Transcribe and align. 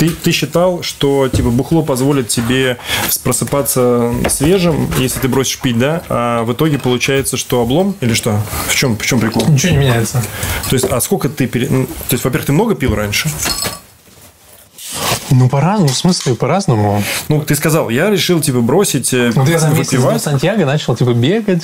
ты, 0.00 0.08
ты 0.08 0.32
считал, 0.32 0.82
что 0.82 1.28
типа 1.28 1.50
бухло 1.50 1.82
позволит 1.82 2.28
тебе 2.28 2.78
просыпаться 3.22 4.14
свежим, 4.30 4.90
если 4.98 5.20
ты 5.20 5.28
бросишь 5.28 5.58
пить, 5.58 5.78
да? 5.78 6.02
А 6.08 6.42
в 6.42 6.52
итоге 6.54 6.78
получается, 6.78 7.36
что 7.36 7.60
облом 7.60 7.94
или 8.00 8.14
что? 8.14 8.40
В 8.66 8.74
чем, 8.74 8.96
в 8.96 9.04
чем 9.04 9.20
прикол? 9.20 9.46
Ничего 9.46 9.72
не 9.72 9.78
меняется. 9.78 10.22
То 10.70 10.74
есть, 10.74 10.86
а 10.86 10.98
сколько 11.02 11.28
ты... 11.28 11.46
Пере... 11.46 11.68
ну, 11.68 11.84
То 11.86 12.12
есть, 12.14 12.24
во-первых, 12.24 12.46
ты 12.46 12.52
много 12.52 12.74
пил 12.74 12.94
раньше? 12.94 13.28
Ну, 15.30 15.50
по-разному, 15.50 15.92
в 15.92 15.96
смысле, 15.96 16.34
по-разному. 16.34 17.02
Ну, 17.28 17.42
ты 17.42 17.54
сказал, 17.54 17.90
я 17.90 18.08
решил, 18.08 18.40
типа, 18.40 18.62
бросить 18.62 19.12
Вот 19.12 19.48
я 19.48 19.58
за 19.58 19.68
месяц 19.68 20.00
до. 20.00 20.18
Сантьяго 20.18 20.64
начал, 20.64 20.96
типа, 20.96 21.12
бегать, 21.12 21.62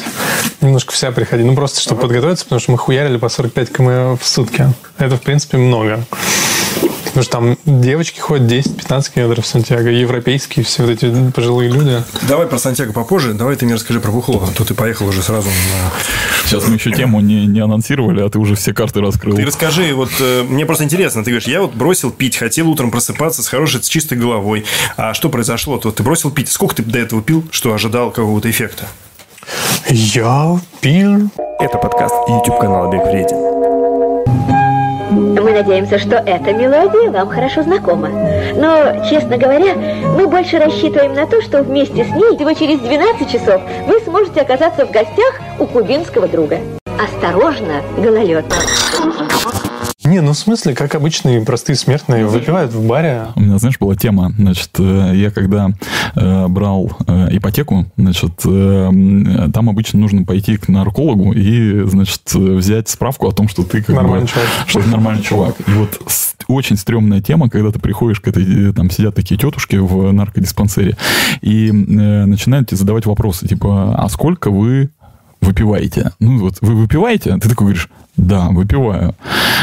немножко 0.61 0.93
в 0.93 0.97
себя 0.97 1.11
приходить. 1.11 1.47
Ну, 1.47 1.55
просто, 1.55 1.81
чтобы 1.81 2.03
подготовиться, 2.03 2.45
потому 2.45 2.61
что 2.61 2.73
мы 2.73 2.79
хуярили 2.79 3.17
по 3.17 3.31
45 3.31 3.73
км 3.73 4.19
в 4.23 4.29
сутки. 4.29 4.67
Это, 4.99 5.17
в 5.17 5.23
принципе, 5.23 5.57
много. 5.57 6.05
Потому 7.17 7.57
что 7.57 7.65
там 7.65 7.81
девочки 7.81 8.21
ходят 8.21 8.53
10-15 8.53 9.15
километров 9.15 9.47
в 9.47 9.49
Сантьяго, 9.49 9.89
европейские 9.89 10.67
все 10.67 10.83
вот 10.83 10.91
эти 10.91 11.31
пожилые 11.31 11.71
люди. 11.71 12.03
Давай 12.29 12.47
про 12.47 12.59
Сантьяго 12.59 12.93
попозже. 12.93 13.33
Давай 13.33 13.57
ты 13.57 13.65
мне 13.65 13.77
расскажи 13.77 14.01
про 14.01 14.11
бухло. 14.11 14.47
А 14.47 14.55
то 14.55 14.67
ты 14.67 14.75
поехал 14.75 15.07
уже 15.07 15.23
сразу 15.23 15.49
на... 15.49 15.93
Сейчас 16.45 16.69
мы 16.69 16.75
еще 16.75 16.93
тему 16.93 17.21
не, 17.21 17.47
не 17.47 17.61
анонсировали, 17.61 18.21
а 18.21 18.29
ты 18.29 18.39
уже 18.39 18.55
все 18.55 18.75
карты 18.75 19.01
раскрыл. 19.01 19.35
Ты 19.35 19.47
расскажи, 19.47 19.95
вот 19.95 20.11
э, 20.21 20.43
мне 20.43 20.67
просто 20.67 20.85
интересно. 20.85 21.25
Ты 21.25 21.31
говоришь, 21.31 21.49
я 21.49 21.63
вот 21.63 21.73
бросил 21.73 22.11
пить, 22.11 22.37
хотел 22.37 22.69
утром 22.69 22.91
просыпаться 22.91 23.43
с 23.43 23.49
хорошей, 23.49 23.83
с 23.83 23.89
чистой 23.89 24.19
головой. 24.19 24.67
А 24.99 25.15
что 25.15 25.31
произошло? 25.31 25.79
То 25.79 25.93
ты 25.93 26.03
бросил 26.03 26.31
пить. 26.31 26.51
Сколько 26.51 26.77
ты 26.77 26.83
до 26.83 26.99
этого 26.99 27.23
пил, 27.23 27.47
что 27.51 27.73
ожидал 27.73 28.11
какого-то 28.11 28.51
эффекта? 28.51 28.89
Я 29.89 30.61
пил. 30.83 31.31
Это 31.61 31.79
подкаст 31.79 32.15
YouTube 32.29 32.59
канала 32.59 32.93
Бег 32.93 33.07
Вреден. 33.07 34.06
Мы 35.41 35.53
надеемся, 35.53 35.99
что 35.99 36.17
эта 36.17 36.53
мелодия 36.53 37.11
вам 37.11 37.29
хорошо 37.29 37.63
знакома. 37.63 38.09
Но, 38.55 39.05
честно 39.09 39.37
говоря, 39.37 39.75
мы 40.17 40.27
больше 40.27 40.59
рассчитываем 40.59 41.13
на 41.15 41.27
то, 41.27 41.43
что 41.43 41.63
вместе 41.63 42.05
с 42.05 42.09
ней 42.09 42.37
всего 42.37 42.53
через 42.55 42.81
12 42.81 43.31
часов 43.31 43.61
вы 43.87 44.01
сможете 44.01 44.41
оказаться 44.41 44.87
в 44.87 44.91
гостях 44.91 45.41
у 45.59 45.67
кубинского 45.67 46.27
друга. 46.27 46.59
Осторожно, 46.99 47.83
гололед. 47.99 48.47
Не, 50.07 50.21
ну 50.21 50.33
в 50.33 50.39
смысле, 50.39 50.75
как 50.75 50.95
обычные 50.95 51.41
простые 51.43 51.77
смертные 51.77 52.27
выпивают 52.27 52.73
в 52.73 52.87
баре. 52.87 53.27
У 53.35 53.41
меня, 53.41 53.59
знаешь, 53.59 53.79
была 53.79 53.97
тема, 53.97 54.33
значит, 54.39 54.71
э, 54.79 55.13
я 55.15 55.31
когда 55.31 55.71
э, 56.15 56.47
брал 56.49 56.93
э, 57.07 57.29
ипотеку, 57.37 57.87
значит, 57.97 58.33
э, 58.45 59.49
там 59.53 59.69
обычно 59.69 59.99
нужно 59.99 60.25
пойти 60.25 60.57
к 60.59 60.69
наркологу 60.69 61.33
и, 61.33 61.83
значит, 61.89 62.23
э, 62.35 62.39
взять 62.39 62.89
справку 62.89 63.29
о 63.29 63.33
том, 63.33 63.49
что 63.49 63.65
ты 63.65 63.83
как 63.83 63.97
Нормальный 63.97 64.23
бы, 64.27 64.29
чувак. 64.29 64.47
что 64.67 64.81
ты 64.81 64.89
нормальный 64.89 65.23
чувак. 65.23 65.57
И 65.67 65.71
вот 65.73 66.01
очень 66.47 66.77
стрёмная 66.77 67.21
тема, 67.21 67.51
когда 67.51 67.73
ты 67.73 67.81
приходишь 67.81 68.21
к 68.21 68.29
этой, 68.29 68.71
э, 68.71 68.73
там 68.73 68.91
сидят 68.91 69.17
такие 69.17 69.39
тетушки 69.39 69.75
в 69.77 70.13
наркодиспансере 70.13 70.97
и 71.41 71.69
э, 71.69 71.73
начинают 71.73 72.69
тебе 72.69 72.79
задавать 72.79 73.07
вопросы, 73.07 73.49
типа, 73.49 73.95
а 73.97 74.09
сколько 74.09 74.51
вы 74.51 74.91
выпиваете? 75.41 76.13
Ну 76.21 76.39
вот, 76.39 76.59
вы 76.61 76.75
выпиваете? 76.75 77.37
Ты 77.39 77.49
такой 77.49 77.67
говоришь, 77.67 77.89
да, 78.17 78.49
выпиваю. 78.49 79.15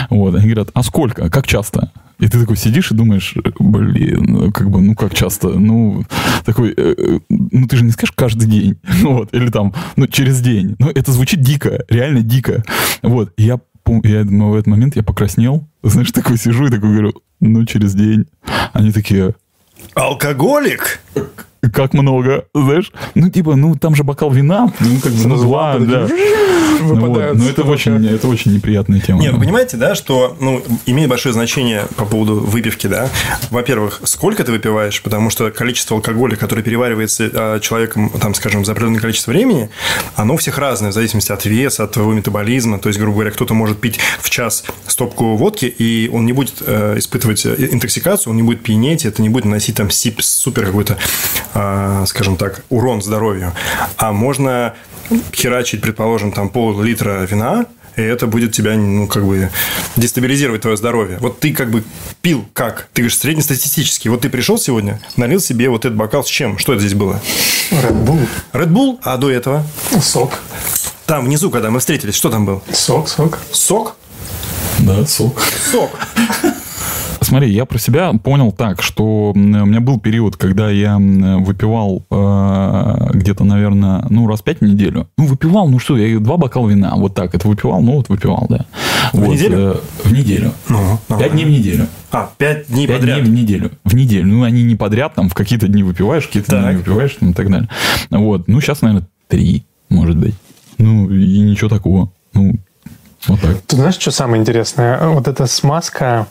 Вот, 0.10 0.36
они 0.36 0.46
говорят, 0.46 0.70
а 0.74 0.84
сколько? 0.84 1.30
Как 1.30 1.48
часто? 1.48 1.92
И 2.20 2.28
ты 2.28 2.40
такой 2.40 2.56
сидишь 2.56 2.92
и 2.92 2.96
думаешь, 2.96 3.36
блин, 3.60 4.24
ну, 4.28 4.52
как 4.52 4.70
бы, 4.70 4.82
ну 4.82 4.96
как 4.96 5.14
часто? 5.14 5.50
Ну, 5.50 6.06
такой, 6.46 6.70
э, 6.70 6.96
э, 6.98 7.20
ну 7.30 7.68
ты 7.68 7.78
же 7.78 7.84
не 7.84 7.92
скажешь 7.92 8.14
каждый 8.16 8.48
день, 8.48 8.78
вот, 9.02 9.34
или 9.34 9.50
там, 9.50 9.74
ну 9.96 10.08
через 10.08 10.40
день. 10.40 10.76
Ну 10.80 10.90
это 10.90 11.12
звучит 11.12 11.42
дико, 11.42 11.84
реально 11.90 12.22
дико. 12.22 12.64
Вот, 13.02 13.34
я, 13.38 13.60
я 14.04 14.24
думаю, 14.24 14.52
в 14.52 14.56
этот 14.56 14.68
момент 14.68 14.96
я 14.96 15.04
покраснел, 15.04 15.68
знаешь, 15.82 16.12
такой 16.12 16.38
сижу 16.38 16.68
и 16.68 16.72
такой 16.72 16.92
говорю, 16.92 17.14
ну 17.40 17.66
через 17.66 17.94
день. 17.94 18.26
Они 18.72 18.92
такие, 18.92 19.34
Алкоголик? 19.96 21.02
Как 21.72 21.94
много, 21.94 22.46
знаешь? 22.54 22.92
Ну, 23.16 23.30
типа, 23.30 23.56
ну, 23.56 23.76
там 23.76 23.96
же 23.96 24.04
бокал 24.04 24.32
вина, 24.32 24.72
ну, 24.80 25.00
как 25.00 25.12
бы, 25.12 25.28
ну, 25.28 25.38
два, 25.38 25.78
да. 25.80 26.08
Ну, 26.82 26.96
вот. 26.96 27.36
Ну, 27.36 27.48
это 27.48 27.64
очень, 27.64 28.06
это 28.08 28.28
очень 28.28 28.54
неприятная 28.54 29.00
тема. 29.00 29.22
Не, 29.22 29.32
вы 29.32 29.40
понимаете, 29.40 29.78
да, 29.78 29.96
что 29.96 30.36
ну, 30.40 30.62
имеет 30.86 31.10
большое 31.10 31.34
значение 31.34 31.86
по 31.96 32.06
поводу 32.06 32.36
выпивки, 32.36 32.88
да? 32.88 33.10
Во-первых, 33.50 34.02
сколько 34.04 34.44
ты 34.44 34.52
выпиваешь, 34.52 35.02
потому 35.02 35.30
что 35.30 35.50
количество 35.52 35.96
алкоголя, 35.96 36.36
которое 36.36 36.62
переваривается 36.62 37.30
а, 37.34 37.60
человеком, 37.60 38.10
там, 38.10 38.34
скажем, 38.34 38.66
за 38.66 38.74
определенное 38.74 39.00
количество 39.00 39.32
времени, 39.32 39.70
оно 40.16 40.34
у 40.34 40.38
всех 40.38 40.58
разное, 40.58 40.92
в 40.92 40.94
зависимости 40.94 41.32
от 41.32 41.46
веса, 41.46 41.86
от 41.86 41.94
твоего 41.94 42.14
метаболизма. 42.14 42.80
То 42.80 42.90
есть, 42.90 43.00
грубо 43.00 43.14
говоря, 43.16 43.32
кто-то 43.32 43.54
может 43.54 43.80
пить 43.80 44.00
в 44.20 44.30
час 44.30 44.66
стопку 44.88 45.36
водки, 45.36 45.66
и 45.66 46.10
он 46.12 46.26
не 46.26 46.34
будет 46.34 46.56
э, 46.66 46.98
испытывать 46.98 47.46
э, 47.46 47.70
интоксикацию, 47.72 48.32
он 48.32 48.38
не 48.38 48.44
будет 48.44 48.62
пьянеть, 48.62 49.06
это 49.06 49.22
не 49.22 49.30
будет 49.30 49.46
наносить 49.46 49.76
там 49.78 49.90
сип- 49.90 50.22
супер 50.22 50.66
какой-то, 50.66 50.98
скажем 51.54 52.38
так, 52.38 52.64
урон 52.70 53.02
здоровью. 53.02 53.54
А 53.98 54.12
можно 54.12 54.74
херачить, 55.34 55.82
предположим, 55.82 56.32
там 56.32 56.50
пол-литра 56.50 57.26
вина, 57.30 57.66
и 57.96 58.02
это 58.02 58.26
будет 58.26 58.54
тебя, 58.54 58.76
ну, 58.76 59.08
как 59.08 59.26
бы, 59.26 59.50
дестабилизировать 59.96 60.62
твое 60.62 60.78
здоровье. 60.78 61.18
Вот 61.20 61.40
ты 61.40 61.54
как 61.54 61.70
бы 61.70 61.84
пил 62.22 62.46
как? 62.54 62.88
Ты 62.94 63.04
говоришь, 63.04 63.20
среднестатистически. 63.20 64.08
Вот 64.08 64.22
ты 64.22 64.30
пришел 64.30 64.58
сегодня, 64.58 65.00
налил 65.16 65.40
себе 65.40 65.70
вот 65.70 65.86
этот 65.86 65.96
бокал 65.96 66.24
с 66.24 66.28
чем? 66.28 66.58
Что 66.58 66.74
это 66.74 66.82
здесь 66.82 66.96
было? 66.96 67.22
Red 67.72 68.04
Bull. 68.04 68.28
Red 68.54 68.70
Bull, 68.70 69.00
а 69.04 69.18
до 69.18 69.30
этого? 69.30 69.64
Сок. 70.02 70.40
Там 71.06 71.26
внизу, 71.26 71.52
когда 71.52 71.70
мы 71.70 71.80
встретились, 71.80 72.16
что 72.16 72.30
там 72.30 72.46
был? 72.46 72.64
Сок, 72.72 73.10
сок. 73.10 73.40
Сок? 73.52 73.96
Да, 74.80 75.06
сок. 75.06 75.42
Сок. 75.72 75.92
Смотри, 77.24 77.52
я 77.52 77.66
про 77.66 77.78
себя 77.80 78.12
понял 78.14 78.52
так, 78.52 78.82
что 78.82 79.32
у 79.32 79.38
меня 79.38 79.80
был 79.80 80.00
период, 80.00 80.36
когда 80.36 80.70
я 80.70 80.98
выпивал 80.98 82.04
э, 82.12 83.10
где-то, 83.14 83.44
наверное, 83.44 84.06
ну, 84.10 84.28
раз 84.28 84.42
пять 84.42 84.60
в 84.60 84.64
неделю. 84.64 85.08
Ну, 85.18 85.26
выпивал, 85.26 85.70
ну 85.70 85.80
что, 85.80 85.98
я 85.98 86.20
два 86.20 86.38
бокала 86.38 86.70
вина, 86.70 86.94
вот 86.96 87.16
так 87.16 87.34
это 87.34 87.48
выпивал, 87.48 87.82
ну, 87.82 87.94
вот 87.94 88.10
выпивал, 88.10 88.46
да. 88.50 88.66
В 89.14 89.26
неделю? 89.28 89.58
э, 89.58 89.76
в 90.04 90.12
неделю. 90.14 90.52
Ну, 90.70 91.00
Пять 91.18 91.32
дней 91.32 91.46
в 91.46 91.50
неделю. 91.50 91.88
А, 92.12 92.30
пять 92.38 92.68
дней 92.68 92.88
Пять 92.88 93.00
подряд. 93.00 93.22
дней 93.22 93.32
в 93.32 93.34
неделю. 93.34 93.72
В 93.86 93.96
неделю. 93.96 94.28
Ну, 94.28 94.44
они 94.44 94.64
не 94.64 94.76
подряд, 94.76 95.16
там, 95.16 95.30
в 95.30 95.34
какие-то 95.34 95.68
дни 95.68 95.84
выпиваешь, 95.84 96.28
какие-то 96.28 96.60
дни 96.60 96.70
не 96.72 96.76
выпиваешь, 96.78 97.16
там, 97.20 97.32
и 97.32 97.34
так 97.34 97.50
далее. 97.50 97.70
Вот. 98.10 98.48
Ну, 98.48 98.60
сейчас, 98.62 98.82
наверное, 98.82 99.08
три, 99.28 99.64
может 99.90 100.18
быть. 100.18 100.36
Ну, 100.78 101.10
и 101.10 101.40
ничего 101.40 101.70
такого. 101.70 102.12
Ну, 102.34 102.56
вот 103.28 103.42
так. 103.42 103.62
Ты 103.68 103.76
знаешь, 103.78 103.96
что 103.96 104.12
самое 104.12 104.42
интересное? 104.42 105.00
Вот 105.08 105.28
эта 105.28 105.48
смазка 105.48 106.28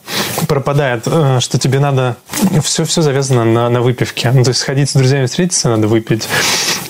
пропадает, 0.47 1.05
э, 1.07 1.39
что 1.41 1.59
тебе 1.59 1.79
надо... 1.79 2.17
Все, 2.63 2.85
все 2.85 3.03
завязано 3.03 3.45
на, 3.45 3.69
на 3.71 3.81
выпивке. 3.81 4.31
Ну, 4.33 4.43
то 4.45 4.51
есть 4.51 4.61
сходить 4.61 4.91
с 4.91 4.93
друзьями 4.95 5.27
встретиться, 5.27 5.69
надо 5.69 5.89
выпить. 5.89 6.29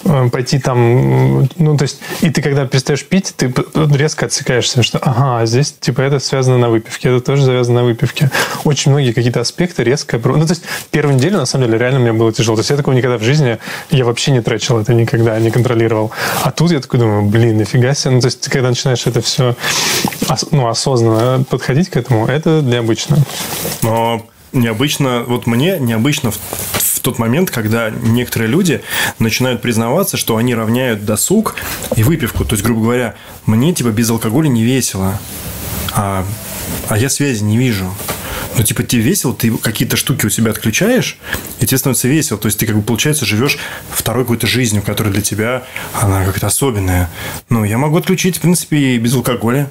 Э, 0.04 0.28
Пойти 0.30 0.58
там... 0.58 1.48
Ну, 1.56 1.76
то 1.76 1.82
есть... 1.82 2.00
И 2.20 2.30
ты, 2.30 2.42
когда 2.42 2.66
перестаешь 2.66 3.04
пить, 3.04 3.34
ты 3.36 3.52
резко 3.74 4.26
отсекаешься, 4.26 4.82
что 4.82 4.98
ага, 4.98 5.46
здесь, 5.46 5.74
типа, 5.78 6.00
это 6.00 6.18
связано 6.18 6.58
на 6.58 6.68
выпивке, 6.68 7.08
это 7.10 7.24
тоже 7.24 7.44
завязано 7.44 7.80
на 7.80 7.84
выпивке. 7.84 8.30
Очень 8.64 8.92
многие 8.92 9.12
какие-то 9.12 9.40
аспекты 9.40 9.84
резко... 9.84 10.18
Ну, 10.22 10.44
то 10.44 10.52
есть 10.52 10.64
первую 10.90 11.16
неделю, 11.16 11.38
на 11.38 11.46
самом 11.46 11.66
деле, 11.66 11.78
реально 11.78 12.00
мне 12.00 12.12
было 12.12 12.32
тяжело. 12.32 12.56
То 12.56 12.60
есть 12.60 12.70
я 12.70 12.76
такого 12.76 12.94
никогда 12.94 13.18
в 13.18 13.22
жизни... 13.22 13.58
Я 13.90 14.04
вообще 14.04 14.32
не 14.32 14.40
тречил 14.40 14.78
это 14.78 14.94
никогда, 14.94 15.38
не 15.38 15.50
контролировал. 15.50 16.10
А 16.42 16.50
тут 16.50 16.72
я 16.72 16.80
такой 16.80 16.98
думаю, 16.98 17.22
блин, 17.22 17.56
нифига 17.56 17.94
себе. 17.94 18.14
Ну, 18.14 18.20
то 18.20 18.26
есть 18.26 18.40
ты, 18.40 18.50
когда 18.50 18.68
начинаешь 18.68 19.06
это 19.06 19.20
все 19.20 19.54
ну, 20.50 20.68
осознанно 20.68 21.44
подходить 21.44 21.88
к 21.88 21.96
этому, 21.96 22.26
это 22.26 22.62
для 22.62 22.80
обычно. 22.80 23.18
Но 23.82 24.26
необычно, 24.52 25.24
вот 25.26 25.46
мне 25.46 25.78
необычно 25.78 26.30
в, 26.30 26.36
в 26.36 27.00
тот 27.00 27.18
момент, 27.18 27.50
когда 27.50 27.90
некоторые 27.90 28.48
люди 28.48 28.82
начинают 29.18 29.62
признаваться, 29.62 30.16
что 30.16 30.36
они 30.36 30.54
равняют 30.54 31.04
досуг 31.04 31.56
и 31.96 32.02
выпивку. 32.02 32.44
То 32.44 32.52
есть, 32.52 32.64
грубо 32.64 32.82
говоря, 32.82 33.14
мне 33.46 33.74
типа 33.74 33.88
без 33.88 34.10
алкоголя 34.10 34.48
не 34.48 34.62
весело, 34.62 35.18
а, 35.94 36.24
а 36.88 36.98
я 36.98 37.08
связи 37.08 37.42
не 37.42 37.58
вижу. 37.58 37.92
Ну, 38.56 38.62
типа, 38.62 38.82
тебе 38.82 39.02
весело, 39.02 39.34
ты 39.34 39.50
какие-то 39.56 39.96
штуки 39.96 40.26
у 40.26 40.30
себя 40.30 40.50
отключаешь, 40.50 41.16
и 41.60 41.66
тебе 41.66 41.78
становится 41.78 42.08
весело. 42.08 42.38
То 42.38 42.46
есть, 42.46 42.58
ты, 42.58 42.66
как 42.66 42.76
бы, 42.76 42.82
получается, 42.82 43.24
живешь 43.24 43.58
второй 43.90 44.24
какой-то 44.24 44.46
жизнью, 44.46 44.82
которая 44.82 45.12
для 45.12 45.22
тебя, 45.22 45.64
она 45.94 46.24
как-то 46.24 46.48
особенная. 46.48 47.10
Ну, 47.48 47.64
я 47.64 47.78
могу 47.78 47.96
отключить, 47.96 48.36
в 48.36 48.40
принципе, 48.40 48.76
и 48.76 48.98
без 48.98 49.14
алкоголя. 49.14 49.70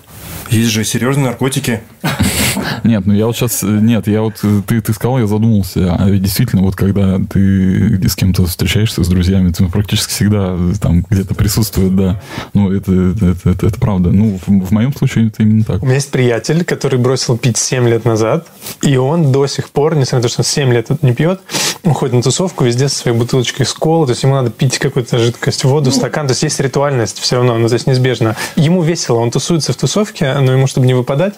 Есть 0.52 0.70
же 0.70 0.84
серьезные 0.84 1.26
наркотики. 1.28 1.82
Нет, 2.84 3.06
ну 3.06 3.14
я 3.14 3.26
вот 3.28 3.36
сейчас... 3.36 3.64
Нет, 3.64 4.08
я 4.08 4.22
вот... 4.22 4.36
Ты, 4.68 4.82
ты 4.82 4.94
сказал, 4.94 5.18
я 5.20 5.28
задумался. 5.28 5.96
А 5.98 6.10
ведь 6.10 6.22
действительно, 6.24 6.62
вот 6.64 6.76
когда 6.76 7.18
ты 7.30 8.08
с 8.08 8.16
кем-то 8.16 8.46
встречаешься, 8.46 9.04
с 9.04 9.08
друзьями, 9.08 9.52
ты 9.52 9.66
практически 9.68 10.12
всегда 10.12 10.56
э, 10.58 10.74
там 10.82 11.06
где-то 11.10 11.34
присутствует, 11.36 11.96
да. 11.96 12.22
Ну, 12.54 12.72
это, 12.72 12.92
это, 12.92 13.26
это, 13.28 13.50
это- 13.52 13.68
это 13.68 13.80
правда. 13.80 14.12
Ну, 14.12 14.40
в, 14.46 14.66
в 14.66 14.72
моем 14.72 14.94
случае 14.94 15.28
это 15.28 15.44
именно 15.44 15.64
так. 15.64 15.82
У 15.82 15.86
меня 15.86 15.96
есть 15.96 16.12
приятель, 16.12 16.64
который 16.66 17.00
бросил 17.00 17.38
пить 17.38 17.58
7 17.58 17.88
лет 17.88 18.04
назад, 18.06 18.48
и 18.82 18.98
он 18.98 19.32
до 19.32 19.48
сих 19.48 19.70
пор, 19.70 19.96
несмотря 19.96 20.18
на 20.18 20.24
то, 20.24 20.30
что 20.30 20.42
он 20.42 20.46
7 20.46 20.74
лет 20.74 21.04
не 21.04 21.14
пьет, 21.14 21.40
он 21.84 21.94
ходит 21.94 22.16
на 22.16 22.22
тусовку 22.22 22.66
везде 22.66 22.90
со 22.90 22.96
своей 22.98 23.18
бутылочкой 23.18 23.66
с 23.66 23.74
колы, 23.74 24.06
то 24.08 24.12
есть 24.12 24.24
ему 24.24 24.34
надо 24.36 24.50
пить 24.52 24.78
какую-то 24.78 25.18
жидкость, 25.18 25.64
воду, 25.64 25.92
стакан, 25.92 26.28
то 26.28 26.32
есть 26.32 26.44
есть 26.44 26.60
ритуальность 26.60 27.20
все 27.20 27.38
равно, 27.38 27.58
ну, 27.58 27.68
то 27.70 27.74
есть 27.76 27.88
неизбежно. 27.88 28.36
Ему 28.56 28.82
весело, 28.82 29.18
он 29.20 29.32
тусуется 29.32 29.72
в 29.74 29.78
тусовке, 29.78 30.41
но 30.42 30.54
ему, 30.54 30.68
чтобы 30.68 30.88
не 30.88 30.94
выпадать, 30.94 31.36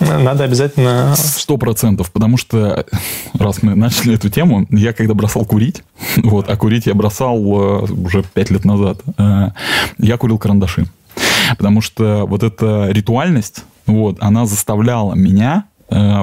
надо 0.00 0.44
обязательно. 0.44 1.14
Сто 1.16 1.56
процентов, 1.56 2.10
потому 2.12 2.36
что, 2.36 2.86
раз 3.34 3.62
мы 3.62 3.74
начали 3.74 4.14
эту 4.14 4.28
тему, 4.28 4.66
я 4.70 4.92
когда 4.92 5.14
бросал 5.14 5.44
курить, 5.44 5.82
вот, 6.16 6.48
а 6.48 6.56
курить 6.56 6.86
я 6.86 6.94
бросал 6.94 7.38
э, 7.38 7.86
уже 7.92 8.22
пять 8.22 8.50
лет 8.50 8.64
назад, 8.64 9.00
э, 9.18 9.48
я 9.98 10.16
курил 10.16 10.38
карандаши. 10.38 10.86
Потому 11.58 11.80
что 11.80 12.24
вот 12.26 12.42
эта 12.42 12.88
ритуальность, 12.90 13.64
вот, 13.86 14.16
она 14.20 14.46
заставляла 14.46 15.14
меня 15.14 15.64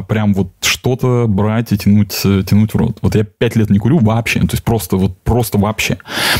прям 0.07 0.33
вот 0.33 0.50
что-то 0.80 1.25
брать 1.27 1.71
и 1.74 1.77
тянуть, 1.77 2.18
э, 2.24 2.44
тянуть 2.48 2.74
в 2.74 2.77
рот. 2.77 3.00
Вот 3.01 3.13
я 3.16 3.24
пять 3.24 3.56
лет 3.56 3.69
не 3.69 3.80
курю 3.80 4.00
вообще, 4.00 4.39
то 4.39 4.51
есть 4.51 4.63
просто 4.63 4.95
вот 4.95 5.18
просто 5.24 5.57
вообще. 5.57 5.98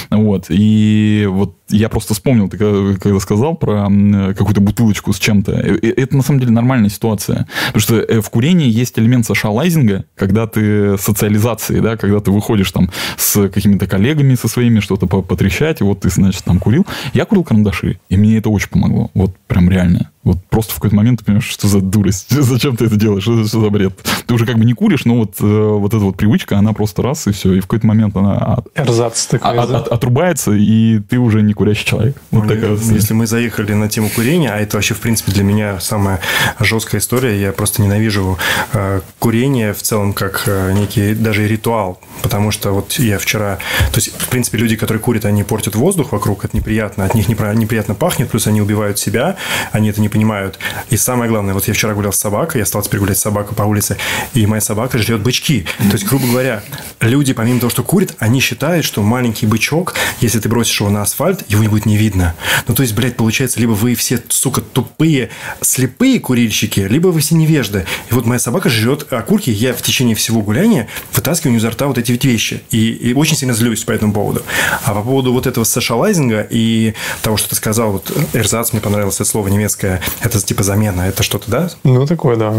Вот. 0.10 0.46
И 0.50 1.28
вот 1.30 1.58
я 1.70 1.90
просто 1.90 2.14
вспомнил, 2.14 2.48
ты 2.48 2.58
когда 2.58 3.20
сказал 3.20 3.56
про 3.56 3.90
какую-то 4.36 4.62
бутылочку 4.62 5.12
с 5.12 5.20
чем-то. 5.20 5.52
Э, 5.52 5.78
э, 5.82 5.94
это 5.98 6.16
на 6.16 6.24
самом 6.24 6.40
деле 6.40 6.52
нормальная 6.52 6.90
ситуация. 6.90 7.48
Потому 7.74 7.82
что 7.82 8.22
в 8.22 8.30
курении 8.30 8.70
есть 8.70 8.98
элемент 8.98 9.26
сошалайзинга, 9.26 10.06
когда 10.16 10.48
ты 10.48 10.98
социализации, 10.98 11.82
да, 11.82 11.98
когда 11.98 12.20
ты 12.22 12.32
выходишь 12.32 12.72
там 12.72 12.90
с 13.18 13.50
какими-то 13.50 13.88
коллегами 13.88 14.36
со 14.36 14.48
своими, 14.48 14.80
что-то 14.80 15.06
потрещать, 15.08 15.82
и 15.82 15.84
вот 15.84 16.02
ты, 16.02 16.10
значит, 16.10 16.44
там 16.46 16.60
курил. 16.60 16.88
Я 17.14 17.26
курил 17.26 17.44
карандаши, 17.44 18.00
и 18.10 18.18
мне 18.18 18.38
это 18.38 18.50
очень 18.50 18.70
помогло. 18.70 19.12
Вот 19.14 19.36
прям 19.48 19.70
реально. 19.70 20.12
Вот 20.24 20.38
просто 20.50 20.74
в 20.74 20.76
какой-то 20.76 20.96
момент 20.98 21.20
ты 21.20 21.26
понимаешь, 21.26 21.48
что 21.48 21.68
за 21.68 21.80
дурость, 21.80 22.28
зачем 22.30 22.76
ты 22.76 22.86
это 22.86 22.98
делаешь, 22.98 23.24
что, 23.24 23.46
что 23.46 23.62
за 23.62 23.70
бред. 23.70 23.94
Ты 24.28 24.34
уже 24.34 24.46
как 24.46 24.58
бы 24.58 24.66
не 24.66 24.74
куришь, 24.74 25.06
но 25.06 25.16
вот, 25.16 25.40
вот 25.40 25.94
эта 25.94 26.04
вот 26.04 26.18
привычка, 26.18 26.58
она 26.58 26.74
просто 26.74 27.02
раз, 27.02 27.28
и 27.28 27.32
все. 27.32 27.54
И 27.54 27.60
в 27.60 27.64
какой-то 27.64 27.88
момент 27.88 28.16
она 28.18 28.60
Эрзац 28.76 29.28
такой, 29.28 29.58
от, 29.58 29.70
от, 29.70 29.88
отрубается, 29.88 30.52
и 30.52 31.00
ты 31.00 31.18
уже 31.18 31.42
не 31.42 31.54
курящий 31.54 31.86
человек. 31.86 32.18
Вот 32.32 32.44
ну, 32.44 32.50
такая 32.50 32.76
если 32.76 33.14
мы 33.14 33.28
заехали 33.28 33.74
на 33.74 33.88
тему 33.88 34.10
курения, 34.14 34.50
а 34.50 34.58
это 34.58 34.78
вообще, 34.78 34.94
в 34.94 35.00
принципе, 35.00 35.32
для 35.32 35.44
меня 35.44 35.80
самая 35.80 36.20
жесткая 36.60 37.00
история, 37.00 37.40
я 37.40 37.54
просто 37.54 37.82
ненавижу 37.82 38.38
э, 38.74 39.02
курение 39.20 39.74
в 39.74 39.82
целом 39.82 40.14
как 40.14 40.44
э, 40.48 40.74
некий 40.74 41.14
даже 41.14 41.48
ритуал, 41.48 42.02
потому 42.22 42.52
что 42.52 42.72
вот 42.72 42.94
я 42.94 43.20
вчера... 43.20 43.58
То 43.92 43.98
есть, 43.98 44.12
в 44.18 44.28
принципе, 44.28 44.58
люди, 44.58 44.76
которые 44.76 45.02
курят, 45.02 45.26
они 45.26 45.44
портят 45.44 45.76
воздух 45.76 46.12
вокруг, 46.12 46.44
это 46.44 46.56
неприятно, 46.58 47.06
от 47.06 47.16
них 47.16 47.30
неприятно 47.30 47.96
пахнет, 47.96 48.30
плюс 48.30 48.48
они 48.48 48.62
убивают 48.62 49.00
себя, 49.00 49.38
они 49.72 49.90
это 49.90 50.02
не 50.02 50.09
понимают. 50.10 50.60
И 50.90 50.98
самое 50.98 51.30
главное, 51.30 51.54
вот 51.54 51.68
я 51.68 51.74
вчера 51.74 51.94
гулял 51.94 52.14
с 52.14 52.20
собакой, 52.20 52.60
я 52.60 52.66
стал 52.66 52.82
теперь 52.82 53.00
гулять 53.00 53.18
с 53.18 53.22
собакой 53.22 53.56
по 53.56 53.64
улице, 53.64 53.98
и 54.34 54.46
моя 54.46 54.62
собака 54.62 54.98
жрет 54.98 55.22
бычки. 55.22 55.66
То 55.78 55.94
есть, 55.94 56.06
грубо 56.06 56.28
говоря, 56.28 56.64
люди, 57.00 57.34
помимо 57.34 57.60
того, 57.60 57.70
что 57.70 57.84
курят, 57.84 58.16
они 58.20 58.40
считают, 58.40 58.86
что 58.86 59.02
маленький 59.02 59.46
бычок, 59.46 59.96
если 60.22 60.40
ты 60.40 60.50
бросишь 60.50 60.80
его 60.80 60.90
на 60.90 61.02
асфальт, 61.02 61.44
его 61.50 61.62
не 61.62 61.68
будет 61.68 61.86
не 61.86 61.98
видно. 61.98 62.36
Ну, 62.68 62.76
то 62.76 62.84
есть, 62.84 62.94
блядь, 62.94 63.16
получается, 63.16 63.60
либо 63.60 63.72
вы 63.72 63.96
все, 63.96 64.22
сука, 64.30 64.62
тупые, 64.62 65.30
слепые 65.62 66.20
курильщики, 66.20 66.82
либо 66.82 67.08
вы 67.08 67.20
все 67.22 67.36
невежды. 67.36 67.86
И 68.10 68.14
вот 68.14 68.26
моя 68.26 68.40
собака 68.40 68.70
жрет 68.70 69.12
окурки, 69.12 69.50
я 69.50 69.74
в 69.74 69.82
течение 69.82 70.16
всего 70.16 70.42
гуляния 70.42 70.88
вытаскиваю 71.14 71.58
изо 71.58 71.70
рта 71.70 71.88
вот 71.88 71.98
эти 71.98 72.12
вот 72.12 72.24
вещи. 72.24 72.62
И, 72.72 72.90
и 72.92 73.14
очень 73.14 73.36
сильно 73.36 73.54
злюсь 73.54 73.84
по 73.84 73.92
этому 73.92 74.14
поводу. 74.14 74.44
А 74.84 74.94
по 74.94 75.02
поводу 75.02 75.34
вот 75.34 75.48
этого 75.48 75.64
сошалайзинга 75.64 76.48
и 76.50 76.94
того, 77.22 77.38
что 77.38 77.50
ты 77.50 77.56
сказал, 77.56 77.92
вот 77.92 78.12
эрзац, 78.34 78.72
мне 78.72 78.82
понравилось 78.82 79.16
это 79.16 79.26
слово 79.26 79.48
немецкое, 79.48 79.99
это 80.22 80.42
типа 80.42 80.64
замена, 80.64 81.02
это 81.02 81.24
что-то, 81.24 81.50
да? 81.50 81.70
Ну, 81.84 82.06
такое, 82.06 82.36
да 82.36 82.54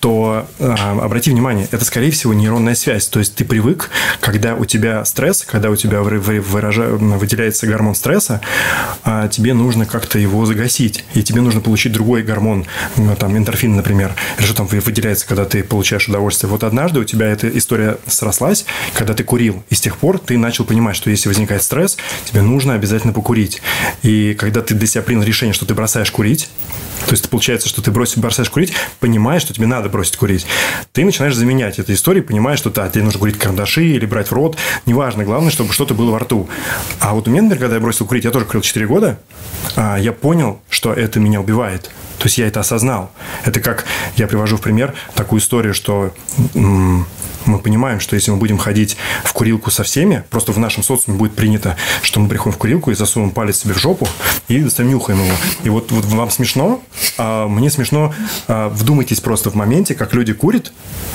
то 0.00 0.46
э, 0.58 0.74
обрати 1.00 1.30
внимание, 1.30 1.66
это, 1.70 1.84
скорее 1.84 2.10
всего, 2.10 2.34
нейронная 2.34 2.74
связь. 2.74 3.06
То 3.06 3.18
есть 3.18 3.34
ты 3.34 3.44
привык, 3.44 3.90
когда 4.20 4.54
у 4.54 4.64
тебя 4.64 5.04
стресс, 5.04 5.42
когда 5.42 5.70
у 5.70 5.76
тебя 5.76 6.02
выража... 6.02 6.82
выделяется 6.82 7.66
гормон 7.66 7.94
стресса, 7.94 8.40
э, 9.04 9.28
тебе 9.30 9.54
нужно 9.54 9.86
как-то 9.86 10.18
его 10.18 10.44
загасить. 10.44 11.04
И 11.14 11.22
тебе 11.22 11.40
нужно 11.40 11.60
получить 11.60 11.92
другой 11.92 12.22
гормон, 12.22 12.66
ну, 12.96 13.16
там, 13.16 13.36
эндорфин, 13.36 13.74
например, 13.74 14.14
или 14.38 14.44
что 14.44 14.54
там 14.54 14.66
выделяется, 14.66 15.26
когда 15.26 15.44
ты 15.44 15.64
получаешь 15.64 16.08
удовольствие. 16.08 16.50
Вот 16.50 16.62
однажды 16.62 17.00
у 17.00 17.04
тебя 17.04 17.26
эта 17.26 17.48
история 17.48 17.98
срослась, 18.06 18.66
когда 18.94 19.14
ты 19.14 19.24
курил. 19.24 19.64
И 19.70 19.74
с 19.74 19.80
тех 19.80 19.96
пор 19.96 20.18
ты 20.18 20.36
начал 20.36 20.64
понимать, 20.64 20.96
что 20.96 21.10
если 21.10 21.28
возникает 21.28 21.62
стресс, 21.62 21.96
тебе 22.24 22.42
нужно 22.42 22.74
обязательно 22.74 23.12
покурить. 23.12 23.62
И 24.02 24.34
когда 24.38 24.60
ты 24.60 24.74
для 24.74 24.86
себя 24.86 25.02
принял 25.02 25.22
решение, 25.22 25.54
что 25.54 25.64
ты 25.64 25.74
бросаешь 25.74 26.10
курить, 26.10 26.50
то 27.06 27.12
есть 27.12 27.28
получается, 27.28 27.68
что 27.68 27.82
ты 27.82 27.90
бросишь, 27.90 28.16
бросаешь 28.16 28.50
курить, 28.50 28.72
понимаешь, 29.00 29.42
что 29.42 29.54
тебе 29.54 29.66
надо 29.66 29.85
бросить 29.88 30.16
курить. 30.16 30.46
Ты 30.92 31.04
начинаешь 31.04 31.34
заменять 31.34 31.78
эту 31.78 31.92
историю, 31.92 32.24
понимаешь, 32.24 32.58
что 32.58 32.70
да, 32.70 32.88
тебе 32.88 33.04
нужно 33.04 33.20
курить 33.20 33.38
карандаши 33.38 33.84
или 33.84 34.06
брать 34.06 34.28
в 34.28 34.32
рот. 34.32 34.56
Неважно, 34.86 35.24
главное, 35.24 35.50
чтобы 35.50 35.72
что-то 35.72 35.94
было 35.94 36.10
во 36.10 36.18
рту. 36.20 36.48
А 37.00 37.14
вот 37.14 37.28
у 37.28 37.30
меня, 37.30 37.42
например, 37.42 37.60
когда 37.60 37.76
я 37.76 37.80
бросил 37.80 38.06
курить, 38.06 38.24
я 38.24 38.30
тоже 38.30 38.44
курил 38.44 38.62
4 38.62 38.86
года, 38.86 39.18
а, 39.76 39.96
я 39.96 40.12
понял, 40.12 40.60
что 40.68 40.92
это 40.92 41.20
меня 41.20 41.40
убивает. 41.40 41.90
То 42.18 42.24
есть 42.24 42.38
я 42.38 42.46
это 42.46 42.60
осознал. 42.60 43.10
Это 43.44 43.60
как 43.60 43.84
я 44.16 44.26
привожу 44.26 44.56
в 44.56 44.60
пример 44.60 44.94
такую 45.14 45.40
историю, 45.40 45.74
что 45.74 46.14
мы 47.46 47.58
понимаем, 47.58 48.00
что 48.00 48.14
если 48.14 48.30
мы 48.30 48.36
будем 48.36 48.58
ходить 48.58 48.96
в 49.24 49.32
курилку 49.32 49.70
со 49.70 49.82
всеми, 49.82 50.24
просто 50.30 50.52
в 50.52 50.58
нашем 50.58 50.82
социуме 50.82 51.18
будет 51.18 51.34
принято, 51.34 51.76
что 52.02 52.20
мы 52.20 52.28
приходим 52.28 52.54
в 52.54 52.58
курилку 52.58 52.90
и 52.90 52.94
засунем 52.94 53.30
палец 53.30 53.60
себе 53.60 53.74
в 53.74 53.78
жопу 53.78 54.08
и 54.48 54.60
достаем 54.60 54.90
нюхаем 54.90 55.20
его. 55.20 55.34
И 55.64 55.68
вот, 55.68 55.90
вот 55.90 56.04
вам 56.04 56.30
смешно, 56.30 56.82
а 57.18 57.46
мне 57.48 57.70
смешно, 57.70 58.14
а, 58.48 58.68
вдумайтесь 58.68 59.20
просто 59.20 59.50
в 59.50 59.54
моменте, 59.54 59.94
как 59.94 60.14
люди 60.14 60.32
курят, 60.32 60.72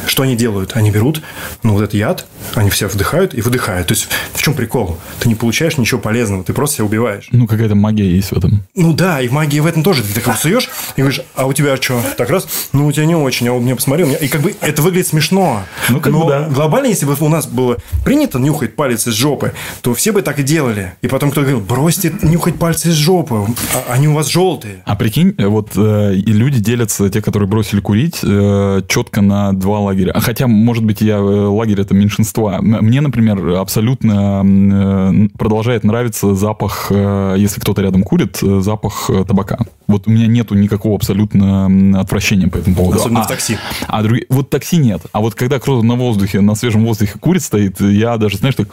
что 0.07 0.24
они 0.24 0.36
делают? 0.36 0.75
Они 0.75 0.92
берут, 0.92 1.22
ну, 1.63 1.74
вот 1.74 1.83
этот 1.83 1.94
яд, 1.94 2.25
они 2.56 2.69
все 2.69 2.88
вдыхают 2.88 3.34
и 3.34 3.42
выдыхают. 3.42 3.88
То 3.88 3.94
есть, 3.94 4.07
в 4.34 4.42
чем 4.42 4.54
прикол? 4.54 4.98
Ты 5.19 5.30
не 5.30 5.36
получаешь 5.36 5.77
ничего 5.77 6.00
полезного, 6.00 6.44
ты 6.44 6.54
просто 6.54 6.77
себя 6.77 6.86
убиваешь. 6.86 7.27
Ну, 7.31 7.48
какая-то 7.48 7.75
магия 7.75 8.10
есть 8.10 8.31
в 8.31 8.38
этом. 8.38 8.63
Ну, 8.75 8.94
да, 8.94 9.22
и 9.22 9.30
магия 9.30 9.62
в 9.62 9.66
этом 9.66 9.84
тоже. 9.84 10.04
Ты 10.04 10.19
так 10.19 10.38
суешь 10.38 10.69
и 10.95 11.01
говоришь, 11.01 11.22
а 11.36 11.45
у 11.45 11.54
тебя 11.54 11.77
что? 11.77 12.01
Так 12.18 12.30
раз, 12.30 12.48
ну, 12.74 12.88
у 12.88 12.92
тебя 12.92 13.06
не 13.06 13.16
очень, 13.16 13.48
а 13.48 13.54
у 13.54 13.60
меня 13.60 13.75
посмотрел. 13.75 14.12
И 14.13 14.27
как 14.27 14.42
бы 14.42 14.56
это 14.62 14.81
выглядит 14.81 15.07
смешно. 15.07 15.63
Ну, 15.89 16.00
как 16.00 16.12
Но 16.12 16.21
бы, 16.26 16.32
да. 16.32 16.50
глобально, 16.50 16.88
если 16.88 17.06
бы 17.06 17.16
у 17.20 17.30
нас 17.30 17.48
было 17.48 17.78
принято 18.04 18.40
нюхать 18.40 18.76
палец 18.76 19.08
из 19.08 19.14
жопы, 19.14 19.54
то 19.82 19.94
все 19.94 20.12
бы 20.12 20.22
так 20.22 20.40
и 20.40 20.44
делали. 20.44 20.94
И 21.02 21.08
потом 21.08 21.32
кто-то 21.32 21.48
говорил, 21.48 21.66
бросьте 21.66 22.14
нюхать 22.22 22.56
пальцы 22.56 22.90
из 22.90 22.96
жопы, 22.96 23.46
а, 23.74 23.94
они 23.94 24.08
у 24.08 24.14
вас 24.14 24.28
желтые. 24.28 24.84
А 24.86 24.96
прикинь, 24.96 25.34
вот 25.38 25.72
э, 25.76 26.16
и 26.16 26.32
люди 26.32 26.60
делятся, 26.60 27.10
те, 27.10 27.22
которые 27.22 27.48
бросили 27.48 27.80
курить, 27.82 28.20
э, 28.24 28.82
четко 28.88 29.22
на 29.22 29.54
два 29.54 29.80
лагеря. 29.80 30.12
А 30.14 30.20
хотя, 30.22 30.48
может 30.48 30.84
быть, 30.84 31.02
я 31.02 31.16
э, 31.16 31.20
лагерь 31.20 31.82
это 31.82 31.94
меньшинства. 31.94 32.60
Мне, 32.62 33.02
например, 33.02 33.56
абсолютно 33.56 34.44
э, 34.44 35.38
продолжает 35.38 35.84
нравиться 35.84 36.36
запах, 36.36 36.88
э, 36.90 37.36
если 37.38 37.60
кто-то 37.60 37.82
рядом 37.82 38.04
курит, 38.04 38.38
запах 38.42 39.10
табака. 39.28 39.60
Вот 39.92 40.08
у 40.08 40.12
меня 40.12 40.28
нету 40.28 40.56
никакого 40.56 40.96
абсолютно 40.96 42.00
отвращения 42.00 42.48
по 42.48 42.58
этому 42.58 42.76
поводу. 42.76 43.00
Особенно 43.00 43.22
а, 43.22 43.24
в 43.24 43.28
такси. 43.28 43.58
А 43.88 44.04
другие, 44.04 44.26
вот 44.30 44.50
такси 44.50 44.78
нет. 44.78 45.02
А 45.12 45.22
вот 45.22 45.36
когда 45.36 45.60
кто-то 45.60 45.86
на 45.86 45.96
воздухе, 45.96 46.42
на 46.42 46.56
свежем 46.56 46.86
воздухе 46.86 47.18
курит 47.20 47.44
стоит, 47.44 47.80
я 47.82 48.18
даже, 48.18 48.38
знаешь, 48.38 48.56
так 48.56 48.68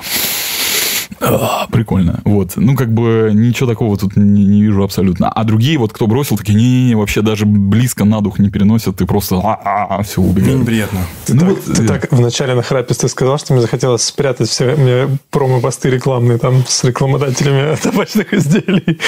а, 1.20 1.66
прикольно. 1.70 2.20
Вот. 2.24 2.52
Ну, 2.56 2.74
как 2.76 2.92
бы 2.92 3.30
ничего 3.34 3.68
такого 3.68 3.96
тут 3.96 4.16
не, 4.16 4.46
не 4.46 4.62
вижу 4.62 4.82
абсолютно. 4.82 5.28
А 5.28 5.44
другие, 5.44 5.78
вот 5.78 5.92
кто 5.92 6.06
бросил, 6.06 6.36
такие, 6.36 6.56
не-не-не, 6.56 6.94
вообще 6.94 7.22
даже 7.22 7.46
близко 7.46 8.04
на 8.04 8.20
дух 8.20 8.38
не 8.38 8.50
переносят, 8.50 8.96
ты 8.96 9.06
просто 9.06 9.36
а-а-а, 9.36 10.02
все 10.02 10.20
убегаешь. 10.20 10.60
Неприятно. 10.60 11.00
Ты, 11.26 11.34
ну, 11.34 11.54
так, 11.54 11.64
ты 11.64 11.86
так 11.86 12.12
в 12.12 12.20
начале 12.20 12.54
на 12.54 12.62
храпис 12.62 12.98
ты 12.98 13.08
сказал, 13.08 13.38
что 13.38 13.52
мне 13.52 13.62
захотелось 13.62 14.02
спрятать 14.02 14.48
все 14.48 14.76
мне 14.76 15.18
промо-посты 15.30 15.90
рекламные 15.90 16.38
там 16.38 16.64
с 16.66 16.84
рекламодателями 16.84 17.76
табачных 17.82 18.32
изделий. 18.32 19.00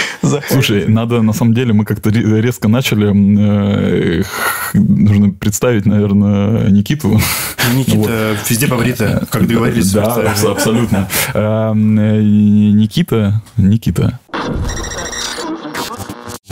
Слушай, 0.48 0.86
надо, 0.86 1.22
на 1.22 1.32
самом 1.32 1.54
деле, 1.54 1.72
мы 1.72 1.84
как-то 1.84 2.10
резко 2.10 2.68
начали, 2.68 3.08
э, 3.10 4.22
нужно 4.74 5.30
представить, 5.30 5.86
наверное, 5.86 6.68
Никиту. 6.70 7.20
Ну, 7.72 7.78
Никита 7.78 7.98
вот. 7.98 8.50
везде 8.50 8.66
побрита, 8.66 9.26
как 9.30 9.46
договорились. 9.46 9.92
Да, 9.92 10.34
абсолютно. 10.48 11.08
Никита. 11.96 13.40
Никита. 13.56 14.18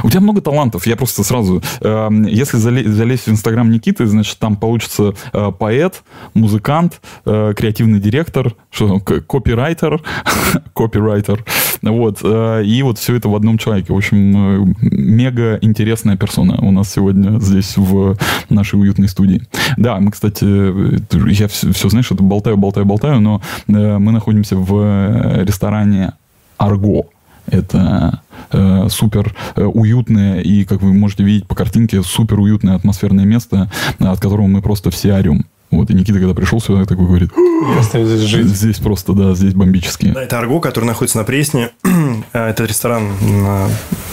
У 0.02 0.10
тебя 0.10 0.20
много 0.20 0.40
талантов. 0.40 0.86
Я 0.86 0.96
просто 0.96 1.24
сразу... 1.24 1.62
Э, 1.80 2.08
если 2.26 2.56
залезть 2.56 3.26
в 3.26 3.30
Инстаграм 3.30 3.70
Никиты, 3.70 4.06
значит, 4.06 4.38
там 4.38 4.56
получится 4.56 5.14
э, 5.32 5.52
поэт, 5.58 6.02
музыкант, 6.34 7.00
э, 7.24 7.54
креативный 7.56 8.00
директор, 8.00 8.54
что 8.70 9.00
копирайтер, 9.00 10.02
копирайтер. 10.74 11.44
Вот. 11.82 12.20
Э, 12.22 12.62
и 12.64 12.82
вот 12.82 12.98
все 12.98 13.16
это 13.16 13.28
в 13.28 13.34
одном 13.34 13.58
человеке. 13.58 13.92
В 13.92 13.96
общем, 13.96 14.16
э, 14.36 14.74
мега 14.80 15.58
интересная 15.62 16.16
персона 16.16 16.56
у 16.60 16.70
нас 16.70 16.92
сегодня 16.92 17.38
здесь 17.40 17.76
в 17.76 18.16
нашей 18.48 18.80
уютной 18.80 19.08
студии. 19.08 19.42
Да, 19.76 19.98
мы, 19.98 20.10
кстати, 20.10 20.44
э, 20.44 20.98
я 21.30 21.48
все, 21.48 21.72
все 21.72 21.88
знаешь, 21.88 22.10
это 22.10 22.22
болтаю, 22.22 22.56
болтаю, 22.56 22.86
болтаю, 22.86 23.20
но 23.20 23.42
э, 23.68 23.98
мы 23.98 24.12
находимся 24.12 24.56
в 24.56 25.42
ресторане 25.44 26.12
Арго. 26.56 27.06
Это 27.46 28.20
э, 28.52 28.88
супер 28.90 29.34
э, 29.56 29.64
уютное 29.64 30.40
и, 30.40 30.64
как 30.64 30.82
вы 30.82 30.92
можете 30.92 31.24
видеть 31.24 31.46
по 31.46 31.54
картинке, 31.54 32.02
супер 32.02 32.40
уютное 32.40 32.74
атмосферное 32.74 33.24
место, 33.24 33.70
от 33.98 34.20
которого 34.20 34.46
мы 34.46 34.62
просто 34.62 34.90
все 34.90 35.14
орем. 35.14 35.46
Вот, 35.70 35.90
и 35.90 35.94
Никита, 35.94 36.18
когда 36.18 36.32
пришел 36.32 36.60
сюда, 36.62 36.86
такой 36.86 37.06
говорит, 37.06 37.30
я 37.92 38.04
здесь 38.04 38.20
жить. 38.20 38.46
Здесь 38.46 38.78
просто, 38.78 39.12
да, 39.12 39.34
здесь 39.34 39.52
бомбически. 39.52 40.06
Да, 40.06 40.22
это 40.22 40.38
Арго, 40.38 40.60
который 40.60 40.86
находится 40.86 41.18
на 41.18 41.24
Пресне. 41.24 41.70
Э, 42.32 42.50
это 42.50 42.64
ресторан 42.64 43.12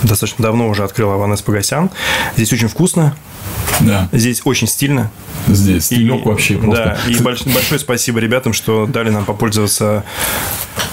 достаточно 0.03 0.43
давно 0.43 0.69
уже 0.69 0.83
открыл 0.83 1.11
Аванес 1.11 1.41
Погосян. 1.41 1.89
Здесь 2.35 2.51
очень 2.53 2.67
вкусно, 2.67 3.15
Да. 3.81 4.09
Здесь 4.11 4.41
очень 4.45 4.67
стильно. 4.67 5.11
Здесь 5.47 5.85
стилек 5.85 6.25
вообще 6.25 6.57
просто. 6.57 6.97
Да, 7.05 7.11
и 7.11 7.15
больш- 7.15 7.51
большое 7.53 7.79
спасибо 7.79 8.19
ребятам, 8.19 8.53
что 8.53 8.85
дали 8.87 9.09
нам 9.09 9.25
попользоваться 9.25 10.03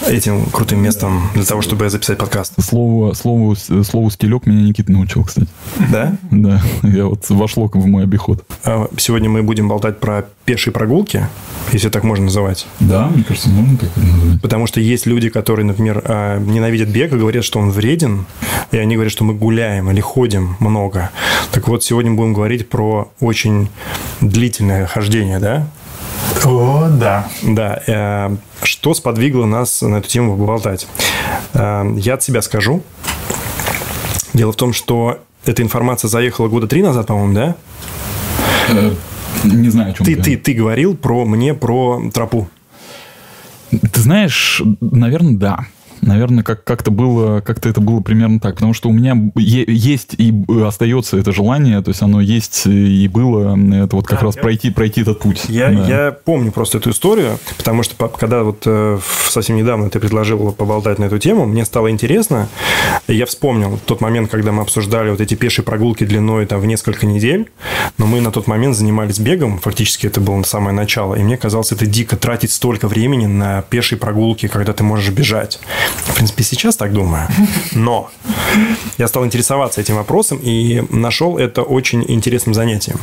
этим 0.07 0.45
крутым 0.45 0.81
местом 0.81 1.29
для 1.33 1.43
того, 1.43 1.61
чтобы 1.61 1.89
записать 1.89 2.17
подкаст. 2.17 2.53
Слово, 2.61 3.13
слово, 3.13 3.55
слову 3.55 4.09
стилек 4.09 4.45
меня 4.45 4.61
Никита 4.61 4.91
научил, 4.91 5.23
кстати. 5.23 5.47
Да? 5.91 6.15
Да, 6.31 6.61
я 6.83 7.05
вот 7.05 7.29
вошло 7.29 7.69
в 7.73 7.85
мой 7.87 8.03
обиход. 8.03 8.45
А 8.63 8.87
Сегодня 8.97 9.29
мы 9.29 9.43
будем 9.43 9.67
болтать 9.67 9.99
про 9.99 10.25
пешие 10.45 10.73
прогулки, 10.73 11.27
если 11.71 11.89
так 11.89 12.03
можно 12.03 12.25
называть. 12.25 12.67
Да, 12.79 13.07
мне 13.07 13.23
кажется, 13.23 13.49
можно 13.49 13.77
так 13.77 13.89
это 13.95 14.05
назвать. 14.05 14.41
Потому 14.41 14.67
что 14.67 14.79
есть 14.79 15.05
люди, 15.05 15.29
которые, 15.29 15.65
например, 15.65 16.01
а, 16.05 16.39
ненавидят 16.39 16.89
бег 16.89 17.13
и 17.13 17.17
говорят, 17.17 17.43
что 17.43 17.59
он 17.59 17.71
вреден, 17.71 18.25
и 18.71 18.77
они 18.77 18.95
говорят, 18.95 19.11
что 19.11 19.23
мы 19.23 19.33
гуляем 19.33 19.89
или 19.91 20.01
ходим 20.01 20.55
много. 20.59 21.11
Так 21.51 21.67
вот, 21.67 21.83
сегодня 21.83 22.11
будем 22.11 22.33
говорить 22.33 22.69
про 22.69 23.11
очень 23.19 23.69
длительное 24.21 24.85
хождение, 24.85 25.39
да? 25.39 25.67
О, 26.45 26.89
да. 26.89 27.27
Да. 27.43 27.81
э, 27.87 28.35
Что 28.63 28.93
сподвигло 28.93 29.45
нас 29.45 29.81
на 29.81 29.95
эту 29.97 30.09
тему 30.09 30.37
поболтать? 30.37 30.87
Э, 31.53 31.85
Я 31.97 32.15
от 32.15 32.23
себя 32.23 32.41
скажу. 32.41 32.83
Дело 34.33 34.51
в 34.51 34.55
том, 34.55 34.73
что 34.73 35.19
эта 35.45 35.61
информация 35.61 36.07
заехала 36.09 36.47
года 36.47 36.67
три 36.67 36.81
назад, 36.81 37.07
по-моему, 37.07 37.33
да? 37.33 37.55
Э, 38.69 38.91
Не 39.43 39.69
знаю, 39.69 39.91
о 39.91 39.93
чем 39.93 40.05
Ты, 40.05 40.15
ты, 40.15 40.37
ты 40.37 40.53
говорил 40.53 40.95
про 40.97 41.23
мне 41.25 41.53
про 41.53 42.01
тропу. 42.13 42.47
Ты 43.71 43.99
знаешь, 44.01 44.61
наверное, 44.81 45.33
да. 45.37 45.59
Наверное, 46.05 46.43
как- 46.43 46.63
как-то 46.63 46.91
было, 46.91 47.39
как-то 47.41 47.69
это 47.69 47.79
было 47.81 47.99
примерно 48.01 48.39
так, 48.39 48.55
потому 48.55 48.73
что 48.73 48.89
у 48.89 48.93
меня 48.93 49.17
есть 49.35 50.15
и 50.17 50.31
б- 50.31 50.65
остается 50.67 51.17
это 51.17 51.31
желание, 51.31 51.81
то 51.81 51.89
есть 51.89 52.01
оно 52.01 52.19
есть 52.21 52.65
и 52.65 53.07
было, 53.07 53.57
это 53.83 53.95
вот 53.95 54.05
как 54.07 54.19
Да, 54.19 54.25
раз 54.27 54.35
я- 54.35 54.41
пройти, 54.41 54.69
пройти 54.69 55.01
этот 55.01 55.19
путь. 55.19 55.45
Я, 55.47 55.69
Да. 55.71 55.87
я 55.87 56.11
помню 56.11 56.51
просто 56.51 56.77
эту 56.77 56.89
историю, 56.91 57.37
потому 57.57 57.83
что 57.83 58.07
когда 58.09 58.43
вот 58.43 58.63
э, 58.65 58.99
совсем 59.29 59.55
недавно 59.55 59.89
ты 59.89 59.99
предложил 59.99 60.51
поболтать 60.51 60.99
на 60.99 61.05
эту 61.05 61.19
тему, 61.19 61.45
мне 61.45 61.63
стало 61.65 61.89
интересно, 61.89 62.47
и 63.07 63.13
я 63.15 63.25
вспомнил 63.25 63.79
тот 63.85 64.01
момент, 64.01 64.29
когда 64.29 64.51
мы 64.51 64.61
обсуждали 64.61 65.09
вот 65.09 65.21
эти 65.21 65.35
пешие 65.35 65.63
прогулки 65.65 66.03
длиной 66.05 66.45
там 66.45 66.59
в 66.59 66.65
несколько 66.65 67.05
недель, 67.05 67.49
но 67.97 68.05
мы 68.07 68.21
на 68.21 68.31
тот 68.31 68.47
момент 68.47 68.75
занимались 68.75 69.19
бегом, 69.19 69.59
фактически 69.59 70.07
это 70.07 70.19
было 70.21 70.41
самое 70.43 70.75
начало, 70.75 71.15
и 71.15 71.23
мне 71.23 71.37
казалось 71.37 71.71
это 71.71 71.85
дико 71.85 72.17
тратить 72.17 72.51
столько 72.51 72.87
времени 72.87 73.25
на 73.25 73.61
пешие 73.61 73.97
прогулки, 73.97 74.47
когда 74.47 74.73
ты 74.73 74.83
можешь 74.83 75.09
бежать. 75.13 75.59
В 75.95 76.15
принципе, 76.15 76.43
сейчас 76.43 76.75
так 76.75 76.93
думаю. 76.93 77.27
Но 77.73 78.09
я 78.97 79.07
стал 79.07 79.25
интересоваться 79.25 79.81
этим 79.81 79.95
вопросом 79.95 80.39
и 80.41 80.83
нашел 80.89 81.37
это 81.37 81.63
очень 81.63 82.03
интересным 82.07 82.53
занятием. 82.53 82.97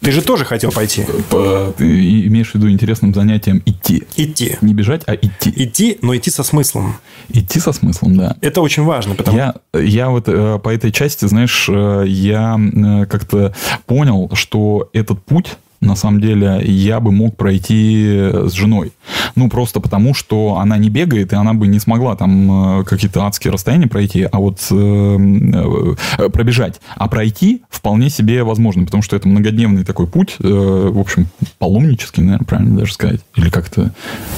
Ты 0.00 0.10
же 0.12 0.22
тоже 0.22 0.44
хотел 0.44 0.72
пойти? 0.72 1.04
По- 1.30 1.72
Ты 1.76 2.26
имеешь 2.26 2.50
в 2.50 2.54
виду 2.56 2.68
интересным 2.70 3.14
занятием 3.14 3.62
идти. 3.64 4.02
Идти. 4.16 4.56
Не 4.60 4.74
бежать, 4.74 5.02
а 5.06 5.14
идти. 5.14 5.52
Идти, 5.54 5.98
но 6.02 6.16
идти 6.16 6.30
со 6.30 6.42
смыслом. 6.42 6.96
Идти 7.28 7.60
со 7.60 7.72
смыслом, 7.72 8.16
да. 8.16 8.36
Это 8.40 8.60
очень 8.60 8.82
важно, 8.82 9.14
потому 9.14 9.36
Я, 9.38 9.54
я 9.74 10.08
вот 10.08 10.24
э, 10.28 10.58
по 10.58 10.68
этой 10.70 10.90
части, 10.90 11.26
знаешь, 11.26 11.66
э, 11.68 12.04
я 12.08 12.58
э, 12.58 13.06
как-то 13.06 13.54
понял, 13.86 14.28
что 14.34 14.90
этот 14.92 15.24
путь 15.24 15.56
на 15.80 15.96
самом 15.96 16.20
деле 16.20 16.60
я 16.64 17.00
бы 17.00 17.10
мог 17.10 17.36
пройти 17.36 18.30
с 18.32 18.52
женой. 18.52 18.92
Ну, 19.34 19.48
просто 19.48 19.80
потому, 19.80 20.14
что 20.14 20.58
она 20.58 20.78
не 20.78 20.90
бегает, 20.90 21.32
и 21.32 21.36
она 21.36 21.54
бы 21.54 21.66
не 21.66 21.78
смогла 21.78 22.16
там 22.16 22.80
э, 22.80 22.84
какие-то 22.84 23.24
адские 23.24 23.52
расстояния 23.52 23.86
пройти, 23.86 24.28
а 24.30 24.38
вот 24.38 24.58
э, 24.70 25.94
э, 26.18 26.28
пробежать. 26.28 26.80
А 26.96 27.08
пройти 27.08 27.62
вполне 27.70 28.10
себе 28.10 28.44
возможно, 28.44 28.84
потому 28.84 29.02
что 29.02 29.16
это 29.16 29.28
многодневный 29.28 29.84
такой 29.84 30.06
путь, 30.06 30.36
э, 30.40 30.90
в 30.92 30.98
общем, 30.98 31.26
паломнический, 31.58 32.22
наверное, 32.22 32.46
правильно 32.46 32.78
даже 32.78 32.92
сказать. 32.92 33.20
Или 33.36 33.50
как-то... 33.50 33.90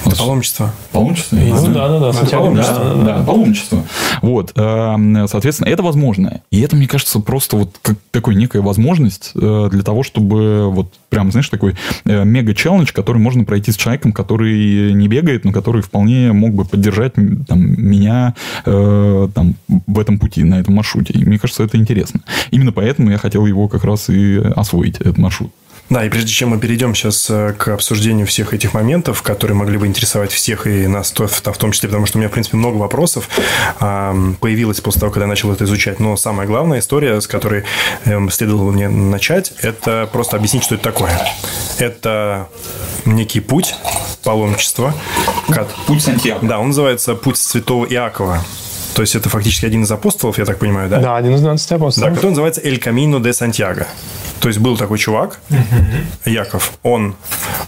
это 0.05 0.17
паломничество. 0.17 0.73
Паломничество? 0.93 1.37
Ну 1.37 1.67
Да. 1.67 1.73
да, 1.73 1.89
да, 1.89 1.99
да. 2.01 2.13
Сантьяго, 2.13 2.45
Паломничество. 2.45 2.85
да, 2.85 2.95
да, 2.95 3.19
Да, 3.19 3.25
паломничество. 3.25 3.85
Вот, 4.23 4.53
эм, 4.57 5.29
соответственно, 5.29 5.69
это 5.69 5.83
возможно. 5.83 6.41
И 6.51 6.61
это, 6.61 6.77
мне 6.77 6.87
кажется, 6.87 7.21
просто 7.21 7.57
вот 7.57 7.77
как 7.83 7.97
такой 8.11 8.35
некая 8.35 8.63
возможность 8.63 9.33
э, 9.35 9.69
для 9.71 9.83
того, 9.83 10.03
чтобы 10.03 10.71
вот 10.71 10.93
прям, 11.09 11.31
знаешь, 11.31 11.49
такой 11.49 11.75
э, 12.05 12.25
мега-челлендж, 12.25 12.93
который 12.93 13.19
можно 13.19 13.45
пройти 13.45 13.73
с 13.73 13.77
человеком, 13.77 14.13
который 14.13 14.54
не 14.55 15.09
бегает, 15.09 15.45
но 15.45 15.53
который 15.53 15.83
вполне 15.83 16.33
мог 16.33 16.55
бы 16.55 16.65
поддержать 16.65 17.15
там, 17.47 17.61
меня 17.61 18.35
э, 18.65 19.29
там, 19.35 19.55
в 19.69 19.99
этом 19.99 20.19
пути, 20.19 20.45
на 20.45 20.61
этом 20.61 20.75
маршруте. 20.75 21.15
И 21.15 21.25
мне 21.25 21.39
кажется, 21.39 21.65
это 21.65 21.77
интересно. 21.77 22.21
Именно 22.51 22.73
поэтому 22.73 23.11
я 23.11 23.19
хотел 23.19 23.47
его 23.47 23.69
как 23.69 23.85
раз 23.85 24.09
и 24.11 24.39
освоить, 24.39 25.01
этот 25.01 25.19
маршрут. 25.19 25.53
Да, 25.91 26.05
и 26.05 26.09
прежде 26.09 26.31
чем 26.31 26.51
мы 26.51 26.59
перейдем 26.59 26.95
сейчас 26.95 27.29
э, 27.29 27.53
к 27.53 27.69
обсуждению 27.69 28.27
всех 28.27 28.55
этих 28.55 28.73
моментов, 28.73 29.23
которые 29.23 29.57
могли 29.57 29.77
бы 29.77 29.87
интересовать 29.87 30.33
всех 30.33 30.67
и 30.67 30.87
нас 30.87 31.13
в 31.13 31.59
том 31.59 31.73
числе, 31.73 31.89
потому 31.89 32.07
что 32.07 32.19
у 32.19 32.21
меня, 32.21 32.29
в 32.29 32.33
принципе, 32.33 32.57
много 32.57 32.77
вопросов 32.77 33.29
появилось 33.79 34.81
после 34.81 35.01
того, 35.01 35.13
когда 35.13 35.25
я 35.25 35.29
начал 35.29 35.53
это 35.53 35.65
изучать. 35.65 36.01
Но 36.01 36.17
самая 36.17 36.47
главная 36.47 36.79
история, 36.79 37.21
с 37.21 37.27
которой 37.27 37.65
эм, 38.05 38.31
следовало 38.31 38.71
мне 38.71 38.89
начать, 38.89 39.53
это 39.61 40.09
просто 40.11 40.37
объяснить, 40.37 40.65
что 40.65 40.75
это 40.77 40.85
такое. 40.85 41.19
Это 41.79 42.49
некий 43.05 43.41
путь 43.41 43.75
паломничества. 44.23 44.95
Путь 45.87 46.03
Сантьяго. 46.03 46.47
Да, 46.47 46.59
он 46.59 46.69
называется 46.69 47.15
«Путь 47.15 47.37
святого 47.37 47.85
Иакова». 47.87 48.43
То 48.95 49.03
есть, 49.03 49.15
это 49.17 49.29
фактически 49.29 49.67
один 49.67 49.83
из 49.83 49.91
апостолов, 49.91 50.39
я 50.39 50.45
так 50.45 50.59
понимаю, 50.59 50.89
да? 50.89 50.99
Да, 51.01 51.17
один 51.17 51.35
из 51.35 51.41
12 51.41 51.69
Да, 51.71 51.77
апостолов. 51.77 52.15
который 52.15 52.31
называется 52.31 52.61
«Эль 52.65 52.79
Камино 52.79 53.21
де 53.21 53.33
Сантьяго». 53.33 53.87
То 54.41 54.49
есть, 54.49 54.61
был 54.61 54.77
такой 54.77 54.99
чувак, 54.99 55.41
Яков, 56.25 56.73
он... 56.83 57.15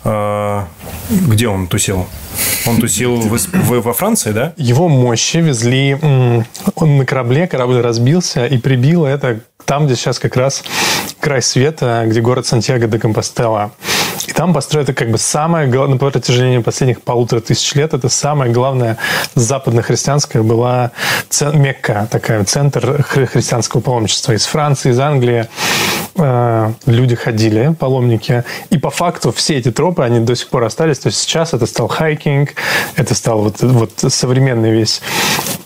э, 0.04 0.62
где 1.10 1.48
он 1.48 1.66
тусил? 1.68 2.06
Он 2.66 2.78
тусил 2.80 3.16
в 3.16 3.36
в- 3.38 3.80
во 3.82 3.92
Франции, 3.92 4.32
да? 4.32 4.52
Его 4.56 4.88
мощи 4.88 5.38
везли 5.38 5.96
он 6.74 6.96
на 6.98 7.06
корабле, 7.06 7.46
корабль 7.46 7.80
разбился 7.80 8.46
и 8.46 8.58
прибило 8.58 9.06
это 9.06 9.40
там, 9.64 9.86
где 9.86 9.96
сейчас 9.96 10.18
как 10.18 10.36
раз 10.36 10.62
край 11.26 11.42
света, 11.42 12.04
где 12.06 12.20
город 12.20 12.46
Сантьяго 12.46 12.86
де 12.86 13.00
Компостела. 13.00 13.72
И 14.28 14.32
там 14.32 14.54
построено 14.54 14.94
как 14.94 15.10
бы 15.10 15.18
самое 15.18 15.66
главное, 15.66 15.94
на 15.94 15.98
протяжении 15.98 16.58
последних 16.58 17.02
полутора 17.02 17.40
тысяч 17.40 17.74
лет, 17.74 17.94
это 17.94 18.08
самое 18.08 18.52
главное 18.52 18.96
западно-христианское 19.34 20.42
была 20.42 20.92
Мекка, 21.52 22.06
такая 22.12 22.44
центр 22.44 23.04
хри- 23.12 23.26
христианского 23.26 23.80
паломничества. 23.80 24.34
Из 24.34 24.46
Франции, 24.46 24.92
из 24.92 25.00
Англии 25.00 25.48
э, 26.14 26.72
люди 26.86 27.16
ходили, 27.16 27.74
паломники. 27.76 28.44
И 28.70 28.78
по 28.78 28.90
факту 28.90 29.32
все 29.32 29.56
эти 29.56 29.72
тропы, 29.72 30.04
они 30.04 30.20
до 30.20 30.36
сих 30.36 30.46
пор 30.48 30.62
остались. 30.62 31.00
То 31.00 31.08
есть 31.08 31.18
сейчас 31.18 31.54
это 31.54 31.66
стал 31.66 31.88
хайкинг, 31.88 32.50
это 32.94 33.16
стал 33.16 33.40
вот, 33.40 33.62
вот 33.62 33.90
современный 33.96 34.70
весь 34.70 35.02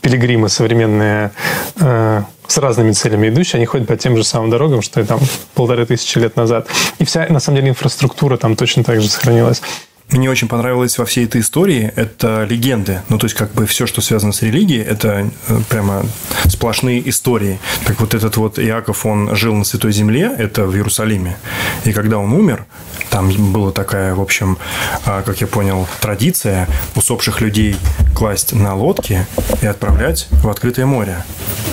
пилигримы, 0.01 0.49
современные 0.49 1.33
э, 1.81 2.23
с 2.51 2.59
разными 2.59 2.93
целями 2.93 3.29
идущие, 3.29 3.59
они 3.59 3.67
ходят 3.67 3.87
по 3.87 3.97
тем 3.97 4.17
же 4.17 4.25
самым 4.25 4.51
дорогам, 4.51 4.83
что 4.83 5.01
и 5.01 5.05
там 5.05 5.21
полторы 5.55 5.87
тысячи 5.87 6.19
лет 6.19 6.37
назад. 6.37 6.67
И 6.99 7.05
вся, 7.05 7.27
на 7.29 7.39
самом 7.39 7.57
деле, 7.57 7.69
инфраструктура 7.71 8.37
там 8.37 8.57
точно 8.57 8.83
так 8.83 9.01
же 9.01 9.09
сохранилась. 9.09 9.63
Мне 10.11 10.29
очень 10.29 10.49
понравилось 10.49 10.99
во 10.99 11.05
всей 11.05 11.25
этой 11.25 11.41
истории 11.41 11.93
это 11.97 12.45
легенды. 12.45 13.01
Ну, 13.09 13.19
то 13.19 13.27
есть, 13.27 13.37
как 13.37 13.53
бы 13.53 13.67
все, 13.67 13.87
что 13.87 14.01
связано 14.01 14.33
с 14.33 14.43
религией, 14.43 14.83
это 14.83 15.31
э, 15.49 15.61
прямо 15.69 16.05
сплошные 16.47 17.09
истории. 17.09 17.61
Как 17.85 18.01
вот 18.01 18.15
этот 18.15 18.37
вот 18.37 18.59
Иаков, 18.59 19.07
он 19.07 19.35
жил 19.37 19.55
на 19.55 19.65
Святой 19.65 19.93
Земле, 19.93 20.33
это 20.37 20.67
в 20.67 20.75
Иерусалиме. 20.75 21.37
И 21.85 21.93
когда 21.93 22.19
он 22.19 22.33
умер, 22.33 22.67
там 23.11 23.53
была 23.53 23.71
такая, 23.73 24.15
в 24.15 24.21
общем, 24.21 24.59
а, 25.05 25.23
как 25.23 25.41
я 25.41 25.47
понял, 25.47 25.87
традиция 26.01 26.69
усопших 26.97 27.41
людей 27.41 27.77
класть 28.15 28.53
на 28.53 28.75
лодки 28.75 29.27
и 29.63 29.67
отправлять 29.67 30.27
в 30.31 30.49
открытое 30.49 30.87
море. 30.87 31.25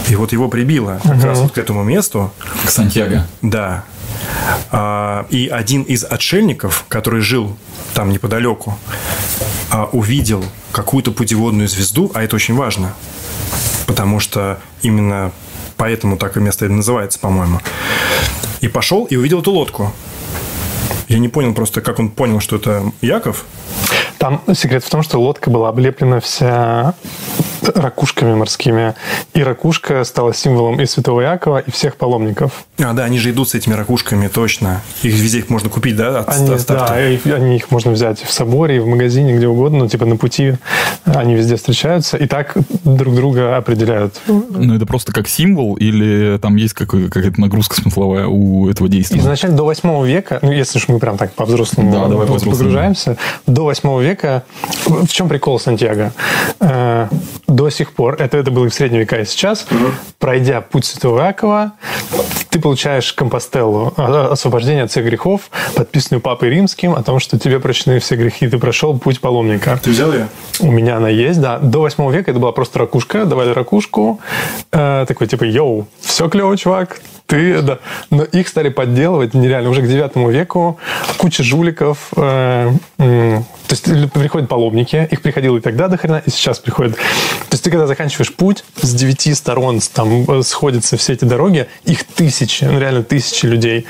И 0.10 0.16
вот 0.16 0.32
его 0.32 0.48
прибило 0.48 1.00
как 1.04 1.24
раз 1.24 1.40
вот 1.40 1.52
к 1.54 1.58
этому 1.58 1.84
месту, 1.84 2.32
К 2.66 2.70
Сантьяго. 2.70 3.28
да. 3.42 3.84
А, 4.72 5.26
И 5.30 5.48
один 5.48 5.84
из 5.84 6.04
отшельников, 6.04 6.86
который 6.88 7.22
жил 7.22 7.56
там 7.94 8.12
неподалеку, 8.12 8.78
а, 9.72 9.86
увидел 9.92 10.44
какую-то 10.72 11.12
путеводную 11.12 11.68
звезду, 11.68 12.12
а 12.14 12.24
это 12.24 12.36
очень 12.36 12.56
важно, 12.56 12.94
потому 13.86 14.20
что 14.20 14.60
именно 14.82 15.32
поэтому 15.78 16.18
так 16.18 16.38
и 16.38 16.40
место 16.40 16.66
и 16.66 16.70
называется, 16.70 17.20
по-моему. 17.20 17.60
И 18.62 18.68
пошел 18.68 19.06
и 19.06 19.16
увидел 19.16 19.42
эту 19.42 19.52
лодку. 19.52 19.94
Я 21.08 21.20
не 21.20 21.30
понял 21.30 21.54
просто, 21.54 21.82
как 21.82 22.00
он 22.00 22.10
понял, 22.10 22.40
что 22.40 22.58
это 22.58 22.92
Яков. 23.02 23.46
Там 24.18 24.42
секрет 24.54 24.84
в 24.84 24.90
том, 24.90 25.04
что 25.04 25.22
лодка 25.22 25.50
была 25.50 25.70
облеплена 25.70 26.20
вся 26.20 26.96
ракушками 27.76 28.34
морскими. 28.34 28.96
И 29.34 29.44
ракушка 29.44 30.04
стала 30.04 30.34
символом 30.34 30.80
и 30.82 30.86
святого 30.86 31.22
Якова, 31.22 31.60
и 31.60 31.72
всех 31.72 31.96
паломников. 31.98 32.66
А, 32.80 32.94
да, 32.94 33.04
они 33.06 33.18
же 33.20 33.32
идут 33.32 33.50
с 33.50 33.56
этими 33.56 33.74
ракушками, 33.74 34.28
точно. 34.28 34.82
Их 35.04 35.14
везде 35.14 35.40
их 35.40 35.50
можно 35.50 35.70
купить, 35.70 35.96
да? 35.96 36.20
От, 36.20 36.30
Они, 36.30 36.54
от 36.54 36.62
старта? 36.62 36.94
да, 36.94 37.10
и 37.10 37.20
они 37.32 37.58
их 37.58 37.72
можно 37.72 37.92
взять 37.92 38.22
в 38.22 38.32
соборе, 38.32 38.78
и 38.78 38.80
в 38.80 38.88
магазине, 38.88 39.36
где 39.36 39.48
угодно, 39.48 39.80
ну, 39.80 39.88
типа 39.90 40.06
на 40.06 40.18
пути 40.18 40.56
они 41.06 41.36
везде 41.36 41.56
встречаются, 41.56 42.18
и 42.18 42.28
так 42.28 42.56
друг 42.84 43.16
друга 43.16 43.58
определяют. 43.58 44.20
Ну, 44.28 44.76
это 44.76 44.86
просто 44.86 45.12
как 45.12 45.28
символ 45.28 45.76
или 45.76 46.38
там 46.38 46.56
есть 46.56 46.74
какая-то 46.74 47.40
нагрузка 47.40 47.76
смысловая 47.76 48.28
у 48.28 48.70
этого 48.70 48.90
действия? 48.90 49.20
Изначально 49.20 49.58
до 49.58 49.64
8 49.64 50.06
века, 50.06 50.40
ну, 50.42 50.52
если 50.52 50.78
уж 50.80 50.88
мы 50.88 51.00
прям 51.00 51.18
так 51.18 51.34
по-взрослому 51.34 51.92
Да, 51.92 52.08
давай 52.08 52.28
по-взрослому. 52.28 52.58
погружаемся, 52.58 53.18
до 53.46 53.64
8 53.64 54.02
века, 54.02 54.44
в 54.86 55.08
чем 55.08 55.30
прикол 55.30 55.60
Сантьяго? 55.60 56.12
До 57.58 57.72
сих 57.72 57.92
пор, 57.94 58.22
это, 58.22 58.38
это 58.38 58.52
было 58.52 58.68
и 58.68 58.70
в 58.70 58.74
средние 58.76 59.02
века, 59.02 59.20
и 59.20 59.26
сейчас, 59.26 59.66
пройдя 60.20 60.62
путь 60.62 60.86
Святого 60.86 61.26
Якова, 61.26 61.72
ты 62.52 62.60
получаешь 62.60 63.12
компостеллу, 63.14 63.96
а- 63.98 64.28
освобождение 64.34 64.84
от 64.84 64.92
всех 64.92 65.06
грехов, 65.06 65.50
подписанную 65.76 66.22
Папой 66.22 66.52
Римским, 66.52 66.94
о 66.94 67.02
том, 67.02 67.20
что 67.20 67.40
тебе 67.40 67.60
прощены 67.60 67.98
все 68.00 68.16
грехи, 68.16 68.48
ты 68.48 68.60
прошел 68.60 69.00
путь 69.00 69.20
паломника. 69.22 69.80
Ты 69.82 69.90
взял 69.90 70.14
ее? 70.14 70.28
У 70.60 70.72
меня 70.72 70.98
она 70.98 71.10
есть, 71.10 71.42
да. 71.42 71.58
До 71.58 71.80
8 71.80 72.12
века 72.12 72.30
это 72.30 72.40
была 72.40 72.52
просто 72.52 72.78
ракушка. 72.78 73.26
Давали 73.26 73.50
ракушку. 73.54 74.20
Э, 74.72 75.06
такой 75.08 75.26
типа, 75.26 75.44
йоу, 75.44 75.88
все 76.00 76.30
клево, 76.30 76.56
чувак. 76.58 77.02
Ты, 77.28 77.62
да. 77.62 77.80
Но 78.10 78.24
их 78.24 78.48
стали 78.48 78.70
подделывать 78.70 79.34
нереально. 79.34 79.70
Уже 79.70 79.82
к 79.82 79.88
9 79.88 80.16
веку 80.34 80.80
куча 81.18 81.44
жуликов. 81.44 82.10
э, 82.16 82.72
то 83.68 83.76
есть 83.76 84.12
приходят 84.14 84.48
паломники. 84.48 85.08
Их 85.12 85.22
приходило 85.22 85.58
и 85.58 85.60
тогда 85.60 85.90
до 85.90 85.98
хрена, 85.98 86.24
и 86.26 86.30
сейчас 86.30 86.60
приходят. 86.60 86.96
То 86.96 87.02
есть 87.52 87.64
ты 87.66 87.70
когда 87.70 87.86
заканчиваешь 87.86 88.34
путь, 88.34 88.64
с 88.82 88.94
девяти 88.94 89.34
сторон 89.34 89.82
там 89.94 90.24
э, 90.30 90.42
сходятся 90.44 90.96
все 90.96 91.14
эти 91.14 91.26
дороги, 91.26 91.68
их 91.84 92.06
тысячи, 92.06 92.64
ну 92.64 92.80
реально 92.80 93.04
тысячи 93.04 93.46
людей. 93.46 93.86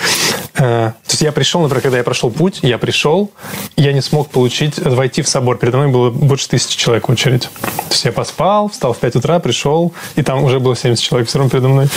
Э, 0.55 0.93
то 1.05 1.11
есть 1.11 1.21
я 1.21 1.31
пришел, 1.31 1.61
например, 1.61 1.83
когда 1.83 1.97
я 1.97 2.03
прошел 2.03 2.31
путь, 2.31 2.59
я 2.63 2.79
пришел, 2.79 3.29
я 3.75 3.93
не 3.93 4.01
смог 4.01 4.29
получить, 4.29 4.79
войти 4.79 5.21
в 5.21 5.29
собор. 5.29 5.57
Передо 5.57 5.77
мной 5.77 5.91
было 5.91 6.09
больше 6.09 6.49
тысячи 6.49 6.75
человек 6.75 7.07
в 7.07 7.11
очередь. 7.11 7.43
То 7.43 7.91
есть 7.91 8.05
я 8.05 8.11
поспал, 8.11 8.69
встал 8.69 8.93
в 8.93 8.97
5 8.97 9.17
утра, 9.17 9.39
пришел, 9.39 9.93
и 10.15 10.23
там 10.23 10.43
уже 10.43 10.59
было 10.59 10.75
70 10.75 11.03
человек 11.03 11.29
все 11.29 11.37
равно 11.37 11.51
передо 11.51 11.67
мной. 11.67 11.87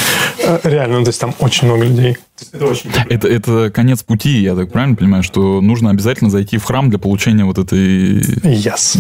Реально, 0.64 0.98
ну, 0.98 1.04
то 1.04 1.08
есть 1.08 1.20
там 1.20 1.29
очень 1.38 1.66
много 1.66 1.84
людей. 1.84 2.16
Это 2.52 2.66
очень 2.66 2.90
Это, 3.08 3.28
это 3.28 3.70
конец 3.70 4.02
пути, 4.02 4.40
я 4.40 4.54
так 4.54 4.72
правильно 4.72 4.96
понимаю, 4.96 5.22
что 5.22 5.60
нужно 5.60 5.90
обязательно 5.90 6.30
зайти 6.30 6.58
в 6.58 6.64
храм 6.64 6.90
для 6.90 6.98
получения 6.98 7.44
вот 7.44 7.58
этой... 7.58 8.20
Yes. 8.20 8.98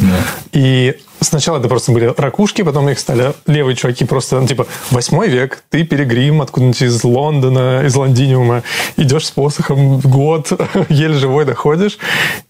И 0.52 0.96
сначала 1.20 1.58
это 1.58 1.68
просто 1.68 1.92
были 1.92 2.12
ракушки, 2.16 2.62
потом 2.62 2.88
их 2.88 2.98
стали 2.98 3.32
левые 3.46 3.76
чуваки 3.76 4.04
просто, 4.04 4.40
ну, 4.40 4.46
типа, 4.46 4.66
восьмой 4.90 5.28
век, 5.28 5.62
ты 5.70 5.84
перегрим 5.84 6.42
откуда-нибудь 6.42 6.82
из 6.82 7.04
Лондона, 7.04 7.82
из 7.84 7.94
Лондиниума, 7.94 8.62
идешь 8.96 9.26
с 9.26 9.30
посохом 9.30 10.00
год, 10.00 10.52
еле 10.88 11.14
живой 11.14 11.44
доходишь, 11.44 11.98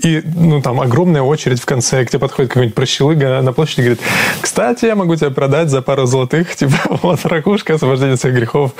и, 0.02 0.22
ну, 0.24 0.62
там 0.62 0.80
огромная 0.80 1.22
очередь 1.22 1.60
в 1.60 1.66
конце, 1.66 2.04
к 2.04 2.10
тебе 2.10 2.20
подходит 2.20 2.50
какой-нибудь 2.50 2.74
прощелыга 2.74 3.40
на 3.42 3.52
площади 3.52 3.80
и 3.80 3.84
говорит, 3.84 4.00
кстати, 4.40 4.86
я 4.86 4.94
могу 4.94 5.16
тебя 5.16 5.30
продать 5.30 5.70
за 5.70 5.82
пару 5.82 6.06
золотых, 6.06 6.56
типа, 6.56 6.98
вот 7.02 7.24
ракушка, 7.24 7.74
освобождение 7.74 8.16
всех 8.16 8.34
грехов. 8.34 8.72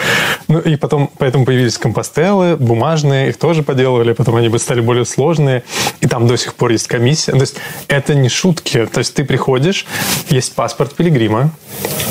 Ну, 0.48 0.58
и 0.58 0.76
потом, 0.76 1.10
поэтому 1.18 1.44
появились 1.44 1.78
компостеллы, 1.78 2.56
бумажные, 2.56 3.30
их 3.30 3.38
тоже 3.38 3.62
поделывали, 3.62 4.12
потом 4.12 4.36
они 4.36 4.48
бы 4.48 4.58
стали 4.58 4.80
более 4.80 5.04
сложные, 5.04 5.62
и 6.00 6.06
там 6.06 6.26
до 6.26 6.36
сих 6.36 6.54
пор 6.54 6.70
есть 6.70 6.86
комиссия. 6.86 7.32
То 7.32 7.40
есть 7.40 7.56
это 7.88 8.14
не 8.14 8.28
шутки. 8.28 8.86
То 8.86 8.98
есть 8.98 9.14
ты 9.14 9.24
приходишь, 9.24 9.79
есть 10.28 10.54
паспорт 10.54 10.94
пилигрима, 10.94 11.50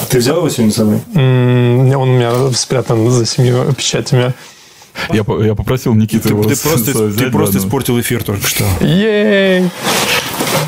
Ты 0.10 0.20
взял 0.20 0.38
его 0.38 0.50
сегодня 0.50 0.72
с 0.72 0.76
собой? 0.76 1.02
Он 1.16 1.96
у 2.02 2.06
меня 2.06 2.52
спрятан 2.54 3.10
за 3.10 3.26
семью 3.26 3.72
печатями. 3.74 4.34
Я, 5.14 5.24
я 5.46 5.56
попросил 5.56 5.94
Никиту 5.94 6.24
Ты, 6.24 6.30
его 6.30 6.44
ты 6.44 6.56
с- 6.56 6.60
просто, 6.60 6.92
с- 6.92 6.98
ты 6.98 7.04
взять, 7.06 7.32
просто 7.32 7.60
да, 7.60 7.66
испортил 7.66 8.00
эфир 8.02 8.24
только 8.24 8.48
что. 8.48 8.66
Ей! 8.82 9.70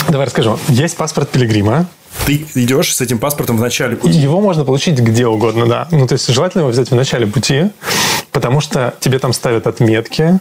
Давай 0.09 0.25
расскажу. 0.27 0.57
Есть 0.69 0.95
паспорт 0.97 1.29
пилигрима. 1.29 1.87
Ты 2.25 2.45
идешь 2.55 2.93
с 2.95 3.01
этим 3.01 3.17
паспортом 3.19 3.57
в 3.57 3.61
начале 3.61 3.95
пути. 3.95 4.17
Его 4.17 4.41
можно 4.41 4.63
получить 4.63 4.99
где 4.99 5.25
угодно, 5.27 5.65
да. 5.65 5.87
Ну, 5.91 6.05
то 6.07 6.13
есть 6.13 6.27
желательно 6.31 6.61
его 6.61 6.71
взять 6.71 6.91
в 6.91 6.95
начале 6.95 7.25
пути, 7.25 7.71
потому 8.31 8.61
что 8.61 8.93
тебе 8.99 9.17
там 9.17 9.33
ставят 9.33 9.65
отметки, 9.65 10.39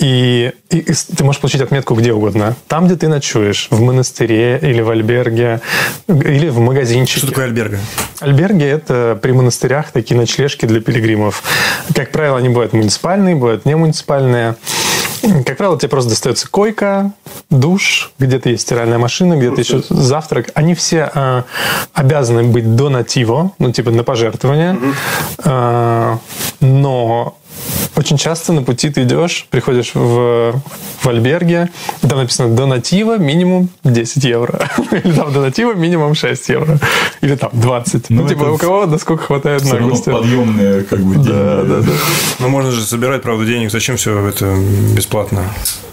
и, 0.00 0.52
и- 0.70 0.78
и 0.78 0.92
ты 1.16 1.24
можешь 1.24 1.40
получить 1.40 1.60
отметку 1.60 1.94
где 1.94 2.12
угодно. 2.12 2.56
Там, 2.68 2.86
где 2.86 2.96
ты 2.96 3.08
ночуешь, 3.08 3.68
в 3.70 3.80
монастыре 3.80 4.58
или 4.62 4.80
в 4.80 4.90
альберге, 4.90 5.60
или 6.08 6.48
в 6.48 6.58
магазинчике. 6.58 7.18
Что 7.18 7.28
такое 7.28 7.44
альберга? 7.44 7.78
Альберги– 8.20 8.64
это 8.64 9.18
при 9.20 9.32
монастырях 9.32 9.92
такие 9.92 10.16
ночлежки 10.18 10.66
для 10.66 10.80
пилигримов. 10.80 11.42
Как 11.94 12.10
правило, 12.10 12.38
они 12.38 12.48
бывают 12.48 12.72
муниципальные, 12.72 13.34
бывают 13.36 13.64
не 13.66 13.74
муниципальные. 13.76 14.56
Как 15.44 15.58
правило, 15.58 15.78
тебе 15.78 15.90
просто 15.90 16.08
достается 16.10 16.48
койка, 16.48 17.12
душ, 17.50 18.12
где-то 18.18 18.48
есть 18.48 18.62
стиральная 18.62 18.96
машина, 18.98 19.36
где-то 19.36 19.60
еще 19.60 19.82
завтрак. 19.90 20.48
Они 20.54 20.74
все 20.74 21.10
э, 21.14 21.42
обязаны 21.92 22.44
быть 22.44 22.74
до 22.74 22.88
нативо, 22.88 23.52
ну, 23.58 23.70
типа 23.70 23.90
на 23.90 24.02
пожертвование. 24.02 24.78
Э, 25.44 26.16
но 26.60 27.36
очень 27.96 28.16
часто 28.16 28.52
на 28.52 28.62
пути 28.62 28.90
ты 28.90 29.02
идешь, 29.02 29.46
приходишь 29.50 29.90
в, 29.94 30.52
в 31.02 31.06
альберге, 31.06 31.68
там 32.00 32.18
написано 32.18 32.54
до 32.54 32.66
натива 32.66 33.18
минимум 33.18 33.68
10 33.84 34.24
евро. 34.36 34.68
Или 34.92 35.12
там 35.12 35.32
до 35.32 35.40
натива 35.40 35.74
минимум 35.74 36.14
6 36.14 36.48
евро. 36.48 36.78
Или 37.20 37.36
там 37.36 37.50
20. 37.52 38.10
Ну, 38.10 38.22
Ну, 38.22 38.28
типа, 38.28 38.44
у 38.44 38.58
кого 38.58 38.86
насколько 38.86 39.24
хватает 39.24 39.64
наглости. 39.64 40.10
подъемные 40.10 40.82
как 40.84 41.00
бы 41.00 41.14
деньги. 41.14 41.28
Да, 41.28 41.62
да, 41.62 41.80
да. 41.80 41.92
Ну, 42.38 42.48
можно 42.48 42.70
же 42.70 42.82
собирать, 42.84 43.22
правда, 43.22 43.44
денег. 43.44 43.70
Зачем 43.70 43.96
все 43.96 44.26
это 44.28 44.56
бесплатно? 44.94 45.44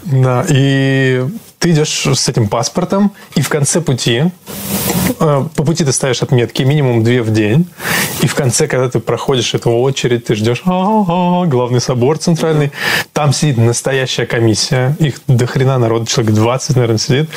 Да, 0.04 0.46
и 0.50 1.26
ты 1.60 1.72
идешь 1.72 2.06
с 2.06 2.30
этим 2.30 2.48
паспортом, 2.48 3.12
и 3.36 3.42
в 3.42 3.50
конце 3.50 3.82
пути, 3.82 4.24
э, 5.20 5.46
по 5.56 5.64
пути 5.64 5.84
ты 5.84 5.92
ставишь 5.92 6.22
отметки, 6.22 6.64
минимум 6.64 7.04
две 7.04 7.22
в 7.22 7.32
день, 7.32 7.68
и 8.22 8.28
в 8.28 8.36
конце, 8.36 8.68
когда 8.68 8.90
ты 8.90 9.00
проходишь 9.00 9.54
эту 9.54 9.72
очередь, 9.72 10.26
ты 10.26 10.36
ждешь 10.36 10.62
главный 10.66 11.82
собор 11.82 12.18
центральный, 12.18 12.72
там 13.14 13.34
сидит 13.34 13.58
настоящая 13.58 14.26
комиссия, 14.26 14.96
их 15.00 15.20
до 15.28 15.48
хрена 15.48 15.78
народу, 15.78 16.06
человек 16.06 16.34
20, 16.36 16.76
наверное, 16.76 16.98
сидит, 16.98 17.30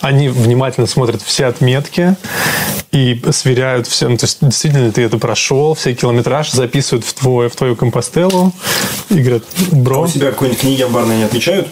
они 0.00 0.28
внимательно 0.28 0.86
смотрят 0.86 1.22
все 1.22 1.46
отметки 1.46 2.16
и 2.96 3.20
сверяют 3.30 3.86
все, 3.86 4.08
ну, 4.08 4.16
то 4.16 4.24
есть 4.24 4.38
действительно 4.40 4.90
ты 4.90 5.02
это 5.02 5.18
прошел, 5.18 5.74
все 5.74 5.94
километраж 5.94 6.50
записывают 6.50 7.04
в, 7.04 7.12
твой, 7.12 7.48
в 7.50 7.56
твою 7.56 7.76
компостеллу 7.76 8.52
и 9.10 9.20
говорят, 9.20 9.42
А 9.70 9.76
бро, 9.76 10.02
у 10.02 10.06
себя 10.06 10.30
какой-нибудь 10.30 10.60
книги 10.60 10.82
амбарные 10.82 11.18
не 11.18 11.24
отмечают? 11.24 11.68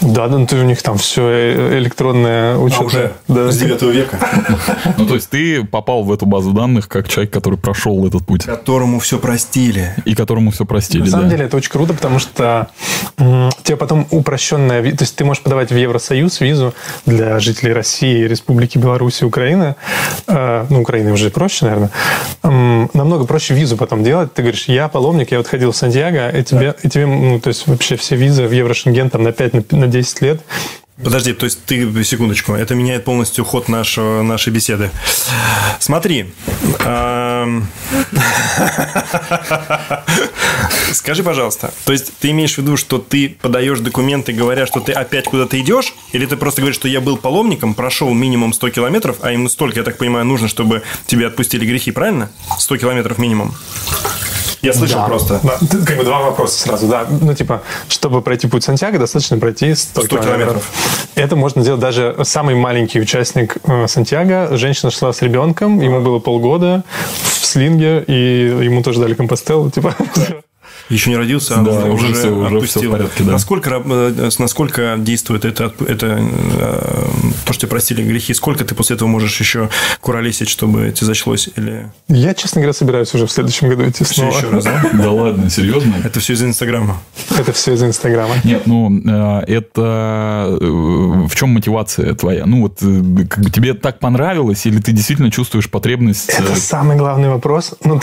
да, 0.00 0.28
да, 0.28 0.38
ну 0.38 0.46
ты 0.46 0.56
у 0.56 0.64
них 0.64 0.82
там 0.82 0.98
все 0.98 1.78
электронное 1.78 2.56
А 2.56 2.58
учетное. 2.58 2.86
уже 2.86 3.12
да. 3.26 3.50
с 3.50 3.58
9 3.58 3.82
века. 3.82 4.18
Ну, 4.98 5.06
то 5.06 5.14
есть 5.14 5.30
ты 5.30 5.64
попал 5.64 6.04
в 6.04 6.12
эту 6.12 6.26
базу 6.26 6.52
данных 6.52 6.88
как 6.88 7.08
человек, 7.08 7.32
который 7.32 7.58
прошел 7.58 8.06
этот 8.06 8.24
путь 8.24 8.44
Которому 8.44 8.98
все 9.00 9.18
простили. 9.18 9.94
и 10.04 10.14
которому 10.14 10.50
все 10.50 10.64
простили. 10.64 11.02
На 11.02 11.10
самом 11.10 11.24
да. 11.24 11.30
деле 11.30 11.46
это 11.46 11.56
очень 11.56 11.70
круто, 11.70 11.94
потому 11.94 12.18
что 12.18 12.68
тебе 13.16 13.76
потом 13.76 14.06
упрощенная... 14.10 14.82
То 14.92 15.02
есть 15.04 15.16
ты 15.16 15.24
можешь 15.24 15.42
подавать 15.42 15.70
в 15.70 15.76
Евросоюз 15.76 16.40
визу 16.40 16.74
для 17.06 17.38
жителей 17.40 17.72
России, 17.72 18.24
Республики 18.24 18.78
Беларусь 18.78 19.22
и 19.22 19.24
Украины. 19.24 19.74
Ну, 20.70 20.80
Украины 20.82 21.12
уже 21.12 21.30
проще, 21.30 21.64
наверное. 21.66 21.90
Намного 22.42 23.24
проще 23.24 23.54
визу 23.54 23.76
потом 23.76 24.02
делать. 24.02 24.32
Ты 24.34 24.42
говоришь, 24.42 24.66
я 24.68 24.88
паломник, 24.88 25.32
я 25.32 25.38
вот 25.38 25.46
ходил 25.46 25.72
в 25.72 25.76
Сантьяго, 25.76 26.28
и 26.28 26.42
тебе, 26.42 26.74
и 26.82 26.88
тебе 26.88 27.06
ну, 27.06 27.40
то 27.40 27.48
есть 27.48 27.66
вообще 27.66 27.96
все 27.96 28.16
визы 28.16 28.46
в 28.46 28.52
Еврошенген 28.52 29.10
там 29.10 29.22
на 29.22 29.32
5, 29.32 29.54
на, 29.54 29.78
на 29.78 29.86
10 29.86 30.22
лет. 30.22 30.40
Подожди, 31.02 31.32
то 31.32 31.44
есть 31.44 31.64
ты, 31.64 32.04
секундочку, 32.04 32.52
это 32.52 32.76
меняет 32.76 33.04
полностью 33.04 33.44
ход 33.44 33.68
нашего, 33.68 34.22
нашей 34.22 34.52
беседы. 34.52 34.90
Смотри. 35.80 36.32
Скажи, 40.92 41.24
пожалуйста, 41.24 41.74
то 41.84 41.92
есть 41.92 42.12
ты 42.20 42.30
имеешь 42.30 42.54
в 42.54 42.58
виду, 42.58 42.76
что 42.76 42.98
ты 42.98 43.36
подаешь 43.42 43.80
документы, 43.80 44.32
говоря, 44.32 44.66
что 44.66 44.78
ты 44.80 44.92
опять 44.92 45.24
куда-то 45.24 45.60
идешь, 45.60 45.94
или 46.12 46.26
ты 46.26 46.36
просто 46.36 46.60
говоришь, 46.60 46.76
что 46.76 46.86
я 46.86 47.00
был 47.00 47.16
паломником, 47.16 47.74
прошел 47.74 48.14
минимум 48.14 48.52
100 48.52 48.70
километров, 48.70 49.16
а 49.22 49.32
именно 49.32 49.48
столько, 49.48 49.80
я 49.80 49.84
так 49.84 49.98
понимаю, 49.98 50.24
нужно, 50.24 50.46
чтобы 50.46 50.82
тебе 51.06 51.26
отпустили 51.26 51.66
грехи, 51.66 51.90
правильно? 51.90 52.30
100 52.58 52.76
километров 52.76 53.18
минимум. 53.18 53.52
Я 54.64 54.72
слышал 54.72 55.00
Да. 55.00 55.06
просто. 55.06 55.40
Да, 55.42 55.58
тут 55.70 55.84
как 55.86 55.96
бы 55.98 56.04
два 56.04 56.20
вопроса 56.20 56.58
сразу, 56.58 56.86
да. 56.88 57.06
Ну, 57.08 57.34
типа, 57.34 57.62
чтобы 57.88 58.22
пройти 58.22 58.46
путь 58.48 58.64
Сантьяго, 58.64 58.98
достаточно 58.98 59.38
пройти 59.38 59.74
100, 59.74 60.00
100 60.02 60.08
километров. 60.08 60.36
километров. 60.36 60.70
Это 61.14 61.36
можно 61.36 61.62
делать 61.62 61.80
даже 61.80 62.16
самый 62.24 62.54
маленький 62.54 63.00
участник 63.00 63.56
э, 63.64 63.86
Сантьяго. 63.86 64.56
Женщина 64.56 64.90
шла 64.90 65.12
с 65.12 65.22
ребенком, 65.22 65.80
ему 65.80 66.00
было 66.00 66.18
полгода 66.18 66.82
в 67.22 67.44
слинге, 67.46 68.02
и 68.06 68.12
ему 68.64 68.82
тоже 68.82 69.00
дали 69.00 69.14
компостеллу. 69.14 69.70
Типа, 69.70 69.94
Еще 70.90 71.10
не 71.10 71.16
родился, 71.16 71.54
а 71.58 71.62
Да, 71.62 71.70
уже, 71.70 71.90
уже 71.90 72.06
уже 72.06 72.14
всё, 72.14 72.36
уже 72.36 72.54
отпустил. 72.56 72.82
всё 72.82 72.88
в 72.90 72.92
порядке, 72.92 73.24
да. 73.24 73.32
Насколько, 73.32 73.82
э, 73.84 74.30
насколько 74.38 74.96
действует 74.98 75.44
это, 75.44 75.72
это 75.86 76.18
э, 76.20 77.04
то, 77.46 77.52
что 77.52 77.62
тебе 77.62 77.70
простили 77.70 78.02
грехи, 78.02 78.34
сколько 78.34 78.64
ты 78.64 78.74
после 78.74 78.96
этого 78.96 79.08
можешь 79.08 79.38
еще 79.40 79.70
куролесить, 80.00 80.48
чтобы 80.48 80.92
тебе 80.94 81.06
зачлось? 81.06 81.48
Или... 81.56 81.90
Я, 82.08 82.34
честно 82.34 82.60
говоря, 82.60 82.74
собираюсь 82.74 83.14
уже 83.14 83.26
в 83.26 83.32
следующем 83.32 83.68
году 83.68 83.88
идти 83.88 84.04
Все 84.04 84.14
снова. 84.14 84.36
еще 84.36 84.50
раз, 84.50 84.64
да? 84.64 84.90
Да 84.92 85.10
ладно, 85.10 85.48
серьезно? 85.50 85.94
Это 86.04 86.20
все 86.20 86.34
из 86.34 86.42
Инстаграма. 86.42 87.00
Это 87.38 87.52
все 87.52 87.72
из 87.72 87.82
Инстаграма. 87.82 88.34
Нет, 88.44 88.66
ну, 88.66 88.90
э, 89.06 89.44
это... 89.46 90.58
В 90.60 91.34
чем 91.34 91.50
мотивация 91.50 92.14
твоя? 92.14 92.44
Ну, 92.46 92.62
вот, 92.62 92.78
как 93.28 93.42
бы 93.44 93.50
тебе 93.50 93.74
так 93.74 93.98
понравилось, 94.00 94.66
или 94.66 94.80
ты 94.80 94.92
действительно 94.92 95.30
чувствуешь 95.30 95.70
потребность... 95.70 96.28
Это 96.28 96.56
самый 96.56 96.96
главный 96.96 97.30
вопрос. 97.30 97.74
Ну, 97.84 98.00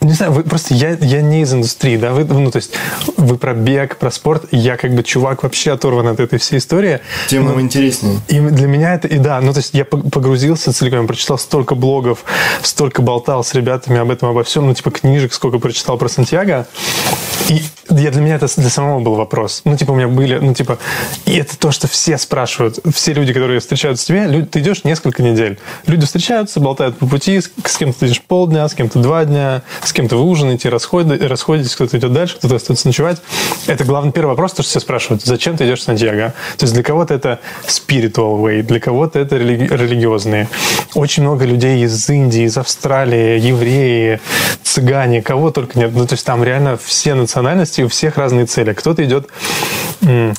не 0.00 0.12
знаю, 0.12 0.32
вы 0.32 0.42
просто 0.42 0.74
я, 0.74 0.90
я 1.00 1.22
не 1.22 1.42
из 1.42 1.52
индустрии, 1.54 1.96
да, 2.04 2.12
вы, 2.12 2.24
ну, 2.24 2.50
то 2.50 2.56
есть 2.56 2.72
вы 3.16 3.38
про 3.38 3.54
бег, 3.54 3.96
про 3.96 4.10
спорт, 4.10 4.44
я 4.50 4.76
как 4.76 4.94
бы 4.94 5.02
чувак 5.02 5.42
вообще 5.42 5.72
оторван 5.72 6.06
от 6.08 6.20
этой 6.20 6.38
всей 6.38 6.58
истории. 6.58 7.00
Тем 7.28 7.46
нам 7.46 7.58
интереснее. 7.60 8.20
И 8.28 8.40
для 8.40 8.66
меня 8.66 8.94
это, 8.94 9.08
и 9.08 9.16
да, 9.16 9.40
ну, 9.40 9.54
то 9.54 9.60
есть 9.60 9.72
я 9.72 9.84
пог- 9.84 10.10
погрузился 10.10 10.74
целиком, 10.74 11.06
прочитал 11.06 11.38
столько 11.38 11.74
блогов, 11.74 12.24
столько 12.62 13.00
болтал 13.00 13.42
с 13.42 13.54
ребятами 13.54 13.98
об 13.98 14.10
этом, 14.10 14.28
обо 14.28 14.44
всем, 14.44 14.66
ну, 14.66 14.74
типа 14.74 14.90
книжек, 14.90 15.32
сколько 15.32 15.58
прочитал 15.58 15.96
про 15.96 16.08
Сантьяго. 16.08 16.66
И 17.48 17.62
я, 17.90 18.10
для 18.10 18.20
меня 18.20 18.36
это 18.36 18.48
для 18.56 18.70
самого 18.70 19.00
был 19.00 19.14
вопрос. 19.14 19.62
Ну, 19.64 19.76
типа, 19.76 19.92
у 19.92 19.94
меня 19.94 20.08
были, 20.08 20.38
ну, 20.38 20.54
типа, 20.54 20.78
и 21.26 21.36
это 21.36 21.58
то, 21.58 21.70
что 21.70 21.88
все 21.88 22.18
спрашивают. 22.18 22.78
Все 22.94 23.12
люди, 23.12 23.32
которые 23.32 23.60
встречаются 23.60 24.06
тебе, 24.06 24.26
лю- 24.26 24.46
ты 24.46 24.60
идешь 24.60 24.84
несколько 24.84 25.22
недель. 25.22 25.58
Люди 25.86 26.06
встречаются, 26.06 26.60
болтают 26.60 26.98
по 26.98 27.06
пути, 27.06 27.40
с, 27.40 27.50
с 27.64 27.76
кем-то 27.76 28.00
ты 28.00 28.06
идешь 28.06 28.22
полдня, 28.22 28.68
с 28.68 28.74
кем-то 28.74 28.98
два 28.98 29.24
дня, 29.24 29.62
с 29.82 29.92
кем-то 29.92 30.16
вы 30.16 30.22
ужинаете, 30.24 30.68
расходи- 30.68 31.26
расходитесь, 31.26 31.74
кто-то 31.74 31.98
идет 31.98 32.12
дальше, 32.12 32.36
кто-то 32.38 32.56
остается 32.56 32.86
ночевать. 32.86 33.20
Это 33.66 33.84
главный 33.84 34.12
первый 34.12 34.30
вопрос, 34.30 34.52
то, 34.52 34.62
что 34.62 34.70
все 34.70 34.80
спрашивают, 34.80 35.22
зачем 35.22 35.56
ты 35.56 35.66
идешь 35.66 35.80
в 35.80 35.82
Сантьяго? 35.82 36.34
То 36.58 36.64
есть 36.64 36.74
для 36.74 36.82
кого-то 36.82 37.14
это 37.14 37.40
spiritual 37.66 38.40
way, 38.40 38.62
для 38.62 38.80
кого-то 38.80 39.18
это 39.18 39.36
религи- 39.36 39.68
религиозные. 39.74 40.48
Очень 40.94 41.22
много 41.24 41.44
людей 41.44 41.84
из 41.84 42.08
Индии, 42.08 42.42
из 42.44 42.56
Австралии, 42.56 43.38
евреи, 43.40 44.20
цыгане, 44.62 45.22
кого 45.22 45.50
только 45.50 45.78
нет. 45.78 45.90
Ну, 45.94 46.06
то 46.06 46.14
есть 46.14 46.24
там 46.26 46.42
реально 46.44 46.76
все 46.76 47.14
национальности, 47.14 47.73
у 47.82 47.88
всех 47.88 48.16
разные 48.16 48.46
цели. 48.46 48.72
Кто-то 48.72 49.04
идет... 49.04 49.28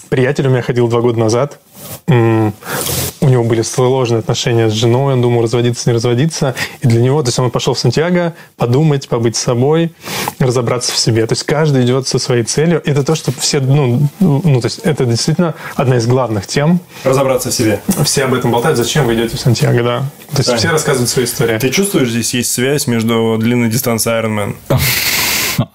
Приятель 0.09 0.47
у 0.47 0.51
меня 0.51 0.61
ходил 0.61 0.87
два 0.87 1.01
года 1.01 1.19
назад, 1.19 1.59
у 2.07 3.27
него 3.27 3.43
были 3.43 3.63
сложные 3.63 4.19
отношения 4.19 4.69
с 4.69 4.73
женой, 4.73 5.13
он 5.13 5.21
думал 5.21 5.41
разводиться, 5.41 5.89
не 5.89 5.95
разводиться. 5.95 6.53
И 6.81 6.87
для 6.87 7.01
него, 7.01 7.21
то 7.23 7.29
есть 7.29 7.39
он 7.39 7.49
пошел 7.49 7.73
в 7.73 7.79
Сантьяго 7.79 8.35
подумать, 8.57 9.07
побыть 9.07 9.35
собой, 9.35 9.91
разобраться 10.39 10.91
в 10.91 10.97
себе. 10.97 11.25
То 11.25 11.33
есть 11.33 11.43
каждый 11.43 11.83
идет 11.83 12.07
со 12.07 12.19
своей 12.19 12.43
целью. 12.43 12.81
Это 12.85 13.03
то, 13.03 13.15
что 13.15 13.31
все, 13.31 13.59
ну, 13.59 14.07
ну, 14.19 14.61
то 14.61 14.67
есть 14.67 14.79
это 14.83 15.05
действительно 15.05 15.55
одна 15.75 15.97
из 15.97 16.05
главных 16.05 16.45
тем. 16.45 16.79
Разобраться 17.03 17.49
в 17.49 17.53
себе. 17.53 17.81
Все 18.03 18.25
об 18.25 18.33
этом 18.35 18.51
болтают. 18.51 18.77
Зачем 18.77 19.05
вы 19.05 19.15
идете 19.15 19.37
в 19.37 19.39
Сантьяго, 19.39 19.83
да? 19.83 19.99
То 20.31 20.43
есть 20.43 20.53
все 20.53 20.69
рассказывают 20.69 21.09
свои 21.09 21.25
истории. 21.25 21.57
Ты 21.57 21.69
чувствуешь, 21.69 22.09
здесь 22.09 22.33
есть 22.35 22.51
связь 22.51 22.85
между 22.85 23.37
длинной 23.39 23.69
дистанцией 23.69 24.21
Ironman? 24.21 24.55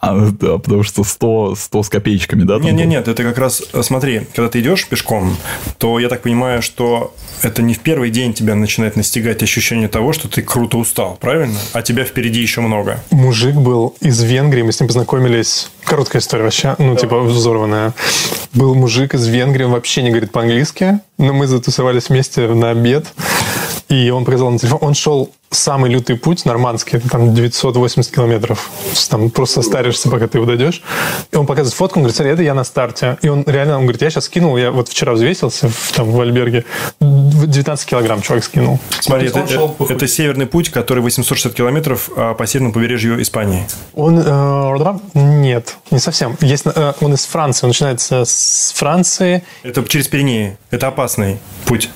А, 0.01 0.31
да, 0.31 0.59
потому 0.59 0.83
что 0.83 1.05
100, 1.05 1.55
100 1.57 1.83
с 1.83 1.89
копеечками, 1.89 2.45
да? 2.45 2.59
Нет, 2.59 2.75
нет, 2.75 2.87
нет, 2.87 3.09
это 3.09 3.23
как 3.23 3.39
раз, 3.39 3.63
смотри, 3.83 4.27
когда 4.35 4.49
ты 4.49 4.61
идешь 4.61 4.87
пешком, 4.87 5.37
то 5.79 5.99
я 5.99 6.09
так 6.09 6.23
понимаю, 6.23 6.63
что 6.63 7.15
это 7.43 7.63
не 7.63 7.75
в 7.75 7.81
первый 7.81 8.11
день 8.11 8.35
тебя 8.35 8.55
начинает 8.55 8.97
настигать 8.97 9.43
ощущение 9.43 9.89
того, 9.89 10.13
что 10.13 10.29
ты 10.29 10.43
круто 10.43 10.77
устал, 10.77 11.17
правильно? 11.21 11.59
А 11.73 11.83
тебя 11.83 12.05
впереди 12.05 12.41
еще 12.41 12.61
много. 12.61 13.03
Мужик 13.11 13.55
был 13.55 13.95
из 14.01 14.23
Венгрии, 14.23 14.63
мы 14.63 14.73
с 14.73 14.81
ним 14.81 14.89
познакомились. 14.89 15.71
Короткая 15.85 16.21
история 16.21 16.45
вообще, 16.45 16.75
ну, 16.79 16.97
типа, 16.97 17.21
взорванная. 17.21 17.95
Был 18.53 18.75
мужик 18.75 19.15
из 19.15 19.27
Венгрии, 19.27 19.65
он 19.65 19.73
вообще 19.73 20.03
не 20.03 20.11
говорит 20.11 20.33
по-английски, 20.33 21.01
но 21.19 21.33
мы 21.33 21.47
затусовались 21.47 22.09
вместе 22.09 22.47
на 22.49 22.71
обед, 22.71 23.07
и 23.89 24.11
он 24.11 24.25
показал 24.25 24.51
на 24.51 24.59
телефон. 24.59 24.79
Он 24.83 24.95
шел 24.95 25.31
самый 25.51 25.91
лютый 25.91 26.17
путь, 26.17 26.45
нормандский, 26.45 26.99
это 26.99 27.09
там 27.09 27.35
980 27.35 28.15
километров. 28.15 28.71
Там 29.09 29.31
просто 29.31 29.63
старишься, 29.63 30.09
пока 30.09 30.29
ты 30.29 30.39
его 30.39 30.47
дойдешь. 30.47 30.81
И 31.33 31.37
он 31.37 31.45
показывает 31.45 31.77
фотку, 31.77 31.99
он 31.99 32.03
говорит, 32.05 32.17
смотри, 32.17 32.33
это 32.35 32.43
я 32.43 32.55
на 32.55 32.63
старте. 32.63 33.19
И 33.23 33.29
он 33.29 33.43
реально, 33.47 33.77
он 33.77 33.83
говорит, 33.83 34.01
я 34.03 34.11
сейчас 34.11 34.27
скинул, 34.27 34.57
я 34.57 34.71
вот 34.71 34.89
вчера 34.89 35.13
взвесился 35.13 35.69
в, 35.69 35.93
там, 35.93 36.13
в 36.13 36.21
Альберге, 36.21 36.65
19 37.01 37.85
килограмм 37.89 38.23
чувак 38.23 38.45
скинул. 38.45 38.79
Смотри, 39.01 39.29
То 39.29 39.41
это, 39.41 39.53
шел 39.53 39.65
это- 39.65 39.75
похудеть. 39.75 39.97
это 39.97 40.07
северный 40.09 40.47
путь, 40.47 40.69
который 40.71 41.01
860 41.03 41.53
километров 41.53 42.11
а, 42.17 42.35
по 42.35 42.47
северному 42.47 42.73
побережью 42.73 43.21
Испании. 43.21 43.67
Он 43.95 44.23
э, 44.25 44.99
нет, 45.15 45.70
не 45.91 45.99
совсем. 45.99 46.37
Есть, 46.41 46.65
э, 46.67 46.93
он 47.01 47.15
из 47.15 47.25
Франции, 47.27 47.65
он 47.67 47.71
начинается 47.71 48.25
с 48.25 48.73
Франции. 48.77 49.43
Это 49.63 49.83
через 49.85 50.09
Пиренеи. 50.09 50.57
Это 50.71 50.89
опасный 50.89 51.39
путь, 51.67 51.91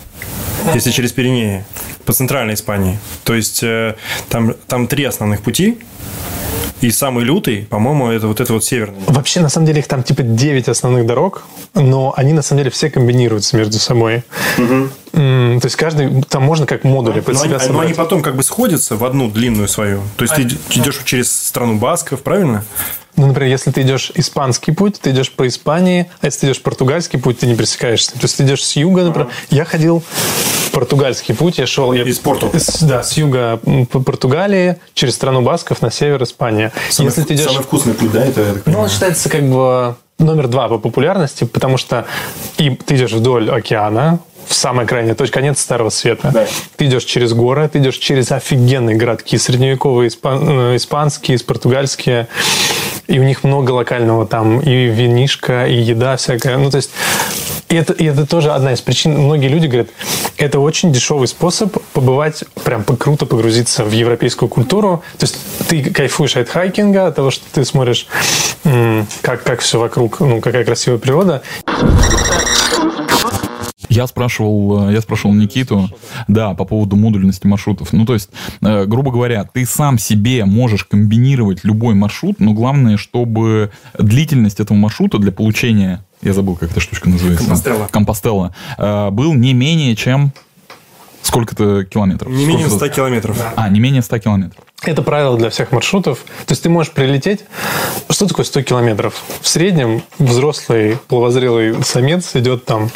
если 0.74 0.90
через 0.90 1.12
Пиренеи, 1.12 1.64
по 2.04 2.12
центральной 2.12 2.54
Испании. 2.54 2.98
То 3.24 3.34
есть 3.34 3.62
э, 3.62 3.94
там, 4.28 4.54
там 4.68 4.87
три 4.87 5.04
основных 5.04 5.42
пути. 5.42 5.78
И 6.80 6.90
самый 6.90 7.24
лютый, 7.24 7.64
по-моему, 7.64 8.10
это 8.10 8.26
вот 8.26 8.40
это 8.40 8.52
вот 8.52 8.62
северный. 8.62 8.98
Вообще, 9.06 9.40
на 9.40 9.48
самом 9.48 9.66
деле, 9.66 9.78
их 9.78 9.87
там 9.88 10.02
типа 10.02 10.22
9 10.22 10.68
основных 10.68 11.06
дорог, 11.06 11.44
но 11.72 12.12
они 12.14 12.34
на 12.34 12.42
самом 12.42 12.58
деле 12.60 12.70
все 12.70 12.90
комбинируются 12.90 13.56
между 13.56 13.78
собой. 13.78 14.22
М, 14.58 15.60
То 15.60 15.66
есть 15.66 15.76
каждый, 15.76 16.22
там 16.24 16.42
можно 16.42 16.66
как 16.66 16.84
модули 16.84 17.20
под 17.20 17.34
Но 17.37 17.40
они, 17.42 17.48
себя 17.48 17.58
но 17.58 17.80
они 17.80 17.92
собрать. 17.92 17.96
потом 17.96 18.22
как 18.22 18.37
бы 18.37 18.42
сходятся 18.42 18.96
в 18.96 19.04
одну 19.04 19.30
длинную 19.30 19.68
свою. 19.68 20.02
То 20.16 20.24
есть 20.24 20.34
ты 20.34 20.42
идешь 20.78 21.00
через 21.04 21.32
страну 21.32 21.76
басков, 21.76 22.20
правильно? 22.22 22.64
Ну, 23.16 23.27
например, 23.29 23.50
если 23.50 23.70
ты 23.70 23.83
идешь 23.83 24.11
испанский 24.14 24.72
путь, 24.72 24.98
ты 25.00 25.11
идешь 25.11 25.31
по 25.31 25.46
Испании, 25.46 26.11
а 26.20 26.27
если 26.27 26.40
ты 26.40 26.46
идешь 26.48 26.62
португальский 26.62 27.18
путь, 27.20 27.38
ты 27.38 27.46
не 27.46 27.55
пересекаешься. 27.55 28.12
То 28.12 28.18
есть 28.22 28.37
ты 28.37 28.42
идешь 28.44 28.64
с 28.64 28.74
юга, 28.77 29.03
например. 29.05 29.29
Я 29.50 29.64
ходил 29.64 30.03
португальский 30.72 31.35
путь, 31.35 31.59
я 31.59 31.66
шел... 31.66 31.92
Я, 31.92 32.03
Из 32.03 32.18
Порту. 32.18 32.50
с- 32.53 32.83
да, 32.83 33.03
с 33.03 33.16
юга 33.16 33.61
по 33.92 34.00
Португалии, 34.00 34.77
через 34.94 35.14
страну 35.14 35.42
басков 35.42 35.83
на 35.83 35.90
север 35.90 36.22
Испания. 36.24 36.72
Самый, 36.90 37.11
если 37.11 37.22
ты 37.22 37.35
идешь... 37.35 37.44
самый 37.46 37.62
вкусный 37.62 37.94
путь, 37.94 38.11
да, 38.11 38.24
это 38.24 38.40
я 38.40 38.53
так 38.55 38.66
Ну, 38.66 38.81
он 38.81 38.88
считается 38.88 39.29
как 39.29 39.42
бы 39.48 39.94
номер 40.18 40.48
два 40.48 40.68
по 40.68 40.79
популярности, 40.79 41.44
потому 41.44 41.77
что 41.77 42.07
и 42.59 42.70
ты 42.70 42.96
идешь 42.96 43.12
вдоль 43.12 43.50
океана, 43.50 44.18
в 44.46 44.53
самой 44.55 44.87
крайней 44.87 45.14
точке, 45.14 45.33
конец 45.35 45.61
Старого 45.61 45.88
Света. 45.90 46.31
Да. 46.33 46.46
Ты 46.77 46.87
идешь 46.87 47.05
через 47.05 47.33
горы, 47.33 47.68
ты 47.68 47.79
идешь 47.79 47.96
через 47.96 48.31
офигенные 48.31 48.94
городки, 48.96 49.38
средневековые, 49.38 50.09
испан- 50.09 50.72
э, 50.72 50.77
испанские, 50.77 51.38
португальские. 51.38 52.29
И 53.06 53.18
у 53.18 53.22
них 53.22 53.44
много 53.44 53.72
локального 53.72 54.26
там, 54.26 54.60
и 54.60 54.86
винишка, 54.86 55.66
и 55.66 55.76
еда 55.76 56.16
всякая. 56.16 56.56
Ну, 56.56 56.70
то 56.70 56.78
есть, 56.78 56.90
и 57.68 57.76
это, 57.76 57.92
и 57.92 58.04
это 58.04 58.26
тоже 58.26 58.50
одна 58.52 58.72
из 58.72 58.80
причин. 58.80 59.18
Многие 59.18 59.48
люди 59.48 59.66
говорят, 59.66 59.88
это 60.38 60.60
очень 60.60 60.92
дешевый 60.92 61.28
способ 61.28 61.76
побывать, 61.92 62.44
прям 62.64 62.84
круто 62.84 63.26
погрузиться 63.26 63.84
в 63.84 63.92
европейскую 63.92 64.48
культуру. 64.48 65.02
То 65.18 65.24
есть 65.24 65.36
ты 65.68 65.82
кайфуешь 65.90 66.36
от 66.36 66.48
хайкинга, 66.48 67.08
от 67.08 67.16
того, 67.16 67.30
что 67.30 67.44
ты 67.52 67.64
смотришь, 67.64 68.06
как, 69.22 69.42
как 69.42 69.60
все 69.60 69.78
вокруг, 69.78 70.20
ну, 70.20 70.40
какая 70.40 70.64
красивая 70.64 70.98
природа. 70.98 71.42
Я 73.88 74.07
спрашивал, 74.07 74.88
э, 74.88 74.92
я 74.94 75.01
спрашивал 75.01 75.35
Никиту, 75.35 75.88
да, 76.29 76.55
по 76.55 76.64
поводу 76.64 76.97
модульности 76.97 77.47
маршрутов. 77.47 77.92
Ну, 77.92 78.07
то 78.07 78.14
есть, 78.14 78.31
э, 78.62 78.85
грубо 78.87 79.11
говоря, 79.11 79.44
ты 79.44 79.66
сам 79.66 79.99
себе 79.99 80.44
можешь 80.44 80.85
комбинировать 80.85 81.64
любой 81.64 81.94
маршрут, 81.94 82.40
но 82.40 82.53
главное, 82.53 82.97
чтобы 82.97 83.70
длительность 83.99 84.61
этого 84.61 84.77
маршрута 84.77 85.18
для 85.18 85.33
получения, 85.33 86.05
я 86.23 86.33
забыл, 86.33 86.57
как 86.57 86.70
эта 86.70 86.81
штучка 86.81 87.09
называется. 87.09 87.44
Компостела. 87.44 87.88
Компостела. 87.90 88.55
э, 88.79 89.11
был 89.11 89.35
не 89.35 89.53
менее 89.53 89.94
чем 89.97 90.33
сколько-то 91.23 91.85
километров. 91.85 92.31
Не 92.31 92.44
менее 92.47 92.66
Сколько-то- 92.66 92.87
100 92.87 92.94
километров. 92.94 93.53
А, 93.57 93.68
не 93.68 93.81
менее 93.81 94.03
100 94.03 94.18
километров. 94.18 94.62
Это 94.87 95.03
правило 95.03 95.37
для 95.38 95.49
всех 95.51 95.73
маршрутов. 95.73 96.18
То 96.47 96.53
есть 96.53 96.62
ты 96.62 96.68
можешь 96.68 96.92
прилететь... 96.92 97.40
Что 98.11 98.27
такое 98.27 98.44
100 98.44 98.62
километров? 98.62 99.23
В 99.40 99.49
среднем 99.49 100.03
взрослый 100.18 100.99
половозрелый 101.09 101.83
самец 101.83 102.31
идет 102.37 102.64
там 102.64 102.90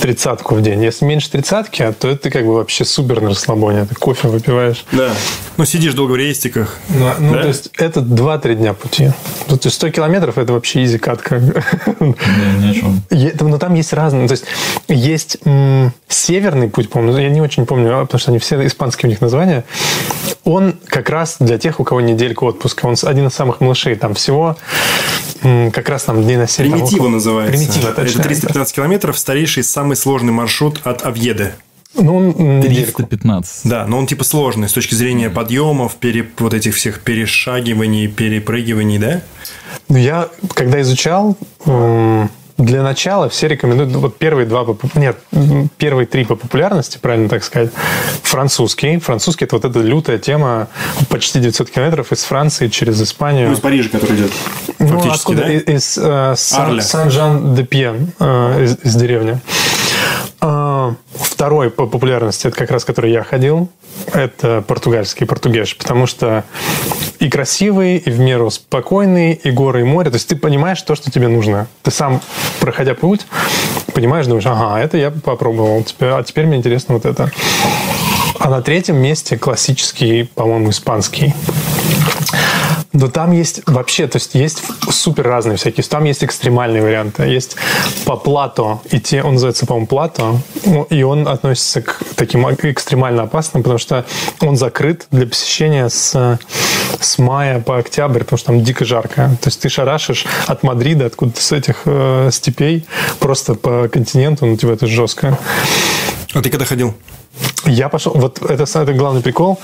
тридцатку 0.00 0.54
в 0.56 0.62
день. 0.62 0.82
Если 0.82 1.04
меньше 1.04 1.30
тридцатки, 1.30 1.94
то 1.98 2.08
это 2.08 2.30
как 2.30 2.44
бы 2.44 2.54
вообще 2.54 2.84
супер 2.84 3.20
на 3.20 3.30
расслабоне. 3.30 3.84
Ты 3.86 3.94
кофе 3.94 4.28
выпиваешь. 4.28 4.84
Да. 4.92 5.12
Ну, 5.56 5.64
сидишь 5.64 5.94
долго 5.94 6.12
в 6.12 6.16
рейстиках. 6.16 6.76
Ну, 6.88 7.10
ну, 7.18 7.32
Да? 7.34 7.42
то 7.42 7.48
есть 7.48 7.70
это 7.78 8.00
2-3 8.00 8.54
дня 8.56 8.74
пути. 8.74 9.10
Ну, 9.48 9.56
То 9.56 9.66
есть 9.68 9.76
100 9.76 9.90
километров 9.90 10.36
это 10.38 10.52
вообще 10.52 10.82
изи 10.84 10.98
катка. 10.98 11.38
Ни, 11.38 12.64
ни 12.64 12.70
о 12.70 12.74
чем. 12.74 13.02
Е- 13.10 13.34
Но 13.40 13.58
там 13.58 13.74
есть 13.74 13.92
разные. 13.92 14.26
То 14.26 14.32
есть 14.32 14.44
есть 14.88 15.38
м, 15.44 15.92
северный 16.08 16.68
путь, 16.68 16.90
по-моему, 16.90 17.18
я 17.18 17.28
не 17.30 17.40
очень 17.40 17.66
помню, 17.66 17.96
а, 17.98 18.04
потому 18.04 18.18
что 18.20 18.30
они 18.30 18.38
все 18.40 18.64
испанские 18.66 19.08
у 19.08 19.10
них 19.10 19.20
названия. 19.20 19.64
Он 20.44 20.74
как 20.86 21.10
раз 21.10 21.36
для 21.38 21.58
тех, 21.58 21.80
у 21.80 21.84
кого 21.84 22.00
неделька 22.00 22.44
отпуска. 22.44 22.86
Он 22.86 22.96
один 23.02 23.26
из 23.26 23.34
самых 23.34 23.60
малышей. 23.60 23.94
Там 23.94 24.14
всего 24.14 24.56
как 25.72 25.88
раз 25.88 26.04
там 26.04 26.22
дней 26.22 26.36
на 26.36 26.46
7. 26.48 26.70
Примитива 26.70 27.08
называется. 27.08 27.52
Примитива, 27.56 27.92
точно. 27.92 28.18
Это 28.20 28.28
315 28.28 28.74
километров, 28.74 29.18
старейший, 29.18 29.62
самый 29.64 29.96
сложный 29.96 30.32
маршрут 30.32 30.80
от 30.84 31.04
Авьеды. 31.04 31.52
Ну, 31.94 32.16
он 32.16 32.24
м, 32.38 32.60
недельку. 32.60 33.02
315. 33.02 33.62
Да, 33.68 33.84
но 33.86 33.98
он 33.98 34.06
типа 34.06 34.22
сложный 34.24 34.68
с 34.68 34.72
точки 34.72 34.94
зрения 34.94 35.28
подъемов, 35.28 35.96
пере- 35.96 36.28
вот 36.38 36.54
этих 36.54 36.76
всех 36.76 37.00
перешагиваний, 37.00 38.06
перепрыгиваний, 38.06 38.98
да? 38.98 39.22
Ну, 39.88 39.96
я, 39.98 40.28
когда 40.54 40.80
изучал, 40.82 41.36
м, 41.66 42.30
для 42.60 42.82
начала 42.82 43.28
все 43.28 43.48
рекомендуют, 43.48 43.92
вот 43.92 44.18
первые 44.18 44.46
два, 44.46 44.66
нет, 44.94 45.18
первые 45.78 46.06
три 46.06 46.24
по 46.24 46.36
популярности, 46.36 46.98
правильно 46.98 47.28
так 47.28 47.42
сказать, 47.42 47.70
французский. 48.22 48.98
Французский– 48.98 49.44
это 49.46 49.56
вот 49.56 49.64
эта 49.64 49.80
лютая 49.80 50.18
тема, 50.18 50.68
почти 51.08 51.40
900 51.40 51.70
километров 51.70 52.12
из 52.12 52.22
Франции 52.24 52.68
через 52.68 53.02
Испанию. 53.02 53.48
Ну, 53.48 53.54
из 53.54 53.60
Парижа, 53.60 53.88
который 53.88 54.16
идет. 54.16 54.32
Ну, 54.78 55.10
откуда? 55.10 55.42
Да? 55.42 55.52
Из 55.52 55.98
э, 56.00 56.34
Сан-Жан-де-Пьен, 56.36 58.12
э, 58.18 58.64
из, 58.64 58.78
из 58.82 58.94
деревни. 58.94 59.40
Э, 60.40 60.69
второй 61.14 61.70
по 61.70 61.86
популярности, 61.86 62.46
это 62.48 62.56
как 62.56 62.70
раз, 62.70 62.84
который 62.84 63.12
я 63.12 63.22
ходил, 63.22 63.68
это 64.12 64.62
португальский, 64.66 65.26
португеш, 65.26 65.76
потому 65.76 66.06
что 66.06 66.44
и 67.18 67.28
красивый, 67.28 67.96
и 67.96 68.10
в 68.10 68.18
меру 68.18 68.50
спокойный, 68.50 69.32
и 69.32 69.50
горы, 69.50 69.80
и 69.80 69.84
море. 69.84 70.10
То 70.10 70.16
есть 70.16 70.28
ты 70.28 70.36
понимаешь 70.36 70.80
то, 70.82 70.94
что 70.94 71.10
тебе 71.10 71.28
нужно. 71.28 71.66
Ты 71.82 71.90
сам, 71.90 72.20
проходя 72.60 72.94
путь, 72.94 73.26
понимаешь, 73.94 74.26
думаешь, 74.26 74.46
ага, 74.46 74.80
это 74.80 74.96
я 74.96 75.10
попробовал, 75.10 75.84
а 76.00 76.22
теперь 76.22 76.46
мне 76.46 76.56
интересно 76.56 76.94
вот 76.94 77.04
это. 77.04 77.30
А 78.38 78.48
на 78.48 78.62
третьем 78.62 78.96
месте 78.96 79.36
классический, 79.36 80.24
по-моему, 80.34 80.70
испанский. 80.70 81.34
Но 82.92 83.08
там 83.08 83.30
есть 83.32 83.62
вообще, 83.66 84.08
то 84.08 84.16
есть 84.16 84.34
есть 84.34 84.62
супер 84.90 85.24
разные 85.24 85.56
всякие. 85.56 85.84
Там 85.84 86.04
есть 86.04 86.24
экстремальные 86.24 86.82
варианты. 86.82 87.22
Есть 87.24 87.56
по 88.04 88.16
плато 88.16 88.82
идти, 88.90 89.20
он 89.20 89.34
называется, 89.34 89.66
по-моему, 89.66 89.86
плато, 89.86 90.38
ну, 90.64 90.82
и 90.84 91.02
он 91.02 91.28
относится 91.28 91.82
к 91.82 92.02
таким 92.16 92.48
экстремально 92.50 93.22
опасным, 93.22 93.62
потому 93.62 93.78
что 93.78 94.04
он 94.40 94.56
закрыт 94.56 95.06
для 95.10 95.26
посещения 95.26 95.88
с, 95.88 96.38
с 96.98 97.18
мая 97.18 97.60
по 97.60 97.78
октябрь, 97.78 98.20
потому 98.20 98.38
что 98.38 98.46
там 98.48 98.64
дико 98.64 98.84
жарко. 98.84 99.30
То 99.40 99.48
есть 99.48 99.60
ты 99.60 99.68
шарашишь 99.68 100.26
от 100.46 100.62
Мадрида, 100.64 101.06
откуда-то 101.06 101.40
с 101.40 101.52
этих 101.52 101.82
э, 101.84 102.30
степей, 102.32 102.86
просто 103.20 103.54
по 103.54 103.88
континенту, 103.88 104.46
ну, 104.46 104.56
типа 104.56 104.72
это 104.72 104.86
жестко. 104.86 105.38
А 106.34 106.42
ты 106.42 106.50
когда 106.50 106.64
ходил? 106.64 106.94
Я 107.66 107.88
пошел, 107.88 108.12
вот 108.14 108.42
это 108.42 108.66
самый 108.66 108.94
главный 108.94 109.20
прикол. 109.20 109.60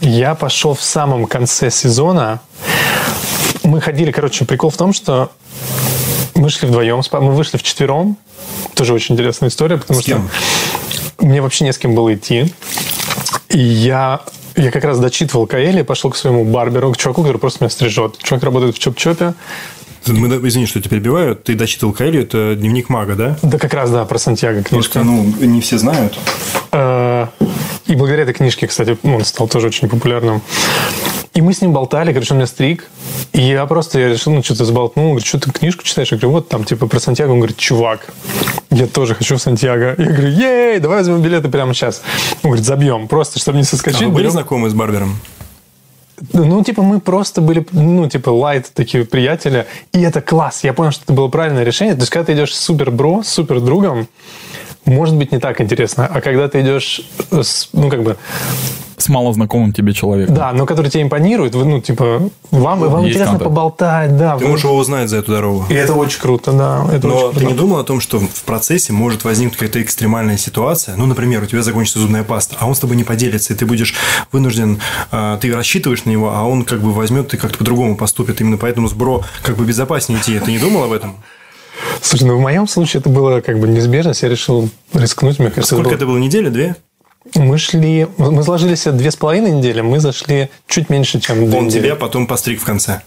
Я 0.00 0.34
пошел 0.34 0.74
в 0.74 0.82
самом 0.82 1.26
конце 1.26 1.70
сезона. 1.70 2.40
Мы 3.62 3.80
ходили, 3.80 4.10
короче, 4.10 4.44
прикол 4.44 4.70
в 4.70 4.76
том, 4.76 4.92
что 4.92 5.30
мы 6.34 6.48
шли 6.50 6.68
вдвоем, 6.68 7.02
мы 7.12 7.32
вышли 7.32 7.58
в 7.58 7.62
четвером. 7.62 8.16
Тоже 8.74 8.94
очень 8.94 9.14
интересная 9.14 9.50
история, 9.50 9.76
потому 9.76 10.00
что 10.00 10.20
мне 11.18 11.42
вообще 11.42 11.64
не 11.64 11.72
с 11.72 11.78
кем 11.78 11.94
было 11.94 12.14
идти. 12.14 12.52
И 13.48 13.58
я 13.58 14.20
я 14.56 14.70
как 14.70 14.84
раз 14.84 14.98
дочитывал 14.98 15.46
Каэли, 15.46 15.82
пошел 15.82 16.10
к 16.10 16.16
своему 16.16 16.44
барберу, 16.44 16.92
к 16.92 16.96
чуваку, 16.96 17.22
который 17.22 17.38
просто 17.38 17.64
меня 17.64 17.70
стрижет. 17.70 18.18
Чувак 18.18 18.42
работает 18.42 18.76
в 18.76 18.78
Чоп-Чопе. 18.78 19.34
Мы, 20.06 20.28
извини, 20.48 20.66
что 20.66 20.80
тебя 20.80 20.90
перебиваю. 20.90 21.36
Ты 21.36 21.54
дочитывал 21.54 21.92
Каэлью, 21.92 22.22
это 22.22 22.54
дневник 22.56 22.88
мага, 22.88 23.14
да? 23.14 23.38
Да, 23.42 23.58
как 23.58 23.74
раз, 23.74 23.90
да, 23.90 24.04
про 24.04 24.18
Сантьяго 24.18 24.62
книжка. 24.62 25.00
Просто, 25.00 25.04
ну, 25.04 25.24
не 25.46 25.60
все 25.60 25.78
знают. 25.78 26.18
Э, 26.72 27.26
и 27.86 27.94
благодаря 27.94 28.22
этой 28.22 28.34
книжке, 28.34 28.66
кстати, 28.66 28.96
он 29.02 29.24
стал 29.24 29.48
тоже 29.48 29.68
очень 29.68 29.88
популярным. 29.88 30.42
И 31.34 31.42
мы 31.42 31.52
с 31.52 31.60
ним 31.60 31.72
болтали, 31.72 32.12
короче, 32.12 32.34
он 32.34 32.38
меня 32.38 32.46
стриг. 32.46 32.86
И 33.32 33.40
я 33.40 33.64
просто 33.66 34.00
я 34.00 34.08
решил, 34.08 34.32
ну, 34.32 34.42
что-то 34.42 34.64
сболтнул. 34.64 35.10
Говорит, 35.10 35.26
что 35.26 35.38
ты 35.38 35.50
книжку 35.52 35.84
читаешь? 35.84 36.10
Я 36.10 36.18
говорю, 36.18 36.32
вот 36.32 36.48
там, 36.48 36.64
типа, 36.64 36.86
про 36.86 36.98
Сантьяго. 36.98 37.30
Он 37.30 37.38
говорит, 37.38 37.56
чувак, 37.56 38.12
я 38.70 38.86
тоже 38.86 39.14
хочу 39.14 39.36
в 39.36 39.42
Сантьяго. 39.42 39.94
Я 39.96 40.04
говорю, 40.04 40.28
ей, 40.28 40.80
давай 40.80 40.98
возьмем 40.98 41.22
билеты 41.22 41.48
прямо 41.48 41.72
сейчас. 41.72 42.02
Он 42.42 42.50
говорит, 42.50 42.66
забьем, 42.66 43.06
просто, 43.06 43.38
чтобы 43.38 43.58
не 43.58 43.64
соскочить. 43.64 44.02
А 44.02 44.06
вы 44.06 44.12
были 44.12 44.28
знакомы 44.28 44.70
с 44.70 44.74
Барбером? 44.74 45.20
Ну, 46.32 46.62
типа, 46.62 46.82
мы 46.82 47.00
просто 47.00 47.40
были, 47.40 47.66
ну, 47.72 48.08
типа, 48.08 48.30
лайт 48.30 48.70
такие 48.74 49.04
приятели. 49.04 49.66
И 49.92 50.00
это 50.02 50.20
класс. 50.20 50.64
Я 50.64 50.72
понял, 50.72 50.90
что 50.90 51.04
это 51.04 51.12
было 51.12 51.28
правильное 51.28 51.64
решение. 51.64 51.94
То 51.94 52.00
есть, 52.00 52.10
когда 52.10 52.26
ты 52.26 52.32
идешь 52.34 52.54
с 52.54 52.60
супер 52.60 52.90
бро, 52.90 53.22
с 53.22 53.28
супер 53.28 53.60
другом, 53.60 54.06
может 54.84 55.16
быть 55.16 55.32
не 55.32 55.38
так 55.38 55.60
интересно. 55.60 56.06
А 56.06 56.20
когда 56.20 56.48
ты 56.48 56.60
идешь, 56.60 57.02
с, 57.30 57.68
ну, 57.72 57.88
как 57.88 58.02
бы... 58.02 58.16
С 59.00 59.08
малознакомым 59.08 59.72
тебе 59.72 59.92
человеком. 59.94 60.34
Да, 60.34 60.52
но 60.52 60.66
который 60.66 60.90
тебе 60.90 61.02
импонирует, 61.02 61.54
вы, 61.54 61.64
ну, 61.64 61.80
типа, 61.80 62.30
вам, 62.50 62.80
вам 62.80 63.00
интересно 63.00 63.38
контакт. 63.38 63.44
поболтать, 63.44 64.16
да. 64.16 64.36
Ты 64.36 64.44
вы... 64.44 64.50
можешь 64.50 64.64
его 64.64 64.76
узнать 64.76 65.08
за 65.08 65.16
эту 65.16 65.32
дорогу. 65.32 65.64
И 65.70 65.74
это 65.74 65.94
очень 65.94 66.20
круто, 66.20 66.52
да. 66.52 66.86
Это 66.92 67.06
но 67.08 67.14
очень 67.14 67.28
ты 67.28 67.40
круто. 67.40 67.46
не 67.46 67.58
думал 67.58 67.78
о 67.78 67.84
том, 67.84 68.00
что 68.00 68.18
в 68.18 68.42
процессе 68.44 68.92
может 68.92 69.24
возникнуть 69.24 69.54
какая-то 69.54 69.82
экстремальная 69.82 70.36
ситуация? 70.36 70.96
Ну, 70.96 71.06
например, 71.06 71.42
у 71.42 71.46
тебя 71.46 71.62
закончится 71.62 71.98
зубная 71.98 72.24
паста, 72.24 72.56
а 72.60 72.66
он 72.66 72.74
с 72.74 72.78
тобой 72.78 72.96
не 72.96 73.04
поделится, 73.04 73.54
и 73.54 73.56
ты 73.56 73.64
будешь 73.64 73.94
вынужден, 74.32 74.80
а, 75.10 75.38
ты 75.38 75.50
рассчитываешь 75.54 76.04
на 76.04 76.10
него, 76.10 76.32
а 76.34 76.44
он 76.44 76.64
как 76.64 76.80
бы 76.80 76.92
возьмет 76.92 77.32
и 77.32 77.36
как-то 77.38 77.56
по-другому 77.58 77.96
поступит. 77.96 78.40
Именно 78.40 78.58
поэтому 78.58 78.88
с 78.88 78.92
бро 78.92 79.22
как 79.42 79.56
бы 79.56 79.64
безопаснее 79.64 80.20
идти. 80.20 80.38
Ты 80.38 80.52
не 80.52 80.58
думал 80.58 80.84
об 80.84 80.92
этом? 80.92 81.16
Слушай, 82.02 82.24
ну 82.24 82.36
в 82.36 82.40
моем 82.40 82.68
случае 82.68 83.00
это 83.00 83.08
было 83.08 83.40
как 83.40 83.58
бы 83.58 83.68
неизбежность. 83.68 84.22
Я 84.22 84.28
решил 84.28 84.68
рискнуть. 84.92 85.38
Мне 85.38 85.50
кажется, 85.50 85.74
Сколько 85.74 85.94
это 85.94 86.04
было? 86.06 86.12
это 86.12 86.18
было? 86.18 86.18
Неделя, 86.18 86.50
две? 86.50 86.76
Мы 87.34 87.58
шли... 87.58 88.08
Мы 88.18 88.42
сложились 88.42 88.84
две 88.84 89.10
с 89.10 89.16
половиной 89.16 89.52
недели. 89.52 89.80
Мы 89.80 90.00
зашли 90.00 90.48
чуть 90.66 90.90
меньше, 90.90 91.20
чем 91.20 91.46
две 91.46 91.58
Он 91.58 91.66
недели. 91.66 91.84
тебя 91.84 91.96
потом 91.96 92.26
постриг 92.26 92.60
в 92.60 92.64
конце. 92.64 93.02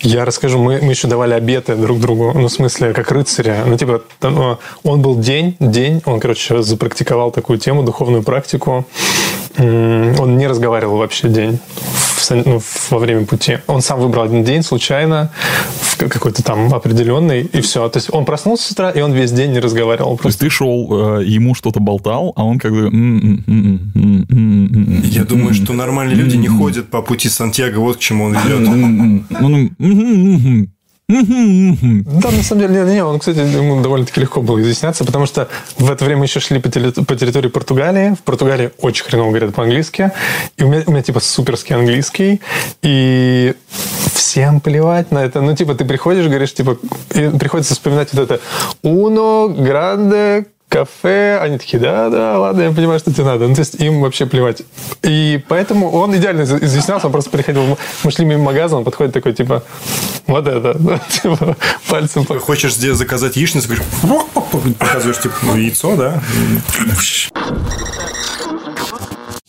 Я 0.00 0.24
расскажу, 0.24 0.58
мы, 0.58 0.80
мы 0.82 0.90
еще 0.90 1.06
давали 1.06 1.34
обеты 1.34 1.76
друг 1.76 2.00
другу, 2.00 2.32
ну, 2.34 2.48
в 2.48 2.52
смысле, 2.52 2.92
как 2.92 3.10
рыцаря. 3.12 3.64
Ну, 3.66 3.76
типа, 3.76 4.02
там, 4.18 4.58
он 4.82 5.02
был 5.02 5.16
день, 5.18 5.56
день, 5.60 6.02
он, 6.06 6.18
короче, 6.18 6.62
запрактиковал 6.62 7.30
такую 7.30 7.58
тему, 7.58 7.82
духовную 7.82 8.22
практику. 8.22 8.86
Он 9.58 10.36
не 10.38 10.46
разговаривал 10.46 10.96
вообще 10.96 11.28
день 11.28 11.60
в, 12.20 12.30
ну, 12.46 12.60
во 12.90 12.98
время 12.98 13.26
пути. 13.26 13.58
Он 13.66 13.82
сам 13.82 14.00
выбрал 14.00 14.24
один 14.24 14.44
день 14.44 14.62
случайно, 14.62 15.30
какой-то 15.98 16.42
там 16.42 16.72
определенный, 16.72 17.42
и 17.42 17.60
все. 17.60 17.88
То 17.88 17.98
есть 17.98 18.12
он 18.12 18.24
проснулся 18.24 18.68
с 18.68 18.70
утра, 18.72 18.90
и 18.90 19.00
он 19.00 19.12
весь 19.12 19.32
день 19.32 19.52
не 19.52 19.60
разговаривал. 19.60 20.16
Просто. 20.16 20.22
То 20.22 20.28
есть 20.28 20.38
ты 20.40 20.50
шел, 20.50 21.18
э, 21.20 21.24
ему 21.24 21.54
что-то 21.54 21.80
болтал, 21.80 22.32
а 22.36 22.44
он 22.44 22.58
как 22.58 22.72
бы... 22.72 22.84
Я 25.04 25.24
думаю, 25.24 25.54
что 25.54 25.72
нормальные 25.72 26.16
люди 26.16 26.36
не 26.36 26.48
ходят 26.48 26.88
по 26.88 27.02
пути 27.02 27.28
Сантьяго, 27.28 27.78
вот 27.78 27.96
к 27.96 28.00
чему 28.00 28.24
он 28.24 28.34
идет. 28.34 28.60
Да, 31.10 32.30
на 32.30 32.42
самом 32.42 32.68
деле, 32.68 32.84
не, 32.84 33.04
он, 33.04 33.18
кстати, 33.18 33.38
ему 33.38 33.82
довольно-таки 33.82 34.20
легко 34.20 34.42
было 34.42 34.60
изъясняться, 34.60 35.04
потому 35.04 35.26
что 35.26 35.48
в 35.78 35.90
это 35.90 36.04
время 36.04 36.22
еще 36.22 36.40
шли 36.40 36.60
по, 36.60 36.68
территории 36.70 37.48
Португалии. 37.48 38.14
В 38.14 38.20
Португалии 38.20 38.70
очень 38.78 39.04
хреново 39.04 39.30
говорят 39.30 39.54
по-английски. 39.54 40.12
И 40.56 40.62
у 40.62 40.68
меня, 40.68 40.84
у 40.86 40.92
меня 40.92 41.02
типа 41.02 41.20
суперский 41.20 41.74
английский. 41.74 42.40
И 42.82 43.54
всем 44.14 44.60
плевать 44.60 45.10
на 45.10 45.18
это. 45.18 45.40
Ну, 45.40 45.54
типа, 45.56 45.74
ты 45.74 45.84
приходишь, 45.84 46.26
говоришь, 46.26 46.54
типа, 46.54 46.78
приходится 47.10 47.74
вспоминать 47.74 48.12
вот 48.12 48.22
это 48.22 48.40
«Uno 48.82 49.48
grande 49.56 50.46
кафе, 50.70 51.38
они 51.42 51.58
такие, 51.58 51.80
да, 51.80 52.08
да, 52.08 52.38
ладно, 52.38 52.62
я 52.62 52.70
понимаю, 52.70 53.00
что 53.00 53.12
тебе 53.12 53.24
надо. 53.24 53.48
Ну, 53.48 53.54
то 53.54 53.60
есть 53.60 53.74
им 53.74 54.00
вообще 54.00 54.24
плевать. 54.24 54.62
И 55.02 55.42
поэтому 55.48 55.90
он 55.90 56.16
идеально 56.16 56.42
изъяснялся, 56.42 57.06
он 57.06 57.12
просто 57.12 57.30
приходил, 57.30 57.76
мы 58.04 58.10
шли 58.10 58.24
мимо 58.24 58.44
магазина, 58.44 58.78
он 58.78 58.84
подходит 58.84 59.12
такой, 59.12 59.34
типа, 59.34 59.64
вот 60.26 60.46
это, 60.46 60.78
типа, 61.10 61.56
пальцем. 61.88 62.24
Хочешь 62.24 62.74
здесь 62.74 62.96
заказать 62.96 63.36
яичницу, 63.36 63.66
говоришь, 63.66 63.84
показываешь, 64.78 65.20
типа, 65.20 65.34
ну, 65.42 65.56
яйцо, 65.56 65.96
да? 65.96 66.22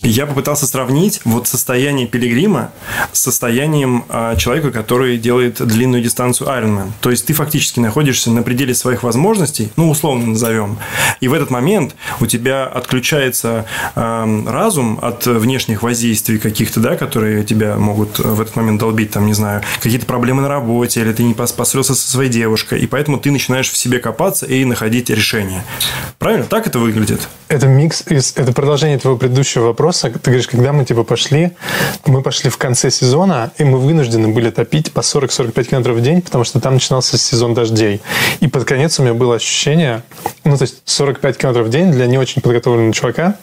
Я 0.04 0.26
попытался 0.26 0.66
сравнить 0.66 1.22
вот 1.26 1.48
состояние 1.48 2.08
пилигрима 2.08 2.72
с 3.12 3.20
состоянием 3.20 4.04
э, 4.10 4.36
человека, 4.36 4.72
который 4.72 5.20
делает 5.20 5.64
длинную 5.64 6.02
дистанцию 6.02 6.50
Ironman. 6.50 6.90
То 7.02 7.12
есть 7.12 7.28
ты 7.28 7.34
фактически 7.34 7.80
находишься 7.80 8.32
на 8.32 8.42
пределе 8.42 8.74
своих 8.74 9.04
возможностей, 9.04 9.72
ну, 9.76 9.92
условно 9.92 10.26
назовем. 10.26 10.80
И 11.20 11.28
в 11.28 11.34
этот 11.34 11.52
момент 11.52 11.96
у 12.20 12.26
тебя 12.26 12.66
отключается 12.66 13.66
э, 13.96 14.44
разум 14.48 14.98
от 15.04 15.28
внешних 15.28 15.84
воздействий 15.84 16.40
каких-то, 16.40 16.80
да, 16.80 16.98
которые 16.98 17.44
тебя 17.44 17.78
могут 17.78 18.18
в 18.18 18.42
этот 18.42 18.56
момент 18.56 18.80
долбить, 18.80 19.12
там, 19.12 19.28
не 19.28 19.34
знаю, 19.36 19.62
какие-то 19.82 20.08
проблемы 20.08 20.42
на 20.42 20.48
работе, 20.48 21.02
или 21.02 21.14
ты 21.14 21.22
не 21.22 21.36
поссорился 21.36 21.94
со 21.94 22.10
своей 22.10 22.32
девушкой, 22.32 22.80
и 22.80 22.88
поэтому 22.88 23.20
ты 23.20 23.30
начинаешь 23.30 23.70
в 23.70 23.78
себе 23.78 24.00
копаться 24.00 24.48
и 24.48 24.66
находить 24.66 25.12
решение. 25.12 25.64
Правильно? 26.18 26.46
Так 26.46 26.66
это 26.66 26.80
выглядит? 26.80 27.28
Это 27.50 27.68
микс 27.68 28.04
из... 28.10 28.34
Это 28.36 28.52
продолжение 28.52 28.98
твоего 28.98 29.20
предыдущего 29.20 29.66
вопроса 29.66 29.91
вопроса. 29.92 30.10
Ты 30.10 30.32
говоришь, 30.32 30.48
когда 30.48 30.72
мы 30.74 30.86
типа 30.86 31.04
пошли, 31.04 31.52
мы 32.06 32.22
пошли 32.22 32.50
в 32.50 32.58
конце 32.58 32.92
сезона, 32.92 33.52
и 33.58 33.64
мы 33.64 33.78
вынуждены 33.78 34.30
были 34.30 34.50
топить 34.50 34.92
по 34.92 35.02
40-45 35.02 35.64
километров 35.64 35.98
в 35.98 36.02
день, 36.02 36.22
потому 36.22 36.44
что 36.44 36.60
там 36.60 36.76
начинался 36.76 37.18
сезон 37.18 37.54
дождей. 37.54 38.02
И 38.40 38.48
под 38.48 38.66
конец 38.66 39.00
у 39.00 39.04
меня 39.04 39.14
было 39.14 39.36
ощущение, 39.36 40.04
ну, 40.44 40.58
то 40.58 40.64
есть 40.64 40.82
45 40.86 41.38
километров 41.38 41.68
в 41.68 41.70
день 41.70 41.92
для 41.92 42.08
не 42.08 42.18
очень 42.18 42.42
подготовленного 42.42 42.94
чувака, 42.94 43.36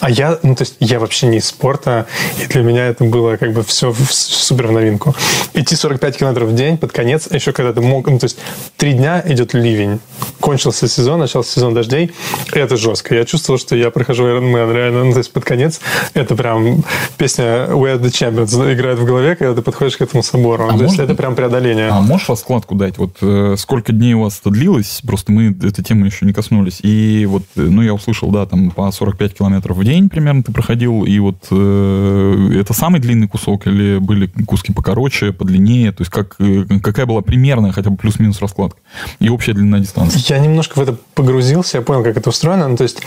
а 0.00 0.10
я, 0.10 0.38
ну, 0.42 0.54
то 0.54 0.62
есть 0.62 0.76
я 0.80 0.98
вообще 0.98 1.26
не 1.26 1.38
из 1.38 1.46
спорта, 1.46 2.06
и 2.42 2.46
для 2.46 2.62
меня 2.62 2.86
это 2.86 3.04
было 3.04 3.36
как 3.36 3.52
бы 3.52 3.62
все 3.62 3.94
супер 4.10 4.66
в 4.66 4.72
новинку. 4.72 5.14
Идти 5.54 5.76
45 5.76 6.18
километров 6.18 6.48
в 6.48 6.54
день 6.54 6.78
под 6.78 6.92
конец, 6.92 7.28
еще 7.30 7.52
когда 7.52 7.72
ты 7.72 7.80
мог, 7.80 8.08
ну, 8.08 8.18
то 8.18 8.24
есть 8.24 8.38
три 8.76 8.92
дня 8.94 9.22
идет 9.26 9.54
ливень, 9.54 10.00
кончился 10.40 10.88
сезон, 10.88 11.20
начался 11.20 11.52
сезон 11.52 11.74
дождей, 11.74 12.12
и 12.52 12.58
это 12.58 12.76
жестко. 12.76 13.14
Я 13.14 13.24
чувствовал, 13.24 13.58
что 13.58 13.76
я 13.76 13.90
прохожу 13.90 14.26
Ironman 14.26 14.72
реально, 14.72 15.04
ну, 15.04 15.12
то 15.12 15.18
есть 15.18 15.32
под 15.32 15.44
конец 15.44 15.80
это 16.14 16.34
прям 16.34 16.84
песня 17.16 17.44
We 17.70 17.94
Are 17.94 18.00
The 18.00 18.10
Champions 18.10 18.72
играет 18.72 18.98
в 18.98 19.04
голове, 19.04 19.36
когда 19.36 19.54
ты 19.54 19.62
подходишь 19.62 19.96
к 19.96 20.00
этому 20.02 20.22
собору. 20.22 20.68
А 20.68 20.76
То 20.76 20.84
есть 20.84 20.98
это 20.98 21.14
прям 21.14 21.34
преодоление. 21.34 21.88
А 21.88 22.00
можешь 22.00 22.28
раскладку 22.28 22.74
дать? 22.74 22.98
Вот 22.98 23.16
э, 23.20 23.56
сколько 23.58 23.92
дней 23.92 24.14
у 24.14 24.22
вас 24.22 24.40
это 24.40 24.50
длилось? 24.50 25.00
Просто 25.06 25.32
мы 25.32 25.50
этой 25.50 25.82
темы 25.82 26.06
еще 26.06 26.26
не 26.26 26.32
коснулись. 26.32 26.80
И 26.82 27.26
вот, 27.26 27.42
э, 27.56 27.60
ну, 27.60 27.82
я 27.82 27.94
услышал, 27.94 28.30
да, 28.30 28.46
там 28.46 28.70
по 28.70 28.90
45 28.90 29.34
километров 29.38 29.76
в 29.76 29.84
день 29.84 30.08
примерно 30.08 30.42
ты 30.42 30.52
проходил. 30.52 31.04
И 31.04 31.18
вот 31.18 31.46
э, 31.50 32.58
это 32.60 32.72
самый 32.74 33.00
длинный 33.00 33.28
кусок 33.28 33.66
или 33.66 33.98
были 33.98 34.26
куски 34.46 34.72
покороче, 34.72 35.32
подлиннее? 35.32 35.92
То 35.92 36.02
есть 36.02 36.10
как, 36.10 36.36
э, 36.38 36.64
какая 36.82 37.06
была 37.06 37.22
примерная 37.22 37.72
хотя 37.72 37.90
бы 37.90 37.96
плюс-минус 37.96 38.40
раскладка? 38.40 38.78
И 39.18 39.28
общая 39.28 39.54
длина 39.54 39.78
дистанции? 39.78 40.20
Я 40.28 40.38
немножко 40.38 40.78
в 40.78 40.82
это 40.82 40.96
погрузился, 41.14 41.78
я 41.78 41.82
понял, 41.82 42.02
как 42.02 42.16
это 42.16 42.30
устроено. 42.30 42.68
Ну, 42.68 42.76
то 42.76 42.84
есть 42.84 43.02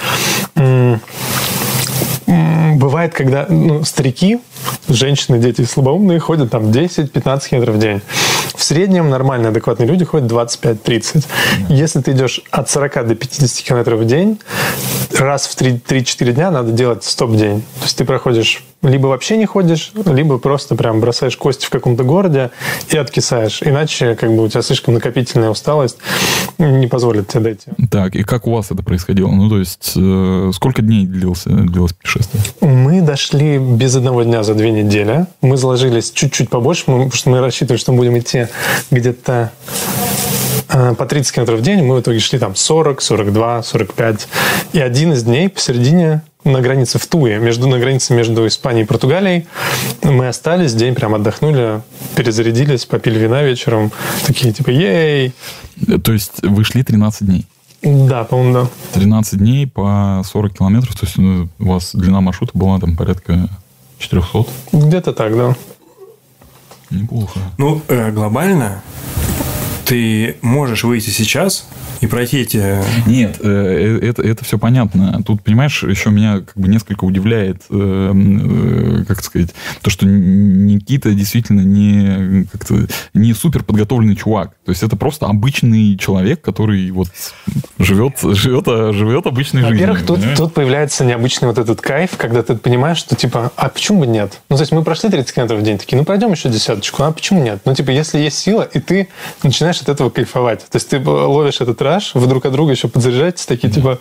бывает, 2.27 3.13
когда 3.13 3.45
ну, 3.49 3.83
старики, 3.83 4.39
женщины, 4.87 5.39
дети 5.39 5.63
слабоумные 5.63 6.19
ходят 6.19 6.51
там 6.51 6.71
10-15 6.71 7.49
километров 7.49 7.75
в 7.75 7.79
день. 7.79 8.01
В 8.55 8.63
среднем 8.63 9.09
нормальные, 9.09 9.49
адекватные 9.49 9.87
люди 9.87 10.05
ходят 10.05 10.31
25-30. 10.31 11.25
Если 11.69 12.01
ты 12.01 12.11
идешь 12.11 12.41
от 12.51 12.69
40 12.69 13.07
до 13.07 13.15
50 13.15 13.65
километров 13.65 13.99
в 13.99 14.05
день, 14.05 14.39
раз 15.13 15.47
в 15.47 15.57
3-4 15.57 16.31
дня 16.31 16.51
надо 16.51 16.71
делать 16.71 17.03
стоп-день. 17.03 17.61
То 17.61 17.83
есть 17.83 17.97
ты 17.97 18.05
проходишь 18.05 18.63
либо 18.85 19.07
вообще 19.07 19.37
не 19.37 19.45
ходишь, 19.45 19.91
либо 20.05 20.37
просто 20.37 20.75
прям 20.75 20.99
бросаешь 20.99 21.37
кости 21.37 21.65
в 21.65 21.69
каком-то 21.69 22.03
городе 22.03 22.51
и 22.89 22.97
откисаешь. 22.97 23.61
Иначе 23.63 24.15
как 24.15 24.31
бы 24.35 24.43
у 24.43 24.47
тебя 24.47 24.61
слишком 24.61 24.93
накопительная 24.93 25.49
усталость 25.49 25.97
не 26.57 26.87
позволит 26.87 27.27
тебе 27.27 27.41
дойти. 27.41 27.71
Так, 27.89 28.15
и 28.15 28.23
как 28.23 28.47
у 28.47 28.51
вас 28.51 28.71
это 28.71 28.83
происходило? 28.83 29.29
Ну, 29.29 29.49
то 29.49 29.59
есть, 29.59 29.93
э, 29.95 30.51
сколько 30.53 30.81
дней 30.81 31.05
длился, 31.05 31.49
длилось 31.49 31.93
путешествие? 31.93 32.43
Мы 32.61 33.01
дошли 33.01 33.57
без 33.57 33.95
одного 33.95 34.23
дня 34.23 34.43
за 34.43 34.53
две 34.53 34.71
недели. 34.71 35.25
Мы 35.41 35.57
заложились 35.57 36.11
чуть-чуть 36.11 36.49
побольше, 36.49 36.85
потому 36.85 37.11
что 37.11 37.29
мы 37.29 37.39
рассчитывали, 37.41 37.79
что 37.79 37.91
мы 37.91 37.99
будем 37.99 38.17
идти 38.17 38.47
где-то 38.91 39.51
э, 40.69 40.95
по 40.95 41.05
30 41.05 41.33
километров 41.33 41.59
в 41.59 41.63
день. 41.63 41.83
Мы 41.83 41.95
в 41.95 42.01
итоге 42.01 42.19
шли 42.19 42.39
там 42.39 42.55
40, 42.55 43.01
42, 43.01 43.63
45. 43.63 44.27
И 44.73 44.79
один 44.79 45.13
из 45.13 45.23
дней 45.23 45.49
посередине 45.49 46.21
на 46.45 46.61
границе 46.61 46.99
в 46.99 47.07
Туе, 47.07 47.39
между, 47.39 47.67
на 47.67 47.79
границе 47.79 48.13
между 48.13 48.47
Испанией 48.47 48.85
и 48.85 48.87
Португалией. 48.87 49.47
Мы 50.03 50.27
остались, 50.27 50.73
день 50.73 50.95
прям 50.95 51.15
отдохнули, 51.15 51.81
перезарядились, 52.15 52.85
попили 52.85 53.19
вина 53.19 53.43
вечером. 53.43 53.91
Такие 54.25 54.53
типа, 54.53 54.69
ей! 54.69 55.33
То 56.03 56.13
есть 56.13 56.43
вы 56.43 56.63
шли 56.63 56.83
13 56.83 57.27
дней? 57.27 57.45
Да, 57.81 58.23
по-моему, 58.23 58.53
да. 58.53 58.67
13 58.93 59.39
дней 59.39 59.67
по 59.67 60.21
40 60.23 60.57
километров, 60.57 60.95
то 60.95 61.05
есть 61.05 61.17
ну, 61.17 61.49
у 61.59 61.65
вас 61.65 61.93
длина 61.93 62.21
маршрута 62.21 62.51
была 62.57 62.79
там 62.79 62.95
порядка 62.95 63.49
400? 63.97 64.45
Где-то 64.71 65.13
так, 65.13 65.35
да. 65.35 65.55
Неплохо. 66.91 67.39
Ну, 67.57 67.81
э, 67.87 68.11
глобально 68.11 68.81
ты 69.85 70.37
можешь 70.41 70.83
выйти 70.83 71.09
сейчас 71.09 71.67
и 72.01 72.07
пройти 72.07 72.39
эти... 72.39 72.81
Нет, 73.07 73.37
э, 73.39 73.99
э, 74.01 74.07
это, 74.07 74.21
это 74.21 74.43
все 74.43 74.57
понятно. 74.57 75.21
Тут, 75.25 75.41
понимаешь, 75.43 75.83
еще 75.83 76.09
меня 76.09 76.41
как 76.41 76.55
бы 76.55 76.67
несколько 76.67 77.05
удивляет, 77.05 77.63
э, 77.69 79.03
как 79.07 79.23
сказать, 79.23 79.53
то, 79.81 79.89
что 79.89 80.05
Никита 80.05 81.11
действительно 81.11 81.61
не, 81.61 82.45
как-то, 82.45 82.87
не 83.13 83.33
супер 83.33 83.63
подготовленный 83.63 84.15
чувак. 84.15 84.51
То 84.65 84.71
есть 84.71 84.83
это 84.83 84.95
просто 84.95 85.27
обычный 85.27 85.97
человек, 85.97 86.41
который 86.41 86.89
вот 86.91 87.07
живет, 87.79 88.19
живет, 88.21 88.65
живет 88.65 89.27
обычной 89.27 89.61
жизнью. 89.61 89.79
Во-первых, 89.79 90.05
тут, 90.05 90.19
тут 90.35 90.53
появляется 90.53 91.05
необычный 91.05 91.47
вот 91.47 91.57
этот 91.57 91.81
кайф, 91.81 92.11
когда 92.17 92.43
ты 92.43 92.55
понимаешь, 92.55 92.97
что 92.97 93.15
типа, 93.15 93.51
а 93.55 93.69
почему 93.69 94.01
бы 94.01 94.07
нет? 94.07 94.41
Ну, 94.49 94.57
то 94.57 94.63
есть 94.63 94.71
мы 94.71 94.83
прошли 94.83 95.09
30 95.09 95.33
километров 95.33 95.59
в 95.59 95.63
день, 95.63 95.77
такие, 95.77 95.97
ну, 95.97 96.05
пойдем 96.05 96.31
еще 96.31 96.49
десяточку, 96.49 97.03
а 97.03 97.11
почему 97.11 97.43
нет? 97.43 97.61
Ну, 97.65 97.73
типа, 97.73 97.91
если 97.91 98.19
есть 98.19 98.37
сила, 98.37 98.63
и 98.63 98.79
ты 98.79 99.07
начинаешь 99.43 99.74
от 99.81 99.89
этого 99.89 100.09
кайфовать. 100.09 100.59
То 100.59 100.75
есть 100.75 100.89
ты 100.89 100.99
ловишь 100.99 101.61
этот 101.61 101.81
раш, 101.81 102.11
вы 102.13 102.27
друг 102.27 102.45
от 102.45 102.51
друга 102.51 102.71
еще 102.71 102.87
подзаряжаетесь, 102.87 103.45
такие 103.45 103.71
типа... 103.71 103.99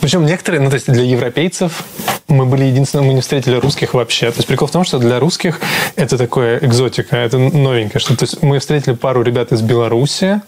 Причем 0.00 0.26
некоторые, 0.26 0.60
ну, 0.60 0.70
то 0.70 0.74
есть 0.74 0.90
для 0.90 1.04
европейцев 1.04 1.84
мы 2.28 2.46
были 2.46 2.64
единственные, 2.64 3.06
мы 3.06 3.14
не 3.14 3.20
встретили 3.20 3.56
русских 3.56 3.94
вообще. 3.94 4.30
То 4.30 4.38
есть 4.38 4.48
прикол 4.48 4.68
в 4.68 4.72
том, 4.72 4.84
что 4.84 4.98
для 4.98 5.20
русских 5.20 5.60
это 5.96 6.18
такое 6.18 6.58
экзотика, 6.58 7.16
это 7.16 7.38
новенькое. 7.38 8.00
Что, 8.00 8.16
то 8.16 8.24
есть 8.24 8.42
мы 8.42 8.58
встретили 8.58 8.94
пару 8.94 9.22
ребят 9.22 9.52
из 9.52 9.62
Беларуси, 9.62 10.40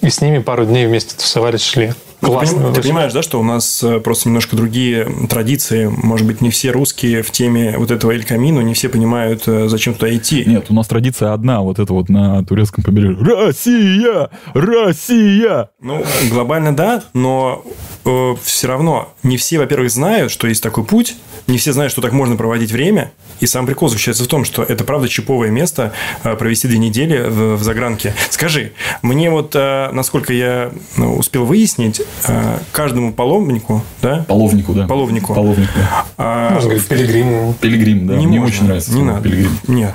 и 0.00 0.10
с 0.10 0.20
ними 0.20 0.38
пару 0.38 0.64
дней 0.64 0.86
вместе 0.86 1.14
тусовались, 1.16 1.64
шли. 1.64 1.92
Классно. 2.22 2.68
Ты, 2.68 2.74
ты 2.74 2.82
понимаешь, 2.82 3.12
да, 3.12 3.22
что 3.22 3.40
у 3.40 3.42
нас 3.42 3.82
э, 3.82 3.98
просто 3.98 4.28
немножко 4.28 4.56
другие 4.56 5.08
традиции. 5.28 5.86
Может 5.86 6.26
быть, 6.26 6.40
не 6.40 6.50
все 6.50 6.70
русские 6.70 7.22
в 7.22 7.30
теме 7.32 7.76
вот 7.76 7.90
этого 7.90 8.12
Эль 8.12 8.24
Камино, 8.24 8.60
не 8.60 8.74
все 8.74 8.88
понимают, 8.88 9.42
э, 9.46 9.68
зачем 9.68 9.94
туда 9.94 10.14
идти. 10.14 10.44
Нет, 10.46 10.66
у 10.68 10.74
нас 10.74 10.86
традиция 10.86 11.32
одна, 11.32 11.60
вот 11.62 11.80
это 11.80 11.92
вот 11.92 12.08
на 12.08 12.44
турецком 12.44 12.84
побережье. 12.84 13.18
Россия! 13.22 14.30
Россия! 14.54 15.70
Ну, 15.80 16.04
глобально 16.30 16.74
да, 16.76 17.02
но 17.12 17.64
э, 18.04 18.34
все 18.42 18.68
равно 18.68 19.12
не 19.22 19.36
все, 19.36 19.58
во-первых, 19.58 19.90
знают, 19.90 20.30
что 20.30 20.46
есть 20.46 20.62
такой 20.62 20.84
путь, 20.84 21.16
не 21.46 21.58
все 21.58 21.72
знают, 21.72 21.92
что 21.92 22.00
так 22.00 22.12
можно 22.12 22.36
проводить 22.36 22.70
время. 22.70 23.12
И 23.40 23.46
сам 23.46 23.66
прикол 23.66 23.88
заключается 23.88 24.24
в 24.24 24.28
том, 24.28 24.44
что 24.44 24.62
это 24.62 24.84
правда 24.84 25.08
чиповое 25.08 25.50
место 25.50 25.92
э, 26.22 26.36
провести 26.36 26.68
две 26.68 26.78
недели 26.78 27.18
в, 27.28 27.56
в 27.56 27.62
загранке. 27.62 28.14
Скажи, 28.30 28.72
мне 29.02 29.30
вот, 29.30 29.54
э, 29.54 29.90
насколько 29.92 30.32
я 30.32 30.70
ну, 30.96 31.16
успел 31.16 31.44
выяснить, 31.44 32.02
э, 32.28 32.58
каждому 32.70 33.12
паломнику, 33.12 33.82
да? 34.00 34.24
Половнику, 34.28 34.74
да. 34.74 34.86
Половнику. 34.86 35.34
Половник, 35.34 35.70
да. 35.74 36.04
А, 36.16 36.50
можно 36.50 36.70
говорить, 36.70 36.86
пилигриму. 36.86 37.54
Пилигрим, 37.60 38.06
да. 38.06 38.16
Не 38.16 38.26
Мне 38.26 38.40
можно, 38.40 38.54
очень 38.54 38.66
нравится. 38.66 38.92
Не 38.92 39.02
надо. 39.02 39.22
Пилигрим. 39.22 39.58
Нет. 39.66 39.94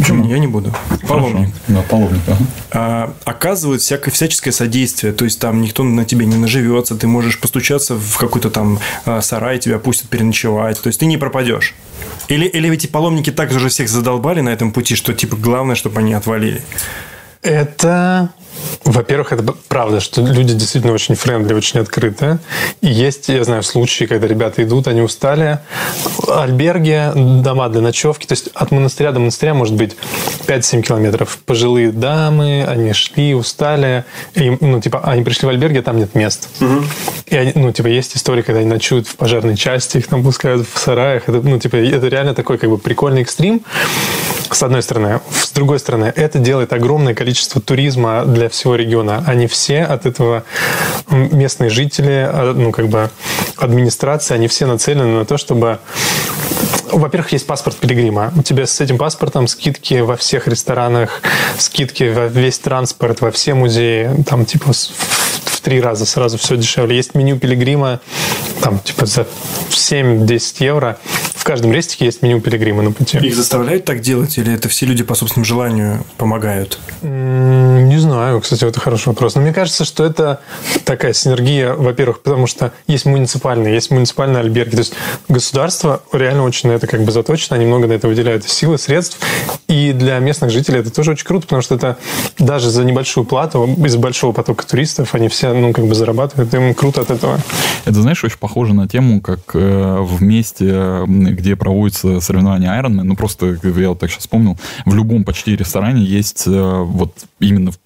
Почему? 0.00 0.26
Я 0.26 0.38
не 0.38 0.46
буду. 0.46 0.72
Паломник. 1.06 1.50
Да, 1.68 1.82
паломник. 1.82 2.20
Ага. 2.26 2.38
А, 2.72 3.14
оказывают 3.24 3.82
всякое, 3.82 4.10
всяческое 4.10 4.52
содействие. 4.52 5.12
То 5.12 5.24
есть, 5.24 5.38
там 5.38 5.60
никто 5.60 5.82
на 5.82 6.04
тебя 6.04 6.24
не 6.24 6.36
наживется. 6.36 6.96
Ты 6.96 7.06
можешь 7.06 7.38
постучаться 7.38 7.94
в 7.96 8.16
какой-то 8.16 8.50
там 8.50 8.78
а, 9.04 9.20
сарай, 9.20 9.58
тебя 9.58 9.78
пустят 9.78 10.08
переночевать. 10.08 10.80
То 10.80 10.86
есть, 10.88 11.00
ты 11.00 11.06
не 11.06 11.18
пропадешь. 11.18 11.74
Или, 12.28 12.46
или 12.46 12.72
эти 12.72 12.86
паломники 12.86 13.30
так 13.30 13.50
уже 13.52 13.68
всех 13.68 13.88
задолбали 13.88 14.40
на 14.40 14.48
этом 14.48 14.72
пути, 14.72 14.94
что, 14.94 15.12
типа, 15.12 15.36
главное, 15.36 15.74
чтобы 15.74 16.00
они 16.00 16.14
отвалили. 16.14 16.62
Это 17.42 18.30
во-первых, 18.84 19.32
это 19.32 19.54
правда, 19.68 20.00
что 20.00 20.20
люди 20.22 20.54
действительно 20.54 20.92
очень 20.92 21.14
френдли, 21.14 21.54
очень 21.54 21.80
открыты. 21.80 22.38
И 22.80 22.88
есть, 22.88 23.28
я 23.28 23.44
знаю, 23.44 23.62
случаи, 23.62 24.04
когда 24.04 24.26
ребята 24.26 24.62
идут, 24.62 24.88
они 24.88 25.00
устали. 25.00 25.60
Альберги, 26.28 27.12
дома 27.14 27.68
для 27.68 27.80
ночевки. 27.80 28.26
То 28.26 28.32
есть 28.32 28.48
от 28.54 28.70
монастыря 28.70 29.12
до 29.12 29.20
монастыря 29.20 29.54
может 29.54 29.74
быть 29.74 29.96
5-7 30.46 30.82
километров. 30.82 31.38
Пожилые 31.46 31.92
дамы, 31.92 32.64
они 32.66 32.92
шли, 32.92 33.34
устали. 33.34 34.04
И, 34.34 34.56
ну, 34.60 34.80
типа, 34.80 35.00
они 35.04 35.22
пришли 35.22 35.46
в 35.46 35.50
альберги, 35.50 35.78
а 35.78 35.82
там 35.82 35.98
нет 35.98 36.14
мест. 36.14 36.48
Угу. 36.60 36.84
И 37.26 37.36
они, 37.36 37.52
ну, 37.54 37.72
типа, 37.72 37.86
есть 37.86 38.16
истории, 38.16 38.42
когда 38.42 38.60
они 38.60 38.68
ночуют 38.68 39.06
в 39.06 39.16
пожарной 39.16 39.56
части, 39.56 39.98
их 39.98 40.08
там 40.08 40.24
пускают 40.24 40.66
в 40.66 40.78
сараях. 40.78 41.28
Это, 41.28 41.40
ну, 41.40 41.58
типа, 41.58 41.76
это 41.76 42.08
реально 42.08 42.34
такой, 42.34 42.58
как 42.58 42.68
бы, 42.70 42.78
прикольный 42.78 43.22
экстрим 43.22 43.62
с 44.50 44.62
одной 44.62 44.82
стороны. 44.82 45.20
С 45.30 45.52
другой 45.52 45.78
стороны, 45.78 46.12
это 46.14 46.38
делает 46.38 46.72
огромное 46.72 47.14
количество 47.14 47.60
туризма 47.60 48.24
для 48.24 48.49
всего 48.50 48.74
региона. 48.74 49.24
Они 49.26 49.46
все 49.46 49.82
от 49.82 50.06
этого 50.06 50.44
местные 51.08 51.70
жители, 51.70 52.28
а, 52.30 52.52
ну, 52.54 52.72
как 52.72 52.88
бы 52.88 53.10
администрация, 53.56 54.36
они 54.36 54.48
все 54.48 54.66
нацелены 54.66 55.18
на 55.18 55.24
то, 55.24 55.36
чтобы 55.38 55.78
во-первых, 56.92 57.32
есть 57.32 57.46
паспорт 57.46 57.76
пилигрима. 57.76 58.32
У 58.36 58.42
тебя 58.42 58.66
с 58.66 58.80
этим 58.80 58.98
паспортом 58.98 59.46
скидки 59.46 60.00
во 60.00 60.16
всех 60.16 60.48
ресторанах, 60.48 61.22
скидки 61.58 62.04
во 62.04 62.26
весь 62.26 62.58
транспорт, 62.58 63.20
во 63.20 63.30
все 63.30 63.54
музеи. 63.54 64.10
Там 64.26 64.44
типа 64.44 64.72
в 64.72 65.60
три 65.60 65.80
раза 65.80 66.06
сразу 66.06 66.38
все 66.38 66.56
дешевле. 66.56 66.96
Есть 66.96 67.14
меню 67.14 67.38
пилигрима, 67.38 68.00
там 68.60 68.78
типа 68.80 69.06
за 69.06 69.26
7-10 69.70 70.64
евро 70.64 70.98
в 71.40 71.44
каждом 71.44 71.72
рестике 71.72 72.04
есть 72.04 72.20
меню 72.20 72.38
пилигрима 72.38 72.82
на 72.82 72.92
пути. 72.92 73.16
Их 73.16 73.34
заставляют 73.34 73.86
так 73.86 74.02
делать, 74.02 74.36
или 74.36 74.52
это 74.52 74.68
все 74.68 74.84
люди 74.84 75.02
по 75.02 75.14
собственному 75.14 75.46
желанию 75.46 76.04
помогают? 76.18 76.78
Не 77.00 77.96
знаю, 77.98 78.42
кстати, 78.42 78.62
это 78.66 78.78
хороший 78.78 79.08
вопрос. 79.08 79.36
Но 79.36 79.40
мне 79.40 79.54
кажется, 79.54 79.86
что 79.86 80.04
это 80.04 80.40
такая 80.84 81.14
синергия, 81.14 81.72
во-первых, 81.72 82.20
потому 82.20 82.46
что 82.46 82.74
есть 82.86 83.06
муниципальные, 83.06 83.72
есть 83.72 83.90
муниципальные 83.90 84.40
альберги. 84.40 84.72
То 84.72 84.78
есть 84.78 84.92
государство 85.30 86.02
реально 86.12 86.44
очень 86.44 86.68
на 86.68 86.74
это 86.74 86.86
как 86.86 87.04
бы 87.04 87.10
заточено, 87.10 87.56
они 87.56 87.64
много 87.64 87.86
на 87.86 87.94
это 87.94 88.06
выделяют 88.06 88.46
силы, 88.46 88.76
средств. 88.76 89.18
И 89.66 89.94
для 89.94 90.18
местных 90.18 90.50
жителей 90.50 90.80
это 90.80 90.92
тоже 90.92 91.12
очень 91.12 91.24
круто, 91.24 91.46
потому 91.46 91.62
что 91.62 91.74
это 91.74 91.96
даже 92.38 92.68
за 92.68 92.84
небольшую 92.84 93.24
плату, 93.24 93.64
из 93.82 93.96
большого 93.96 94.32
потока 94.32 94.66
туристов, 94.66 95.14
они 95.14 95.28
все, 95.28 95.54
ну, 95.54 95.72
как 95.72 95.86
бы 95.86 95.94
зарабатывают, 95.94 96.52
им 96.52 96.74
круто 96.74 97.00
от 97.00 97.10
этого. 97.10 97.38
Это, 97.86 98.02
знаешь, 98.02 98.22
очень 98.24 98.38
похоже 98.38 98.74
на 98.74 98.86
тему, 98.86 99.22
как 99.22 99.40
э, 99.54 99.96
в 100.00 100.20
где 101.32 101.56
проводятся 101.56 102.20
соревнования 102.20 102.70
Ironman, 102.80 103.02
ну 103.02 103.16
просто 103.16 103.58
я 103.62 103.88
вот 103.90 103.98
так 103.98 104.10
сейчас 104.10 104.22
вспомнил, 104.22 104.56
в 104.86 104.94
любом 104.94 105.24
почти 105.24 105.56
ресторане 105.56 106.04
есть 106.04 106.46
э, 106.46 106.50
вот 106.50 107.26
именно 107.38 107.72
в 107.72 107.78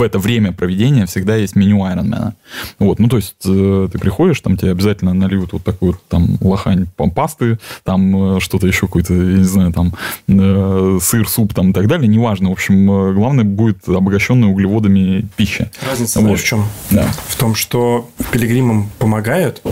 это 0.00 0.18
время 0.18 0.52
проведения 0.52 1.06
всегда 1.06 1.36
есть 1.36 1.56
меню 1.56 1.78
Ironman. 1.84 2.32
Вот, 2.78 2.98
ну, 2.98 3.08
то 3.08 3.16
есть 3.16 3.36
э, 3.46 3.88
ты 3.92 3.98
приходишь, 3.98 4.40
там 4.40 4.56
тебе 4.56 4.70
обязательно 4.72 5.14
нальют 5.14 5.52
вот 5.52 5.64
такую 5.64 5.92
вот 5.92 6.00
там 6.08 6.36
лохань 6.40 6.86
пасты, 7.14 7.58
там 7.84 8.36
э, 8.36 8.40
что-то 8.40 8.66
еще 8.66 8.86
какой-то, 8.86 9.14
я 9.14 9.38
не 9.38 9.44
знаю, 9.44 9.72
там 9.72 9.92
э, 10.28 10.98
сыр, 11.00 11.28
суп 11.28 11.54
там 11.54 11.70
и 11.70 11.72
так 11.72 11.86
далее, 11.86 12.08
неважно. 12.08 12.48
В 12.48 12.52
общем, 12.52 12.90
э, 12.90 13.12
главное 13.14 13.44
будет 13.44 13.88
обогащенная 13.88 14.48
углеводами 14.48 15.26
пища. 15.36 15.70
Разница, 15.88 16.20
Вот. 16.20 16.38
в 16.38 16.44
чем? 16.44 16.64
Да. 16.90 17.06
В 17.28 17.36
том, 17.36 17.54
что 17.54 18.08
пилигримам 18.32 18.90
помогают, 18.98 19.62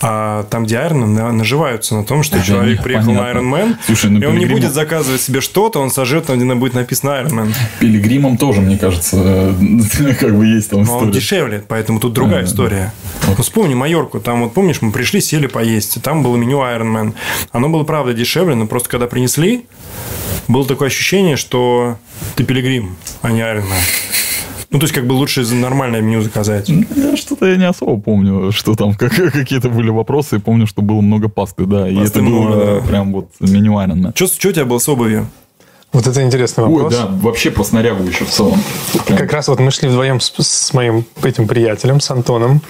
а 0.00 0.44
там, 0.50 0.64
где 0.64 0.78
на- 1.06 1.32
наживаются 1.32 1.94
на 1.94 2.04
том, 2.04 2.22
что 2.22 2.36
Да, 2.38 2.42
человек 2.44 2.78
не, 2.78 2.84
приехал 2.84 3.14
понятно. 3.14 3.40
на 3.42 3.56
Ironman, 3.56 3.76
Слушай, 3.86 4.10
ну 4.10 4.20
и 4.20 4.24
он 4.26 4.34
не 4.38 4.44
пилигриму- 4.44 4.52
будет 4.54 4.72
заказывать 4.72 5.20
себе 5.20 5.40
что-то, 5.40 5.80
он 5.80 5.90
сожрет 5.90 6.26
там, 6.26 6.36
где 6.38 6.44
будет 6.54 6.74
написано 6.74 7.10
Ironman. 7.10 7.54
Пилигримам 7.78 8.36
тоже, 8.36 8.60
мне 8.60 8.78
кажется, 8.78 9.01
э, 9.12 9.52
как 10.20 10.36
бы 10.36 10.46
есть 10.46 10.70
там 10.70 10.82
Но 10.84 10.92
он 10.92 10.98
история. 10.98 11.12
дешевле, 11.12 11.64
поэтому 11.66 12.00
тут 12.00 12.12
другая 12.12 12.42
да, 12.42 12.48
история. 12.48 12.92
Ну, 13.26 13.34
вспомни 13.42 13.74
Майорку. 13.74 14.20
Там, 14.20 14.42
вот 14.42 14.54
помнишь, 14.54 14.82
мы 14.82 14.92
пришли, 14.92 15.20
сели 15.20 15.46
поесть. 15.46 15.96
и 15.96 16.00
Там 16.00 16.22
было 16.22 16.36
меню 16.36 16.58
Ironman. 16.60 17.14
Оно 17.52 17.68
было, 17.68 17.84
правда, 17.84 18.12
дешевле, 18.14 18.54
но 18.54 18.66
просто 18.66 18.88
когда 18.88 19.06
принесли, 19.06 19.66
было 20.48 20.64
такое 20.66 20.88
ощущение, 20.88 21.36
что 21.36 21.96
ты 22.36 22.44
пилигрим, 22.44 22.96
а 23.22 23.30
не 23.32 23.40
Ironman. 23.40 23.80
Ну, 24.70 24.78
то 24.78 24.84
есть, 24.84 24.94
как 24.94 25.06
бы 25.06 25.12
лучше 25.12 25.44
за 25.44 25.54
нормальное 25.54 26.00
меню 26.00 26.22
заказать. 26.22 26.70
Я 26.70 27.14
что-то 27.14 27.46
я 27.46 27.56
не 27.56 27.68
особо 27.68 28.00
помню, 28.00 28.52
что 28.52 28.74
там 28.74 28.94
как- 28.98 29.12
какие-то 29.32 29.68
были 29.68 29.90
вопросы. 29.90 30.36
И 30.36 30.38
помню, 30.38 30.66
что 30.66 30.80
было 30.80 31.02
много 31.02 31.28
пасты, 31.28 31.66
да. 31.66 31.86
И 31.88 31.94
Пасты 31.94 32.20
это 32.20 32.28
было 32.28 32.40
много, 32.40 32.80
да. 32.80 32.88
прям 32.88 33.12
вот 33.12 33.28
меню 33.40 33.74
Ironman. 33.74 34.12
Что 34.14 34.48
у 34.48 34.52
тебя 34.52 34.64
было 34.64 34.78
с 34.78 34.88
обувью? 34.88 35.26
Вот 35.92 36.06
это 36.06 36.22
интересный 36.22 36.64
Ой, 36.64 36.70
вопрос. 36.70 36.94
да, 36.94 37.06
вообще 37.06 37.50
про 37.50 37.64
снарягу 37.64 38.04
еще 38.04 38.24
в 38.24 38.30
целом. 38.30 38.58
Прям. 39.06 39.18
Как 39.18 39.32
раз 39.32 39.48
вот 39.48 39.60
мы 39.60 39.70
шли 39.70 39.88
вдвоем 39.88 40.20
с, 40.20 40.32
с 40.38 40.72
моим 40.72 41.04
этим 41.22 41.46
приятелем, 41.46 42.00
с 42.00 42.10
Антоном, 42.10 42.62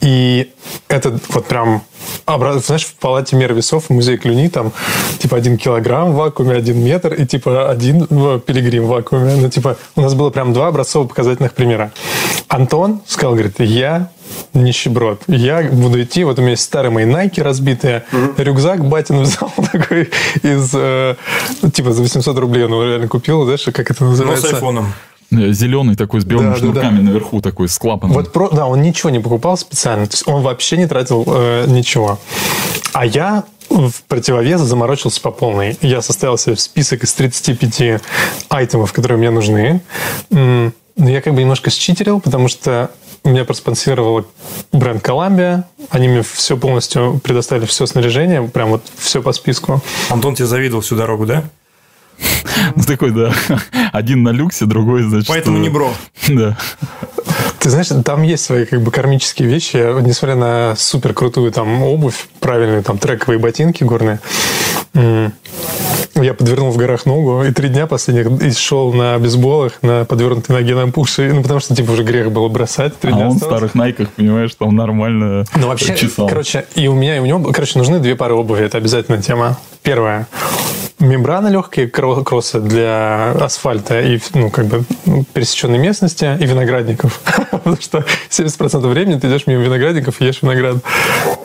и 0.00 0.50
это 0.88 1.18
вот 1.28 1.46
прям, 1.46 1.82
обра- 2.26 2.58
знаешь, 2.58 2.84
в 2.84 2.94
палате 2.94 3.36
мер 3.36 3.52
весов 3.54 3.86
в 3.86 3.90
музее 3.90 4.18
Клюни 4.18 4.48
там 4.48 4.72
типа 5.18 5.36
один 5.36 5.56
килограмм 5.58 6.12
в 6.12 6.16
вакууме, 6.16 6.54
один 6.56 6.82
метр 6.84 7.12
и 7.14 7.26
типа 7.26 7.70
один 7.70 8.06
в 8.08 8.38
пилигрим 8.40 8.84
в 8.84 8.88
вакууме. 8.88 9.36
Ну, 9.36 9.48
типа, 9.50 9.76
у 9.96 10.00
нас 10.00 10.14
было 10.14 10.30
прям 10.30 10.52
два 10.52 10.68
образцово-показательных 10.68 11.54
примера. 11.54 11.92
Антон 12.48 13.00
сказал, 13.06 13.32
говорит, 13.34 13.56
я 13.60 14.10
нищеброд. 14.54 15.22
Я 15.26 15.62
буду 15.62 16.02
идти, 16.02 16.24
вот 16.24 16.38
у 16.38 16.42
меня 16.42 16.52
есть 16.52 16.62
старые 16.62 16.90
мои 16.90 17.04
найки 17.04 17.40
разбитые, 17.40 18.04
рюкзак 18.36 18.84
батин 18.84 19.20
взял 19.22 19.52
такой 19.72 20.10
из, 20.42 20.70
э, 20.74 21.16
типа 21.72 21.92
за 21.92 22.02
800 22.02 22.38
рублей 22.38 22.64
он 22.64 22.70
его 22.72 22.84
реально 22.84 23.08
купил, 23.08 23.44
знаешь, 23.44 23.64
как 23.72 23.90
это 23.90 24.04
Ну, 24.04 24.10
называется? 24.10 24.48
с 24.48 24.52
айфоном. 24.54 24.92
Зеленый 25.30 25.94
такой 25.94 26.20
с 26.20 26.24
белыми 26.24 26.46
Да, 26.46 26.52
да, 26.52 26.58
шнурками 26.58 27.00
наверху 27.00 27.40
такой 27.40 27.68
с 27.68 27.78
клапаном. 27.78 28.14
Вот 28.14 28.32
про, 28.32 28.48
да, 28.50 28.66
он 28.66 28.82
ничего 28.82 29.10
не 29.10 29.20
покупал 29.20 29.56
специально, 29.56 30.06
то 30.06 30.14
есть 30.14 30.26
он 30.26 30.42
вообще 30.42 30.76
не 30.76 30.86
тратил 30.86 31.24
э, 31.26 31.66
ничего. 31.68 32.18
А 32.92 33.06
я 33.06 33.44
в 33.68 34.02
противовес 34.08 34.60
заморочился 34.60 35.20
по 35.20 35.30
полной. 35.30 35.78
Я 35.80 36.02
составил 36.02 36.36
себе 36.36 36.56
список 36.56 37.04
из 37.04 37.12
35 37.14 38.02
айтемов, 38.48 38.92
которые 38.92 39.18
мне 39.18 39.30
нужны. 39.30 39.80
Но 40.30 40.72
я 40.96 41.22
как 41.22 41.34
бы 41.34 41.40
немножко 41.40 41.70
считерил, 41.70 42.20
потому 42.20 42.48
что 42.48 42.90
меня 43.24 43.44
проспонсировал 43.44 44.26
бренд 44.72 45.02
Columbia. 45.02 45.64
Они 45.90 46.08
мне 46.08 46.22
все 46.22 46.56
полностью 46.56 47.20
предоставили, 47.22 47.66
все 47.66 47.86
снаряжение, 47.86 48.42
прям 48.42 48.70
вот 48.70 48.82
все 48.98 49.22
по 49.22 49.32
списку. 49.32 49.80
Антон 50.08 50.34
тебе 50.34 50.46
завидовал 50.46 50.82
всю 50.82 50.96
дорогу, 50.96 51.26
да? 51.26 51.44
Ну, 52.76 52.82
такой, 52.84 53.10
да. 53.10 53.32
Один 53.92 54.22
на 54.22 54.30
люксе, 54.30 54.66
другой, 54.66 55.02
значит... 55.02 55.28
Поэтому 55.28 55.58
э, 55.58 55.60
не 55.60 55.68
бро. 55.68 55.92
Да. 56.28 56.56
Ты 57.58 57.70
знаешь, 57.70 57.88
там 58.04 58.22
есть 58.22 58.44
свои 58.44 58.64
как 58.64 58.80
бы 58.82 58.90
кармические 58.90 59.48
вещи. 59.48 59.76
Несмотря 60.02 60.36
на 60.36 60.74
супер 60.76 61.12
крутую 61.12 61.52
там 61.52 61.82
обувь, 61.82 62.28
правильные 62.40 62.82
там 62.82 62.98
трековые 62.98 63.38
ботинки 63.38 63.84
горные, 63.84 64.20
я 64.94 66.34
подвернул 66.34 66.70
в 66.70 66.76
горах 66.76 67.06
ногу 67.06 67.44
и 67.44 67.52
три 67.52 67.68
дня 67.68 67.86
последних 67.86 68.42
и 68.42 68.52
шел 68.52 68.92
на 68.92 69.18
бейсболах, 69.18 69.82
на 69.82 70.04
подвернутой 70.04 70.56
ноге 70.56 70.74
на 70.74 70.88
пуши, 70.90 71.32
ну 71.32 71.42
потому 71.42 71.60
что 71.60 71.74
типа 71.74 71.92
уже 71.92 72.02
грех 72.02 72.30
было 72.30 72.48
бросать. 72.48 72.98
Три 72.98 73.12
А 73.12 73.16
дня 73.16 73.28
он 73.28 73.36
в 73.36 73.42
старых 73.42 73.74
найках, 73.74 74.08
понимаешь, 74.10 74.54
там 74.54 74.74
нормально 74.74 75.44
Ну, 75.54 75.66
вообще, 75.68 75.96
чесал. 75.96 76.28
короче, 76.28 76.66
и 76.74 76.88
у 76.88 76.94
меня, 76.94 77.16
и 77.16 77.20
у 77.20 77.26
него, 77.26 77.52
короче, 77.52 77.78
нужны 77.78 77.98
две 78.00 78.16
пары 78.16 78.34
обуви. 78.34 78.64
Это 78.64 78.78
обязательная 78.78 79.22
тема. 79.22 79.58
Первая. 79.82 80.26
Мембрана 80.98 81.48
легкие 81.48 81.86
кро- 81.88 82.22
кроссы 82.22 82.60
для 82.60 83.32
асфальта 83.32 84.02
и, 84.02 84.20
ну, 84.34 84.50
как 84.50 84.66
бы, 84.66 84.84
пересеченной 85.32 85.78
местности 85.78 86.36
и 86.38 86.44
виноградников. 86.44 87.20
Потому 87.50 87.76
что 87.80 88.04
70% 88.28 88.86
времени 88.86 89.18
ты 89.18 89.28
идешь 89.28 89.46
мимо 89.46 89.62
виноградников 89.62 90.20
и 90.20 90.26
ешь 90.26 90.42
виноград. 90.42 90.76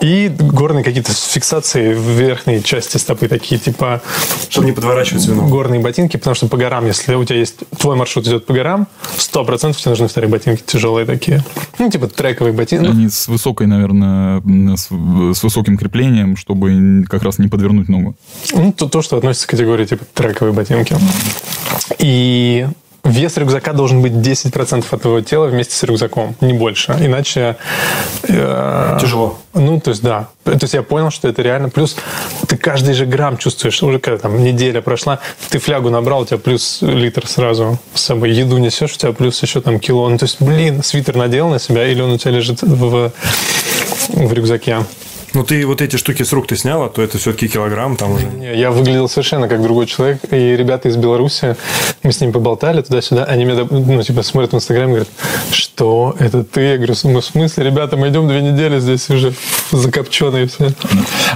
И 0.01 0.27
горные 0.37 0.83
какие-то 0.83 1.13
фиксации 1.13 1.93
в 1.93 2.01
верхней 2.19 2.61
части 2.61 2.97
стопы, 2.97 3.29
такие, 3.29 3.57
типа, 3.57 4.01
Чтобы 4.49 4.67
не 4.67 4.73
подворачивать 4.73 5.25
вино. 5.25 5.47
горные 5.47 5.79
ботинки, 5.79 6.17
потому 6.17 6.35
что 6.35 6.47
по 6.49 6.57
горам, 6.57 6.85
если 6.85 7.15
у 7.15 7.23
тебя 7.23 7.39
есть 7.39 7.59
твой 7.77 7.95
маршрут 7.95 8.27
идет 8.27 8.45
по 8.45 8.53
горам, 8.53 8.87
100% 9.17 9.73
тебе 9.73 9.89
нужны 9.91 10.09
вторые 10.09 10.29
ботинки 10.29 10.63
тяжелые 10.65 11.05
такие. 11.05 11.41
Ну, 11.79 11.89
типа 11.89 12.07
трековые 12.07 12.51
ботинки. 12.51 12.83
Ну, 12.83 12.91
Они 12.91 13.07
с 13.07 13.29
высокой, 13.29 13.67
наверное, 13.67 14.41
с, 14.75 14.89
с 14.89 15.43
высоким 15.43 15.77
креплением, 15.77 16.35
чтобы 16.35 17.05
как 17.09 17.23
раз 17.23 17.39
не 17.39 17.47
подвернуть 17.47 17.87
ногу. 17.87 18.17
Ну, 18.53 18.71
то, 18.73 18.87
то, 18.87 19.01
что 19.01 19.17
относится 19.17 19.47
к 19.47 19.51
категории 19.51 19.85
типа 19.85 20.05
трековые 20.13 20.53
ботинки. 20.53 20.95
И 21.99 22.67
вес 23.05 23.37
рюкзака 23.37 23.73
должен 23.73 24.01
быть 24.01 24.13
10% 24.13 24.85
от 24.89 25.01
твоего 25.01 25.21
тела 25.21 25.45
вместе 25.47 25.75
с 25.75 25.83
рюкзаком, 25.83 26.35
не 26.41 26.53
больше. 26.53 26.95
Иначе... 26.99 27.57
э, 28.23 28.97
Тяжело. 28.99 29.37
Ну, 29.53 29.79
то 29.79 29.91
есть, 29.91 30.01
да. 30.01 30.29
То 30.43 30.57
есть, 30.59 30.73
я 30.73 30.83
понял, 30.83 31.11
что 31.11 31.27
это 31.27 31.41
реально. 31.41 31.69
Плюс 31.69 31.95
ты 32.47 32.57
каждый 32.57 32.93
же 32.93 33.05
грамм 33.05 33.37
чувствуешь, 33.37 33.81
уже 33.83 33.99
когда 33.99 34.19
там 34.19 34.43
неделя 34.43 34.81
прошла, 34.81 35.19
ты 35.49 35.59
флягу 35.59 35.89
набрал, 35.89 36.21
у 36.21 36.25
тебя 36.25 36.37
плюс 36.37 36.79
литр 36.81 37.27
сразу 37.27 37.77
с 37.93 38.01
собой. 38.01 38.31
Еду 38.31 38.57
несешь, 38.57 38.93
у 38.93 38.97
тебя 38.97 39.13
плюс 39.13 39.41
еще 39.41 39.61
там 39.61 39.79
кило. 39.79 40.09
Ну, 40.09 40.17
то 40.17 40.25
есть, 40.25 40.41
блин, 40.41 40.83
свитер 40.83 41.15
надел 41.15 41.47
на 41.49 41.59
себя, 41.59 41.87
или 41.87 42.01
он 42.01 42.11
у 42.11 42.17
тебя 42.17 42.31
лежит 42.31 42.61
в, 42.63 43.11
в 44.09 44.33
рюкзаке. 44.33 44.79
Ну, 45.35 45.43
ты 45.43 45.65
вот 45.67 45.81
эти 45.81 45.97
штуки 45.97 46.23
с 46.23 46.31
рук 46.31 46.47
ты 46.47 46.55
сняла, 46.55 46.87
то 46.87 47.01
это 47.01 47.17
все-таки 47.17 47.49
килограмм 47.49 47.97
там 47.97 48.13
уже. 48.13 48.25
Не, 48.27 48.57
Я 48.57 48.71
выглядел 48.71 49.09
совершенно 49.09 49.49
как 49.49 49.61
другой 49.61 49.85
человек. 49.85 50.19
И 50.31 50.55
ребята 50.55 50.87
из 50.87 50.95
Беларуси, 50.95 51.57
мы 52.03 52.13
с 52.13 52.21
ними 52.21 52.31
поболтали 52.31 52.81
туда-сюда, 52.81 53.25
они 53.25 53.43
меня, 53.43 53.67
ну, 53.69 54.01
типа, 54.01 54.23
смотрят 54.23 54.53
в 54.53 54.55
Инстаграм 54.55 54.85
и 54.87 54.91
говорят, 54.91 55.09
что, 55.51 56.15
это 56.19 56.45
ты? 56.45 56.61
Я 56.61 56.77
говорю, 56.77 56.93
ну, 57.03 57.19
в 57.19 57.25
смысле, 57.25 57.65
ребята, 57.65 57.97
мы 57.97 58.07
идем 58.07 58.29
две 58.29 58.41
недели 58.41 58.79
здесь 58.79 59.09
уже 59.09 59.33
закопченные 59.71 60.47
все. 60.47 60.69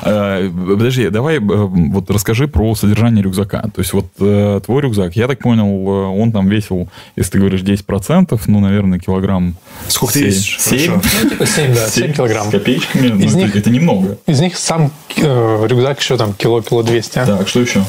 Э, 0.04 0.50
Подожди, 0.50 1.10
давай 1.10 1.36
э, 1.38 1.40
вот 1.42 2.10
расскажи 2.10 2.48
про 2.48 2.74
содержание 2.76 3.22
рюкзака. 3.22 3.64
То 3.76 3.80
есть 3.82 3.92
вот 3.92 4.06
э, 4.22 4.62
твой 4.66 4.82
рюкзак, 4.82 5.18
я 5.18 5.28
так 5.28 5.40
понял, 5.40 5.88
он 5.88 6.32
там 6.32 6.48
весил, 6.48 6.88
если 7.18 7.32
ты 7.34 7.40
говоришь 7.40 7.62
10%, 7.64 8.40
ну, 8.48 8.60
наверное, 8.62 8.98
килограмм 9.00 9.56
Сколько 9.90 10.14
ты 10.14 10.20
семь- 10.20 10.28
весишь? 10.30 10.58
семь? 10.62 10.88
Хорошо. 10.88 11.02
Ну, 11.24 11.30
типа 11.32 11.46
7, 11.46 11.74
да, 11.76 11.88
7 11.90 12.14
килограмм. 12.14 12.48
С 12.48 12.52
копеечками. 12.52 13.08
Ну, 13.10 13.20
Из 13.20 13.36
это, 13.36 13.38
них- 13.46 13.56
это 13.58 13.70
немного. 13.70 13.89
Из 14.28 14.40
них 14.40 14.58
сам 14.58 14.92
э, 15.18 15.66
рюкзак 15.68 16.00
еще 16.00 16.18
там 16.18 16.34
кило-кило 16.34 16.84
200. 16.84 17.14
Так, 17.26 17.48
что 17.48 17.60
еще? 17.60 17.84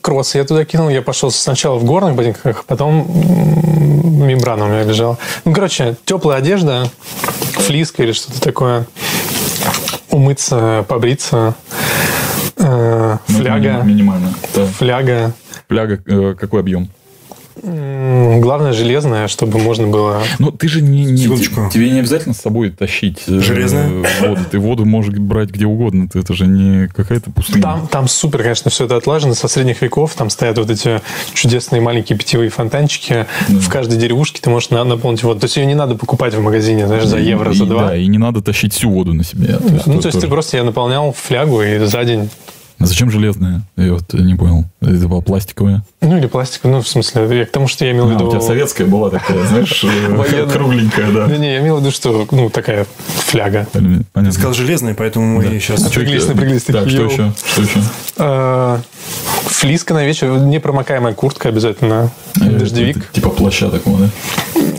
Кроссы 0.00 0.38
я 0.38 0.44
туда 0.44 0.64
кинул. 0.64 0.88
Я 0.88 1.02
пошел 1.02 1.30
сначала 1.30 1.78
в 1.78 1.84
горных 1.84 2.14
ботинках, 2.14 2.64
потом 2.64 3.06
мембрана 4.26 4.64
у 4.66 4.68
меня 4.68 4.84
лежала. 4.84 5.18
Ну, 5.44 5.52
короче, 5.52 5.96
теплая 6.04 6.38
одежда, 6.38 6.88
флиска 7.52 8.02
или 8.02 8.12
что-то 8.12 8.40
такое. 8.40 8.86
Умыться, 10.10 10.84
побриться. 10.88 11.54
э, 12.56 13.18
фляга. 13.26 13.80
ми- 13.82 13.92
Минимально. 13.94 14.32
Да. 14.54 14.66
Фляга. 14.66 15.32
Фляга, 15.68 16.00
э, 16.06 16.34
какой 16.38 16.60
объем? 16.60 16.88
Главное, 17.64 18.72
железная, 18.72 19.26
чтобы 19.28 19.58
можно 19.58 19.86
было... 19.86 20.22
Ну, 20.38 20.50
ты 20.50 20.68
же 20.68 20.82
не, 20.82 21.04
не- 21.04 21.16
Секундочку. 21.16 21.70
тебе 21.72 21.90
не 21.90 22.00
обязательно 22.00 22.34
с 22.34 22.38
собой 22.40 22.70
тащить 22.70 23.22
э, 23.26 23.40
Железная? 23.40 23.88
воду. 24.20 24.40
Ты 24.50 24.58
воду 24.58 24.84
можешь 24.84 25.14
брать 25.14 25.50
где 25.50 25.66
угодно. 25.66 26.08
Ты, 26.08 26.18
это 26.20 26.34
же 26.34 26.46
не 26.46 26.88
какая-то 26.88 27.30
пустыня. 27.30 27.62
Там, 27.62 27.86
там 27.88 28.08
супер, 28.08 28.42
конечно, 28.42 28.70
все 28.70 28.84
это 28.84 28.96
отлажено 28.96 29.34
со 29.34 29.48
средних 29.48 29.80
веков. 29.82 30.14
Там 30.14 30.30
стоят 30.30 30.58
вот 30.58 30.70
эти 30.70 31.00
чудесные 31.32 31.80
маленькие 31.80 32.18
питьевые 32.18 32.50
фонтанчики. 32.50 33.26
В 33.48 33.68
каждой 33.70 33.98
деревушке 33.98 34.40
ты 34.42 34.50
можешь 34.50 34.70
на- 34.70 34.84
наполнить 34.84 35.22
воду. 35.22 35.40
То 35.40 35.46
есть 35.46 35.56
ее 35.56 35.66
не 35.66 35.74
надо 35.74 35.94
покупать 35.94 36.34
в 36.34 36.40
магазине, 36.40 36.86
знаешь, 36.86 37.04
за 37.06 37.18
евро, 37.18 37.52
И- 37.52 37.54
за 37.56 37.66
два. 37.66 37.86
Да, 37.88 37.96
и 37.96 38.06
не 38.06 38.18
надо 38.18 38.42
тащить 38.42 38.74
всю 38.74 38.90
воду 38.90 39.14
на 39.14 39.24
себе. 39.24 39.56
То 39.56 39.68
есть 39.72 39.86
Ну, 39.86 39.92
это 39.94 40.02
то 40.02 40.08
есть 40.08 40.18
ты 40.18 40.20
тоже- 40.20 40.28
просто, 40.28 40.56
я 40.58 40.64
наполнял 40.64 41.12
флягу 41.12 41.62
и 41.62 41.78
за 41.86 42.04
день 42.04 42.28
А 42.78 42.86
зачем 42.86 43.10
железная? 43.10 43.62
Я 43.76 43.92
вот 43.92 44.12
не 44.12 44.34
понял. 44.34 44.64
Это 44.80 45.08
была 45.08 45.20
пластиковая. 45.20 45.84
Ну, 46.00 46.16
или 46.18 46.26
пластик, 46.26 46.64
ну, 46.64 46.82
в 46.82 46.88
смысле, 46.88 47.38
я 47.38 47.46
к 47.46 47.50
тому, 47.50 47.68
что 47.68 47.84
я 47.84 47.92
имел 47.92 48.06
в 48.06 48.10
А, 48.10 48.14
виду... 48.14 48.26
у 48.26 48.30
тебя 48.30 48.40
советская 48.40 48.86
была 48.86 49.10
такая, 49.10 49.46
знаешь, 49.46 49.84
кругленькая, 50.52 51.10
да. 51.12 51.26
Да 51.26 51.36
не, 51.36 51.52
я 51.54 51.60
имел 51.60 51.76
в 51.76 51.80
виду, 51.80 51.90
что, 51.90 52.26
ну, 52.30 52.50
такая 52.50 52.86
фляга. 53.06 53.66
Понятно. 53.72 54.32
Сказал 54.32 54.54
железный, 54.54 54.94
поэтому 54.94 55.26
мы 55.26 55.44
сейчас... 55.60 55.82
Напряглись, 55.82 56.26
напряглись 56.26 56.62
Так, 56.64 56.88
что 56.88 57.04
еще? 57.04 57.32
Что 57.46 57.62
еще? 57.62 57.80
Флиска 59.46 59.94
на 59.94 60.04
вечер, 60.04 60.28
непромокаемая 60.38 61.14
куртка 61.14 61.48
обязательно, 61.48 62.10
Э, 62.40 62.44
дождевик. 62.44 62.96
это 62.96 63.06
Типа 63.12 63.30
плаща 63.30 63.70
такого, 63.70 63.98
да? 63.98 64.08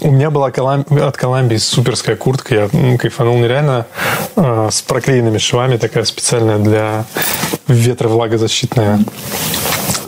У 0.02 0.12
меня 0.12 0.30
была 0.30 0.52
Колам- 0.52 0.86
от 1.02 1.18
Коламбии 1.18 1.58
суперская 1.58 2.16
куртка, 2.16 2.56
я 2.56 2.70
м, 2.72 2.98
кайфанул 2.98 3.38
нереально, 3.38 3.86
э, 4.36 4.70
с 4.72 4.82
проклеенными 4.82 5.38
швами, 5.38 5.78
такая 5.78 6.04
специальная 6.06 6.58
для 6.60 7.06
ветровлагозащитная. 7.68 9.00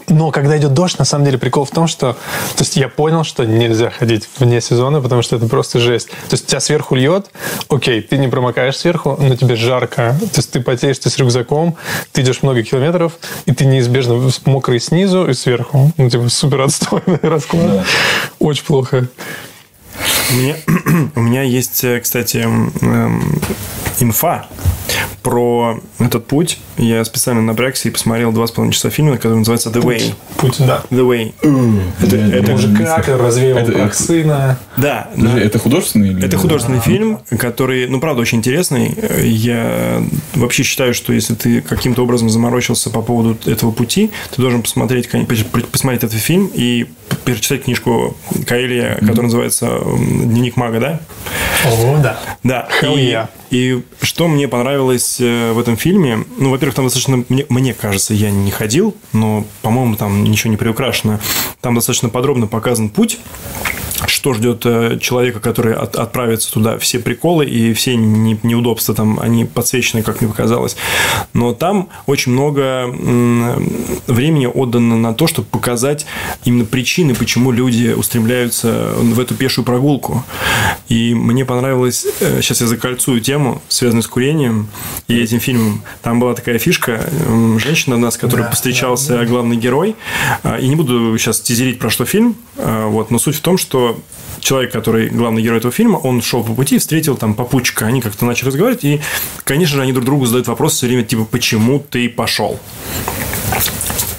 Но 0.10 0.32
когда 0.32 0.58
идет 0.58 0.74
дождь, 0.74 0.98
на 1.00 1.06
самом 1.06 1.26
деле 1.26 1.38
прикол 1.38 1.66
в 1.66 1.72
том, 1.72 1.88
что... 1.88 2.14
То 2.14 2.64
есть 2.64 2.78
я 2.78 2.88
понял, 2.88 3.24
что 3.24 3.46
нельзя 3.46 3.90
ходить 3.90 4.28
вне 4.40 4.62
сезона, 4.62 5.02
потому 5.02 5.22
что 5.22 5.36
это 5.36 5.48
просто 5.48 5.80
жесть. 5.80 6.08
То 6.08 6.34
есть 6.34 6.48
тебя 6.48 6.62
сверху 6.62 6.96
льет, 6.96 7.30
окей, 7.70 8.02
ты 8.02 8.18
не 8.18 8.30
промокаешь 8.30 8.78
сверху, 8.78 9.18
но 9.20 9.36
тебе 9.36 9.56
жарко. 9.56 10.16
То 10.20 10.38
есть 10.38 10.52
ты 10.52 10.62
потеешь, 10.62 10.98
ты 11.00 11.10
с 11.10 11.18
рюкзаком, 11.18 11.76
ты 12.14 12.22
идешь 12.22 12.42
много 12.42 12.64
километров, 12.64 13.14
и 13.46 13.52
ты 13.54 13.66
неизбежно 13.66 14.32
мокрый 14.46 14.80
снизу 14.80 15.28
и 15.28 15.34
сверху. 15.34 15.92
Ну, 15.98 16.10
типа, 16.10 16.30
супер 16.30 16.62
отстойный 16.62 17.20
расклад. 17.22 17.86
Очень 18.40 18.66
плохо. 18.66 19.08
У 20.30 20.34
меня, 20.36 20.56
у 21.16 21.20
меня 21.20 21.42
есть, 21.42 21.84
э, 21.84 22.00
кстати, 22.00 22.38
эм, 22.38 23.42
инфа 24.00 24.48
про 25.24 25.80
этот 26.00 26.26
путь. 26.28 26.60
Я 26.78 27.04
специально 27.06 27.42
напрягся 27.42 27.88
и 27.90 27.92
посмотрел 27.92 28.32
два 28.32 28.48
с 28.48 28.52
половиной 28.52 28.74
часа 28.74 28.90
фильма, 28.90 29.16
который 29.18 29.38
называется 29.40 29.70
The 29.70 29.82
Way. 29.82 30.14
Путь, 30.38 30.56
да. 30.60 30.84
The 30.90 31.06
Way. 31.08 31.34
Это, 32.02 32.16
это 32.16 32.52
Мужика, 32.52 32.98
который 33.02 33.26
развеивал 33.28 33.62
Это- 33.64 33.72
прах 33.72 33.94
сына. 33.94 34.60
Да, 34.78 35.10
Подожди, 35.16 35.40
да. 35.40 35.46
это 35.46 35.60
художественный 35.60 36.10
или... 36.10 36.24
Это 36.26 36.38
художественный 36.38 36.80
фильм, 36.80 37.20
который, 37.40 37.88
ну, 37.88 38.00
правда, 38.00 38.22
очень 38.22 38.38
интересный. 38.38 38.96
Я 39.24 40.02
вообще 40.36 40.64
считаю, 40.64 40.94
что 40.94 41.14
если 41.14 41.34
ты 41.36 41.62
каким-то 41.62 42.04
образом 42.04 42.30
заморочился 42.30 42.90
по 42.90 43.02
поводу 43.02 43.38
этого 43.46 43.72
пути, 43.72 44.12
ты 44.36 44.42
должен 44.42 44.62
посмотреть, 44.62 45.10
посмотреть 45.72 46.04
этот 46.04 46.20
фильм 46.20 46.50
и 46.54 46.86
перечитать 47.28 47.66
книжку 47.66 48.16
Каэлия, 48.46 48.96
которая 49.02 49.24
называется 49.24 49.82
«Дневник 49.98 50.56
мага», 50.56 50.80
да? 50.80 51.00
О, 51.66 51.98
да. 52.02 52.18
Да. 52.44 52.70
Hell 52.82 52.98
и, 52.98 53.12
yeah. 53.12 53.28
и 53.50 53.84
что 54.02 54.30
мне 54.30 54.48
понравилось 54.48 55.18
э, 55.20 55.52
в 55.52 55.60
этом 55.60 55.76
фильме, 55.76 56.24
ну, 56.38 56.52
во-первых, 56.52 56.76
там 56.76 56.86
достаточно, 56.86 57.26
мне, 57.28 57.46
мне 57.50 57.74
кажется, 57.74 58.14
я 58.14 58.32
не 58.32 58.50
ходил, 58.50 58.96
но, 59.12 59.46
по-моему, 59.62 59.98
там 59.98 60.24
ничего 60.24 60.52
не 60.52 60.56
приукрашено. 60.56 61.20
Там 61.60 61.76
достаточно 61.76 62.08
подробно 62.08 62.48
показан 62.48 62.88
путь, 62.88 63.20
что 64.06 64.34
ждет 64.34 64.62
э, 64.66 65.00
человека, 65.02 65.40
который 65.40 65.74
от- 65.74 65.96
отправится 65.96 66.52
туда. 66.52 66.78
Все 66.78 67.00
приколы 67.00 67.46
и 67.46 67.74
все 67.74 67.96
не- 67.96 68.40
неудобства 68.44 68.94
там, 68.94 69.20
они 69.20 69.46
подсвечены, 69.46 70.04
как 70.04 70.22
мне 70.22 70.30
показалось. 70.30 70.76
Но 71.34 71.54
там 71.54 71.90
очень 72.06 72.32
много 72.34 72.86
времени 74.08 74.46
отдано 74.46 74.98
на 74.98 75.14
то, 75.14 75.28
чтобы 75.28 75.48
показать 75.48 76.06
именно 76.46 76.66
причины, 76.66 77.16
почему 77.16 77.52
люди 77.52 77.94
устремляются 77.96 78.94
в 78.98 79.20
эту 79.20 79.36
пешую 79.36 79.66
прогулку. 79.66 80.24
И 80.90 81.14
мне 81.14 81.46
понравилось, 81.46 82.06
э, 82.20 82.42
сейчас 82.42 82.62
я 82.62 82.68
закольцую 82.68 83.22
тему, 83.22 83.62
связанную 83.68 84.04
с 84.04 84.08
курением 84.08 84.68
и 85.08 85.18
этим 85.20 85.40
фильмом. 85.40 85.82
Там 86.02 86.20
была 86.20 86.34
такая 86.34 86.60
фишка, 86.60 87.10
женщина 87.58 87.96
у 87.96 88.00
нас, 88.00 88.18
которой 88.18 88.42
Да, 88.44 88.50
повстречался 88.50 89.26
главный 89.26 89.56
герой. 89.58 89.96
А, 90.44 90.58
И 90.58 90.68
не 90.68 90.76
буду 90.76 91.18
сейчас 91.18 91.40
тизерить, 91.42 91.80
про 91.80 91.90
что 91.90 92.06
фильм, 92.06 92.36
а, 92.58 92.88
вот, 92.88 93.12
но 93.12 93.20
суть 93.20 93.36
в 93.36 93.42
том, 93.42 93.58
что 93.58 93.87
человек, 94.40 94.72
который 94.72 95.10
главный 95.10 95.42
герой 95.42 95.58
этого 95.58 95.72
фильма, 95.72 95.98
он 95.98 96.22
шел 96.22 96.44
по 96.44 96.54
пути, 96.54 96.78
встретил 96.78 97.18
там 97.18 97.34
попутчика, 97.34 97.86
они 97.86 98.02
как-то 98.02 98.26
начали 98.26 98.48
разговаривать, 98.48 98.84
и, 98.84 99.02
конечно 99.44 99.78
же, 99.78 99.82
они 99.82 99.94
друг 99.94 100.06
другу 100.06 100.26
задают 100.26 100.48
вопрос 100.48 100.74
все 100.76 100.88
время, 100.88 101.04
типа, 101.04 101.26
почему 101.26 101.80
ты 101.80 102.10
пошел? 102.10 102.60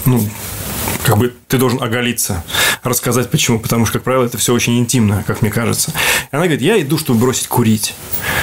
Ну, 0.05 0.21
как 1.05 1.19
бы 1.19 1.33
ты 1.49 1.57
должен 1.57 1.83
оголиться, 1.83 2.45
рассказать 2.83 3.31
почему, 3.31 3.59
потому 3.59 3.87
что, 3.87 3.95
как 3.95 4.05
правило, 4.05 4.25
это 4.25 4.37
все 4.37 4.53
очень 4.53 4.79
интимно, 4.79 5.25
как 5.27 5.41
мне 5.41 5.51
кажется. 5.51 5.93
И 6.31 6.37
она 6.37 6.45
говорит, 6.45 6.61
я 6.61 6.81
иду, 6.81 6.99
чтобы 6.99 7.21
бросить 7.21 7.49
курить. 7.49 7.95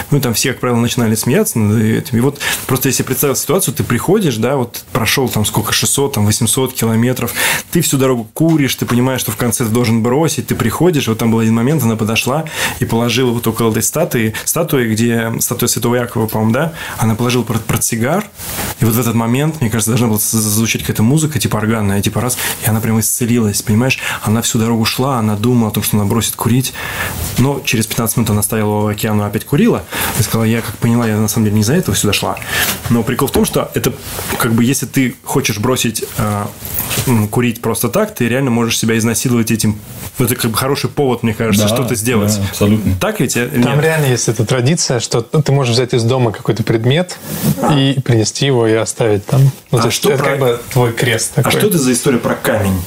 Ну, 0.10 0.20
там 0.20 0.34
все, 0.34 0.52
как 0.52 0.60
правило, 0.60 0.80
начинали 0.80 1.14
смеяться 1.14 1.60
над 1.60 1.82
этим. 1.82 2.18
И 2.18 2.22
вот 2.22 2.40
просто 2.66 2.90
если 2.90 3.04
представить 3.04 3.38
ситуацию, 3.38 3.76
ты 3.76 3.84
приходишь, 3.84 4.38
да, 4.38 4.58
вот 4.58 4.84
прошел 4.92 5.30
там 5.30 5.46
сколько, 5.46 5.72
600, 5.72 6.14
там 6.14 6.26
800 6.26 6.74
километров, 6.74 7.34
ты 7.72 7.82
всю 7.82 7.98
дорогу 7.98 8.28
куришь, 8.34 8.76
ты 8.76 8.88
понимаешь, 8.88 9.22
что 9.22 9.32
в 9.32 9.38
конце 9.38 9.66
ты 9.66 9.70
должен 9.70 10.02
бросить, 10.02 10.48
ты 10.48 10.56
приходишь, 10.56 11.08
вот 11.08 11.20
там 11.20 11.32
был 11.32 11.40
один 11.40 11.54
момент, 11.54 11.84
она 11.84 11.96
подошла 11.96 12.46
и 12.80 12.86
положила 12.86 13.32
вот 13.32 13.46
около 13.46 13.70
этой 13.70 13.84
статуи, 13.84 14.34
статуи, 14.46 14.92
где 14.92 15.32
статуя 15.40 15.68
Святого 15.68 15.96
Якова, 15.96 16.26
по-моему, 16.26 16.54
да, 16.54 16.74
она 16.98 17.14
положила 17.14 17.44
портсигар, 17.44 18.26
и 18.80 18.86
вот 18.86 18.96
в 18.96 19.00
этот 19.00 19.14
момент, 19.14 19.62
мне 19.62 19.70
кажется, 19.70 19.92
должна 19.92 20.08
была 20.08 20.18
зазвучать 20.18 20.82
какая-то 20.82 21.04
музыка, 21.04 21.40
типа 21.40 21.60
органная, 21.60 22.02
типа 22.02 22.20
раз, 22.20 22.38
и 22.66 22.70
она 22.70 22.80
прям 22.80 22.95
исцелилась, 23.00 23.62
понимаешь? 23.62 24.00
Она 24.24 24.42
всю 24.42 24.60
дорогу 24.60 24.86
шла, 24.86 25.20
она 25.20 25.36
думала 25.36 25.70
о 25.70 25.72
том, 25.72 25.84
что 25.84 25.98
она 25.98 26.06
бросит 26.06 26.36
курить, 26.36 26.74
но 27.38 27.62
через 27.66 27.86
15 27.88 28.18
минут 28.18 28.30
она 28.30 28.42
стояла 28.44 28.86
у 28.86 28.88
океана, 28.88 29.26
опять 29.28 29.46
курила, 29.46 29.84
и 30.20 30.24
сказала, 30.24 30.44
я 30.46 30.62
как 30.62 30.78
поняла, 30.78 31.08
я 31.08 31.18
на 31.18 31.28
самом 31.28 31.46
деле 31.46 31.56
не 31.56 31.62
из-за 31.62 31.74
этого 31.76 31.96
сюда 31.96 32.14
шла. 32.14 32.38
Но 32.90 33.04
прикол 33.04 33.28
в 33.28 33.32
том, 33.32 33.46
что 33.46 33.72
это 33.74 33.94
как 34.38 34.54
бы, 34.54 34.64
если 34.64 34.86
ты 34.86 35.16
хочешь 35.24 35.60
бросить 35.60 36.04
э, 36.18 36.46
курить 37.32 37.62
просто 37.62 37.90
так, 37.90 38.14
ты 38.16 38.28
реально 38.28 38.52
можешь 38.52 38.78
себя 38.78 38.98
изнасиловать 38.98 39.52
этим. 39.52 39.80
Это 40.18 40.36
как 40.36 40.50
бы 40.52 40.58
хороший 40.58 40.90
повод, 40.90 41.24
мне 41.24 41.34
кажется, 41.34 41.68
Да, 41.68 41.74
что-то 41.76 41.96
сделать. 41.96 42.36
да, 42.38 42.44
абсолютно. 42.50 42.96
Так 43.02 43.20
ведь? 43.20 43.34
Там 43.34 43.52
нет? 43.60 43.84
реально 43.84 44.06
есть 44.06 44.30
эта 44.30 44.46
традиция, 44.46 45.00
что 45.00 45.22
ты 45.22 45.52
можешь 45.52 45.74
взять 45.74 45.94
из 45.94 46.04
дома 46.04 46.32
какой-то 46.32 46.64
предмет 46.64 47.18
и 47.76 48.00
принести 48.04 48.46
его 48.46 48.66
и 48.68 48.74
оставить 48.74 49.26
там. 49.26 49.42
Ну, 49.72 49.80
А 49.80 49.92
что 49.92 50.12
это 50.12 50.24
про- 50.24 50.30
как 50.32 50.40
бы 50.40 50.60
твой 50.72 50.94
крест 50.94 51.34
А 51.36 51.44
такой. 51.44 51.60
что 51.60 51.68
это 51.68 51.78
за 51.78 51.92
история 51.92 52.18
про 52.20 52.36
камень? 52.36 52.82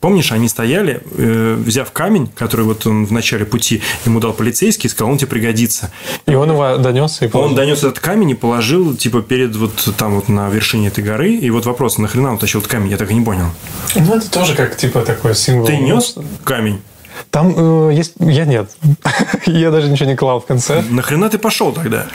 Помнишь, 0.00 0.30
они 0.30 0.48
стояли, 0.48 1.00
э, 1.16 1.54
взяв 1.58 1.90
камень, 1.90 2.28
который 2.28 2.66
вот 2.66 2.86
он 2.86 3.06
в 3.06 3.12
начале 3.12 3.44
пути 3.44 3.82
ему 4.04 4.20
дал 4.20 4.32
полицейский, 4.32 4.88
и 4.88 4.90
сказал, 4.90 5.12
он 5.12 5.18
тебе 5.18 5.28
пригодится. 5.28 5.90
И 6.26 6.34
он 6.34 6.50
его 6.50 6.76
донес 6.76 7.22
и 7.22 7.24
Он 7.26 7.30
положил. 7.30 7.56
донес 7.56 7.78
этот 7.78 8.00
камень 8.00 8.30
и 8.30 8.34
положил, 8.34 8.94
типа, 8.94 9.22
перед 9.22 9.56
вот 9.56 9.72
там 9.96 10.16
вот 10.16 10.28
на 10.28 10.48
вершине 10.50 10.88
этой 10.88 11.02
горы. 11.02 11.32
И 11.32 11.50
вот 11.50 11.64
вопрос, 11.66 11.98
нахрена 11.98 12.32
он 12.32 12.38
тащил 12.38 12.60
этот 12.60 12.70
камень, 12.70 12.90
я 12.90 12.98
так 12.98 13.10
и 13.10 13.14
не 13.14 13.24
понял. 13.24 13.46
Ну, 13.94 14.14
это 14.14 14.30
тоже 14.30 14.54
как 14.54 14.76
типа 14.76 15.00
такой 15.00 15.34
символ. 15.34 15.66
Ты 15.66 15.78
нес 15.78 16.14
камень? 16.44 16.80
Там 17.30 17.54
э, 17.56 17.94
есть... 17.94 18.14
Я 18.18 18.44
нет. 18.44 18.70
я 19.46 19.70
даже 19.70 19.88
ничего 19.88 20.10
не 20.10 20.16
клал 20.16 20.40
в 20.40 20.46
конце. 20.46 20.82
Нахрена 20.90 21.30
ты 21.30 21.38
пошел 21.38 21.72
тогда? 21.72 22.06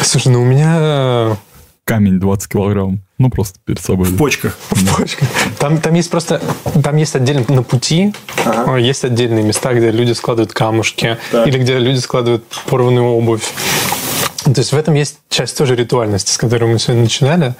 Слушай, 0.00 0.32
ну 0.32 0.42
у 0.42 0.44
меня 0.44 0.76
э, 0.78 1.34
Камень 1.84 2.18
20 2.18 2.50
килограмм. 2.50 3.00
Ну, 3.18 3.30
просто 3.30 3.58
перед 3.64 3.80
собой. 3.80 4.06
В 4.08 4.16
почках. 4.16 4.58
почка. 4.96 5.24
Там, 5.58 5.80
там 5.80 5.94
есть 5.94 6.10
просто... 6.10 6.40
Там 6.82 6.96
есть 6.96 7.14
отдельно 7.16 7.44
на 7.48 7.62
пути, 7.62 8.12
э, 8.44 8.76
есть 8.80 9.04
отдельные 9.04 9.42
места, 9.42 9.72
где 9.72 9.90
люди 9.90 10.12
складывают 10.12 10.52
камушки. 10.52 11.16
Так. 11.30 11.46
Или 11.46 11.58
где 11.58 11.78
люди 11.78 11.98
складывают 11.98 12.44
порванную 12.68 13.06
обувь. 13.06 13.44
То 14.44 14.60
есть 14.60 14.72
в 14.72 14.76
этом 14.76 14.94
есть 14.94 15.16
часть 15.28 15.56
тоже 15.58 15.74
ритуальности, 15.74 16.30
с 16.30 16.36
которой 16.36 16.70
мы 16.70 16.78
сегодня 16.78 17.02
начинали. 17.04 17.54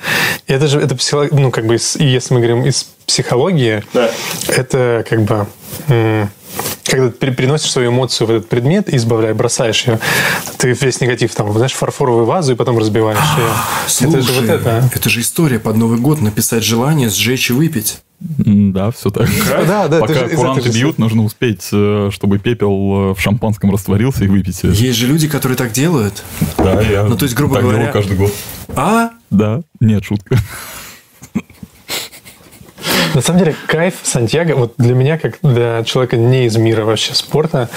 И 0.47 0.53
это 0.53 0.69
же, 0.69 0.79
это 0.81 0.95
психолог- 0.95 1.31
ну, 1.33 1.51
как 1.51 1.67
бы, 1.67 1.77
из- 1.77 1.97
если 1.97 2.35
мы 2.35 2.41
говорим 2.41 2.65
из 2.65 2.85
психологии, 3.07 3.83
Да. 3.93 4.11
это 4.49 5.05
как 5.09 5.23
бы 5.23 5.47
м, 5.89 6.31
когда 6.85 7.09
ты 7.09 7.13
пере- 7.19 7.35
переносишь 7.35 7.71
свою 7.71 7.91
эмоцию 7.91 8.27
в 8.27 8.31
этот 8.31 8.49
предмет 8.49 8.93
и 8.93 8.97
избавляешь, 8.97 9.37
бросаешь 9.37 9.87
ее, 9.87 9.99
ты 10.59 10.73
весь 10.73 11.01
негатив 11.01 11.35
там, 11.35 11.53
знаешь, 11.53 11.73
фарфоровую 11.73 12.25
вазу 12.25 12.53
и 12.53 12.55
потом 12.57 12.79
разбиваешь 12.79 13.19
ее. 13.37 14.09
это 14.09 14.21
же 14.23 14.33
вот 14.41 14.49
это. 14.51 14.91
это 14.95 15.09
же 15.11 15.21
история 15.21 15.59
под 15.59 15.77
Новый 15.77 15.99
год 15.99 16.21
написать 16.21 16.63
желание, 16.65 17.09
сжечь 17.11 17.51
и 17.51 17.53
выпить. 17.53 17.99
Да, 18.19 18.91
все 18.93 19.11
так. 19.11 19.29
Да, 19.67 19.89
да, 19.89 20.01
Пока 20.01 20.27
куранты 20.29 20.71
бьют, 20.71 20.99
нужно 20.99 21.23
успеть, 21.23 21.69
э, 21.71 22.09
чтобы 22.11 22.39
пепел 22.39 23.11
э, 23.11 23.15
в 23.15 23.21
шампанском 23.21 23.71
растворился 23.71 24.25
и 24.25 24.29
выпить. 24.29 24.63
Есть 24.63 24.99
же 24.99 25.07
люди, 25.07 25.29
которые 25.29 25.59
так 25.59 25.73
делают. 25.73 26.23
Да, 26.57 26.81
я 26.81 27.03
Ну, 27.05 27.17
то 27.19 27.25
есть, 27.25 27.35
грубо 27.35 27.57
так 27.57 27.65
говоря- 27.65 27.77
делаю 27.79 27.93
каждый 27.93 28.17
год. 28.17 28.33
А? 28.75 29.11
Да, 29.31 29.61
нет, 29.81 30.03
шутка. 30.05 30.39
На 33.17 33.23
самом 33.23 33.39
деле, 33.39 33.57
кайф 33.67 33.95
Сантьяго, 34.03 34.57
вот 34.57 34.75
для 34.77 34.95
меня, 34.95 35.17
как 35.17 35.39
для 35.41 35.83
человека 35.85 36.19
не 36.19 36.45
из 36.45 36.59
мира 36.59 36.85
вообще 36.85 37.15
спорта, 37.15 37.71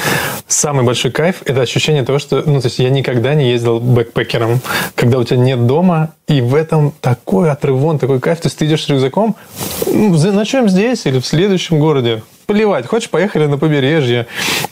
самый 0.50 0.84
большой 0.84 1.12
кайф– 1.12 1.44
это 1.46 1.62
ощущение 1.62 2.04
того, 2.04 2.20
что, 2.20 2.44
ну, 2.46 2.60
то 2.60 2.68
есть 2.68 2.78
я 2.80 2.90
никогда 2.90 3.34
не 3.36 3.50
ездил 3.50 3.80
бэкпекером, 3.80 4.60
когда 4.96 5.18
у 5.18 5.24
тебя 5.24 5.38
нет 5.38 5.66
дома, 5.66 6.10
и 6.28 6.42
в 6.42 6.54
этом 6.54 6.94
такой 7.00 7.50
отрывон, 7.50 8.00
такой 8.00 8.20
кайф, 8.20 8.42
то 8.42 8.48
есть 8.48 8.58
ты 8.58 8.66
идешь 8.66 8.84
с 8.84 8.90
рюкзаком, 8.90 9.38
ну, 9.86 10.10
ночуем 10.34 10.68
здесь 10.68 11.06
или 11.06 11.20
в 11.20 11.26
следующем 11.26 11.80
городе, 11.80 12.22
плевать, 12.50 12.88
хочешь, 12.88 13.12
поехали 13.12 13.46
на 13.46 13.60
побережье. 13.60 14.26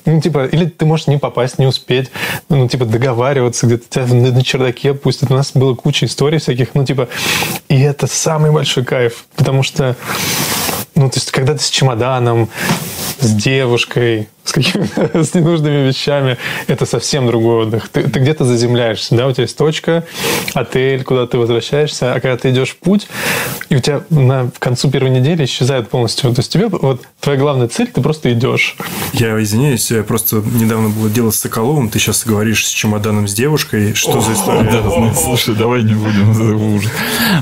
Ну, 0.06 0.20
типа, 0.20 0.46
или 0.46 0.66
ты 0.66 0.88
можешь 0.88 1.06
не 1.06 1.20
попасть, 1.20 1.60
не 1.60 1.68
успеть, 1.68 2.10
ну, 2.50 2.68
типа, 2.68 2.86
договариваться, 2.86 3.68
где-то 3.68 3.84
тебя 3.88 4.08
на, 4.08 4.32
на 4.32 4.44
чердаке 4.44 4.96
пустят. 4.96 5.30
У 5.30 5.36
нас 5.36 5.52
было 5.54 5.76
куча 5.76 6.08
историй 6.08 6.40
всяких, 6.40 6.74
ну, 6.74 6.84
типа, 6.84 7.08
и 7.70 7.80
это 7.80 8.08
самый 8.08 8.50
большой 8.50 8.84
кайф, 8.84 9.26
потому 9.36 9.62
что, 9.62 9.96
ну, 10.98 11.10
то 11.10 11.18
есть, 11.18 11.32
когда 11.32 11.54
ты 11.54 11.60
с 11.60 11.70
чемоданом, 11.70 12.50
с 13.20 13.32
девушкой, 13.32 14.28
с 14.48 14.52
какими-то 14.54 15.24
с 15.24 15.34
ненужными 15.34 15.88
вещами, 15.88 16.38
это 16.68 16.86
совсем 16.86 17.28
другой 17.28 17.64
отдых. 17.64 17.90
Ты, 17.90 18.04
ты 18.04 18.20
где-то 18.20 18.46
заземляешься, 18.46 19.16
да, 19.16 19.28
у 19.28 19.32
тебя 19.32 19.44
есть 19.44 19.58
точка, 19.58 20.06
отель, 20.54 21.04
куда 21.04 21.28
ты 21.28 21.38
возвращаешься, 21.38 22.14
а 22.14 22.20
когда 22.20 22.38
ты 22.38 22.50
идешь 22.52 22.70
в 22.70 22.78
путь, 22.78 23.08
и 23.70 23.76
у 23.76 23.80
тебя 23.80 24.02
на, 24.10 24.50
к 24.50 24.60
концу 24.60 24.90
первой 24.90 25.10
недели 25.10 25.44
исчезает 25.44 25.90
полностью. 25.90 26.34
То 26.34 26.40
есть 26.40 26.52
тебе 26.52 26.68
вот 26.68 27.02
твоя 27.20 27.38
главная 27.38 27.68
цель, 27.68 27.88
ты 27.88 28.02
просто 28.02 28.32
идешь. 28.32 28.78
Я 29.14 29.42
извиняюсь, 29.42 29.92
я 29.92 30.04
просто 30.04 30.38
недавно 30.38 30.90
было 30.90 31.10
дело 31.10 31.32
с 31.32 31.38
Соколовым, 31.38 31.90
ты 31.90 32.00
сейчас 32.00 32.26
говоришь 32.26 32.66
с 32.66 32.70
чемоданом 32.70 33.28
с 33.28 33.34
девушкой, 33.34 33.94
что 33.94 34.22
за 34.22 34.34
история? 34.34 34.64
Да, 34.64 35.14
слушай, 35.14 35.56
давай 35.56 35.84
не 35.84 35.94
будем. 35.94 36.82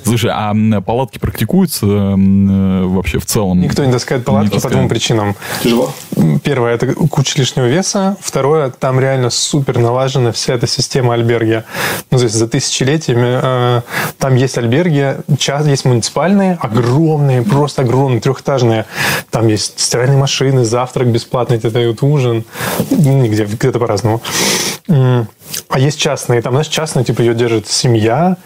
Слушай, 0.03 0.31
а 0.33 0.53
палатки 0.81 1.19
практикуются 1.19 1.85
э, 1.85 2.83
вообще 2.85 3.19
в 3.19 3.25
целом? 3.25 3.61
Никто 3.61 3.85
не 3.85 3.91
таскает 3.91 4.25
палатки 4.25 4.59
по 4.59 4.69
двум 4.69 4.89
причинам. 4.89 5.35
Тяжело? 5.61 5.93
Первое, 6.43 6.73
это 6.73 6.94
куча 7.09 7.39
лишнего 7.39 7.65
веса. 7.65 8.17
Второе, 8.19 8.69
там 8.69 8.99
реально 8.99 9.29
супер 9.29 9.77
налажена 9.77 10.31
вся 10.31 10.53
эта 10.53 10.67
система 10.67 11.13
альберги. 11.13 11.63
Ну, 12.11 12.17
то 12.17 12.23
есть 12.23 12.35
за 12.35 12.47
тысячелетиями 12.47 13.39
э, 13.41 13.81
там 14.17 14.35
есть 14.35 14.57
альберги, 14.57 15.17
час, 15.37 15.65
есть 15.67 15.85
муниципальные, 15.85 16.57
огромные, 16.61 17.43
просто 17.43 17.83
огромные, 17.83 18.21
трехэтажные. 18.21 18.85
Там 19.31 19.47
есть 19.47 19.79
стиральные 19.79 20.17
машины, 20.17 20.65
завтрак 20.65 21.07
бесплатный, 21.07 21.59
тебе 21.59 21.71
дают 21.71 22.03
ужин. 22.03 22.45
Нигде, 22.89 23.45
где-то 23.45 23.79
по-разному. 23.79 24.21
А 24.87 25.79
есть 25.79 25.99
частные, 25.99 26.41
там, 26.41 26.53
знаешь, 26.53 26.67
частные, 26.67 27.05
типа, 27.05 27.21
ее 27.21 27.33
держит 27.33 27.67
семья, 27.67 28.37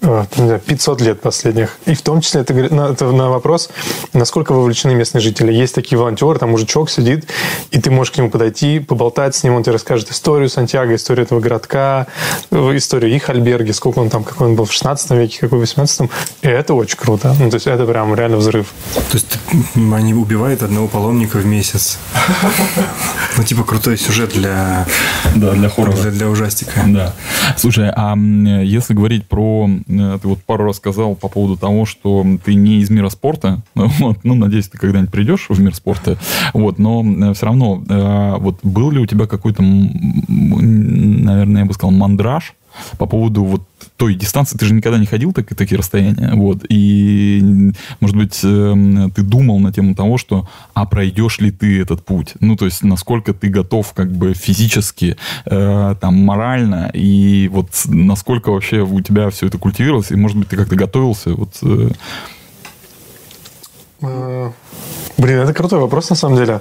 500 0.00 1.00
э, 1.00 1.04
лет 1.04 1.20
последних. 1.20 1.78
И 1.86 1.94
в 1.94 2.02
том 2.02 2.20
числе 2.20 2.40
это, 2.40 2.54
это 2.54 3.12
на 3.12 3.28
вопрос, 3.28 3.68
насколько 4.12 4.52
вовлечены 4.52 4.94
местные 4.94 5.20
жители. 5.20 5.52
Есть 5.52 5.74
такие 5.74 5.98
волонтеры, 5.98 6.38
там 6.38 6.50
мужичок 6.50 6.90
сидит, 6.90 7.28
и 7.70 7.80
ты 7.80 7.90
можешь 7.92 8.12
к 8.12 8.18
нему 8.18 8.30
подойти, 8.30 8.80
поболтать 8.80 9.34
с 9.34 9.44
ним, 9.44 9.54
он 9.54 9.62
тебе 9.62 9.72
расскажет 9.72 10.10
историю 10.10 10.48
Сантьяго, 10.48 10.94
историю 10.94 11.26
этого 11.26 11.40
городка, 11.40 12.06
историю 12.50 13.14
их 13.14 13.30
альберги, 13.30 13.72
сколько 13.72 13.98
он 13.98 14.10
там, 14.10 14.24
какой 14.24 14.48
он 14.48 14.56
был 14.56 14.64
в 14.64 14.72
16 14.72 15.10
веке, 15.12 15.38
какой 15.40 15.58
в 15.58 15.60
18 15.60 16.10
И 16.42 16.48
это 16.48 16.74
очень 16.74 16.98
круто. 16.98 17.34
Ну, 17.38 17.50
то 17.50 17.56
есть 17.56 17.66
это 17.66 17.86
прям 17.86 18.14
реально 18.14 18.38
взрыв. 18.38 18.72
То 18.92 19.14
есть 19.14 19.38
они 19.74 20.14
убивают 20.14 20.62
одного 20.62 20.88
паломника 20.88 21.38
в 21.38 21.46
месяц. 21.46 21.98
Ну, 23.34 23.44
типа 23.44 23.64
крутой 23.64 23.96
сюжет 23.96 24.34
для... 24.34 24.86
Да, 25.34 25.52
для 25.52 25.70
хоррора. 25.70 25.96
Для, 25.96 26.10
для 26.10 26.28
ужастика. 26.28 26.82
Да. 26.86 27.14
Слушай, 27.56 27.90
а 27.90 28.14
если 28.14 28.92
говорить 28.92 29.26
про... 29.26 29.70
Э, 29.88 30.18
ты 30.20 30.28
вот 30.28 30.42
пару 30.42 30.66
раз 30.66 30.76
сказал 30.76 31.14
по 31.14 31.28
поводу 31.28 31.56
того, 31.56 31.86
что 31.86 32.26
ты 32.44 32.54
не 32.54 32.80
из 32.80 32.90
мира 32.90 33.08
спорта. 33.08 33.62
Вот, 34.02 34.18
ну, 34.24 34.34
надеюсь, 34.34 34.68
ты 34.68 34.78
когда-нибудь 34.78 35.12
придешь 35.12 35.46
в 35.48 35.60
мир 35.60 35.74
спорта. 35.74 36.18
Вот, 36.52 36.78
но 36.78 37.02
э, 37.02 37.34
все 37.34 37.46
равно, 37.46 37.81
э, 37.88 38.36
вот 38.38 38.58
был 38.62 38.90
ли 38.90 38.98
у 38.98 39.06
тебя 39.06 39.26
какой-то, 39.26 39.62
наверное, 39.62 41.62
я 41.62 41.66
бы 41.66 41.74
сказал, 41.74 41.92
мандраж 41.92 42.54
по 42.98 43.06
поводу 43.06 43.44
вот 43.44 43.62
той 43.96 44.14
дистанции, 44.14 44.56
ты 44.56 44.66
же 44.66 44.74
никогда 44.74 44.98
не 44.98 45.06
ходил 45.06 45.32
так, 45.32 45.54
такие 45.54 45.78
расстояния, 45.78 46.32
вот, 46.34 46.64
и, 46.68 47.72
может 48.00 48.16
быть, 48.16 48.40
эм, 48.42 49.10
ты 49.10 49.22
думал 49.22 49.58
на 49.58 49.72
тему 49.72 49.94
того, 49.94 50.18
что, 50.18 50.48
а 50.74 50.86
пройдешь 50.86 51.38
ли 51.38 51.50
ты 51.50 51.80
этот 51.80 52.04
путь, 52.04 52.34
ну, 52.40 52.56
то 52.56 52.64
есть, 52.64 52.82
насколько 52.82 53.34
ты 53.34 53.48
готов, 53.48 53.92
как 53.92 54.10
бы, 54.10 54.34
физически, 54.34 55.16
э, 55.46 55.94
там, 56.00 56.24
морально, 56.24 56.90
и 56.94 57.48
вот 57.52 57.68
насколько 57.86 58.50
вообще 58.50 58.80
у 58.80 59.00
тебя 59.00 59.30
все 59.30 59.46
это 59.46 59.58
культивировалось, 59.58 60.10
и, 60.10 60.16
может 60.16 60.36
быть, 60.36 60.48
ты 60.48 60.56
как-то 60.56 60.76
готовился, 60.76 61.34
вот... 61.34 61.58
Э... 64.02 64.50
блин, 65.18 65.38
это 65.38 65.52
крутой 65.52 65.80
вопрос 65.80 66.10
на 66.10 66.16
самом 66.16 66.36
деле. 66.36 66.60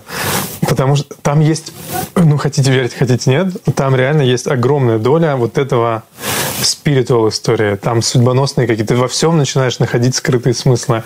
Потому 0.68 0.95
что 0.95 1.16
там 1.22 1.39
есть, 1.39 1.74
ну, 2.16 2.38
хотите 2.38 2.72
верить, 2.72 2.93
хотите 2.93 3.30
нет, 3.30 3.47
там 3.76 3.95
реально 3.95 4.22
есть 4.22 4.47
огромная 4.47 4.99
доля 4.99 5.36
вот 5.36 5.58
этого 5.58 6.04
spiritual 6.62 7.30
истории. 7.30 7.76
Там 7.76 8.02
судьбоносные 8.02 8.68
какие-то, 8.68 8.95
во 8.95 9.08
всем 9.08 9.38
начинаешь 9.38 9.80
находить 9.80 10.16
скрытые 10.16 10.54
смыслы. 10.54 11.04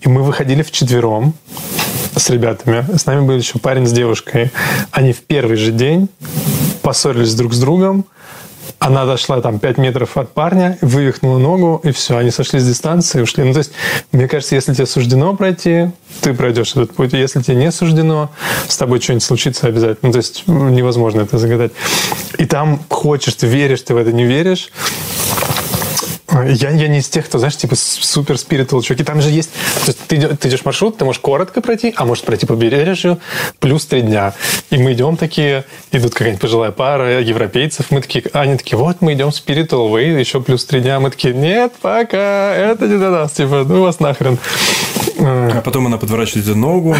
И 0.00 0.08
мы 0.08 0.22
выходили 0.22 0.62
в 0.62 0.70
четвером 0.70 1.34
с 2.16 2.30
ребятами. 2.30 2.84
С 2.96 3.06
нами 3.06 3.26
был 3.26 3.36
еще 3.36 3.58
парень 3.58 3.86
с 3.86 3.92
девушкой. 3.92 4.52
Они 4.90 5.12
в 5.12 5.20
первый 5.22 5.56
же 5.56 5.72
день 5.72 6.08
поссорились 6.82 7.34
друг 7.34 7.54
с 7.54 7.58
другом, 7.58 8.04
она 8.78 9.06
дошла 9.06 9.40
там 9.40 9.58
5 9.58 9.78
метров 9.78 10.16
от 10.16 10.32
парня, 10.32 10.78
вывихнула 10.80 11.38
ногу, 11.38 11.80
и 11.84 11.92
все, 11.92 12.16
они 12.16 12.30
сошли 12.30 12.60
с 12.60 12.66
дистанции 12.66 13.18
и 13.18 13.22
ушли. 13.22 13.44
Ну, 13.44 13.52
то 13.52 13.58
есть, 13.58 13.72
мне 14.12 14.28
кажется, 14.28 14.54
если 14.54 14.74
тебе 14.74 14.86
суждено 14.86 15.34
пройти, 15.34 15.90
ты 16.20 16.34
пройдешь 16.34 16.72
этот 16.72 16.94
путь. 16.94 17.12
Если 17.12 17.40
тебе 17.42 17.56
не 17.56 17.72
суждено, 17.72 18.30
с 18.68 18.76
тобой 18.76 19.00
что-нибудь 19.00 19.24
случится 19.24 19.66
обязательно. 19.66 20.08
Ну, 20.08 20.12
то 20.12 20.18
есть, 20.18 20.44
невозможно 20.46 21.22
это 21.22 21.38
загадать. 21.38 21.72
И 22.38 22.46
там 22.46 22.80
хочешь, 22.88 23.34
ты 23.34 23.46
веришь, 23.46 23.82
ты 23.82 23.94
в 23.94 23.96
это 23.96 24.12
не 24.12 24.24
веришь, 24.24 24.70
я, 26.30 26.70
я 26.70 26.88
не 26.88 26.98
из 26.98 27.08
тех, 27.08 27.26
кто, 27.26 27.38
знаешь, 27.38 27.56
типа 27.56 27.74
супер 27.76 28.38
спиритуал 28.38 28.82
чуваки. 28.82 29.04
Там 29.04 29.20
же 29.20 29.30
есть... 29.30 29.50
То 29.84 29.88
есть 29.88 29.98
ты, 30.06 30.36
ты 30.36 30.48
идешь 30.48 30.64
маршрут, 30.64 30.96
ты 30.96 31.04
можешь 31.04 31.20
коротко 31.20 31.60
пройти, 31.60 31.92
а 31.96 32.04
можешь 32.04 32.24
пройти 32.24 32.46
по 32.46 32.54
побережью 32.54 33.18
плюс 33.60 33.84
три 33.86 34.02
дня. 34.02 34.32
И 34.70 34.78
мы 34.78 34.94
идем 34.94 35.16
такие, 35.16 35.64
идут 35.92 36.12
какая-нибудь 36.14 36.40
пожилая 36.40 36.70
пара 36.70 37.20
европейцев, 37.20 37.90
мы 37.90 38.00
такие, 38.00 38.24
они 38.32 38.56
такие, 38.56 38.78
вот 38.78 39.00
мы 39.00 39.12
идем 39.12 39.28
spiritual 39.28 39.90
way, 39.92 40.18
еще 40.18 40.40
плюс 40.40 40.64
три 40.64 40.80
дня. 40.80 40.98
Мы 40.98 41.10
такие, 41.10 41.34
нет, 41.34 41.72
пока, 41.80 42.54
это 42.54 42.86
не 42.86 42.96
для 42.96 43.10
нас, 43.10 43.32
типа, 43.32 43.64
ну 43.66 43.82
вас 43.82 44.00
нахрен. 44.00 44.38
А 45.18 45.60
потом 45.62 45.86
она 45.86 45.98
подворачивает 45.98 46.46
ногу. 46.56 46.96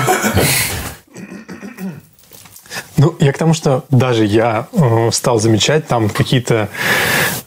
Ну, 2.97 3.17
я 3.19 3.33
к 3.33 3.39
тому, 3.39 3.55
что 3.55 3.85
даже 3.91 4.25
я 4.25 4.69
э, 4.73 5.11
стал 5.13 5.41
замечать 5.41 5.87
там 5.89 6.09
какие-то 6.09 6.69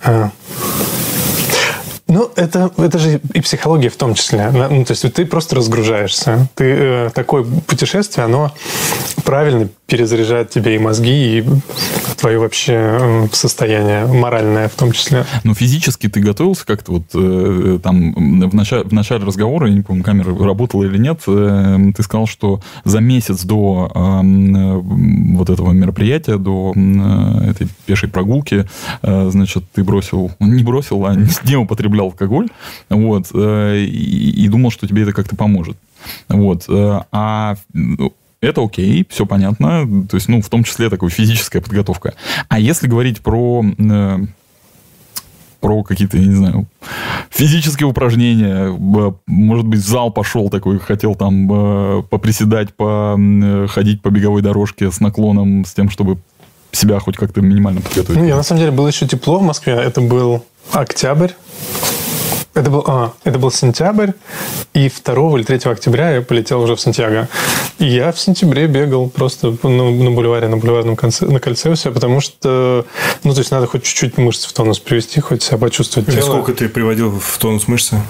э, 0.04 0.30
ну, 2.18 2.32
это, 2.36 2.72
это 2.78 2.98
же 2.98 3.22
и 3.34 3.42
психология 3.42 3.90
в 3.90 3.96
том 3.96 4.16
числе. 4.16 4.50
Ну, 4.50 4.84
то 4.84 4.92
есть 4.94 5.14
ты 5.14 5.26
просто 5.26 5.56
разгружаешься. 5.56 6.48
Ты 6.56 6.66
э, 6.66 7.10
такое 7.14 7.44
путешествие, 7.44 8.26
оно 8.26 8.52
правильно 9.24 9.70
перезаряжает 9.86 10.50
тебе 10.50 10.76
и 10.76 10.80
мозги, 10.80 11.40
и 11.40 11.46
твое 12.18 12.40
вообще 12.40 12.74
э, 12.74 13.28
состояние 13.32 14.06
моральное 14.08 14.68
в 14.68 14.74
том 14.74 14.92
числе. 14.92 15.26
Но 15.44 15.54
физически 15.54 16.10
ты 16.10 16.20
готовился 16.20 16.66
как-то 16.66 16.94
вот 16.94 17.04
э, 17.14 17.80
там 17.84 18.14
в 18.50 18.56
начале, 18.56 18.84
в 18.84 18.94
начале 18.94 19.24
разговора, 19.24 19.68
я 19.68 19.76
не 19.76 19.82
помню, 19.82 20.04
камера 20.04 20.36
работала 20.38 20.84
или 20.84 20.98
нет, 20.98 21.22
э, 21.28 21.78
ты 21.96 22.04
сказал, 22.04 22.26
что 22.26 22.62
за 22.84 23.00
месяц 23.00 23.44
до 23.44 23.92
э, 23.94 24.82
вот 25.36 25.50
этого 25.50 25.72
мероприятия, 25.72 26.38
до 26.38 26.74
э, 26.76 27.50
этой 27.52 27.68
пешей 27.86 28.10
прогулки, 28.10 28.66
э, 29.04 29.30
значит, 29.30 29.64
ты 29.74 29.84
бросил, 29.84 30.32
не 30.40 30.64
бросил, 30.64 31.06
а 31.06 31.16
не 31.46 31.56
употреблял 31.56 32.07
алкоголь, 32.08 32.50
вот, 32.90 33.28
э, 33.34 33.80
и, 33.80 34.44
и 34.44 34.48
думал, 34.48 34.72
что 34.72 34.88
тебе 34.88 35.04
это 35.04 35.14
как-то 35.14 35.36
поможет. 35.36 35.78
Вот. 36.28 36.66
Э, 36.70 37.02
а 37.12 37.56
ну, 37.74 38.14
это 38.42 38.64
окей, 38.64 39.06
все 39.10 39.26
понятно. 39.26 39.88
То 40.08 40.16
есть, 40.16 40.28
ну, 40.28 40.42
в 40.42 40.50
том 40.50 40.64
числе 40.64 40.90
такая 40.90 41.10
физическая 41.10 41.62
подготовка. 41.62 42.14
А 42.50 42.60
если 42.60 42.88
говорить 42.88 43.22
про 43.22 43.64
э, 43.78 44.18
про 45.60 45.84
какие-то, 45.84 46.18
я 46.18 46.26
не 46.26 46.36
знаю, 46.36 46.68
физические 47.32 47.88
упражнения. 47.88 48.70
Может 49.26 49.66
быть, 49.66 49.80
в 49.80 49.88
зал 49.88 50.12
пошел 50.12 50.50
такой, 50.50 50.78
хотел 50.78 51.16
там 51.16 51.48
поприседать, 52.10 52.76
походить 52.76 54.04
по 54.04 54.10
беговой 54.10 54.44
дорожке 54.44 54.92
с 54.92 55.00
наклоном, 55.00 55.66
с 55.66 55.74
тем, 55.74 55.90
чтобы 55.90 56.20
себя 56.72 57.00
хоть 57.00 57.18
как-то 57.18 57.42
минимально 57.42 57.82
подготовить. 57.82 58.20
Ну, 58.20 58.28
я 58.28 58.36
на 58.36 58.44
самом 58.44 58.60
деле 58.60 58.72
было 58.72 58.88
еще 58.88 59.08
тепло 59.08 59.40
в 59.40 59.44
Москве. 59.44 59.74
Это 59.74 60.02
был 60.02 60.44
октябрь. 60.72 61.32
Это 62.58 62.72
был, 62.72 62.84
а, 62.88 63.14
это 63.24 63.38
был 63.38 63.52
сентябрь, 63.52 64.14
и 64.74 64.90
2 64.90 65.14
или 65.38 65.44
3 65.44 65.72
октября 65.72 66.16
я 66.16 66.22
полетел 66.24 66.60
уже 66.60 66.76
в 66.76 66.80
Сантьяго. 66.80 67.28
И 67.78 67.86
я 67.86 68.12
в 68.12 68.20
сентябре 68.20 68.66
бегал 68.66 69.10
просто 69.12 69.56
на, 69.62 69.92
на 69.92 70.10
бульваре, 70.10 70.48
на 70.48 70.58
бульварном 70.58 70.96
конце, 70.96 71.28
на 71.28 71.40
кольце 71.40 71.70
у 71.70 71.76
себя, 71.76 71.92
потому 71.92 72.20
что, 72.20 72.84
ну, 73.24 73.34
то 73.34 73.40
есть 73.40 73.52
надо 73.52 73.68
хоть 73.68 73.84
чуть-чуть 73.84 74.18
мышцы 74.18 74.50
в 74.50 74.54
тонус 74.54 74.80
привести, 74.80 75.22
хоть 75.22 75.44
себя 75.44 75.60
почувствовать 75.60 76.10
тело. 76.10 76.26
Сколько 76.26 76.54
ты 76.54 76.68
приводил 76.68 77.12
в 77.12 77.38
тонус 77.38 77.68
мышцы? 77.68 78.02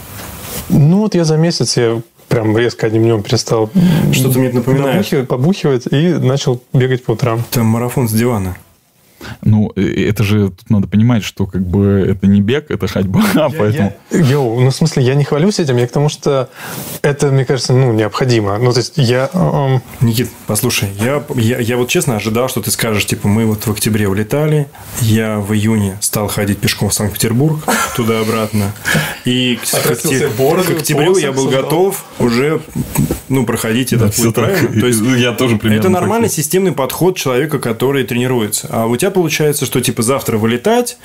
Ну, 0.70 1.00
вот 1.00 1.14
я 1.14 1.26
за 1.26 1.36
месяц, 1.36 1.76
я 1.76 2.02
прям 2.28 2.58
резко 2.58 2.88
одним 2.88 3.04
днем 3.04 3.24
перестал 3.24 3.70
Что-то 4.12 4.40
мне 4.40 4.48
это 4.48 4.58
напоминает. 4.58 4.96
Побухивать, 4.96 5.28
побухивать 5.28 5.88
и 5.92 6.14
начал 6.14 6.62
бегать 6.74 7.04
по 7.04 7.12
утрам. 7.12 7.44
Там 7.52 7.66
марафон 7.66 8.08
с 8.08 8.12
дивана. 8.12 8.58
Ну, 9.42 9.72
э, 9.76 10.10
это 10.10 10.24
же 10.24 10.50
тут 10.50 10.70
надо 10.70 10.88
понимать, 10.88 11.24
что 11.24 11.46
как 11.46 11.66
бы 11.66 12.06
это 12.08 12.28
не 12.28 12.42
бег, 12.42 12.70
это 12.70 12.88
ходьба, 12.88 13.24
поэтому... 13.58 13.94
Я, 14.12 14.20
йоу, 14.20 14.60
ну, 14.60 14.70
в 14.70 14.76
смысле, 14.76 15.04
я 15.04 15.16
не 15.16 15.24
хвалюсь 15.24 15.60
этим, 15.60 15.78
я 15.78 15.88
к 15.88 15.92
тому, 15.92 16.10
что 16.10 16.50
это, 17.02 17.32
мне 17.32 17.46
кажется, 17.46 17.74
ну, 17.74 17.94
необходимо. 17.94 18.58
Ну, 18.58 18.72
то 18.72 18.80
есть 18.80 18.94
я... 18.98 19.30
эм, 19.34 19.82
Никит, 20.02 20.30
послушай, 20.46 20.90
я, 21.00 21.24
я, 21.36 21.60
я 21.60 21.78
вот 21.78 21.90
честно 21.90 22.16
ожидал, 22.16 22.50
что 22.50 22.62
ты 22.62 22.72
скажешь, 22.72 23.06
типа, 23.06 23.28
мы 23.28 23.46
вот 23.46 23.66
в 23.66 23.72
октябре 23.72 24.08
улетали, 24.08 24.68
я 25.02 25.40
в 25.40 25.54
июне 25.54 25.98
стал 26.02 26.28
ходить 26.28 26.60
пешком 26.60 26.90
в 26.90 26.94
Санкт-Петербург, 26.94 27.60
туда-обратно, 27.96 28.74
и 29.26 29.60
к, 29.62 29.66
себе 29.66 30.30
бороду, 30.30 30.74
к 30.74 30.78
октябрю 30.78 31.18
я 31.18 31.32
был 31.32 31.50
готов 31.50 32.06
уже, 32.20 32.62
ну, 33.30 33.46
проходить 33.46 33.94
этот 33.94 34.14
всё 34.14 34.26
путь 34.26 34.36
так. 34.36 34.46
правильно. 34.46 34.82
То 34.82 34.88
есть, 34.88 35.02
Я 35.18 35.34
тоже 35.34 35.58
примерно 35.58 35.82
это 35.82 35.90
нормальный 35.90 36.30
системный 36.30 36.72
подход 36.72 37.18
человека, 37.18 37.60
который 37.60 38.04
тренируется. 38.04 38.68
А 38.72 38.86
у 38.86 38.96
тебя 38.96 39.07
получается, 39.12 39.66
что, 39.66 39.82
типа, 39.82 40.02
завтра 40.02 40.38
вылетать, 40.38 40.98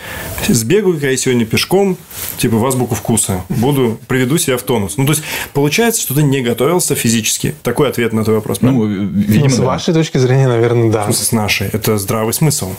сбегаю-ка 0.49 1.11
я 1.11 1.17
сегодня 1.17 1.45
пешком, 1.45 1.97
типа, 2.39 2.57
в 2.57 2.67
азбуку 2.67 2.95
вкуса, 2.95 3.43
буду, 3.49 3.99
приведу 4.09 4.39
себя 4.39 4.57
в 4.57 4.63
тонус. 4.63 4.97
Ну, 4.97 5.07
то 5.07 5.13
есть, 5.13 5.23
получается, 5.53 6.01
что 6.01 6.15
ты 6.15 6.23
не 6.23 6.41
готовился 6.41 6.95
физически. 6.95 7.55
Такой 7.63 7.89
ответ 7.89 8.13
на 8.13 8.25
твой 8.25 8.37
вопрос? 8.37 8.61
Ну, 8.61 8.73
ну, 8.73 8.87
видимо, 8.87 9.51
с 9.51 9.57
да. 9.57 9.65
вашей 9.65 9.95
точки 9.95 10.19
зрения, 10.19 10.49
наверное, 10.49 10.91
да. 10.91 11.03
В 11.03 11.05
смысле, 11.07 11.25
с 11.25 11.33
нашей. 11.33 11.69
Это 11.69 11.99
здравый 11.99 12.35
смысл. 12.35 12.73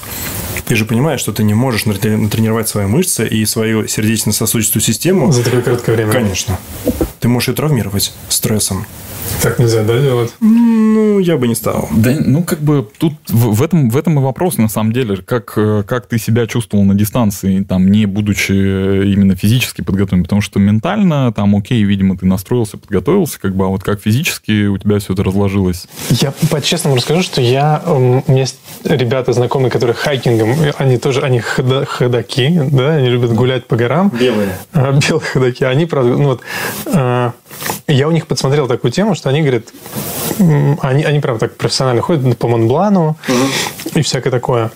Ты 0.66 0.76
же 0.76 0.86
понимаешь, 0.86 1.20
что 1.20 1.34
ты 1.34 1.44
не 1.44 1.54
можешь 1.54 1.86
натре- 1.86 2.18
натренировать 2.18 2.68
свои 2.68 2.86
мышцы 2.86 3.28
и 3.28 3.46
свою 3.46 3.88
сердечно-сосудистую 3.88 4.82
систему. 4.82 5.32
За 5.32 5.44
такое 5.44 5.62
короткое 5.62 5.96
время. 5.96 6.12
Конечно. 6.12 6.58
Ты 7.20 7.28
можешь 7.28 7.50
ее 7.50 7.56
травмировать 7.56 8.14
стрессом. 8.30 8.86
Так 9.42 9.60
нельзя, 9.60 9.84
да, 9.84 10.00
делать? 10.00 10.34
Ну, 10.40 11.20
я 11.20 11.38
бы 11.38 11.48
не 11.48 11.56
стал. 11.56 11.90
Да, 11.92 12.12
ну, 12.26 12.44
как 12.44 12.60
бы 12.60 12.88
тут 12.98 13.14
в, 13.28 13.56
в 13.56 13.62
этом, 13.64 13.90
в 13.90 13.98
этом 13.98 14.20
и 14.20 14.22
вопрос, 14.22 14.58
на 14.58 14.70
самом 14.70 14.94
деле, 14.94 15.18
как, 15.18 15.54
э, 15.58 15.84
как 15.86 16.08
ты 16.08 16.18
себя 16.18 16.48
чувствовал 16.48 16.84
на 16.86 16.96
дистанции, 16.96 17.62
там, 17.64 17.90
не 17.92 18.06
будучи 18.06 18.52
именно 18.52 19.36
физически 19.36 19.82
подготовлен, 19.82 20.24
потому 20.24 20.42
что 20.42 20.60
ментально, 20.60 21.32
там, 21.34 21.56
окей, 21.56 21.84
видимо, 21.84 22.18
ты 22.18 22.26
настроился, 22.26 22.78
подготовился, 22.78 23.40
как 23.40 23.56
бы, 23.56 23.66
а 23.66 23.68
вот 23.68 23.84
как 23.84 24.02
физически 24.02 24.68
у 24.68 24.78
тебя 24.78 25.00
все 25.00 25.14
это 25.14 25.24
разложилось? 25.24 25.88
Я 26.10 26.34
по-честному 26.50 26.96
расскажу, 26.96 27.22
что 27.24 27.42
я... 27.42 27.82
эм, 27.86 28.24
У 28.26 28.32
меня 28.32 28.42
есть 28.42 28.58
ребята 28.86 29.34
знакомые, 29.34 29.72
которые 29.72 29.96
хайкингом, 29.96 30.56
они 30.78 30.98
тоже, 30.98 31.22
они 31.22 31.40
хода- 31.40 31.86
ходаки, 31.86 32.62
да, 32.72 32.96
они 32.96 33.10
любят 33.10 33.34
гулять 33.34 33.66
по 33.68 33.76
горам. 33.76 34.10
Белые. 34.18 34.58
А, 34.74 34.92
белые 34.94 35.20
ходаки. 35.26 35.64
Они, 35.64 35.86
правда, 35.86 36.12
ну 36.18 36.24
вот, 36.26 36.42
э, 36.86 37.32
я 37.88 38.08
у 38.08 38.12
них 38.12 38.28
подсмотрел 38.28 38.68
такую 38.68 38.92
тему, 38.92 39.12
что 39.16 39.30
они 39.30 39.41
говорят, 39.41 39.66
они, 40.39 41.03
они 41.03 41.20
прям 41.20 41.38
так 41.39 41.55
профессионально 41.57 42.01
ходят 42.01 42.38
по 42.38 42.47
Монблану 42.47 43.18
и 43.93 44.01
всякое 44.01 44.32
такое. 44.32 44.72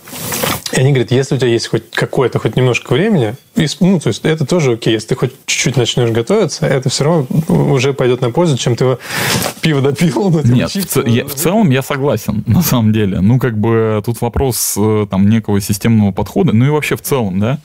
И 0.74 0.80
они 0.82 0.90
говорят, 0.90 1.12
если 1.12 1.36
у 1.36 1.38
тебя 1.38 1.50
есть 1.50 1.68
хоть 1.68 1.90
какое-то, 1.92 2.40
хоть 2.40 2.58
немножко 2.58 2.92
времени, 2.94 3.36
и 3.56 3.66
ну, 3.80 4.00
то 4.00 4.10
есть 4.10 4.26
это 4.26 4.46
тоже 4.46 4.74
окей, 4.74 4.94
если 4.94 5.08
ты 5.10 5.16
хоть 5.16 5.32
чуть-чуть 5.46 5.78
начнешь 5.78 6.10
готовиться, 6.12 6.68
это 6.68 6.90
все 6.90 7.06
равно 7.06 7.26
уже 7.48 7.94
пойдет 7.94 8.22
на 8.22 8.32
пользу, 8.32 8.58
чем 8.58 8.76
ты 8.76 8.98
пиво 9.62 9.82
допил. 9.82 10.30
ну, 10.30 10.42
Нет, 10.44 10.70
в, 10.70 10.74
чипсы, 10.74 11.04
ц- 11.04 11.10
я- 11.10 11.26
в 11.26 11.34
целом 11.34 11.70
я 11.70 11.82
согласен, 11.82 12.44
на 12.48 12.62
самом 12.62 12.92
деле. 12.92 13.22
Ну, 13.22 13.40
как 13.40 13.58
бы 13.58 14.02
тут 14.06 14.20
вопрос 14.22 14.76
э, 14.78 15.08
там 15.10 15.30
некого 15.30 15.62
системного 15.62 16.12
подхода, 16.12 16.52
ну 16.54 16.66
и 16.66 16.70
вообще 16.70 16.98
в 16.98 17.02
целом, 17.02 17.40
да? 17.40 17.60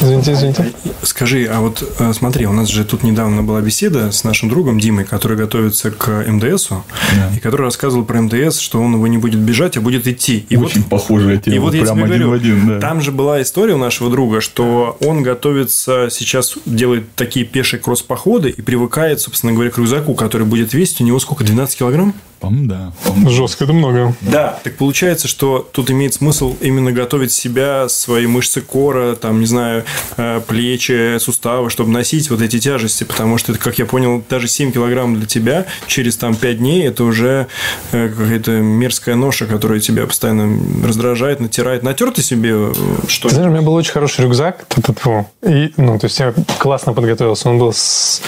Извините, 0.00 0.32
извините. 0.32 0.72
Скажи, 1.02 1.46
а 1.46 1.60
вот 1.60 1.82
э, 1.98 2.12
смотри, 2.12 2.46
у 2.46 2.52
нас 2.52 2.68
же 2.68 2.84
тут 2.84 3.02
недавно 3.02 3.42
была 3.42 3.60
беседа 3.60 4.12
с 4.12 4.22
нашим 4.22 4.48
другом 4.48 4.78
Димой, 4.78 5.04
который 5.04 5.36
готовится 5.36 5.90
к 5.90 6.24
МДСу, 6.28 6.84
Да. 7.16 7.36
и 7.36 7.40
который 7.40 7.62
рассказывал 7.62 8.04
про 8.04 8.20
МДС, 8.22 8.60
что 8.60 8.80
он 8.80 8.94
его 8.94 9.06
не 9.08 9.18
будет 9.18 9.40
бежать, 9.40 9.76
а 9.76 9.80
будет 9.80 10.06
идти. 10.06 10.46
И 10.48 10.56
вот 10.56 10.66
Очень 10.66 10.84
похожая 10.84 11.38
тема, 11.38 11.56
И 11.56 11.58
вот 11.58 11.74
я 11.74 11.82
прям 11.82 11.96
тебе 11.96 12.04
один 12.04 12.22
говорю, 12.22 12.30
в 12.30 12.32
один, 12.32 12.66
да. 12.68 12.80
там 12.80 13.00
же 13.00 13.10
была 13.10 13.42
история 13.42 13.74
у 13.74 13.78
нашего 13.78 14.08
друга, 14.10 14.40
что 14.40 14.96
он 15.00 15.22
готовится 15.24 16.08
сейчас, 16.10 16.54
делает 16.64 17.12
такие 17.16 17.44
пешие 17.44 17.80
кросс-походы 17.80 18.50
и 18.50 18.62
привыкает, 18.62 19.20
собственно 19.20 19.52
говоря, 19.52 19.70
к 19.70 19.78
рюкзаку, 19.78 20.14
который 20.14 20.46
будет 20.46 20.74
весить 20.74 21.00
у 21.00 21.04
него 21.04 21.18
сколько, 21.18 21.42
12 21.42 21.76
килограмм? 21.78 22.14
По-моему, 22.40 22.68
да. 22.68 22.92
По-моему, 23.04 23.30
Жестко, 23.30 23.64
это 23.64 23.72
много. 23.72 24.14
Да. 24.20 24.60
Так 24.62 24.76
получается, 24.76 25.26
что 25.26 25.68
тут 25.72 25.90
имеет 25.90 26.14
смысл 26.14 26.56
именно 26.60 26.92
готовить 26.92 27.32
себя, 27.32 27.88
свои 27.88 28.28
мышцы 28.28 28.60
кора, 28.60 29.16
там, 29.16 29.40
не 29.40 29.46
знаю, 29.46 29.67
э, 30.16 30.40
плечи, 30.46 31.18
суставы, 31.18 31.70
чтобы 31.70 31.90
носить 31.90 32.30
вот 32.30 32.42
эти 32.42 32.58
тяжести, 32.58 33.04
потому 33.04 33.38
что, 33.38 33.54
как 33.54 33.78
я 33.78 33.86
понял, 33.86 34.22
даже 34.28 34.48
7 34.48 34.72
килограмм 34.72 35.16
для 35.16 35.26
тебя 35.26 35.66
через 35.86 36.16
там 36.16 36.34
5 36.34 36.58
дней 36.58 36.86
это 36.86 37.04
уже 37.04 37.46
э, 37.92 38.08
какая-то 38.08 38.52
мерзкая 38.52 39.14
ноша, 39.14 39.46
которая 39.46 39.80
тебя 39.80 40.06
постоянно 40.06 40.58
раздражает, 40.86 41.40
натирает. 41.40 41.82
Натер 41.82 42.10
ты 42.10 42.22
себе 42.22 42.52
э, 42.52 42.72
что 43.08 43.28
Ты 43.28 43.34
знаешь, 43.34 43.50
у 43.50 43.52
меня 43.52 43.62
был 43.62 43.74
очень 43.74 43.92
хороший 43.92 44.24
рюкзак. 44.24 44.66
И, 45.42 45.72
ну, 45.76 45.98
то 45.98 46.06
есть 46.06 46.18
я 46.18 46.34
классно 46.58 46.92
подготовился. 46.92 47.48
Он 47.48 47.58
был 47.58 47.72
с, 47.72 48.22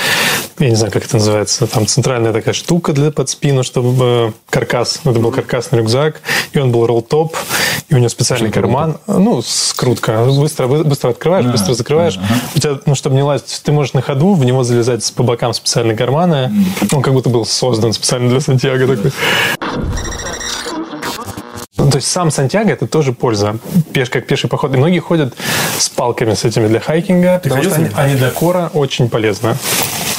я 0.64 0.70
не 0.70 0.76
знаю, 0.76 0.92
как 0.92 1.04
это 1.04 1.16
называется, 1.16 1.66
там 1.66 1.86
центральная 1.86 2.32
такая 2.32 2.54
штука 2.54 2.92
для 2.92 3.10
под 3.10 3.28
спину, 3.28 3.62
чтобы 3.62 4.04
э, 4.04 4.32
каркас. 4.50 5.00
Это 5.04 5.18
был 5.18 5.30
каркасный 5.32 5.78
рюкзак, 5.78 6.20
и 6.52 6.58
он 6.58 6.70
был 6.70 6.86
ролл-топ, 6.86 7.36
и 7.88 7.94
у 7.94 7.98
него 7.98 8.08
специальный 8.08 8.50
Что 8.50 8.60
карман. 8.60 8.98
Ну, 9.06 9.42
скрутка. 9.42 10.24
Быстро, 10.24 10.66
быстро 10.66 11.10
открываешь, 11.10 11.46
А, 11.46 11.50
быстро 11.50 11.74
закрываешь. 11.74 12.18
У 12.54 12.58
тебя, 12.58 12.78
ну, 12.84 12.94
чтобы 12.94 13.16
не 13.16 13.22
лазить, 13.22 13.60
ты 13.64 13.72
можешь 13.72 13.94
на 13.94 14.02
ходу, 14.02 14.34
в 14.34 14.44
него 14.44 14.62
залезать 14.62 15.10
по 15.14 15.22
бокам 15.22 15.54
специальные 15.54 15.96
карманы. 15.96 16.52
Он 16.92 17.02
как 17.02 17.14
будто 17.14 17.30
был 17.30 17.46
создан 17.46 17.92
специально 17.92 18.28
для 18.28 18.40
Сантьяго 18.40 18.86
такой. 18.86 19.12
Ну, 21.90 21.94
То 21.94 21.98
есть 21.98 22.08
сам 22.08 22.30
Сантьяго 22.30 22.70
это 22.70 22.86
тоже 22.86 23.12
польза, 23.12 23.56
пеш, 23.92 24.10
как 24.10 24.24
пеший 24.24 24.48
поход. 24.48 24.72
И 24.72 24.76
многие 24.76 25.00
ходят 25.00 25.34
с 25.76 25.88
палками 25.88 26.34
с 26.34 26.44
этими 26.44 26.68
для 26.68 26.78
хайкинга, 26.78 27.40
потому 27.42 27.64
ходил 27.64 27.88
что 27.88 28.00
они, 28.00 28.14
для 28.14 28.30
кора 28.30 28.70
очень 28.72 29.08
полезны. 29.10 29.56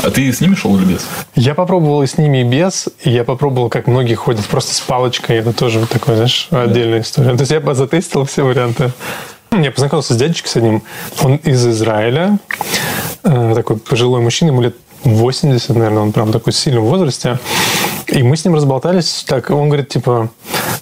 А 0.03 0.11
ты 0.11 0.33
с 0.33 0.41
ними 0.41 0.53
шел 0.53 0.77
или 0.77 0.83
без? 0.83 1.07
Я 1.33 1.55
попробовал 1.55 2.03
и 2.03 2.07
с 2.07 2.17
ними, 2.17 2.39
и 2.39 2.43
без. 2.43 2.89
Я 3.05 3.23
попробовал, 3.23 3.69
как 3.69 3.87
многие 3.87 4.15
ходят 4.15 4.45
просто 4.47 4.73
с 4.73 4.81
палочкой. 4.81 5.37
Это 5.37 5.53
тоже 5.53 5.79
вот 5.79 5.87
такой, 5.87 6.15
знаешь, 6.15 6.49
отдельная 6.51 6.99
история. 6.99 7.35
То 7.37 7.43
есть 7.43 7.51
я 7.51 7.73
затестил 7.73 8.25
все 8.25 8.43
варианты. 8.43 8.91
Я 9.51 9.71
познакомился 9.71 10.13
с 10.13 10.17
дядечкой 10.17 10.51
с 10.51 10.55
одним. 10.57 10.83
Он 11.21 11.37
из 11.37 11.65
Израиля. 11.65 12.37
Э, 13.23 13.53
Такой 13.55 13.77
пожилой 13.77 14.19
мужчина, 14.19 14.49
ему 14.49 14.61
лет 14.61 14.75
80, 15.03 15.69
наверное, 15.69 16.03
он 16.03 16.11
прям 16.11 16.31
такой 16.31 16.53
в 16.53 16.55
сильном 16.55 16.85
возрасте. 16.85 17.39
И 18.07 18.23
мы 18.23 18.35
с 18.35 18.43
ним 18.43 18.55
разболтались. 18.55 19.23
Так, 19.25 19.49
он 19.51 19.69
говорит, 19.69 19.89
типа, 19.89 20.29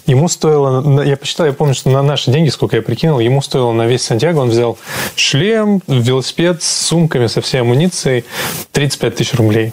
ему 0.06 0.28
стоило... 0.28 1.02
Я 1.02 1.16
посчитал, 1.16 1.46
я 1.46 1.52
помню, 1.52 1.74
что 1.74 1.90
на 1.90 2.02
наши 2.02 2.30
деньги, 2.30 2.48
сколько 2.48 2.76
я 2.76 2.82
прикинул, 2.82 3.20
ему 3.20 3.40
стоило 3.40 3.72
на 3.72 3.86
весь 3.86 4.02
Сантьяго, 4.02 4.38
он 4.38 4.50
взял 4.50 4.78
шлем, 5.14 5.80
велосипед 5.86 6.62
с 6.62 6.68
сумками, 6.68 7.28
со 7.28 7.40
всей 7.40 7.60
амуницией, 7.60 8.24
35 8.72 9.14
тысяч 9.14 9.34
рублей 9.34 9.72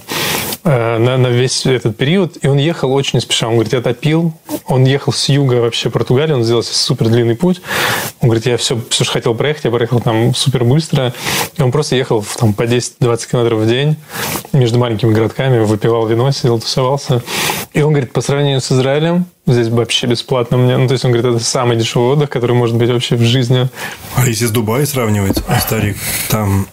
э, 0.63 0.97
на, 0.97 1.17
на 1.17 1.27
весь 1.27 1.65
этот 1.65 1.97
период. 1.97 2.37
И 2.41 2.47
он 2.47 2.57
ехал 2.57 2.93
очень 2.93 3.19
спеша. 3.21 3.47
Он 3.47 3.55
говорит, 3.55 3.73
я 3.73 3.81
топил. 3.81 4.33
Он 4.67 4.85
ехал 4.85 5.11
с 5.11 5.27
юга 5.29 5.55
вообще 5.55 5.89
Португалии, 5.89 6.33
он 6.33 6.43
сделал 6.43 6.63
супер 6.63 7.09
длинный 7.09 7.35
путь. 7.35 7.61
Он 8.21 8.29
говорит, 8.29 8.45
я 8.45 8.57
все, 8.57 8.79
все, 8.89 9.03
что 9.03 9.13
хотел 9.13 9.33
проехать, 9.33 9.65
я 9.65 9.71
проехал 9.71 9.99
там 9.99 10.35
супер 10.35 10.63
быстро. 10.63 11.13
И 11.57 11.61
он 11.61 11.71
просто 11.71 11.95
ехал 11.95 12.21
в, 12.21 12.37
там, 12.37 12.53
по 12.53 12.63
10-20 12.63 13.31
километров 13.31 13.59
в 13.61 13.67
день 13.67 13.97
между 14.53 14.79
маленькими 14.79 15.13
городками, 15.13 15.59
выпивал 15.59 16.07
вино, 16.07 16.31
сидел, 16.31 16.59
тусовался. 16.59 17.21
И 17.73 17.81
он 17.81 17.91
говорит, 17.93 18.13
по 18.13 18.21
сравнению 18.21 18.61
с 18.61 18.71
Израилем, 18.71 19.25
здесь 19.47 19.69
вообще 19.69 20.07
бесплатно 20.07 20.57
мне. 20.57 20.77
Ну, 20.77 20.87
то 20.87 20.93
есть 20.93 21.05
он 21.05 21.11
говорит, 21.11 21.35
это 21.35 21.43
самый 21.43 21.77
дешевый 21.77 22.09
отдых, 22.09 22.29
который 22.29 22.55
может 22.55 22.75
быть 22.75 22.89
вообще 22.89 23.15
в 23.15 23.21
жизни. 23.21 23.69
А 24.15 24.27
если 24.27 24.45
с 24.45 24.51
Дубай 24.51 24.85
сравнивать, 24.85 25.41
старик, 25.59 25.97
там... 26.29 26.67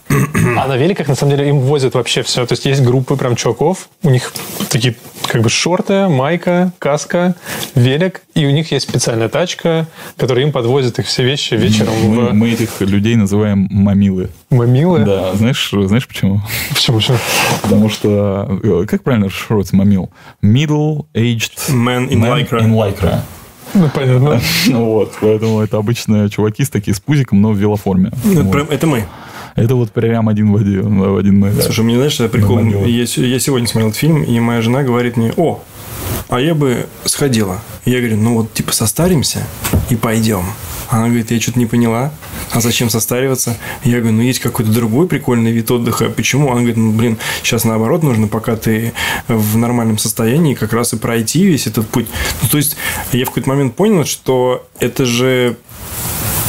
А 0.57 0.67
на 0.69 0.77
великах, 0.77 1.09
на 1.09 1.15
самом 1.15 1.37
деле, 1.37 1.49
им 1.49 1.59
возят 1.61 1.95
вообще 1.95 2.23
все. 2.23 2.47
То 2.47 2.53
есть 2.53 2.67
есть 2.67 2.83
группы 2.83 3.17
прям 3.17 3.37
чуваков, 3.37 3.89
у 4.03 4.11
них 4.11 4.33
такие 4.69 4.95
как 5.27 5.43
бы 5.43 5.49
шорты, 5.49 6.09
майка, 6.09 6.73
каска, 6.79 7.35
велик, 7.75 8.23
и 8.35 8.47
у 8.47 8.51
них 8.51 8.71
есть 8.73 8.89
специальная 8.89 9.29
тачка, 9.29 9.87
которая 10.17 10.45
им 10.45 10.53
подвозит 10.53 10.99
их 10.99 11.07
все 11.07 11.25
вещи 11.25 11.55
вечером 11.55 11.93
Мы, 12.05 12.29
в 12.29 12.35
мы 12.35 12.51
этих 12.51 12.81
людей 12.81 13.17
называем 13.17 13.67
мамилы. 13.71 14.31
мамилы. 14.51 15.01
Да, 15.01 15.35
знаешь, 15.35 15.71
знаешь 15.73 16.07
почему? 16.07 16.43
Почему? 16.75 16.99
Почему? 16.99 17.19
Потому 17.63 17.89
что, 17.89 18.61
э, 18.63 18.87
как 18.89 19.03
правильно 19.03 19.27
расшифровывается 19.29 19.77
мамил? 19.77 20.11
Middle-aged 20.43 21.71
Man 21.71 22.09
in 22.09 22.21
lycra. 22.21 22.64
Lycra. 22.73 23.21
Ну, 23.75 23.89
понятно. 23.93 24.41
Ну 24.69 24.85
вот, 24.95 25.13
поэтому 25.21 25.61
это 25.61 25.79
обычно 25.79 26.31
чуваки 26.31 26.65
с 26.65 26.71
такие 26.71 26.95
с 26.95 27.01
пузиком, 27.01 27.41
но 27.43 27.51
в 27.51 27.57
велоформе. 27.59 28.13
Это, 28.25 28.43
Вот. 28.43 28.53
прям- 28.53 28.69
это 28.71 28.87
мы. 28.87 29.05
Это 29.55 29.77
вот 29.77 29.93
прям 29.93 30.29
один 30.29 30.53
в 30.53 30.57
один, 30.57 31.01
в 31.01 31.17
один 31.17 31.39
мы. 31.39 31.51
да. 31.51 31.63
Слушай, 31.63 31.85
мне 31.85 31.97
знаешь, 31.97 32.13
что 32.13 32.29
прикол? 32.29 32.59
Я, 32.59 33.05
я 33.05 33.39
сегодня 33.39 33.69
смотрел 33.69 33.89
этот 33.89 33.99
фильм, 33.99 34.23
и 34.23 34.41
моя 34.41 34.61
жена 34.63 34.83
говорит 34.83 35.17
мне, 35.17 35.33
о, 35.37 35.63
а 36.29 36.41
я 36.41 36.55
бы 36.55 36.87
сходила. 37.05 37.61
Я 37.85 38.01
говорю, 38.01 38.17
ну 38.17 38.35
вот 38.35 38.53
типа 38.53 38.73
состаримся 38.73 39.47
и 39.91 39.97
пойдем. 39.97 40.45
Она 40.89 41.07
говорит, 41.07 41.31
я 41.31 41.41
что-то 41.41 41.59
не 41.59 41.67
поняла, 41.67 42.13
а 42.53 42.61
зачем 42.61 42.91
состариваться? 42.91 43.57
Я 43.85 44.01
говорю, 44.01 44.17
ну 44.17 44.23
есть 44.23 44.41
какой-то 44.41 44.71
другой 44.71 45.07
прикольный 45.07 45.53
вид 45.53 45.71
отдыха. 45.71 46.11
Почему? 46.11 46.51
Она 46.51 46.59
говорит, 46.59 46.77
ну 46.77 46.93
блин, 46.93 47.19
сейчас 47.43 47.65
наоборот 47.65 48.03
нужно, 48.03 48.29
пока 48.29 48.57
ты 48.57 48.93
в 49.29 49.57
нормальном 49.57 49.99
состоянии, 49.99 50.55
как 50.55 50.73
раз 50.73 50.93
и 50.93 50.97
пройти 50.97 51.45
весь 51.45 51.67
этот 51.67 51.89
путь. 51.89 52.07
Ну 52.43 52.49
то 52.49 52.59
есть 52.59 52.77
я 53.13 53.25
в 53.25 53.29
какой-то 53.29 53.49
момент 53.49 53.75
понял, 53.75 54.05
что 54.05 54.67
это 54.79 55.05
же 55.05 55.57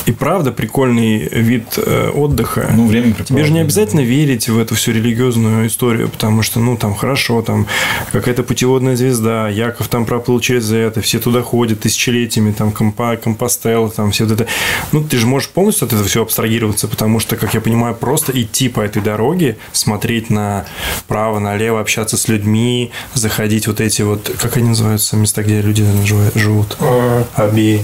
и 0.05 0.11
правда 0.11 0.51
прикольный 0.51 1.27
вид 1.27 1.77
э, 1.77 2.09
отдыха. 2.09 2.69
Ну, 2.73 2.87
время 2.87 3.13
Тебе 3.13 3.43
же 3.43 3.51
не 3.51 3.59
обязательно 3.59 4.01
верить 4.01 4.47
в 4.47 4.59
эту 4.59 4.75
всю 4.75 4.91
религиозную 4.91 5.67
историю, 5.67 6.09
потому 6.09 6.43
что, 6.43 6.59
ну, 6.59 6.77
там 6.77 6.93
хорошо, 6.93 7.41
там 7.41 7.65
какая-то 8.11 8.43
путеводная 8.43 8.95
звезда, 8.95 9.49
Яков 9.49 9.87
там 9.87 10.05
проплыл 10.05 10.39
через 10.39 10.71
это, 10.71 11.01
все 11.01 11.19
туда 11.19 11.41
ходят 11.41 11.79
тысячелетиями, 11.81 12.51
там 12.51 12.71
компа, 12.71 13.15
компостел, 13.15 13.89
там 13.89 14.11
все 14.11 14.25
вот 14.25 14.39
это. 14.39 14.47
Ну, 14.91 15.03
ты 15.03 15.17
же 15.17 15.25
можешь 15.25 15.49
полностью 15.49 15.85
от 15.87 15.93
этого 15.93 16.07
все 16.07 16.21
абстрагироваться, 16.21 16.87
потому 16.87 17.19
что, 17.19 17.35
как 17.35 17.53
я 17.53 17.61
понимаю, 17.61 17.95
просто 17.95 18.31
идти 18.39 18.69
по 18.69 18.81
этой 18.81 19.01
дороге, 19.01 19.57
смотреть 19.71 20.29
на 20.29 20.65
право, 21.07 21.39
налево, 21.39 21.79
общаться 21.79 22.17
с 22.17 22.27
людьми, 22.27 22.91
заходить 23.13 23.67
вот 23.67 23.81
эти 23.81 24.03
вот, 24.03 24.31
как 24.39 24.57
они 24.57 24.69
называются, 24.69 25.17
места, 25.17 25.41
где 25.41 25.61
люди 25.61 25.81
наверное, 25.81 26.31
живут? 26.35 26.77
Оби. 27.37 27.81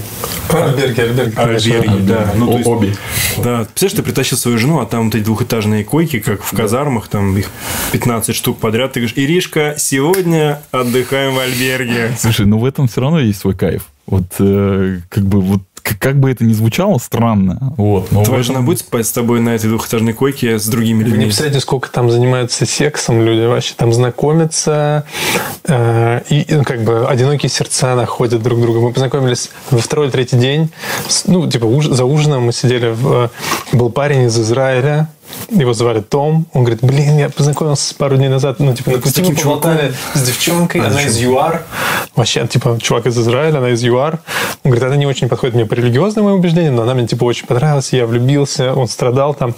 Альберги, 0.50 1.00
альберги. 1.00 1.34
Альберги, 1.36 2.11
да. 2.12 2.32
Ну, 2.36 2.46
то 2.46 2.56
есть, 2.58 2.68
Обе. 2.68 2.94
да, 3.38 3.64
представляешь, 3.64 3.92
ты 3.96 4.02
притащил 4.02 4.36
свою 4.36 4.58
жену, 4.58 4.80
а 4.80 4.86
там 4.86 5.06
вот 5.06 5.14
эти 5.14 5.24
двухэтажные 5.24 5.84
койки, 5.84 6.20
как 6.20 6.42
в 6.42 6.56
казармах, 6.56 7.08
там 7.08 7.36
их 7.36 7.50
15 7.92 8.34
штук 8.34 8.58
подряд. 8.58 8.92
Ты 8.92 9.00
говоришь, 9.00 9.16
Иришка, 9.16 9.74
сегодня 9.78 10.62
отдыхаем 10.70 11.34
в 11.34 11.38
альберге. 11.38 12.16
Слушай, 12.18 12.46
ну 12.46 12.58
в 12.58 12.64
этом 12.64 12.88
все 12.88 13.00
равно 13.00 13.20
есть 13.20 13.40
свой 13.40 13.54
кайф. 13.54 13.86
Вот 14.06 14.26
э, 14.40 15.00
как 15.08 15.24
бы 15.24 15.40
вот 15.40 15.62
как 15.82 16.18
бы 16.18 16.30
это 16.30 16.44
ни 16.44 16.52
звучало 16.52 16.98
странно, 16.98 17.74
вот. 17.76 18.10
Но 18.12 18.24
Твоя 18.24 18.40
этом- 18.40 18.54
жена 18.54 18.60
будет 18.64 18.78
спать 18.80 19.06
с 19.06 19.12
тобой 19.12 19.40
на 19.40 19.50
этой 19.50 19.68
двухэтажной 19.68 20.12
койке 20.12 20.58
с 20.58 20.66
другими 20.66 20.98
Вы 20.98 21.04
не 21.04 21.10
людьми? 21.10 21.24
представляете, 21.26 21.60
сколько 21.60 21.90
там 21.90 22.10
занимаются 22.10 22.66
сексом 22.66 23.22
люди 23.22 23.46
вообще. 23.46 23.74
Там 23.76 23.92
знакомятся, 23.92 25.04
э, 25.64 26.20
и, 26.30 26.46
ну, 26.50 26.64
как 26.64 26.82
бы 26.82 27.06
одинокие 27.06 27.50
сердца 27.50 27.94
находят 27.94 28.42
друг 28.42 28.60
друга. 28.60 28.80
Мы 28.80 28.92
познакомились 28.92 29.50
во 29.70 29.78
второй 29.78 30.06
или 30.06 30.12
третий 30.12 30.36
день. 30.36 30.70
Ну, 31.26 31.48
типа 31.50 31.64
уж- 31.66 31.86
за 31.88 32.04
ужином 32.04 32.44
мы 32.44 32.52
сидели. 32.52 32.90
В, 32.92 33.12
э, 33.12 33.28
был 33.76 33.90
парень 33.90 34.22
из 34.24 34.38
Израиля. 34.38 35.08
Его 35.50 35.72
звали 35.72 36.00
Том. 36.00 36.46
Он 36.52 36.64
говорит, 36.64 36.82
блин, 36.82 37.18
я 37.18 37.28
познакомился 37.28 37.94
пару 37.94 38.16
дней 38.16 38.28
назад. 38.28 38.58
Ну, 38.58 38.74
типа, 38.74 38.90
на 38.90 38.98
пути 38.98 39.22
мы 39.22 39.34
поболтали 39.34 39.92
с 40.14 40.22
девчонкой. 40.22 40.80
она 40.80 41.02
из 41.02 41.18
ЮАР. 41.18 41.62
Вообще, 42.16 42.46
типа, 42.46 42.78
чувак 42.80 43.06
из 43.06 43.18
Израиля, 43.18 43.58
она 43.58 43.70
из 43.70 43.82
ЮАР. 43.82 44.20
Он 44.64 44.70
говорит, 44.70 44.84
она 44.84 44.96
не 44.96 45.06
очень 45.06 45.28
подходит 45.28 45.54
мне 45.54 45.66
по 45.66 45.74
религиозным 45.74 46.26
моим 46.26 46.38
убеждениям, 46.38 46.76
но 46.76 46.82
она 46.82 46.94
мне, 46.94 47.06
типа, 47.06 47.24
очень 47.24 47.46
понравилась. 47.46 47.92
Я 47.92 48.06
влюбился, 48.06 48.74
он 48.74 48.88
страдал 48.88 49.34
там. 49.34 49.54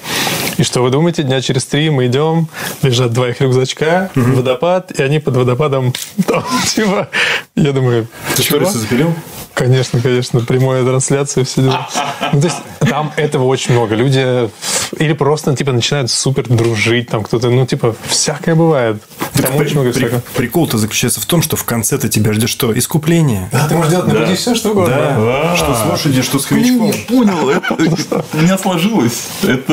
И 0.57 0.63
что 0.63 0.83
вы 0.83 0.91
думаете? 0.91 1.23
Дня 1.23 1.41
через 1.41 1.65
три 1.65 1.91
мы 1.91 2.07
идем, 2.07 2.49
лежат 2.83 3.13
два 3.13 3.29
их 3.29 3.41
рюкзачка, 3.41 4.11
водопад, 4.15 4.93
и 4.93 5.03
они 5.03 5.19
под 5.19 5.37
водопадом 5.37 5.93
там, 6.27 6.45
типа, 6.67 7.09
я 7.57 7.73
думаю, 7.73 8.07
Ты 8.37 8.43
сторисы 8.43 8.79
запилил? 8.79 9.13
Конечно, 9.55 10.01
конечно, 10.01 10.41
прямая 10.41 10.85
трансляция, 10.85 11.45
все 11.45 11.63
дела. 11.63 11.89
Ну, 12.33 12.41
то 12.41 12.47
есть 12.49 12.59
там 12.91 13.13
этого 13.17 13.45
очень 13.45 13.73
много. 13.73 13.95
Люди 13.95 14.51
или 14.99 15.13
просто, 15.13 15.55
типа, 15.57 15.73
начинают 15.73 16.11
супер 16.11 16.45
дружить, 16.49 17.09
там 17.09 17.23
кто-то, 17.23 17.51
ну, 17.51 17.65
типа, 17.67 17.95
всякое 18.09 18.55
бывает. 18.57 19.03
Там 19.35 19.53
При- 19.53 19.65
очень 19.65 19.75
много 19.75 19.91
при- 19.93 19.99
всякого. 20.01 20.23
Прикол-то 20.37 20.79
заключается 20.79 21.21
в 21.21 21.27
том, 21.27 21.41
что 21.43 21.57
в 21.57 21.65
конце-то 21.65 22.09
тебя 22.09 22.33
ждет 22.33 22.49
что? 22.51 22.77
Искупление. 22.77 23.49
Да, 23.53 23.67
ты 23.69 23.75
можешь 23.77 23.91
делать 23.93 24.07
на 24.09 24.21
пути 24.21 24.35
все, 24.35 24.55
что 24.55 24.71
угодно. 24.71 24.95
Да. 24.97 25.57
Что 25.57 25.75
с 25.75 25.87
лошадью, 25.89 26.23
что 26.23 26.39
с 26.39 26.47
хомячком. 26.47 26.87
Я 26.87 26.93
понял, 27.09 27.49
это, 27.51 28.25
у 28.33 28.37
меня 28.39 28.59
сложилось. 28.59 29.29
Это, 29.43 29.73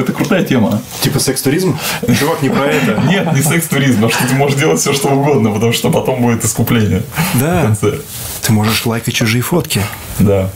это 0.00 0.12
крутая 0.12 0.44
тема. 0.44 0.80
Типа 1.00 1.18
секс-туризм? 1.20 1.78
Чувак, 2.18 2.42
не 2.42 2.48
про 2.50 2.66
это. 2.66 3.00
Нет, 3.08 3.32
не 3.32 3.42
секс-туризм, 3.42 4.04
а 4.04 4.10
что 4.10 4.26
ты 4.28 4.34
можешь 4.34 4.58
делать 4.58 4.80
все, 4.80 4.92
что 4.92 5.08
угодно, 5.08 5.50
потому 5.52 5.72
что 5.72 5.90
потом 5.90 6.22
будет 6.22 6.44
искупление. 6.44 7.02
В 7.34 7.40
Да. 7.40 7.62
конце. 7.62 7.98
Ты 8.42 8.52
можешь 8.52 8.84
лайкать 8.86 9.11
чужие 9.12 9.42
фотки. 9.42 9.82
Да. 10.18 10.50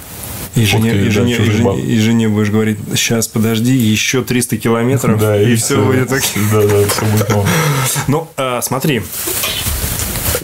И 0.54 0.64
жене, 0.64 0.90
Фотки, 0.90 1.02
и, 1.02 1.04
да, 1.04 1.10
жене, 1.10 1.36
и, 1.36 1.50
жене, 1.50 1.80
и 1.80 1.98
жене 1.98 2.28
будешь 2.28 2.48
говорить, 2.48 2.78
сейчас 2.94 3.28
подожди, 3.28 3.74
еще 3.76 4.22
300 4.22 4.56
километров, 4.56 5.20
Да, 5.20 5.38
и, 5.38 5.54
все 5.54 5.84
будет 5.84 6.08
так. 6.08 6.22
Да, 6.50 6.62
да, 6.62 6.88
все 6.88 7.04
будет 7.04 7.28
норм. 7.28 7.46
Ну, 8.06 8.28
а, 8.38 8.62
смотри, 8.62 9.02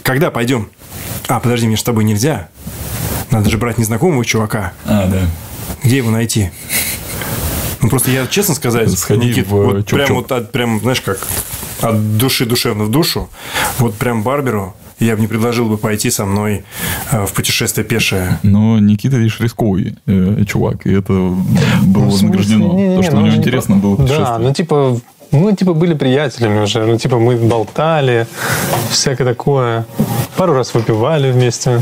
когда 0.03 0.29
пойдем? 0.29 0.69
А, 1.27 1.39
подожди, 1.39 1.65
мне 1.65 1.77
с 1.77 1.83
тобой 1.83 2.03
нельзя. 2.03 2.49
Надо 3.31 3.49
же 3.49 3.57
брать 3.57 3.79
незнакомого 3.79 4.23
чувака. 4.23 4.73
А, 4.85 5.07
да. 5.07 5.21
Где 5.83 5.97
его 5.97 6.11
найти? 6.11 6.51
Ну, 7.81 7.89
просто 7.89 8.11
я, 8.11 8.27
честно 8.27 8.53
сказать, 8.53 8.91
Сходи 8.97 9.29
Никит, 9.29 9.47
в, 9.47 9.55
э, 9.55 9.63
вот 9.63 9.77
Чоп-Чоп. 9.87 10.05
прям 10.05 10.15
вот 10.15 10.31
от, 10.31 10.51
прям, 10.51 10.79
знаешь, 10.79 11.01
как 11.01 11.25
от 11.81 12.17
души 12.17 12.45
душевно 12.45 12.83
в 12.83 12.91
душу, 12.91 13.29
вот 13.79 13.95
прям 13.95 14.21
Барберу 14.23 14.75
я 14.99 15.15
бы 15.15 15.21
не 15.21 15.27
предложил 15.27 15.67
бы 15.69 15.77
пойти 15.77 16.09
со 16.09 16.25
мной 16.25 16.63
э, 17.11 17.25
в 17.25 17.33
путешествие 17.33 17.85
пешее. 17.85 18.39
Но 18.43 18.79
Никита, 18.79 19.17
видишь, 19.17 19.39
рисковый 19.39 19.95
э, 20.05 20.43
чувак, 20.47 20.85
и 20.85 20.91
это 20.91 21.13
было 21.13 21.35
Ну, 21.83 22.09
в 22.09 22.11
смысле? 22.13 22.27
вознаграждено. 22.29 22.73
Не-не-не, 22.73 22.95
то, 22.97 23.03
что 23.03 23.11
ну, 23.15 23.21
у 23.21 23.25
него 23.25 23.33
не 23.33 23.39
интересно 23.39 23.75
было 23.77 23.97
Да, 23.97 24.03
путешествие. 24.03 24.37
ну 24.39 24.53
типа 24.53 24.99
мы 25.33 25.55
типа 25.55 25.73
были 25.73 25.93
приятелями 25.93 26.61
уже, 26.61 26.85
ну 26.85 26.97
типа 26.97 27.17
мы 27.17 27.35
болтали, 27.35 28.27
всякое 28.89 29.25
такое. 29.25 29.85
Пару 30.37 30.53
раз 30.53 30.73
выпивали 30.73 31.31
вместе. 31.31 31.81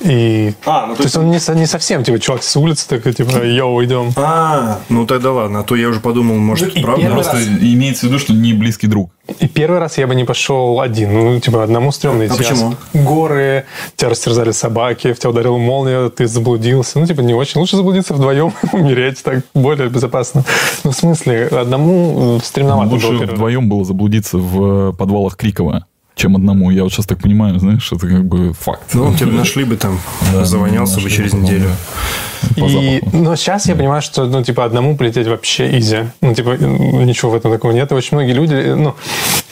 И... 0.00 0.54
А, 0.64 0.86
ну, 0.86 0.94
то 0.94 0.98
то 0.98 1.04
есть 1.04 1.16
он 1.16 1.30
не, 1.30 1.60
не 1.60 1.66
совсем, 1.66 2.04
типа, 2.04 2.18
чувак 2.18 2.42
с 2.42 2.56
улицы 2.56 2.88
такой, 2.88 3.12
типа, 3.12 3.44
йоу, 3.44 3.84
идем. 3.84 4.12
А, 4.16 4.78
ну 4.88 5.06
тогда 5.06 5.32
ладно, 5.32 5.60
а 5.60 5.62
то 5.62 5.76
я 5.76 5.88
уже 5.88 6.00
подумал, 6.00 6.36
может, 6.36 6.74
Ну, 6.74 6.82
правда? 6.82 7.06
Просто 7.10 7.36
раз. 7.36 7.44
имеется 7.44 8.06
в 8.06 8.08
виду, 8.08 8.18
что 8.18 8.32
не 8.32 8.52
близкий 8.52 8.86
друг. 8.86 9.10
И 9.38 9.46
первый 9.46 9.78
раз 9.78 9.98
я 9.98 10.06
бы 10.06 10.14
не 10.14 10.24
пошел 10.24 10.80
один. 10.80 11.12
Ну, 11.14 11.40
типа, 11.40 11.62
одному 11.62 11.92
стрёмно 11.92 12.26
идти. 12.26 12.36
почему? 12.36 12.74
Горы, 12.92 13.64
тебя 13.96 14.10
растерзали 14.10 14.50
собаки, 14.50 15.12
в 15.12 15.18
тебя 15.18 15.30
ударила 15.30 15.58
молния, 15.58 16.08
ты 16.08 16.26
заблудился. 16.26 16.98
Ну, 16.98 17.06
типа, 17.06 17.20
не 17.20 17.34
очень. 17.34 17.60
Лучше 17.60 17.76
заблудиться 17.76 18.14
вдвоем, 18.14 18.52
умереть 18.72 19.22
так 19.22 19.44
более 19.54 19.88
безопасно. 19.88 20.44
Ну, 20.82 20.90
в 20.90 20.94
смысле, 20.94 21.46
одному 21.46 22.40
стремновато 22.42 22.81
Лучше 22.84 23.06
вдвоем 23.32 23.68
было 23.68 23.84
заблудиться 23.84 24.38
в 24.38 24.90
э, 24.90 24.92
подвалах 24.92 25.36
Крикова, 25.36 25.86
чем 26.14 26.36
одному. 26.36 26.70
Я 26.70 26.82
вот 26.82 26.92
сейчас 26.92 27.06
так 27.06 27.20
понимаю, 27.20 27.58
знаешь, 27.58 27.90
это 27.92 28.06
как 28.06 28.24
бы 28.24 28.52
факт. 28.52 28.94
Ну, 28.94 29.14
тебя 29.14 29.32
нашли 29.32 29.64
бы 29.64 29.76
там, 29.76 29.98
Да, 30.32 30.44
завонялся 30.44 31.00
бы 31.00 31.10
через 31.10 31.30
потом, 31.30 31.44
неделю. 31.44 31.68
да. 31.68 32.60
По 32.60 32.66
И, 32.66 33.00
но 33.12 33.36
сейчас 33.36 33.66
я 33.66 33.76
понимаю, 33.76 34.02
что, 34.02 34.24
ну, 34.26 34.42
типа, 34.42 34.64
одному 34.64 34.96
полететь 34.96 35.26
вообще 35.28 35.78
изи. 35.78 36.04
Ну, 36.20 36.34
типа, 36.34 36.50
ничего 36.58 37.30
в 37.30 37.34
этом 37.34 37.52
такого 37.52 37.72
нет. 37.72 37.90
И 37.92 37.94
очень 37.94 38.16
многие 38.16 38.32
люди, 38.32 38.54
ну, 38.76 38.94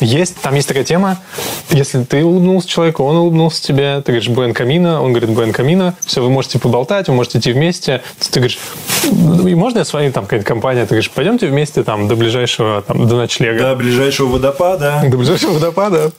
есть, 0.00 0.36
там 0.42 0.54
есть 0.54 0.66
такая 0.68 0.84
тема, 0.84 1.18
если 1.70 2.02
ты 2.02 2.24
улыбнулся 2.24 2.68
человеку, 2.68 3.04
он 3.04 3.16
улыбнулся 3.16 3.62
тебе, 3.62 4.00
ты 4.00 4.12
говоришь 4.12 4.28
Буэн 4.28 4.52
Камина, 4.54 5.00
он 5.02 5.12
говорит 5.12 5.30
Буэн 5.30 5.52
Камина, 5.52 5.94
все, 6.04 6.22
вы 6.22 6.30
можете 6.30 6.58
поболтать, 6.58 7.08
вы 7.08 7.14
можете 7.14 7.38
идти 7.38 7.52
вместе. 7.52 8.02
Ты 8.30 8.40
говоришь, 8.40 8.58
«Ну, 9.12 9.46
и 9.46 9.54
можно 9.54 9.78
я 9.78 9.84
с 9.84 9.92
вами, 9.92 10.10
там, 10.10 10.24
какая-то 10.24 10.44
компания, 10.46 10.82
ты 10.82 10.88
говоришь, 10.88 11.10
пойдемте 11.10 11.46
вместе, 11.46 11.84
там, 11.84 12.08
до 12.08 12.16
ближайшего, 12.16 12.82
там, 12.82 13.06
до 13.06 13.16
ночлега. 13.16 13.60
До 13.70 13.76
ближайшего 13.76 14.28
водопада. 14.28 15.02
До 15.08 15.16
ближайшего 15.16 15.52
водопада. 15.52 16.10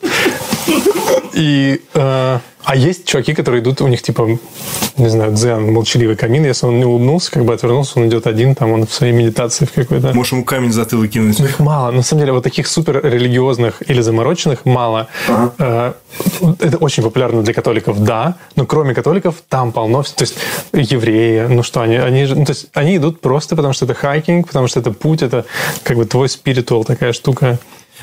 И, 1.34 1.82
э, 1.94 2.40
а 2.64 2.76
есть 2.76 3.06
чуваки, 3.06 3.34
которые 3.34 3.62
идут, 3.62 3.82
у 3.82 3.88
них 3.88 4.02
типа, 4.02 4.38
не 4.98 5.10
знаю, 5.10 5.32
дзен, 5.32 5.72
молчаливый 5.74 6.16
камин. 6.16 6.46
Если 6.46 6.66
он 6.66 6.78
не 6.78 6.86
улыбнулся, 6.86 7.32
как 7.32 7.46
бы 7.46 7.54
отвернулся, 7.54 8.00
он 8.00 8.08
идет 8.08 8.28
один, 8.28 8.54
там 8.54 8.72
он 8.72 8.86
в 8.86 8.94
своей 8.94 9.14
медитации 9.14 9.66
в 9.66 9.72
какой-то. 9.72 10.14
Можешь 10.14 10.34
ему 10.34 10.44
камень 10.44 10.70
в 10.70 10.74
затылок 10.74 11.10
кинуть. 11.10 11.40
Ну, 11.40 11.46
их 11.46 11.60
мало. 11.60 11.92
На 11.92 12.04
самом 12.04 12.22
деле, 12.22 12.34
вот 12.34 12.44
таких 12.44 12.68
супер 12.68 13.02
религиозных 13.04 13.82
или 13.90 14.02
замороченных 14.02 14.66
мало. 14.66 15.08
Э, 15.58 15.94
Это 16.60 16.78
очень 16.78 17.04
популярно 17.04 17.42
для 17.44 17.54
католиков, 17.54 18.04
да. 18.04 18.36
Но 18.56 18.66
кроме 18.66 18.94
католиков, 18.94 19.36
там 19.48 19.72
полно. 19.72 20.04
То 20.04 20.24
есть 20.24 20.36
евреи, 20.74 21.48
ну 21.48 21.64
что, 21.64 21.82
они, 21.82 21.96
они 21.96 22.26
же, 22.26 22.36
ну, 22.36 22.46
то 22.46 22.52
есть 22.52 22.68
они 22.74 22.98
идут 22.98 23.22
просто 23.22 23.56
потому, 23.56 23.74
что 23.74 23.86
это 23.86 23.94
хайкинг, 23.94 24.48
потому 24.48 24.68
что 24.68 24.80
это 24.80 24.92
путь, 24.92 25.22
это 25.22 25.46
как 25.84 25.98
бы 25.98 26.06
твой 26.06 26.30
spiritual, 26.30 26.84
такая 26.84 27.14
штука. 27.14 27.58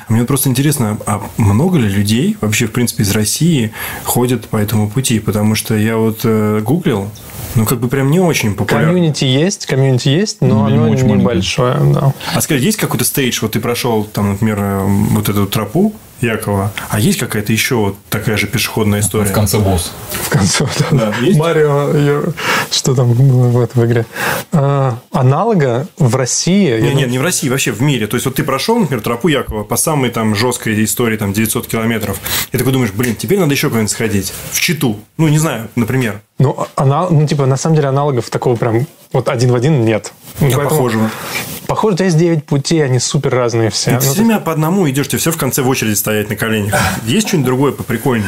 Мне 0.09 0.25
просто 0.25 0.49
интересно, 0.49 0.97
а 1.05 1.21
много 1.37 1.77
ли 1.77 1.87
людей 1.87 2.35
вообще, 2.41 2.65
в 2.65 2.71
принципе, 2.71 3.03
из 3.03 3.11
России 3.11 3.71
ходят 4.03 4.47
по 4.47 4.57
этому 4.57 4.89
пути? 4.89 5.19
Потому 5.19 5.55
что 5.55 5.75
я 5.75 5.97
вот 5.97 6.21
э, 6.23 6.61
гуглил, 6.63 7.09
ну, 7.55 7.65
как 7.65 7.79
бы 7.79 7.87
прям 7.87 8.09
не 8.09 8.19
очень 8.19 8.55
популярно. 8.55 8.87
Комьюнити 8.89 9.25
есть, 9.25 9.65
комьюнити 9.67 10.09
есть, 10.09 10.41
но 10.41 10.47
Ну, 10.47 10.65
оно 10.65 10.89
очень 10.89 11.07
небольшое, 11.07 11.77
да. 11.93 12.13
А 12.33 12.41
скажи, 12.41 12.63
есть 12.63 12.77
какой-то 12.77 13.05
stage, 13.05 13.39
вот 13.41 13.51
ты 13.51 13.59
прошел 13.59 14.03
там, 14.03 14.31
например, 14.31 14.57
э, 14.59 14.83
вот 15.11 15.29
эту 15.29 15.45
тропу 15.45 15.93
Якова, 16.21 16.71
а 16.89 16.99
есть 16.99 17.19
какая-то 17.19 17.51
еще 17.51 17.75
вот 17.75 17.95
такая 18.09 18.37
же 18.37 18.47
пешеходная 18.47 18.99
история? 18.99 19.29
В 19.29 19.33
конце 19.33 19.59
босс. 19.59 19.91
В 20.11 20.29
конце. 20.29 20.65
Да, 20.91 21.13
есть? 21.21 21.37
Марио, 21.39 22.31
что 22.71 22.95
там 22.95 23.13
было 23.13 23.47
в 23.47 23.59
этой 23.59 23.85
игре? 23.85 24.05
А, 24.51 24.97
аналога 25.11 25.87
в 25.97 26.15
России... 26.15 26.71
Нет, 26.71 26.81
нет, 26.81 26.91
думаю, 26.93 27.09
не 27.09 27.19
в 27.19 27.23
России, 27.23 27.49
вообще 27.49 27.71
в 27.71 27.81
мире. 27.81 28.07
То 28.07 28.15
есть, 28.15 28.25
вот 28.25 28.35
ты 28.35 28.43
прошел, 28.43 28.77
например, 28.79 29.03
тропу 29.03 29.27
Якова 29.27 29.63
по 29.63 29.75
самой 29.77 30.09
там 30.09 30.35
жесткой 30.35 30.83
истории, 30.83 31.17
там 31.17 31.33
900 31.33 31.67
километров, 31.67 32.19
и 32.51 32.57
такой 32.57 32.73
думаешь, 32.73 32.91
блин, 32.91 33.15
теперь 33.15 33.39
надо 33.39 33.53
еще 33.53 33.69
куда-нибудь 33.69 33.91
сходить. 33.91 34.33
В 34.51 34.59
Читу. 34.59 34.99
Ну, 35.17 35.27
не 35.27 35.37
знаю, 35.39 35.69
например. 35.75 36.21
Ну, 36.37 36.67
анал- 36.75 37.09
ну, 37.11 37.27
типа, 37.27 37.45
на 37.45 37.57
самом 37.57 37.75
деле 37.75 37.89
аналогов 37.89 38.29
такого 38.29 38.55
прям 38.55 38.87
вот 39.11 39.27
один 39.29 39.51
в 39.51 39.55
один 39.55 39.83
нет. 39.85 40.13
Ну, 40.39 40.47
поэтому- 40.47 40.69
похожего. 40.69 41.09
Похоже, 41.67 41.93
у 41.93 41.97
тебя 41.97 42.05
есть 42.05 42.17
9 42.17 42.45
путей, 42.45 42.83
они 42.83 42.97
супер 42.99 43.31
разные 43.35 43.69
все. 43.69 43.91
Ты 43.91 43.95
Ну, 43.97 44.01
все 44.01 44.11
время 44.23 44.39
по 44.39 44.51
одному 44.51 44.89
идешь, 44.89 45.07
тебе 45.07 45.19
все 45.19 45.31
в 45.31 45.37
конце 45.37 45.61
в 45.61 45.67
очереди 45.69 45.93
стоять 45.93 46.27
на 46.29 46.35
коленях. 46.35 46.73
Есть 47.05 47.27
что-нибудь 47.27 47.45
другое 47.45 47.71
поприкольнее? 47.73 48.27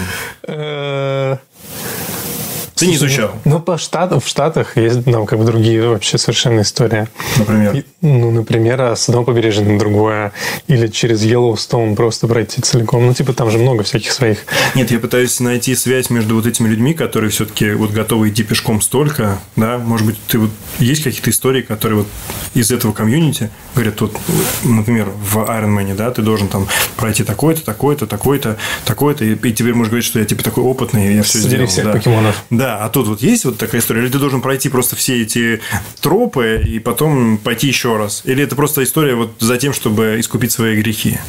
Ты 2.82 2.88
не 2.88 2.95
изучал? 2.95 3.32
Ну, 3.45 3.59
по 3.59 3.77
штатам, 3.77 4.19
в 4.19 4.27
Штатах 4.27 4.77
есть 4.77 5.05
там 5.05 5.25
как 5.25 5.39
бы 5.39 5.45
другие 5.45 5.88
вообще 5.88 6.17
совершенно 6.17 6.61
истории. 6.61 7.07
Например? 7.38 7.75
И, 7.75 7.86
ну, 8.01 8.32
например, 8.32 8.82
с 8.82 9.07
одного 9.07 9.25
побережья 9.25 9.63
на 9.63 9.77
другое. 9.77 10.32
Или 10.67 10.88
через 10.88 11.23
Йеллоустоун 11.23 11.95
просто 11.95 12.27
пройти 12.27 12.61
целиком. 12.61 13.05
Ну, 13.05 13.13
типа, 13.13 13.34
там 13.34 13.51
же 13.51 13.57
много 13.57 13.84
всяких 13.84 14.11
своих. 14.11 14.39
Нет, 14.75 14.91
я 14.91 14.99
пытаюсь 14.99 15.39
найти 15.39 15.75
связь 15.75 16.09
между 16.09 16.36
вот 16.36 16.45
этими 16.45 16.67
людьми, 16.67 16.93
которые 16.93 17.29
все-таки 17.29 17.71
вот 17.71 17.91
готовы 17.91 18.29
идти 18.29 18.43
пешком 18.43 18.82
столько, 18.82 19.39
да, 19.55 19.77
может 19.77 20.07
быть, 20.07 20.17
ты 20.27 20.39
вот 20.39 20.49
есть 20.79 21.03
какие-то 21.03 21.29
истории, 21.29 21.61
которые 21.61 21.99
вот 21.99 22.07
из 22.53 22.71
этого 22.71 22.91
комьюнити 22.91 23.49
говорят, 23.75 24.01
вот, 24.01 24.17
например, 24.63 25.09
в 25.23 25.38
Ironman, 25.38 25.95
да, 25.95 26.11
ты 26.11 26.21
должен 26.21 26.47
там 26.47 26.67
пройти 26.97 27.23
такой-то, 27.23 27.63
такой-то, 27.63 28.07
такой-то, 28.07 28.57
такой-то, 28.86 29.23
и, 29.23 29.36
и 29.36 29.53
теперь 29.53 29.73
можешь 29.73 29.89
говорить, 29.89 30.05
что 30.05 30.19
я 30.19 30.25
типа 30.25 30.43
такой 30.43 30.63
опытный, 30.63 31.15
я 31.15 31.23
все 31.23 31.39
Собери 31.39 31.55
сделал. 31.55 31.67
всех 31.67 31.86
да. 31.86 31.91
покемонов. 31.91 32.43
Да, 32.49 32.70
а 32.78 32.89
тут 32.89 33.07
вот 33.07 33.22
есть 33.22 33.45
вот 33.45 33.57
такая 33.57 33.82
история, 33.82 34.01
или 34.01 34.09
ты 34.09 34.19
должен 34.19 34.41
пройти 34.41 34.69
просто 34.69 34.95
все 34.95 35.22
эти 35.22 35.61
тропы 36.01 36.61
и 36.65 36.80
потом 36.80 37.38
пойти 37.38 37.67
еще 37.67 37.97
раз, 37.97 38.22
или 38.26 38.43
это 38.43 38.55
просто 38.55 38.84
история 38.84 39.15
вот 39.15 39.32
за 39.39 39.57
тем, 39.57 39.74
чтобы 39.74 40.17
искупить 40.19 40.51
свои 40.51 40.82
грехи? 40.82 41.19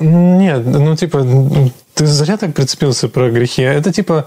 Нет, 0.00 0.66
ну, 0.66 0.96
типа, 0.96 1.24
ты 1.94 2.06
зря 2.06 2.36
так 2.36 2.52
прицепился 2.54 3.08
про 3.08 3.30
грехи. 3.30 3.62
Это, 3.62 3.92
типа, 3.92 4.26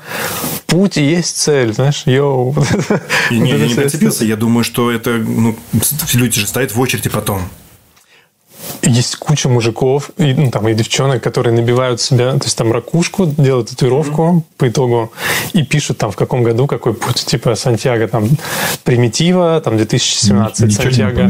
путь 0.65 0.97
и 0.97 1.03
есть 1.03 1.38
цель, 1.38 1.74
знаешь, 1.74 2.03
йоу. 2.05 2.55
И 3.30 3.38
не, 3.38 3.51
я 3.51 3.68
не 3.68 3.76
прицепился, 3.76 4.24
я 4.24 4.38
думаю, 4.38 4.63
что 4.63 4.89
это, 4.89 5.11
ну, 5.11 5.57
люди 6.13 6.39
же 6.39 6.47
стоят 6.47 6.74
в 6.74 6.80
очереди 6.80 7.09
потом. 7.09 7.41
Есть 8.82 9.15
куча 9.18 9.49
мужиков 9.49 10.11
и, 10.18 10.34
ну, 10.34 10.51
там, 10.51 10.68
и 10.68 10.74
девчонок, 10.74 11.22
которые 11.22 11.53
набивают 11.53 11.99
себя, 12.01 12.32
то 12.34 12.43
есть 12.45 12.57
там 12.57 12.72
ракушку, 12.72 13.26
делают 13.26 13.70
татуировку 13.70 14.45
по 14.57 14.68
итогу 14.68 15.11
и 15.53 15.63
пишут 15.63 15.97
там 15.97 16.11
в 16.11 16.15
каком 16.15 16.43
году 16.43 16.68
какой 16.68 16.93
путь, 16.93 17.26
типа 17.26 17.55
Сантьяго 17.55 18.07
там 18.07 18.30
Примитива, 18.84 19.59
там 19.61 19.78
2017, 19.78 20.65
Ничего 20.68 20.82
Сантьяго. 20.84 21.22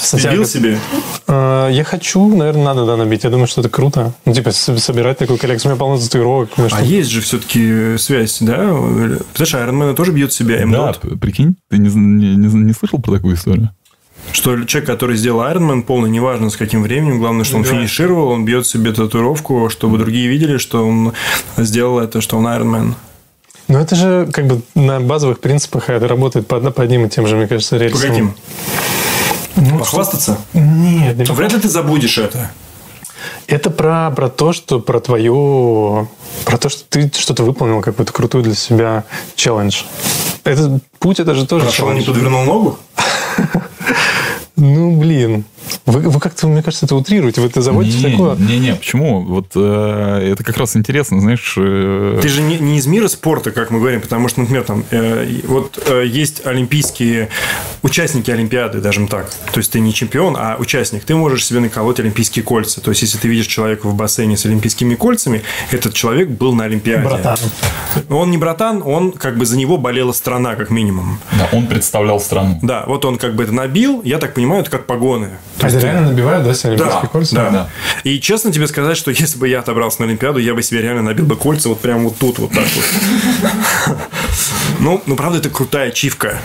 Сантьяго- 0.00 0.32
Вбил 0.32 0.46
себе? 0.46 0.78
Э, 1.26 1.68
Я 1.70 1.84
хочу, 1.84 2.26
наверное, 2.34 2.64
надо 2.64 2.86
да, 2.86 2.96
набить. 2.96 3.24
Я 3.24 3.30
думаю, 3.30 3.46
что 3.46 3.60
это 3.60 3.70
круто. 3.70 4.12
Ну, 4.24 4.32
типа, 4.32 4.50
собирать 4.52 5.18
такую 5.18 5.38
коллекцию. 5.38 5.70
У 5.70 5.74
меня 5.74 5.78
полно 5.78 5.98
татуировок. 5.98 6.50
Ну, 6.56 6.66
А 6.66 6.68
что- 6.70 6.82
есть 6.84 7.10
же 7.10 7.20
все-таки 7.20 7.96
связь, 7.98 8.38
да? 8.40 8.56
Знаешь, 8.56 9.54
Iron 9.54 9.70
Man 9.72 9.94
тоже 9.94 10.12
бьет 10.12 10.32
себя 10.32 10.64
Да, 10.66 10.92
прикинь, 11.20 11.56
ты 11.70 11.78
не, 11.78 11.88
не, 11.88 12.36
не, 12.36 12.48
не 12.54 12.72
слышал 12.72 12.98
про 13.00 13.12
такую 13.12 13.36
историю? 13.36 13.70
Что 14.32 14.62
человек, 14.64 14.88
который 14.88 15.16
сделал 15.16 15.40
Man 15.42 15.82
полный, 15.82 16.10
неважно 16.10 16.50
с 16.50 16.56
каким 16.56 16.82
временем, 16.82 17.18
главное, 17.18 17.44
что 17.44 17.56
он 17.56 17.62
Да. 17.62 17.70
финишировал, 17.70 18.28
он 18.28 18.44
бьет 18.44 18.66
себе 18.66 18.92
татуировку, 18.92 19.68
чтобы 19.70 19.98
другие 19.98 20.28
видели, 20.28 20.58
что 20.58 20.86
он 20.86 21.12
сделал 21.56 21.98
это, 21.98 22.20
что 22.20 22.36
он 22.38 22.46
Man. 22.46 22.94
Но 23.68 23.78
это 23.80 23.96
же 23.96 24.28
как 24.32 24.46
бы 24.46 24.62
на 24.74 24.98
базовых 25.00 25.40
принципах 25.40 25.90
это 25.90 26.08
работает 26.08 26.46
по, 26.46 26.58
по 26.58 26.82
одним 26.82 27.04
и 27.04 27.08
тем 27.10 27.26
же, 27.26 27.36
мне 27.36 27.46
кажется, 27.46 27.76
По 27.76 27.82
рельсам. 27.82 28.00
каким? 28.10 28.34
Ну, 29.56 29.78
Похвастаться? 29.78 30.38
Нет, 30.54 31.16
не 31.18 31.24
Вряд 31.24 31.52
ли 31.52 31.60
ты 31.60 31.68
забудешь 31.68 32.16
это. 32.18 32.50
Это 33.46 33.70
про, 33.70 34.10
про 34.10 34.28
то, 34.28 34.52
что 34.52 34.78
про 34.80 35.00
твою... 35.00 36.08
Про 36.44 36.58
то, 36.58 36.68
что 36.68 36.84
ты 36.88 37.10
что-то 37.14 37.42
выполнил, 37.42 37.80
какую-то 37.80 38.12
крутую 38.12 38.44
для 38.44 38.54
себя 38.54 39.04
челлендж. 39.34 39.82
Этот 40.44 40.82
путь, 40.98 41.18
это 41.20 41.34
же 41.34 41.46
тоже 41.46 41.66
не 41.66 41.72
челлендж. 41.72 42.06
подвернул 42.06 42.44
ногу? 42.44 42.78
Ну, 44.58 44.96
блин. 44.96 45.44
Вы, 45.86 46.00
вы 46.00 46.20
как-то, 46.20 46.48
мне 46.48 46.62
кажется, 46.62 46.86
это 46.86 46.96
утрируете. 46.96 47.40
Вы 47.40 47.46
это 47.46 47.62
заводите 47.62 47.98
в 47.98 48.10
такое... 48.10 48.36
Не-не, 48.36 48.74
почему? 48.74 49.22
Вот 49.22 49.52
э, 49.54 50.30
это 50.32 50.42
как 50.42 50.56
раз 50.56 50.76
интересно, 50.76 51.20
знаешь... 51.20 51.54
э, 51.56 52.18
Ты 52.20 52.28
же 52.28 52.42
не, 52.42 52.58
не 52.58 52.78
из 52.78 52.86
мира 52.86 53.06
спорта, 53.08 53.52
как 53.52 53.70
мы 53.70 53.78
говорим, 53.78 54.00
потому 54.00 54.28
что, 54.28 54.40
например, 54.40 54.64
там 54.64 54.84
э, 54.90 55.40
вот 55.46 55.78
э, 55.86 56.04
есть 56.06 56.44
олимпийские 56.46 57.28
участники 57.82 58.30
Олимпиады, 58.30 58.80
даже 58.80 59.06
так. 59.06 59.30
То 59.52 59.58
есть 59.58 59.70
ты 59.72 59.80
не 59.80 59.94
чемпион, 59.94 60.36
а 60.38 60.56
участник. 60.58 61.04
Ты 61.04 61.14
можешь 61.14 61.46
себе 61.46 61.60
наколоть 61.60 62.00
олимпийские 62.00 62.42
кольца. 62.42 62.80
То 62.80 62.90
есть 62.90 63.02
если 63.02 63.18
ты 63.18 63.28
видишь 63.28 63.46
человека 63.46 63.86
в 63.86 63.94
бассейне 63.94 64.36
с 64.36 64.44
олимпийскими 64.44 64.96
кольцами, 64.96 65.42
этот 65.70 65.94
человек 65.94 66.28
был 66.30 66.52
на 66.54 66.64
Олимпиаде. 66.64 67.04
Братан. 67.04 67.38
Он 68.10 68.30
не 68.30 68.38
братан, 68.38 68.82
он 68.84 69.12
как 69.12 69.38
бы 69.38 69.46
за 69.46 69.56
него 69.56 69.78
болела 69.78 70.12
страна, 70.12 70.56
как 70.56 70.70
минимум. 70.70 71.20
да, 71.38 71.48
он 71.52 71.66
представлял 71.66 72.18
страну. 72.20 72.58
Да, 72.62 72.84
вот 72.86 73.04
он 73.04 73.18
как 73.18 73.36
бы 73.36 73.44
это 73.44 73.52
набил, 73.52 74.02
я 74.04 74.18
так 74.18 74.34
понимаю, 74.34 74.47
это 74.56 74.70
как 74.70 74.86
погоны. 74.86 75.30
То 75.58 75.66
А 75.66 75.70
есть 75.70 75.76
это 75.78 75.86
реально 75.86 76.10
набивают, 76.10 76.44
да, 76.44 76.54
себе 76.54 76.76
Да, 76.76 76.84
олимпийские 76.84 77.10
кольца? 77.10 77.34
да. 77.36 77.50
Да. 77.50 77.68
И 78.04 78.20
честно 78.20 78.52
тебе 78.52 78.66
сказать, 78.66 78.96
что 78.96 79.10
если 79.10 79.38
бы 79.38 79.48
я 79.48 79.60
отобрался 79.60 80.00
на 80.02 80.06
Олимпиаду, 80.08 80.38
я 80.38 80.54
бы 80.54 80.62
себе 80.62 80.82
реально 80.82 81.02
набил 81.02 81.26
бы 81.26 81.36
кольца 81.36 81.68
вот 81.68 81.80
прямо 81.80 82.04
вот 82.04 82.16
тут, 82.18 82.38
вот 82.38 82.50
так 82.52 82.64
вот. 82.74 83.96
Ну, 84.80 85.02
ну, 85.06 85.16
правда, 85.16 85.38
это 85.38 85.50
крутая 85.50 85.88
ачивка. 85.88 86.38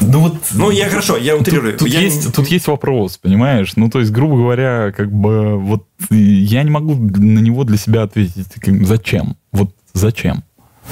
Ну 0.00 0.20
вот... 0.20 0.34
Ну, 0.52 0.70
я 0.70 0.88
хорошо, 0.88 1.16
я 1.16 1.36
утрирую. 1.36 1.76
Тут, 1.78 1.88
Я 1.88 2.00
не- 2.00 2.04
есть, 2.06 2.34
тут 2.34 2.46
есть 2.48 2.66
вопрос, 2.66 3.16
понимаешь? 3.18 3.72
Ну, 3.76 3.88
то 3.88 4.00
есть, 4.00 4.10
грубо 4.12 4.36
говоря, 4.36 4.92
как 4.96 5.10
бы 5.10 5.58
вот 5.58 5.84
я 6.10 6.62
не 6.62 6.70
могу 6.70 6.94
на 6.94 7.38
него 7.38 7.64
для 7.64 7.76
себя 7.78 8.02
ответить. 8.02 8.46
как, 8.60 8.86
Зачем? 8.86 9.36
Вот 9.52 9.70
зачем? 9.94 10.44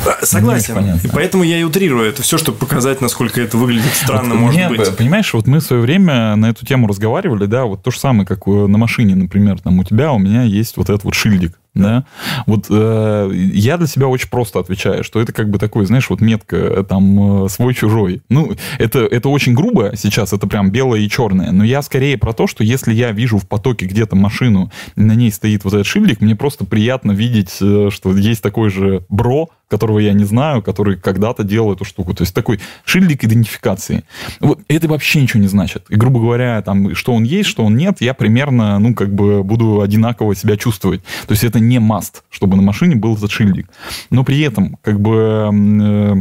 Да, 0.04 0.18
Согласен. 0.22 0.74
понятно. 0.74 1.06
И 1.06 1.10
поэтому 1.10 1.44
я 1.44 1.58
и 1.58 1.62
утрирую 1.62 2.08
это 2.08 2.22
все, 2.22 2.38
чтобы 2.38 2.58
показать, 2.58 3.00
насколько 3.00 3.40
это 3.40 3.56
выглядит 3.56 3.92
странно, 3.94 4.34
Вот 4.34 4.40
может 4.40 4.56
мне, 4.56 4.68
быть. 4.68 4.96
Понимаешь, 4.96 5.32
вот 5.34 5.46
мы 5.46 5.58
в 5.60 5.62
свое 5.64 5.82
время 5.82 6.36
на 6.36 6.50
эту 6.50 6.64
тему 6.64 6.86
разговаривали, 6.86 7.46
да, 7.46 7.64
вот 7.64 7.82
то 7.82 7.90
же 7.90 7.98
самое, 7.98 8.26
как 8.26 8.46
э, 8.46 8.50
на 8.50 8.78
машине, 8.78 9.14
например, 9.14 9.60
там 9.60 9.78
у 9.78 9.84
тебя, 9.84 10.12
у 10.12 10.18
меня 10.18 10.42
есть 10.42 10.76
вот 10.76 10.88
этот 10.90 11.04
вот 11.04 11.14
шильдик, 11.14 11.58
да. 11.74 12.04
Вот 12.46 12.66
э, 12.70 13.30
я 13.32 13.76
для 13.76 13.86
себя 13.86 14.08
очень 14.08 14.28
просто 14.28 14.58
отвечаю, 14.58 15.04
что 15.04 15.20
это 15.20 15.32
как 15.32 15.50
бы 15.50 15.58
такой, 15.58 15.86
знаешь, 15.86 16.10
вот 16.10 16.20
метка 16.20 16.56
э, 16.56 16.84
там 16.88 17.44
э, 17.44 17.48
свой-чужой. 17.48 18.22
Ну, 18.28 18.52
это, 18.78 19.00
это 19.00 19.28
очень 19.28 19.54
грубо 19.54 19.92
сейчас, 19.96 20.32
это 20.32 20.46
прям 20.46 20.70
белое 20.70 21.00
и 21.00 21.08
черное, 21.08 21.52
но 21.52 21.64
я 21.64 21.82
скорее 21.82 22.18
про 22.18 22.32
то, 22.32 22.46
что 22.46 22.64
если 22.64 22.92
я 22.92 23.12
вижу 23.12 23.38
в 23.38 23.46
потоке 23.46 23.86
где-то 23.86 24.16
машину, 24.16 24.70
на 24.96 25.14
ней 25.14 25.30
стоит 25.30 25.64
вот 25.64 25.74
этот 25.74 25.86
шильдик, 25.86 26.20
мне 26.20 26.34
просто 26.34 26.64
приятно 26.64 27.12
видеть, 27.12 27.56
э, 27.60 27.90
что 27.92 28.16
есть 28.16 28.42
такой 28.42 28.70
же 28.70 29.04
бро, 29.08 29.48
которого 29.68 29.98
я 29.98 30.12
не 30.12 30.24
знаю, 30.24 30.62
который 30.62 30.96
когда-то 30.96 31.44
делал 31.44 31.72
эту 31.72 31.84
штуку. 31.84 32.14
То 32.14 32.22
есть 32.22 32.34
такой 32.34 32.58
шильдик 32.84 33.24
идентификации. 33.24 34.04
Вот 34.40 34.60
это 34.68 34.88
вообще 34.88 35.20
ничего 35.20 35.40
не 35.42 35.48
значит. 35.48 35.84
И, 35.90 35.96
грубо 35.96 36.20
говоря, 36.20 36.60
там, 36.62 36.94
что 36.94 37.12
он 37.12 37.24
есть, 37.24 37.48
что 37.48 37.64
он 37.64 37.76
нет, 37.76 37.98
я 38.00 38.14
примерно, 38.14 38.78
ну, 38.78 38.94
как 38.94 39.14
бы 39.14 39.44
буду 39.44 39.82
одинаково 39.82 40.34
себя 40.34 40.56
чувствовать. 40.56 41.02
То 41.26 41.32
есть 41.32 41.44
это 41.44 41.60
не 41.68 41.78
маст, 41.78 42.24
чтобы 42.30 42.56
на 42.56 42.62
машине 42.62 42.96
был 42.96 43.16
этот 43.16 43.30
шильдик. 43.30 43.68
Но 44.10 44.24
при 44.24 44.40
этом, 44.40 44.78
как 44.82 45.00
бы, 45.00 45.50
э, 45.52 46.14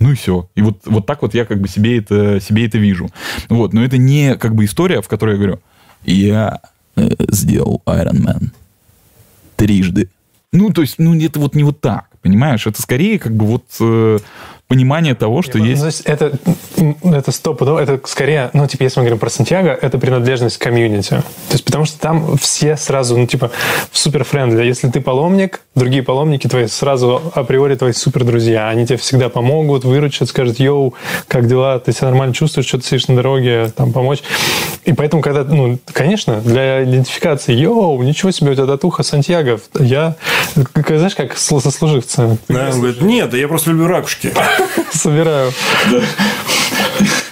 ну 0.00 0.10
и 0.10 0.14
все. 0.14 0.48
И 0.54 0.62
вот, 0.62 0.80
вот 0.86 1.06
так 1.06 1.22
вот 1.22 1.34
я 1.34 1.44
как 1.44 1.60
бы 1.60 1.68
себе 1.68 1.98
это, 1.98 2.40
себе 2.40 2.66
это 2.66 2.78
вижу. 2.78 3.10
Вот. 3.48 3.72
Но 3.72 3.84
это 3.84 3.98
не 3.98 4.36
как 4.36 4.54
бы 4.54 4.64
история, 4.64 5.02
в 5.02 5.08
которой 5.08 5.32
я 5.32 5.36
говорю, 5.36 5.60
я 6.04 6.60
э, 6.96 7.08
сделал 7.30 7.82
Iron 7.86 8.20
Man 8.24 8.50
трижды. 9.56 10.08
Ну, 10.52 10.70
то 10.70 10.80
есть, 10.80 10.94
ну, 10.98 11.14
это 11.20 11.40
вот 11.40 11.54
не 11.54 11.64
вот 11.64 11.80
так, 11.80 12.08
понимаешь? 12.22 12.66
Это 12.66 12.80
скорее 12.80 13.18
как 13.18 13.34
бы 13.34 13.44
вот 13.44 13.64
э, 13.80 14.18
понимание 14.68 15.14
того, 15.14 15.40
что 15.40 15.58
Ну, 15.58 15.64
есть... 15.64 15.82
есть 15.82 16.02
это, 16.02 16.38
это 17.02 17.32
стопудово, 17.32 17.78
это 17.78 17.98
скорее, 18.06 18.50
ну, 18.52 18.66
типа, 18.66 18.82
если 18.82 19.00
мы 19.00 19.04
говорим 19.04 19.18
про 19.18 19.30
Сантьяго, 19.30 19.70
это 19.70 19.98
принадлежность 19.98 20.58
к 20.58 20.62
комьюнити. 20.62 21.08
То 21.08 21.52
есть, 21.52 21.64
потому 21.64 21.86
что 21.86 21.98
там 21.98 22.36
все 22.36 22.76
сразу, 22.76 23.16
ну, 23.16 23.26
типа, 23.26 23.50
супер 23.92 24.24
friendly. 24.24 24.64
Если 24.64 24.90
ты 24.90 25.00
паломник, 25.00 25.62
другие 25.74 26.02
паломники 26.02 26.46
твои 26.46 26.66
сразу 26.66 27.22
априори 27.34 27.76
твои 27.76 27.92
супер 27.92 28.24
друзья. 28.24 28.68
Они 28.68 28.86
тебе 28.86 28.98
всегда 28.98 29.30
помогут, 29.30 29.84
выручат, 29.84 30.28
скажут, 30.28 30.60
yo, 30.60 30.94
как 31.28 31.46
дела, 31.46 31.78
ты 31.78 31.92
себя 31.92 32.08
нормально 32.08 32.34
чувствуешь, 32.34 32.68
что 32.68 32.78
ты 32.78 32.84
сидишь 32.84 33.08
на 33.08 33.16
дороге, 33.16 33.72
там, 33.74 33.92
помочь. 33.92 34.22
И 34.88 34.94
поэтому, 34.94 35.20
когда, 35.20 35.44
ну, 35.44 35.78
конечно, 35.92 36.40
для 36.40 36.82
идентификации, 36.82 37.52
йоу, 37.52 38.02
ничего 38.02 38.30
себе, 38.30 38.52
у 38.52 38.54
тебя 38.54 38.64
татуха 38.64 39.02
Сантьяго, 39.02 39.60
я, 39.78 40.16
как, 40.72 40.88
знаешь, 40.88 41.14
как 41.14 41.36
сослуживцы. 41.36 42.38
Да, 42.48 42.70
он 42.72 42.78
говорит, 42.80 43.02
нет, 43.02 43.28
да 43.28 43.36
я 43.36 43.48
просто 43.48 43.68
люблю 43.68 43.86
ракушки. 43.86 44.32
Собираю. 44.90 45.52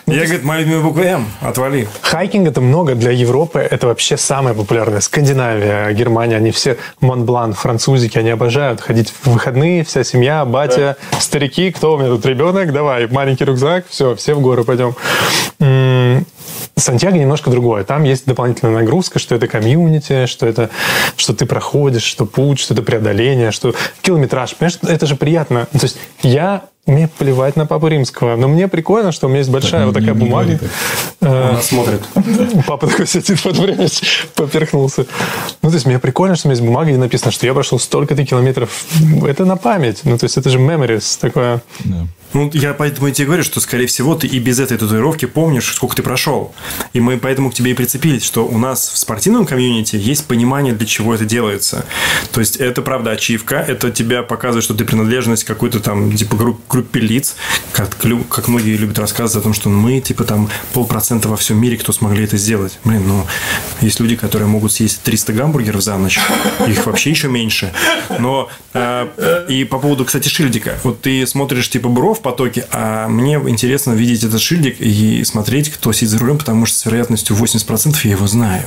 Я, 0.07 0.25
говорит, 0.25 0.45
моя 0.45 0.61
любимая 0.61 0.83
буква 0.83 1.01
М, 1.01 1.27
отвали. 1.41 1.89
Хайкинг 2.03 2.47
это 2.47 2.61
много 2.61 2.95
для 2.95 3.11
Европы. 3.11 3.59
Это 3.59 3.87
вообще 3.87 4.19
самое 4.19 4.55
популярное. 4.55 5.01
Скандинавия, 5.01 5.91
Германия, 5.93 6.37
они 6.37 6.51
все 6.51 6.77
Монблан, 7.01 7.55
французики, 7.55 8.19
они 8.19 8.29
обожают 8.29 8.83
ходить 8.83 9.15
в 9.23 9.31
выходные, 9.31 9.83
вся 9.83 10.05
семья, 10.05 10.45
батя, 10.45 10.99
старики, 11.19 11.73
кто 11.73 11.95
у 11.95 11.99
меня 11.99 12.11
тут 12.11 12.27
ребенок, 12.27 12.71
давай, 12.75 13.07
маленький 13.07 13.47
рюкзак, 13.47 13.87
все, 13.89 14.15
все 14.15 14.35
в 14.35 14.41
горы 14.43 14.63
пойдем. 14.63 14.95
Сантьяго 16.79 17.17
немножко 17.17 17.51
другое. 17.51 17.85
Там 17.85 18.05
есть 18.05 18.27
дополнительная 18.27 18.75
нагрузка, 18.75 19.19
что 19.19 19.35
это 19.35 19.49
комьюнити, 19.49 20.27
что 20.27 20.47
это, 20.47 20.69
что 21.17 21.33
ты 21.33 21.47
проходишь, 21.47 22.03
что 22.03 22.27
путь, 22.27 22.59
что 22.59 22.75
это 22.75 22.83
преодоление, 22.83 23.51
что 23.51 23.75
километраж. 24.03 24.55
Понимаешь, 24.55 24.79
это 24.83 25.07
же 25.07 25.17
приятно. 25.17 25.67
То 25.73 25.85
есть 25.85 25.97
я 26.23 26.65
мне 26.87 27.09
плевать 27.09 27.57
на 27.57 27.67
папу 27.67 27.89
римского, 27.89 28.37
но 28.37 28.47
мне 28.47 28.69
прикольно, 28.69 29.11
что 29.11 29.27
у 29.27 29.29
меня 29.29 29.39
есть 29.39 29.51
большая 29.51 29.87
вот 29.87 29.95
такая 29.95 30.15
не 30.15 30.21
бумага. 30.21 30.45
говори 30.45 30.59
так. 30.59 30.71
Э, 31.23 31.49
Он 31.49 31.55
нас 31.55 31.67
смотрит. 31.67 32.03
Папа 32.67 32.87
такой 32.87 33.07
сидит 33.09 33.45
это 33.45 33.61
время, 33.61 33.89
поперхнулся. 34.37 35.07
Ну, 35.63 35.71
то 35.71 35.75
есть, 35.75 35.87
мне 35.87 35.99
прикольно, 35.99 36.37
что 36.37 36.47
у 36.47 36.51
меня 36.51 36.61
есть 36.61 36.67
бумага, 36.67 36.91
где 36.91 36.99
написано, 36.99 37.33
что 37.33 37.45
я 37.45 37.55
прошел 37.55 37.81
столько-то 37.81 38.25
километров. 38.25 38.85
Это 39.27 39.45
на 39.45 39.57
память. 39.57 40.03
Ну, 40.05 40.17
то 40.17 40.25
есть, 40.25 40.37
это 40.37 40.49
же 40.49 40.59
memories 40.59 41.19
такое. 41.21 41.61
Да. 41.85 42.07
Ну, 42.33 42.51
я 42.53 42.75
поэтому 42.75 43.09
и 43.09 43.13
тебе 43.13 43.27
говорю, 43.27 43.45
что, 43.45 43.61
скорее 43.61 43.87
всего, 43.87 44.15
ты 44.15 44.27
и 44.27 44.39
без 44.39 44.59
этой 44.61 44.77
татуировки 44.77 45.27
помнишь, 45.27 45.73
сколько 45.75 45.97
ты 45.97 46.03
прошел. 46.03 46.55
И 46.93 47.01
мы 47.01 47.19
поэтому 47.19 47.51
к 47.51 47.55
тебе 47.55 47.71
и 47.71 47.75
прицепились, 47.75 48.25
что 48.25 48.47
у 48.47 48.59
нас 48.59 48.89
в 48.89 48.99
спортивном 48.99 49.47
комьюнити 49.47 49.97
есть 49.97 50.27
понимание, 50.27 50.75
для 50.75 50.87
чего 50.87 51.15
это 51.15 51.25
делается. 51.25 51.85
То 52.33 52.41
есть, 52.41 52.57
это, 52.57 52.83
правда, 52.83 53.13
ачивка, 53.13 53.57
это 53.57 53.91
тебя 53.91 54.23
показывает, 54.23 54.65
что 54.65 54.75
ты 54.75 54.85
принадлежность 54.85 55.45
какой-то 55.45 55.81
там, 55.81 56.15
типа, 56.15 56.37
групп, 56.37 56.61
группе 56.69 57.01
лиц, 57.01 57.37
как, 57.73 57.97
как 58.29 58.49
многие 58.49 58.77
любят 58.77 58.99
рассказывать 58.99 59.43
о 59.43 59.45
том, 59.45 59.55
что 59.55 59.69
мы, 59.69 60.01
типа, 60.01 60.25
там, 60.25 60.49
полпроцента 60.73 61.29
во 61.29 61.37
всем 61.37 61.61
мире, 61.61 61.77
кто 61.77 61.93
смогли 61.93 62.25
это 62.25 62.37
сделать. 62.37 62.79
Блин, 62.85 63.07
ну, 63.07 63.27
есть 63.81 64.01
люди, 64.01 64.17
которые 64.17 64.49
могут 64.49 64.73
съесть 64.73 65.03
300 65.03 65.33
гамбургеров 65.33 65.83
за 65.83 65.97
ночь, 65.97 66.19
их 66.67 66.87
вообще 66.87 67.11
еще 67.11 67.29
меньше. 67.29 67.73
Но, 68.19 68.49
э, 68.75 69.47
и 69.49 69.65
по 69.65 69.79
поводу, 69.79 70.05
кстати, 70.05 70.29
шильдика. 70.29 70.79
Вот 70.83 71.01
ты 71.01 71.27
смотришь, 71.27 71.69
типа, 71.71 71.89
Бров, 71.89 72.16
потоке. 72.21 72.67
А 72.73 73.09
мне 73.09 73.35
интересно 73.35 73.93
видеть 73.93 74.25
этот 74.25 74.41
шильдик 74.41 74.81
и 74.81 75.25
смотреть, 75.25 75.71
кто 75.71 75.93
сидит 75.93 76.11
за 76.11 76.19
рулем, 76.19 76.39
потому 76.39 76.67
что 76.67 76.79
с 76.79 76.87
вероятностью 76.87 77.37
80% 77.37 77.97
я 78.05 78.11
его 78.13 78.27
знаю. 78.27 78.65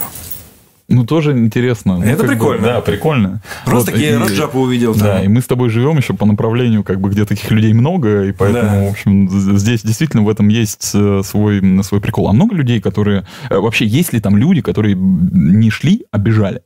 Ну, 0.90 1.06
тоже 1.06 1.34
интересно. 1.34 2.02
Это 2.04 2.24
ну, 2.24 2.30
прикольно. 2.30 2.62
Бы, 2.62 2.68
да, 2.68 2.82
прикольно. 2.82 3.42
Просто 3.64 3.92
вот, 3.92 4.00
я 4.00 4.20
Раджапа 4.20 4.58
увидел. 4.58 4.94
Там. 4.94 5.04
Да, 5.04 5.24
и 5.24 5.28
мы 5.28 5.42
с 5.42 5.46
тобой 5.46 5.70
живем 5.70 5.98
еще 5.98 6.14
по 6.14 6.26
направлению, 6.26 6.84
как 6.84 7.00
бы, 7.00 7.10
где 7.10 7.26
таких 7.26 7.52
людей 7.52 7.74
много, 7.74 8.24
и 8.24 8.32
поэтому, 8.32 8.70
да. 8.70 8.88
в 8.88 8.90
общем, 8.90 9.30
здесь 9.58 9.84
действительно 9.84 10.24
в 10.24 10.30
этом 10.30 10.48
есть 10.48 10.92
э, 10.96 11.22
свой, 11.24 11.62
свой 11.84 12.02
прикол. 12.02 12.28
А 12.28 12.34
много 12.34 12.56
людей, 12.56 12.82
которые... 12.82 13.28
Э, 13.52 13.60
вообще, 13.60 13.86
есть 13.86 14.14
ли 14.14 14.20
там 14.20 14.36
люди, 14.36 14.62
которые 14.62 14.96
не 14.96 15.70
шли, 15.70 16.06
а 16.12 16.18
бежали? 16.18 16.62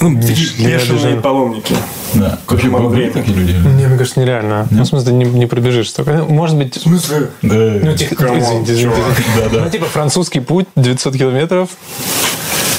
Ну, 0.00 0.14
бешеные 0.14 1.20
паломники. 1.20 1.74
Да. 2.14 2.38
Очень 2.48 2.70
мало 2.70 2.88
времени. 2.88 3.12
такие 3.12 3.36
люди? 3.36 3.52
Не, 3.52 3.86
мне 3.86 3.98
кажется, 3.98 4.20
нереально. 4.20 4.62
Нет? 4.62 4.72
Ну, 4.72 4.82
в 4.84 4.86
смысле, 4.86 5.12
не, 5.12 5.24
не 5.24 5.46
пробежишь 5.46 5.90
столько. 5.90 6.24
Может 6.28 6.56
быть... 6.56 6.76
В 6.76 6.80
смысле? 6.80 7.30
Да. 7.42 7.54
Ну, 7.82 7.96
типа, 7.96 8.14
извините, 8.38 8.72
извините. 8.74 9.00
Да, 9.36 9.48
да. 9.48 9.64
Ну, 9.64 9.70
типа, 9.70 9.86
французский 9.86 10.40
путь 10.40 10.66
900 10.76 11.16
километров. 11.16 11.70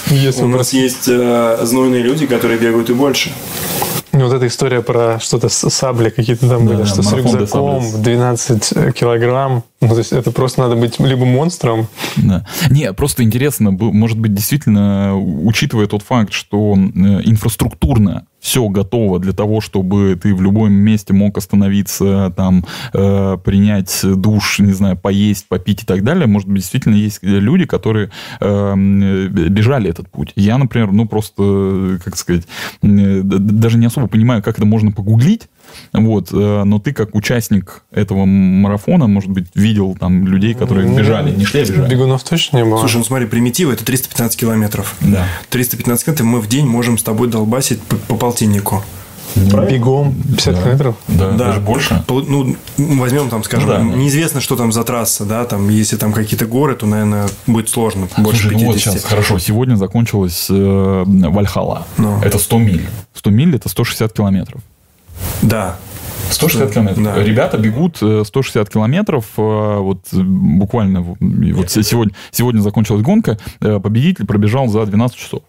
Если 0.10 0.44
У 0.44 0.48
нас 0.48 0.72
есть 0.72 1.08
э, 1.08 1.60
знойные 1.64 2.02
люди, 2.02 2.26
которые 2.28 2.58
бегают 2.58 2.90
и 2.90 2.94
больше. 2.94 3.32
Ну, 4.14 4.26
вот 4.26 4.34
эта 4.34 4.48
история 4.48 4.82
про 4.82 5.20
что-то 5.20 5.50
с 5.50 5.70
сабли 5.70 6.10
какие-то 6.10 6.48
там 6.48 6.66
да, 6.66 6.74
были, 6.74 6.84
да, 6.84 6.86
что 6.86 7.04
с 7.04 7.14
рюкзаком 7.14 8.02
12 8.02 8.94
килограмм. 8.96 9.64
Ну, 9.80 9.90
то 9.90 9.98
есть 9.98 10.12
это 10.12 10.32
просто 10.32 10.62
надо 10.62 10.76
быть 10.76 11.00
либо 11.00 11.26
монстром. 11.26 11.88
Да. 12.16 12.46
Не, 12.72 12.94
просто 12.94 13.24
интересно, 13.24 13.72
может 13.72 14.18
быть, 14.18 14.34
действительно, 14.34 15.16
учитывая 15.16 15.86
тот 15.86 16.02
факт, 16.02 16.34
что 16.34 16.76
э, 16.76 16.78
инфраструктурно 17.24 18.26
все 18.40 18.68
готово 18.70 19.20
для 19.20 19.34
того, 19.34 19.62
чтобы 19.62 20.18
ты 20.22 20.34
в 20.34 20.42
любом 20.42 20.72
месте 20.72 21.14
мог 21.14 21.38
остановиться, 21.38 22.34
там, 22.36 22.66
э, 22.94 23.38
принять 23.44 24.00
душ, 24.04 24.60
не 24.60 24.74
знаю, 24.74 24.98
поесть, 24.98 25.48
попить 25.48 25.84
и 25.84 25.86
так 25.86 26.04
далее. 26.04 26.28
Может 26.28 26.48
быть, 26.48 26.62
действительно 26.62 26.96
есть 26.96 27.20
люди, 27.22 27.66
которые 27.66 28.10
э, 28.40 28.76
бежали 28.76 29.90
этот 29.90 30.10
путь. 30.10 30.32
Я, 30.36 30.58
например, 30.58 30.92
ну, 30.92 31.08
просто, 31.08 32.00
как 32.04 32.16
сказать, 32.18 32.48
э, 32.82 33.22
даже 33.22 33.78
не 33.78 33.88
особо 33.88 34.08
понимаю, 34.08 34.42
как 34.42 34.58
это 34.58 34.66
можно 34.66 34.92
погуглить, 34.92 35.50
вот, 35.94 36.30
э, 36.32 36.64
но 36.64 36.80
ты 36.80 36.94
как 36.94 37.16
участник 37.16 37.84
этого 37.92 38.26
марафона, 38.26 39.08
может 39.08 39.30
быть, 39.30 39.48
видел 39.56 39.96
там 40.00 40.28
людей, 40.28 40.54
которые 40.54 40.88
ну, 40.88 40.98
бежали, 40.98 41.32
не 41.32 41.46
шли, 41.46 41.62
а 41.62 41.66
бежали. 41.66 41.90
Бегунов 41.90 42.24
точно 42.24 42.58
не 42.58 42.64
было. 42.64 42.80
Слушай, 42.80 42.98
ну 42.98 43.04
смотри, 43.04 43.28
примитивы 43.28 43.74
это 43.74 43.86
315 43.86 44.40
километров. 44.40 44.96
Да. 45.02 45.26
315 45.50 46.06
километров 46.06 46.28
мы 46.28 46.40
в 46.42 46.48
день 46.48 46.66
можем 46.66 46.98
с 46.98 47.04
тобой 47.04 47.28
долбасить 47.28 47.82
по, 47.82 47.96
по 47.96 48.16
полтиннику. 48.16 48.84
Правильно? 49.52 49.76
Бегом 49.76 50.16
50 50.16 50.56
да. 50.56 50.62
километров? 50.62 50.96
Да, 51.08 51.32
да, 51.32 51.38
даже 51.38 51.60
больше. 51.60 52.04
Ну, 52.08 52.56
возьмем 52.78 53.30
там, 53.30 53.44
скажем, 53.44 53.68
ну, 53.70 53.92
да. 53.92 53.98
неизвестно, 53.98 54.42
что 54.42 54.56
там 54.56 54.72
за 54.72 54.84
трасса, 54.84 55.26
да, 55.26 55.46
там, 55.46 55.70
если 55.70 55.98
там 55.98 56.14
какие-то 56.14 56.46
горы, 56.46 56.76
то, 56.76 56.86
наверное, 56.86 57.28
будет 57.46 57.70
сложно. 57.70 58.08
Больше 58.18 58.44
Слушай, 58.44 58.56
50. 58.56 58.62
ну 58.62 58.72
вот 58.72 58.80
сейчас, 58.80 59.04
хорошо, 59.04 59.40
сегодня 59.40 59.76
закончилась 59.76 60.48
э, 60.50 61.04
Вальхала. 61.06 61.86
Но. 61.98 62.22
Это 62.24 62.40
100 62.40 62.58
миль. 62.60 62.88
100 63.14 63.30
миль– 63.30 63.56
это 63.58 63.70
160 63.70 64.12
километров. 64.14 64.62
Да. 65.42 65.78
160 66.32 66.74
километров. 66.74 67.04
Да. 67.04 67.24
Ребята 67.24 67.58
бегут 67.58 67.98
160 67.98 68.68
э, 68.68 68.72
километров. 68.72 69.26
Э, 69.38 69.78
вот 69.80 70.00
э, 70.12 70.18
буквально 70.18 71.02
вот 71.02 71.18
сегодня, 71.70 72.14
сегодня 72.32 72.62
закончилась 72.62 73.02
гонка. 73.02 73.38
Победитель 73.60 74.26
пробежал 74.26 74.68
за 74.68 74.86
12 74.86 75.18
часов. 75.18 75.42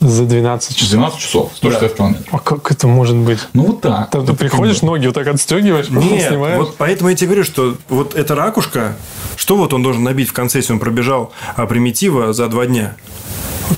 За 0.00 0.24
12 0.24 0.76
часов? 0.76 0.90
12 0.90 1.18
часов, 1.18 1.52
160 1.54 1.90
да. 1.90 1.96
километров. 1.96 2.28
А 2.34 2.38
как 2.38 2.70
это 2.70 2.86
может 2.86 3.16
быть? 3.16 3.40
Ну, 3.52 3.64
вот 3.64 3.80
так. 3.80 4.10
Там 4.10 4.26
ты 4.26 4.32
приходишь, 4.32 4.82
ноги 4.82 5.06
вот 5.06 5.14
так 5.14 5.26
отстегиваешь, 5.26 5.90
Нет, 5.90 6.28
снимаешь. 6.28 6.58
вот 6.58 6.76
поэтому 6.76 7.10
я 7.10 7.16
тебе 7.16 7.28
говорю, 7.28 7.44
что 7.44 7.76
вот 7.88 8.14
эта 8.14 8.34
ракушка, 8.34 8.96
что 9.36 9.56
вот 9.56 9.72
он 9.72 9.82
должен 9.82 10.02
набить 10.02 10.28
в 10.28 10.32
конце, 10.32 10.58
если 10.58 10.72
он 10.72 10.78
пробежал 10.78 11.32
а, 11.56 11.66
примитива 11.66 12.32
за 12.32 12.48
два 12.48 12.66
дня? 12.66 12.96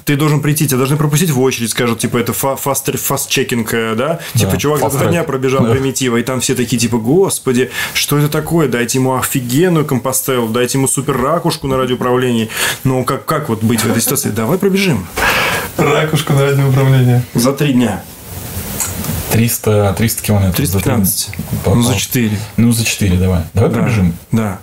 ты 0.04 0.16
должен 0.16 0.40
прийти, 0.40 0.66
тебя 0.66 0.78
должны 0.78 0.96
пропустить 0.96 1.30
в 1.30 1.40
очередь, 1.40 1.70
скажут, 1.70 2.00
типа, 2.00 2.18
это 2.18 2.32
фаст, 2.32 2.98
фаст 2.98 3.28
чекинг, 3.28 3.70
да? 3.70 3.94
да? 3.94 4.20
Типа, 4.34 4.56
чувак 4.56 4.80
за 4.80 4.98
два 4.98 5.06
дня 5.10 5.24
пробежал 5.24 5.64
да. 5.64 5.70
примитива, 5.70 6.16
и 6.16 6.22
там 6.22 6.40
все 6.40 6.54
такие, 6.54 6.78
типа, 6.78 6.98
господи, 6.98 7.70
что 7.92 8.18
это 8.18 8.28
такое? 8.28 8.68
Дайте 8.68 8.98
ему 8.98 9.16
офигенную 9.16 9.84
компостелу, 9.84 10.48
дайте 10.48 10.78
ему 10.78 10.88
супер 10.88 11.16
ракушку 11.20 11.66
на 11.66 11.76
радиоуправлении. 11.76 12.48
Ну, 12.82 13.04
как, 13.04 13.24
как 13.24 13.48
вот 13.48 13.62
быть 13.62 13.80
в 13.80 13.90
этой 13.90 14.02
ситуации? 14.02 14.30
Давай 14.30 14.58
пробежим. 14.58 15.06
Ракушку 15.76 16.32
на 16.32 16.42
радиоуправлении. 16.42 17.22
За 17.34 17.52
три 17.52 17.72
дня. 17.72 18.02
300, 19.32 19.94
300 19.98 20.22
километров. 20.22 20.56
315. 20.56 21.30
За 21.64 21.74
ну, 21.74 21.82
за 21.82 21.94
4. 21.96 22.38
Ну, 22.56 22.72
за 22.72 22.84
4 22.84 23.16
давай. 23.16 23.40
Давай 23.52 23.70
да, 23.70 23.76
пробежим. 23.76 24.14
Да 24.30 24.60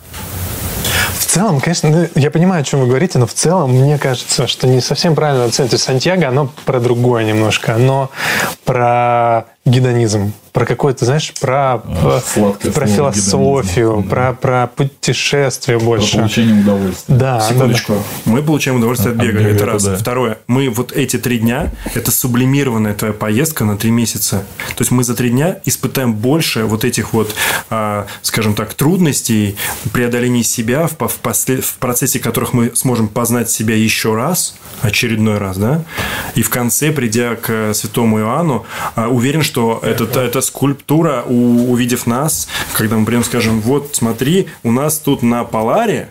целом, 1.31 1.61
конечно, 1.61 1.89
ну, 1.89 2.07
я 2.15 2.29
понимаю, 2.29 2.61
о 2.61 2.63
чем 2.63 2.81
вы 2.81 2.87
говорите, 2.87 3.17
но 3.17 3.25
в 3.25 3.33
целом 3.33 3.71
мне 3.71 3.97
кажется, 3.97 4.47
что 4.47 4.67
не 4.67 4.81
совсем 4.81 5.15
правильно 5.15 5.45
оценивать. 5.45 5.79
Сантьяго, 5.79 6.27
оно 6.27 6.49
про 6.65 6.81
другое 6.81 7.23
немножко. 7.23 7.75
Оно 7.75 8.09
про 8.65 9.45
гедонизм 9.65 10.33
про 10.53 10.65
какой-то, 10.65 11.05
знаешь, 11.05 11.33
про, 11.39 11.75
а, 11.75 12.21
про 12.73 12.87
философию, 12.87 14.03
да. 14.03 14.09
про, 14.09 14.33
про 14.33 14.67
путешествие 14.67 15.79
больше. 15.79 16.11
Про 16.11 16.19
получение 16.19 16.61
удовольствия. 16.61 17.15
Да. 17.15 17.39
Секундочку. 17.41 17.93
Да, 17.93 17.99
да. 17.99 18.31
Мы 18.31 18.43
получаем 18.43 18.77
удовольствие 18.77 19.13
от 19.13 19.17
бега. 19.21 19.37
От 19.39 19.45
бега 19.45 19.55
это 19.55 19.65
раз. 19.65 19.83
Да. 19.83 19.95
Второе. 19.95 20.39
Мы 20.47 20.69
вот 20.69 20.91
эти 20.91 21.17
три 21.17 21.39
дня, 21.39 21.71
это 21.93 22.11
сублимированная 22.11 22.93
твоя 22.95 23.13
поездка 23.13 23.63
на 23.63 23.77
три 23.77 23.91
месяца. 23.91 24.43
То 24.75 24.81
есть 24.81 24.91
мы 24.91 25.03
за 25.03 25.15
три 25.15 25.29
дня 25.29 25.59
испытаем 25.63 26.13
больше 26.13 26.65
вот 26.65 26.83
этих 26.83 27.13
вот, 27.13 27.33
а, 27.69 28.07
скажем 28.23 28.55
так, 28.55 28.73
трудностей, 28.73 29.55
преодоления 29.93 30.43
себя, 30.43 30.87
в, 30.87 30.97
в, 31.07 31.15
после, 31.19 31.61
в 31.61 31.75
процессе 31.75 32.19
которых 32.19 32.53
мы 32.53 32.71
сможем 32.75 33.07
познать 33.07 33.49
себя 33.49 33.75
еще 33.75 34.15
раз, 34.15 34.55
очередной 34.81 35.37
раз, 35.37 35.57
да, 35.57 35.83
и 36.33 36.41
в 36.41 36.49
конце, 36.49 36.91
придя 36.91 37.35
к 37.35 37.73
святому 37.73 38.19
Иоанну, 38.19 38.65
а, 38.95 39.07
уверен, 39.09 39.43
что 39.43 39.50
это, 39.57 40.05
это 40.19 40.41
скульптура, 40.41 41.23
у, 41.27 41.71
увидев 41.71 42.05
нас, 42.07 42.47
когда 42.73 42.95
мы 42.97 43.05
прям 43.05 43.23
скажем, 43.23 43.61
вот 43.61 43.89
смотри, 43.93 44.47
у 44.63 44.71
нас 44.71 44.97
тут 44.99 45.23
на 45.23 45.43
Поларе 45.43 46.09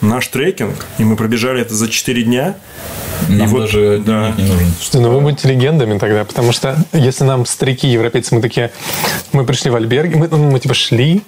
наш 0.00 0.26
трекинг, 0.28 0.86
и 0.98 1.04
мы 1.04 1.16
пробежали 1.16 1.62
это 1.62 1.74
за 1.74 1.88
4 1.88 2.22
дня. 2.22 2.56
Нам 3.28 3.48
и 3.48 3.50
вот, 3.50 3.60
даже 3.62 4.02
да. 4.04 4.32
не 4.36 4.44
нужен. 4.44 4.66
Слушайте, 4.78 4.98
ну 5.00 5.10
вы 5.10 5.20
будете 5.20 5.48
легендами 5.48 5.98
тогда, 5.98 6.24
потому 6.24 6.52
что 6.52 6.76
если 6.92 7.24
нам 7.24 7.46
старики 7.46 7.88
европейцы, 7.88 8.34
мы 8.34 8.42
такие, 8.42 8.70
мы 9.32 9.44
пришли 9.44 9.70
в 9.70 9.76
Альберги, 9.76 10.14
мы, 10.14 10.28
ну, 10.28 10.50
мы 10.50 10.60
типа 10.60 10.74
шли, 10.74 11.22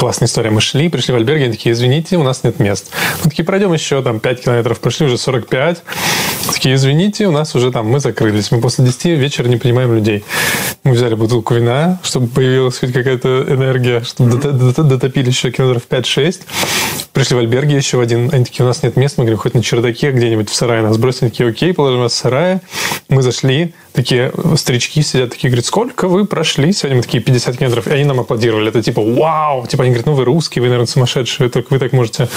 классная 0.00 0.28
история. 0.28 0.50
Мы 0.50 0.62
шли, 0.62 0.88
пришли 0.88 1.12
в 1.12 1.16
Альберги, 1.18 1.42
они 1.42 1.52
такие, 1.52 1.74
извините, 1.74 2.16
у 2.16 2.22
нас 2.22 2.42
нет 2.42 2.58
мест. 2.58 2.90
Мы 3.22 3.28
такие, 3.28 3.44
пройдем 3.44 3.70
еще 3.74 4.00
там 4.00 4.18
5 4.18 4.44
километров, 4.44 4.80
прошли 4.80 5.04
уже 5.04 5.18
45. 5.18 5.82
Такие, 6.50 6.76
извините, 6.76 7.26
у 7.26 7.30
нас 7.30 7.54
уже 7.54 7.70
там, 7.70 7.86
мы 7.86 8.00
закрылись. 8.00 8.50
Мы 8.50 8.62
после 8.62 8.86
10 8.86 9.04
вечера 9.20 9.46
не 9.46 9.58
принимаем 9.58 9.94
людей. 9.94 10.24
Мы 10.84 10.92
взяли 10.92 11.14
бутылку 11.16 11.54
вина, 11.54 12.00
чтобы 12.02 12.28
появилась 12.28 12.78
хоть 12.78 12.94
какая-то 12.94 13.44
энергия, 13.46 14.00
чтобы 14.00 14.38
mm-hmm. 14.38 14.84
дотопили 14.84 15.28
еще 15.28 15.50
километров 15.50 15.82
5-6. 15.90 16.40
Пришли 17.12 17.36
в 17.36 17.40
Альберги 17.40 17.74
еще 17.74 17.98
в 17.98 18.00
один. 18.00 18.30
Они 18.32 18.46
такие, 18.46 18.64
у 18.64 18.68
нас 18.68 18.82
нет 18.82 18.96
мест. 18.96 19.18
Мы 19.18 19.24
говорим, 19.24 19.38
хоть 19.38 19.52
на 19.52 19.62
чердаке 19.62 20.12
где-нибудь 20.12 20.48
в 20.48 20.54
сарае 20.54 20.80
нас 20.80 20.96
бросили. 20.96 21.28
Такие, 21.28 21.50
окей, 21.50 21.74
положим 21.74 22.00
вас 22.00 22.12
в 22.12 22.16
сарае. 22.16 22.62
Мы 23.10 23.20
зашли, 23.20 23.74
такие 23.92 24.32
старички 24.56 25.02
сидят, 25.02 25.30
такие, 25.30 25.50
говорят, 25.50 25.66
сколько 25.66 26.08
вы 26.08 26.26
прошли? 26.26 26.72
Сегодня 26.72 26.98
мы 26.98 27.02
такие 27.02 27.22
50 27.22 27.56
километров. 27.56 27.86
И 27.86 27.90
они 27.90 28.04
нам 28.04 28.20
аплодировали. 28.20 28.68
Это 28.68 28.82
типа, 28.82 29.02
вау! 29.02 29.66
Типа 29.66 29.84
они 29.84 29.90
говорят, 29.90 30.06
ну 30.06 30.14
вы 30.14 30.24
русские, 30.24 30.62
вы, 30.62 30.68
наверное, 30.68 30.86
сумасшедшие, 30.86 31.48
только 31.50 31.72
вы 31.72 31.78
так 31.78 31.92
можете 31.92 32.28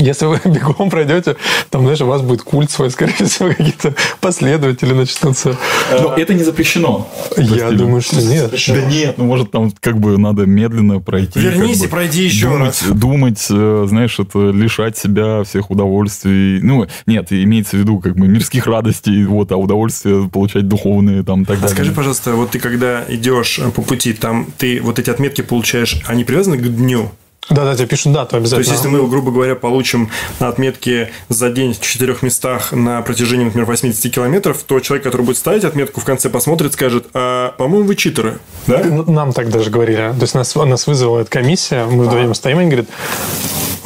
Если 0.00 0.24
вы 0.26 0.40
бегом 0.46 0.88
пройдете, 0.90 1.36
там, 1.68 1.82
знаешь, 1.82 2.00
у 2.00 2.06
вас 2.06 2.22
будет 2.22 2.42
культ 2.42 2.70
свой, 2.70 2.90
скорее 2.90 3.12
всего, 3.26 3.50
какие-то 3.50 3.94
последователи 4.20 4.92
начнутся. 4.92 5.56
Но 5.92 6.14
это 6.14 6.32
не 6.34 6.42
запрещено. 6.42 7.06
Я 7.36 7.46
Прости. 7.66 7.76
думаю, 7.76 8.00
что 8.00 8.22
нет. 8.22 8.50
Да 8.68 8.82
нет, 8.86 9.18
ну 9.18 9.24
может 9.24 9.50
там 9.50 9.70
как 9.80 9.98
бы 9.98 10.16
надо 10.18 10.46
медленно 10.46 11.00
пройти. 11.00 11.38
Вернись 11.38 11.78
как 11.78 11.88
и 11.88 11.90
пройди 11.90 12.24
еще 12.24 12.46
думать, 12.46 12.82
раз. 12.82 12.84
Думать, 12.90 13.46
э, 13.50 13.86
знаешь, 13.88 14.18
это 14.18 14.50
лишать 14.50 14.96
себя 14.96 15.44
всех 15.44 15.70
удовольствий. 15.70 16.60
Ну, 16.62 16.86
нет, 17.06 17.32
имеется 17.32 17.76
в 17.76 17.80
виду 17.80 17.98
как 17.98 18.16
бы 18.16 18.26
мирских 18.26 18.66
радостей, 18.66 19.24
вот, 19.24 19.52
а 19.52 19.56
удовольствия 19.56 20.28
получать 20.28 20.66
духовные 20.66 21.22
там 21.22 21.44
так 21.44 21.58
А 21.58 21.60
далее. 21.60 21.74
скажи, 21.74 21.92
пожалуйста, 21.92 22.32
вот 22.34 22.50
ты 22.52 22.58
когда 22.58 23.04
идешь 23.08 23.60
по 23.74 23.82
пути, 23.82 24.12
там 24.14 24.46
ты 24.56 24.80
вот 24.80 24.98
эти 24.98 25.10
отметки 25.10 25.42
получаешь, 25.42 26.00
они 26.06 26.24
привязаны 26.24 26.56
к 26.56 26.62
дню? 26.62 27.10
Да-да, 27.48 27.74
тебе 27.74 27.86
пишут 27.88 28.12
дату 28.12 28.30
То 28.32 28.36
обязательно. 28.36 28.60
есть, 28.60 28.84
если 28.84 28.88
мы, 28.88 29.08
грубо 29.08 29.32
говоря, 29.32 29.56
получим 29.56 30.10
отметки 30.38 31.08
за 31.28 31.50
день 31.50 31.74
в 31.74 31.80
четырех 31.80 32.22
местах 32.22 32.70
на 32.72 33.02
протяжении, 33.02 33.44
например, 33.46 33.66
80 33.66 34.14
километров, 34.14 34.62
то 34.62 34.78
человек, 34.78 35.02
который 35.04 35.22
будет 35.22 35.36
ставить 35.38 35.64
отметку, 35.64 36.00
в 36.00 36.04
конце 36.04 36.28
посмотрит, 36.30 36.74
скажет, 36.74 37.06
а, 37.12 37.52
по-моему, 37.58 37.86
вы 37.88 37.96
читеры. 37.96 38.38
Да? 38.68 38.80
Н- 38.82 39.04
Нам 39.12 39.32
так 39.32 39.48
даже 39.50 39.70
говорили. 39.70 40.12
То 40.16 40.22
есть 40.22 40.34
нас, 40.34 40.54
нас 40.54 40.86
вызвала 40.86 41.20
эта 41.20 41.30
комиссия, 41.30 41.86
мы 41.86 42.04
вдвоем 42.04 42.34
стоим, 42.34 42.58
и 42.58 42.60
они 42.60 42.70
говорят, 42.70 42.88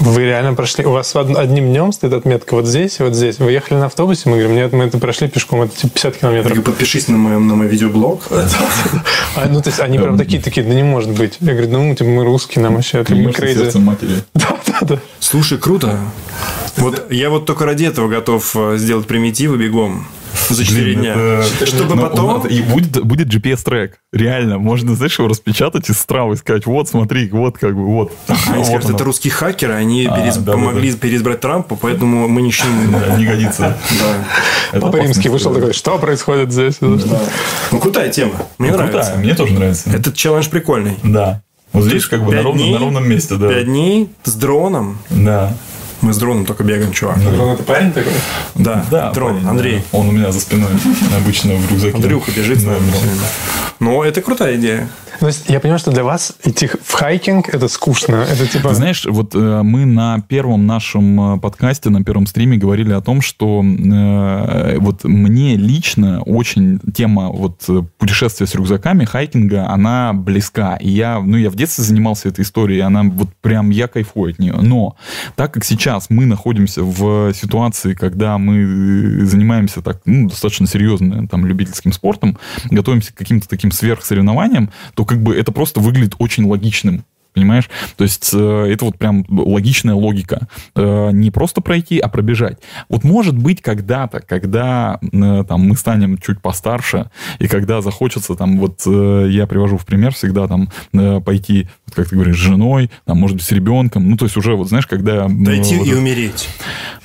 вы 0.00 0.24
реально 0.24 0.52
прошли, 0.54 0.84
у 0.84 0.90
вас 0.90 1.14
од- 1.16 1.34
одним 1.34 1.68
днем 1.68 1.92
стоит 1.92 2.12
отметка 2.12 2.54
вот 2.56 2.66
здесь 2.66 3.00
и 3.00 3.02
вот 3.02 3.14
здесь. 3.14 3.38
Вы 3.38 3.52
ехали 3.52 3.78
на 3.78 3.86
автобусе? 3.86 4.28
Мы 4.28 4.36
говорим, 4.36 4.56
нет, 4.56 4.72
мы 4.72 4.84
это 4.84 4.98
прошли 4.98 5.28
пешком, 5.28 5.62
это 5.62 5.74
типа 5.74 5.94
50 5.94 6.14
Я 6.14 6.20
километров. 6.20 6.52
говорю, 6.52 6.62
подпишись 6.64 7.08
на, 7.08 7.16
моем, 7.16 7.46
на 7.46 7.54
мой 7.54 7.68
видеоблог. 7.68 8.24
А, 9.36 9.48
ну, 9.48 9.62
то 9.62 9.68
есть 9.70 9.80
они 9.80 9.98
прям 9.98 10.18
такие, 10.18 10.42
такие, 10.42 10.66
да 10.66 10.74
не 10.74 10.82
может 10.82 11.10
быть. 11.10 11.38
Я 11.40 11.52
говорю, 11.52 11.70
ну, 11.70 11.94
типа, 11.94 12.10
мы 12.10 12.24
русские, 12.24 12.62
нам 12.62 12.74
вообще, 12.74 13.04
мы 13.08 13.32
крейзи. 13.54 13.64
сердцем 13.64 13.82
матери. 13.82 14.10
Да, 14.34 14.56
да, 14.66 14.78
да. 14.86 14.98
Слушай, 15.20 15.58
круто. 15.58 15.98
Вот 16.76 17.10
я 17.10 17.30
вот 17.30 17.46
только 17.46 17.64
ради 17.64 17.84
этого 17.84 18.08
готов 18.08 18.54
э, 18.56 18.76
сделать 18.78 19.06
примитивы 19.06 19.56
бегом 19.56 20.06
за 20.48 20.64
4 20.64 20.82
Блин, 20.84 21.00
дня. 21.00 21.14
это- 21.16 21.66
Чтобы 21.66 21.94
Ну, 21.94 22.02
потом... 22.02 22.40
вот, 22.40 22.50
И 22.50 22.60
будет, 22.62 23.00
будет 23.04 23.28
GPS-трек. 23.28 23.98
Реально. 24.12 24.58
Можно, 24.58 24.96
знаешь, 24.96 25.16
его 25.18 25.28
распечатать 25.28 25.88
из 25.88 25.98
стравы 25.98 26.34
и 26.34 26.36
сказать, 26.36 26.66
вот, 26.66 26.88
смотри, 26.88 27.30
вот 27.30 27.56
как 27.58 27.74
бы, 27.76 27.84
вот. 27.86 28.12
Они 28.26 28.38
Вот 28.58 28.66
скажут, 28.66 28.86
оно. 28.86 28.94
это 28.96 29.04
русские 29.04 29.32
хакеры, 29.32 29.74
они 29.74 30.06
А, 30.06 30.18
перес- 30.18 30.34
да, 30.38 30.40
да, 30.40 30.52
помогли 30.52 30.92
переизбрать 30.94 31.40
Трампа, 31.40 31.76
поэтому 31.76 32.26
мы 32.26 32.42
ничего 32.42 32.68
не 32.70 32.86
Да, 32.92 33.16
Не 33.16 33.26
годится. 33.26 33.78
Да. 34.72 34.80
Папа 34.80 34.96
Римский 34.96 35.28
вышел 35.28 35.54
такой, 35.54 35.72
что 35.72 35.96
происходит 35.98 36.52
здесь? 36.52 36.78
Ну, 36.80 36.98
крутая 37.80 38.10
тема. 38.10 38.32
Мне 38.58 38.72
Ну, 38.72 38.78
нравится. 38.78 39.14
мне 39.16 39.34
тоже 39.34 39.52
нравится. 39.54 39.90
Этот 39.90 40.16
челлендж 40.16 40.48
прикольный. 40.48 40.96
Да. 41.04 41.42
Вот 41.74 41.84
здесь 41.84 42.06
как 42.06 42.24
бы 42.24 42.34
на 42.34 42.42
ровном, 42.42 42.56
дней- 42.58 42.72
на 42.72 42.78
ровном 42.78 43.06
месте, 43.08 43.34
да. 43.34 43.48
Пять 43.48 43.66
дней 43.66 44.08
с 44.24 44.32
дроном. 44.34 44.98
Да. 45.10 45.54
Мы 46.00 46.12
с 46.12 46.18
дроном 46.18 46.44
только 46.46 46.64
бегаем, 46.64 46.92
чувак. 46.92 47.18
Это 47.18 47.62
парень 47.62 47.92
такой? 47.92 48.12
Да, 48.54 48.84
Да, 48.90 49.10
дрон, 49.12 49.34
парень, 49.36 49.48
Андрей. 49.48 49.76
да. 49.90 49.98
Он 49.98 50.08
у 50.08 50.12
меня 50.12 50.32
за 50.32 50.40
спиной 50.40 50.68
обычно 51.16 51.54
в 51.56 51.70
рюкзаке. 51.70 51.94
Андрюха 51.96 52.30
бежит 52.30 52.60
с 52.60 52.62
Да, 52.64 52.70
нами. 52.72 52.90
да. 52.90 53.26
Но 53.80 54.04
это 54.04 54.22
крутая 54.22 54.56
идея. 54.56 54.88
То 55.20 55.26
есть 55.26 55.48
я 55.48 55.60
понимаю, 55.60 55.78
что 55.78 55.90
для 55.90 56.04
вас 56.04 56.34
идти 56.44 56.66
в 56.66 56.92
хайкинг 56.92 57.48
это 57.48 57.68
скучно. 57.68 58.16
Это 58.16 58.46
типа... 58.46 58.74
Знаешь, 58.74 59.04
вот 59.06 59.34
э, 59.34 59.62
мы 59.62 59.84
на 59.84 60.20
первом 60.20 60.66
нашем 60.66 61.36
э, 61.36 61.40
подкасте, 61.40 61.90
на 61.90 62.02
первом 62.02 62.26
стриме 62.26 62.56
говорили 62.56 62.92
о 62.92 63.00
том, 63.00 63.20
что 63.20 63.62
э, 63.64 64.78
вот 64.78 65.04
мне 65.04 65.56
лично 65.56 66.22
очень 66.22 66.80
тема 66.94 67.28
вот 67.28 67.64
э, 67.68 67.82
путешествия 67.98 68.46
с 68.46 68.54
рюкзаками, 68.54 69.04
хайкинга, 69.04 69.68
она 69.68 70.12
близка. 70.12 70.76
И 70.76 70.90
я, 70.90 71.20
ну, 71.20 71.36
я 71.36 71.50
в 71.50 71.56
детстве 71.56 71.84
занимался 71.84 72.28
этой 72.28 72.42
историей, 72.42 72.80
она 72.80 73.02
вот 73.02 73.28
прям, 73.40 73.70
я 73.70 73.88
кайфую 73.88 74.32
от 74.32 74.38
нее. 74.38 74.54
Но 74.60 74.96
так 75.36 75.54
как 75.54 75.64
сейчас 75.64 76.10
мы 76.10 76.26
находимся 76.26 76.82
в 76.82 77.32
ситуации, 77.34 77.94
когда 77.94 78.38
мы 78.38 79.22
э, 79.22 79.24
занимаемся 79.24 79.82
так, 79.82 80.00
ну, 80.04 80.28
достаточно 80.28 80.66
серьезно 80.66 81.28
там 81.28 81.46
любительским 81.46 81.92
спортом, 81.92 82.38
готовимся 82.70 83.12
к 83.12 83.16
каким-то 83.16 83.48
таким 83.48 83.70
сверхсоревнованиям, 83.70 84.70
то 84.94 85.03
как 85.04 85.22
бы 85.22 85.36
это 85.36 85.52
просто 85.52 85.80
выглядит 85.80 86.14
очень 86.18 86.44
логичным. 86.44 87.04
Понимаешь? 87.34 87.68
То 87.96 88.04
есть 88.04 88.30
э, 88.32 88.66
это 88.70 88.84
вот 88.84 88.96
прям 88.96 89.24
логичная 89.28 89.94
логика. 89.94 90.46
Э, 90.76 91.10
не 91.12 91.30
просто 91.30 91.60
пройти, 91.60 91.98
а 91.98 92.08
пробежать. 92.08 92.58
Вот 92.88 93.02
может 93.02 93.36
быть 93.36 93.60
когда-то, 93.60 94.20
когда 94.20 95.00
э, 95.02 95.44
там 95.48 95.68
мы 95.68 95.76
станем 95.76 96.18
чуть 96.18 96.40
постарше, 96.40 97.10
и 97.40 97.48
когда 97.48 97.80
захочется 97.80 98.36
там, 98.36 98.58
вот 98.58 98.82
э, 98.86 99.26
я 99.30 99.46
привожу 99.46 99.78
в 99.78 99.84
пример 99.84 100.14
всегда 100.14 100.46
там 100.46 100.70
э, 100.92 101.20
пойти, 101.20 101.68
вот 101.86 101.96
как 101.96 102.08
ты 102.08 102.14
говоришь, 102.14 102.36
с 102.36 102.40
женой, 102.40 102.90
там, 103.04 103.18
может 103.18 103.36
быть, 103.36 103.44
с 103.44 103.50
ребенком, 103.50 104.08
ну, 104.08 104.16
то 104.16 104.26
есть 104.26 104.36
уже, 104.36 104.54
вот 104.54 104.68
знаешь, 104.68 104.86
когда... 104.86 105.26
Дойти 105.28 105.76
вот 105.76 105.86
и 105.88 105.94
умереть. 105.94 106.48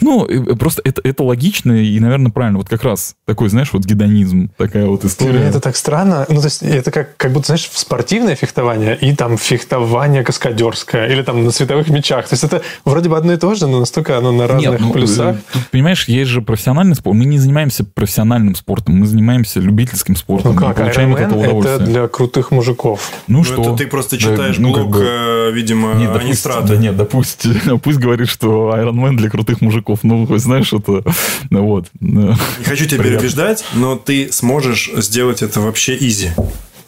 ну, 0.01 0.27
просто 0.55 0.81
это, 0.85 1.01
это 1.03 1.23
логично 1.23 1.71
и, 1.71 1.99
наверное, 1.99 2.31
правильно. 2.31 2.59
Вот 2.59 2.69
как 2.69 2.83
раз 2.83 3.15
такой, 3.25 3.49
знаешь, 3.49 3.73
вот 3.73 3.83
гедонизм, 3.85 4.51
такая 4.57 4.85
вот 4.85 5.01
Для 5.01 5.09
история. 5.09 5.39
меня 5.39 5.47
это 5.47 5.59
так 5.59 5.75
странно. 5.75 6.25
Ну, 6.29 6.39
то 6.39 6.47
есть, 6.47 6.61
это 6.61 6.91
как, 6.91 7.17
как 7.17 7.31
будто, 7.31 7.47
знаешь, 7.47 7.69
спортивное 7.73 8.35
фехтование 8.35 8.97
и 8.97 9.15
там 9.15 9.37
фехтование 9.37 10.18
каскадерское, 10.23 11.07
или 11.07 11.21
там 11.21 11.43
на 11.43 11.51
световых 11.51 11.89
мечах. 11.89 12.27
То 12.27 12.33
есть, 12.33 12.43
это 12.43 12.61
вроде 12.85 13.09
бы 13.09 13.17
одно 13.17 13.33
и 13.33 13.37
то 13.37 13.53
же, 13.55 13.67
но 13.67 13.79
настолько 13.79 14.17
оно 14.17 14.31
на 14.31 14.47
разных 14.47 14.71
Нет, 14.71 14.79
ну, 14.81 14.91
полюсах. 14.93 15.35
э, 15.35 15.39
тут, 15.53 15.67
понимаешь, 15.69 16.07
есть 16.07 16.29
же 16.31 16.41
профессиональный 16.41 16.95
спорт. 16.95 17.17
Мы 17.17 17.25
не 17.25 17.37
занимаемся 17.39 17.83
профессиональным 17.83 18.55
спортом, 18.55 18.95
мы 18.95 19.05
занимаемся 19.07 19.59
любительским 19.59 20.15
спортом. 20.15 20.55
Ну 20.55 20.61
и 20.61 20.63
как, 20.65 20.75
получаем 20.77 21.13
от 21.13 21.19
Iron 21.19 21.25
этого 21.25 21.39
Man 21.39 21.45
это 21.45 21.55
удовольствие. 21.55 21.89
для 21.89 22.07
крутых 22.07 22.51
мужиков. 22.51 23.11
Ну, 23.27 23.39
Ну, 23.39 23.43
что? 23.43 23.61
это 23.61 23.75
ты 23.75 23.87
просто 23.87 24.15
Да, 24.17 24.21
читаешь 24.21 24.57
ну, 24.57 24.73
как 24.73 24.83
блог, 24.87 24.97
бы- 24.97 25.05
э, 25.07 25.51
видимо, 25.51 25.93
Нет, 25.95 26.13
да 26.13 26.19
Анистрата. 26.19 26.67
да 26.67 26.77
нет, 26.77 26.97
да 26.97 27.05
пусть, 27.05 27.45
пусть 27.83 27.97
говорит, 27.99 28.27
что 28.29 28.73
Iron 28.75 28.93
Man 28.95 29.15
для 29.15 29.29
крутых 29.29 29.61
мужиков. 29.61 29.99
Ну, 30.03 30.25
хоть 30.27 30.41
знаешь, 30.41 30.71
это... 30.73 31.03
Ну, 31.49 31.63
вот. 31.65 31.85
Не 31.99 32.35
хочу 32.65 32.85
тебя 32.85 33.03
переубеждать, 33.03 33.63
но 33.73 33.95
ты 33.95 34.29
сможешь 34.31 34.89
сделать 34.97 35.41
это 35.41 35.61
вообще 35.61 35.95
изи. 35.99 36.29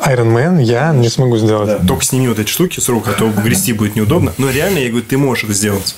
Iron 0.07 0.33
Man 0.35 0.61
я 0.61 0.93
не 0.93 1.09
смогу 1.09 1.37
сделать. 1.37 1.85
Только 1.87 2.03
сними 2.03 2.27
вот 2.27 2.39
эти 2.39 2.49
штуки 2.49 2.79
с 2.79 2.89
рук, 2.89 3.07
а 3.07 3.11
то 3.13 3.29
грести 3.29 3.73
будет 3.73 3.95
неудобно. 3.95 4.33
Но 4.37 4.49
реально, 4.49 4.79
я 4.79 4.89
говорю, 4.89 5.05
ты 5.05 5.17
можешь 5.17 5.43
это 5.43 5.53
сделать. 5.53 5.95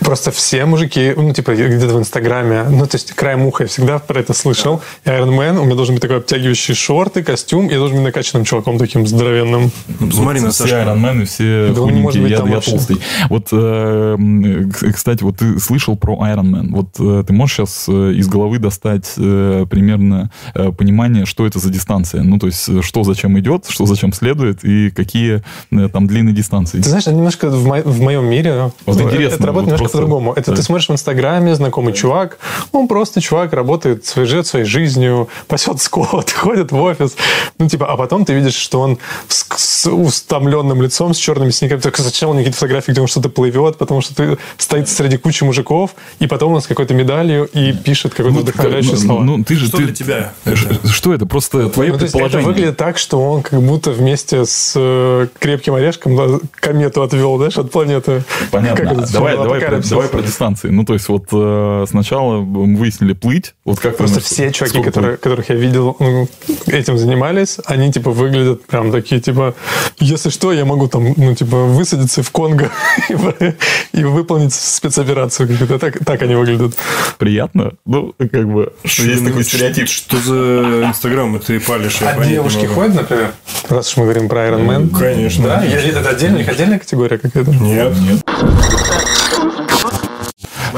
Просто 0.00 0.30
все 0.30 0.64
мужики, 0.64 1.12
ну, 1.16 1.32
типа, 1.32 1.54
где-то 1.54 1.94
в 1.94 1.98
Инстаграме, 1.98 2.64
ну, 2.70 2.86
то 2.86 2.96
есть, 2.96 3.12
краем 3.12 3.46
уха 3.46 3.64
я 3.64 3.68
всегда 3.68 3.98
про 3.98 4.20
это 4.20 4.32
слышал. 4.32 4.80
И 5.04 5.08
Iron 5.08 5.30
Man, 5.36 5.58
у 5.58 5.64
меня 5.64 5.74
должен 5.74 5.94
быть 5.94 6.02
такой 6.02 6.18
обтягивающий 6.18 6.74
шорты, 6.74 7.22
костюм, 7.22 7.68
я 7.68 7.78
должен 7.78 7.96
быть 7.96 8.04
накачанным 8.06 8.44
чуваком 8.44 8.78
таким 8.78 9.06
здоровенным. 9.06 9.70
Ну, 10.00 10.06
посмотри 10.08 10.40
на 10.40 10.50
все 10.50 10.62
Сашку. 10.64 10.76
айронмены, 10.76 11.24
все 11.24 11.72
Да 11.74 11.80
худенькие, 11.82 12.22
быть 12.22 12.30
я, 12.30 12.36
я 12.38 12.44
вообще. 12.44 12.70
толстый. 12.72 12.96
Вот, 13.28 13.48
э, 13.52 14.64
кстати, 14.94 15.22
вот 15.22 15.38
ты 15.38 15.58
слышал 15.58 15.96
про 15.96 16.14
Iron 16.26 16.44
Man. 16.50 16.68
Вот 16.70 16.88
э, 16.98 17.24
ты 17.26 17.32
можешь 17.32 17.56
сейчас 17.56 17.88
из 17.88 18.28
головы 18.28 18.58
достать 18.58 19.12
э, 19.16 19.66
примерно 19.68 20.30
э, 20.54 20.70
понимание, 20.72 21.26
что 21.26 21.46
это 21.46 21.58
за 21.58 21.70
дистанция? 21.70 22.22
Ну, 22.22 22.38
то 22.38 22.46
есть, 22.46 22.68
э, 22.68 22.80
что 22.82 23.02
зачем 23.04 23.38
идет, 23.38 23.66
что 23.68 23.86
зачем 23.86 24.12
следует, 24.12 24.64
и 24.64 24.90
какие 24.90 25.42
э, 25.70 25.88
там 25.92 26.06
длинные 26.06 26.34
дистанции. 26.34 26.78
Ты 26.80 26.88
знаешь, 26.88 27.06
немножко 27.06 27.48
в, 27.50 27.66
мо- 27.66 27.82
в 27.82 28.00
моем 28.00 28.26
мире 28.26 28.70
Вот 28.84 29.00
э, 29.00 29.04
интересно, 29.04 29.34
это 29.36 29.46
работает 29.46 29.65
вот 29.65 29.65
немножко 29.66 29.84
просто- 29.84 29.98
по-другому. 29.98 30.32
Это 30.32 30.50
да. 30.50 30.56
ты 30.56 30.62
смотришь 30.62 30.88
в 30.88 30.92
Инстаграме, 30.92 31.54
знакомый 31.54 31.92
чувак, 31.92 32.38
он 32.72 32.88
просто 32.88 33.20
чувак, 33.20 33.52
работает, 33.52 34.12
живет 34.16 34.46
своей 34.46 34.64
жизнью, 34.64 35.28
пасет 35.46 35.80
скот, 35.80 36.30
ходит 36.36 36.72
в 36.72 36.80
офис. 36.80 37.16
Ну, 37.58 37.68
типа, 37.68 37.86
а 37.86 37.96
потом 37.96 38.24
ты 38.24 38.34
видишь, 38.34 38.54
что 38.54 38.80
он 38.80 38.98
с, 39.28 39.46
с 39.56 39.90
устомленным 39.90 40.82
лицом, 40.82 41.14
с 41.14 41.16
черными 41.18 41.50
синяками. 41.50 41.80
Только 41.80 42.02
зачем 42.02 42.30
он 42.30 42.36
какие-то 42.36 42.56
фотографии, 42.56 42.90
где 42.92 43.00
он 43.00 43.06
что-то 43.06 43.28
плывет, 43.28 43.76
потому 43.78 44.00
что 44.00 44.14
ты 44.14 44.38
стоит 44.58 44.88
среди 44.88 45.16
кучи 45.16 45.44
мужиков, 45.44 45.94
и 46.18 46.26
потом 46.26 46.52
он 46.54 46.60
с 46.60 46.66
какой-то 46.66 46.94
медалью 46.94 47.46
и 47.46 47.72
пишет 47.72 48.14
какое-то 48.14 48.40
вдохновляющее 48.40 48.94
ну, 48.94 49.00
слово. 49.00 49.22
ну, 49.22 49.44
ты 49.44 49.56
же... 49.56 49.66
Что 49.66 49.78
ты- 49.78 49.84
для 49.84 49.94
тебя 49.94 50.32
Ш- 50.44 50.88
Что 50.90 51.12
это? 51.14 51.26
Просто 51.26 51.68
твои 51.70 51.88
Ну, 51.88 51.94
есть 51.94 52.04
это 52.04 52.12
предположения. 52.12 52.46
выглядит 52.46 52.76
так, 52.76 52.98
что 52.98 53.20
он 53.22 53.42
как 53.42 53.60
будто 53.60 53.90
вместе 53.90 54.44
с 54.44 54.72
э, 54.76 55.26
крепким 55.38 55.74
орешком 55.74 56.16
да, 56.16 56.38
комету 56.54 57.02
отвел, 57.02 57.36
знаешь, 57.36 57.56
от 57.58 57.70
планеты. 57.70 58.24
Понятно. 58.50 58.84
Как 58.84 58.92
это, 58.98 59.12
давай, 59.12 59.36
давай, 59.60 59.80
про, 59.80 59.88
давай 59.88 60.08
про 60.08 60.22
дистанции. 60.22 60.68
Ну, 60.68 60.84
то 60.84 60.94
есть, 60.94 61.08
вот 61.08 61.24
э, 61.32 61.84
сначала 61.88 62.40
мы 62.40 62.76
выяснили 62.76 63.12
плыть. 63.12 63.54
Вот 63.64 63.80
как 63.80 63.96
Просто 63.96 64.20
все 64.20 64.52
чуваки, 64.52 64.74
сколько 64.74 64.90
которые, 64.90 65.16
которых 65.16 65.48
я 65.50 65.54
видел, 65.56 65.96
ну, 65.98 66.28
этим 66.66 66.98
занимались, 66.98 67.58
они, 67.66 67.92
типа, 67.92 68.10
выглядят 68.10 68.66
прям 68.66 68.92
такие, 68.92 69.20
типа, 69.20 69.54
если 69.98 70.30
что, 70.30 70.52
я 70.52 70.64
могу 70.64 70.88
там, 70.88 71.14
ну, 71.16 71.34
типа, 71.34 71.56
высадиться 71.64 72.22
в 72.22 72.30
Конго 72.30 72.70
и, 73.08 73.14
вы- 73.14 73.56
и 73.92 74.04
выполнить 74.04 74.54
спецоперацию. 74.54 75.48
какую-то. 75.48 75.78
Так, 75.78 76.04
так 76.04 76.22
они 76.22 76.34
выглядят. 76.34 76.74
приятно? 77.18 77.72
Ну, 77.84 78.14
как 78.18 78.48
бы, 78.48 78.72
что 78.84 79.02
есть 79.02 79.22
Ну, 79.22 79.28
такой 79.28 79.44
стереотип. 79.44 79.88
Что 79.88 80.16
за 80.18 80.86
Инстаграм 80.88 81.38
ты 81.40 81.60
палишь? 81.60 82.00
не 82.00 82.38
могу. 82.38 82.74
ходят, 82.74 82.94
например? 82.94 83.32
Раз 83.68 83.90
уж 83.90 83.96
мы 83.96 84.04
говорим 84.04 84.28
про 84.28 84.48
Iron 84.48 84.66
Man. 84.66 84.96
Конечно. 84.96 85.46
Да? 85.46 85.64
Это 85.64 86.08
отдельная, 86.10 86.44
отдельная 86.46 86.78
категория 86.78 87.18
какая-то? 87.18 87.50
Нет. 87.52 87.94
Нет. 88.00 88.22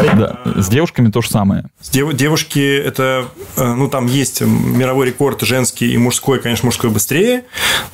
Да, 0.02 0.40
с 0.56 0.68
девушками 0.68 1.10
то 1.10 1.20
же 1.22 1.30
самое. 1.30 1.64
С 1.80 1.90
дев- 1.90 2.14
девушки 2.14 2.58
это, 2.58 3.26
э, 3.56 3.74
ну 3.74 3.88
там 3.88 4.06
есть 4.06 4.40
мировой 4.40 5.06
рекорд 5.06 5.42
женский 5.42 5.92
и 5.92 5.98
мужской, 5.98 6.40
конечно, 6.40 6.66
мужской 6.66 6.90
быстрее, 6.90 7.44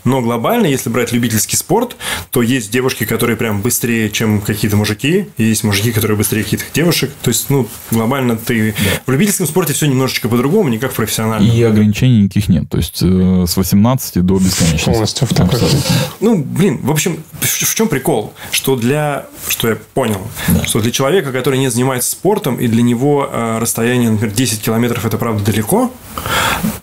но 0.04 0.20
глобально, 0.20 0.66
если 0.66 0.90
брать 0.90 1.12
любительский 1.12 1.56
спорт, 1.56 1.96
то 2.30 2.42
есть 2.42 2.70
девушки, 2.70 3.04
которые 3.04 3.36
прям 3.36 3.62
быстрее, 3.62 4.10
чем 4.10 4.40
какие-то 4.40 4.76
мужики, 4.76 5.28
и 5.36 5.44
есть 5.44 5.64
мужики, 5.64 5.92
которые 5.92 6.16
быстрее 6.16 6.44
каких-то 6.44 6.66
девушек. 6.74 7.10
То 7.22 7.30
есть, 7.30 7.50
ну, 7.50 7.68
глобально 7.90 8.36
ты... 8.36 8.74
В 9.06 9.10
любительском 9.10 9.46
спорте 9.46 9.72
все 9.72 9.86
немножечко 9.86 10.28
по-другому, 10.28 10.68
не 10.68 10.78
как 10.78 10.92
в 10.92 10.96
профессиональном. 10.96 11.50
И 11.50 11.62
ограничений 11.62 12.22
никаких 12.22 12.48
нет. 12.48 12.68
То 12.68 12.78
есть 12.78 13.00
э, 13.02 13.44
с 13.46 13.56
18 13.56 14.24
до 14.24 14.38
бесконечности. 14.38 14.90
Полностью 14.90 15.26
в 15.26 15.34
такой. 15.34 15.60
Ну, 16.20 16.38
блин, 16.38 16.80
в 16.82 16.90
общем, 16.90 17.22
в, 17.40 17.46
в 17.46 17.74
чем 17.74 17.88
прикол? 17.88 18.32
Что 18.50 18.76
для, 18.76 19.26
что 19.48 19.68
я 19.68 19.76
понял, 19.94 20.20
что 20.66 20.80
для 20.80 20.90
человека, 20.90 21.32
который 21.32 21.58
не 21.58 21.68
занимается 21.68 21.93
спортом, 22.02 22.56
и 22.56 22.66
для 22.66 22.82
него 22.82 23.28
э, 23.30 23.58
расстояние, 23.60 24.10
например, 24.10 24.34
10 24.34 24.62
километров 24.62 25.06
это 25.06 25.18
правда 25.18 25.44
далеко, 25.44 25.90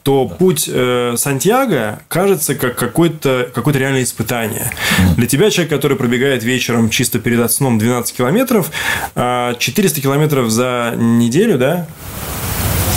то 0.03 0.27
путь 0.27 0.69
э, 0.71 1.15
Сантьяго 1.17 2.01
кажется 2.07 2.55
как 2.55 2.75
какое-то 2.75 3.49
какое 3.53 3.73
реальное 3.73 4.03
испытание. 4.03 4.71
Для 5.17 5.27
тебя 5.27 5.49
человек, 5.49 5.71
который 5.71 5.97
пробегает 5.97 6.43
вечером 6.43 6.89
чисто 6.89 7.19
перед 7.19 7.51
сном 7.51 7.77
12 7.77 8.15
километров, 8.15 8.71
э, 9.15 9.55
400 9.57 10.01
километров 10.01 10.49
за 10.49 10.93
неделю, 10.97 11.57
да? 11.57 11.87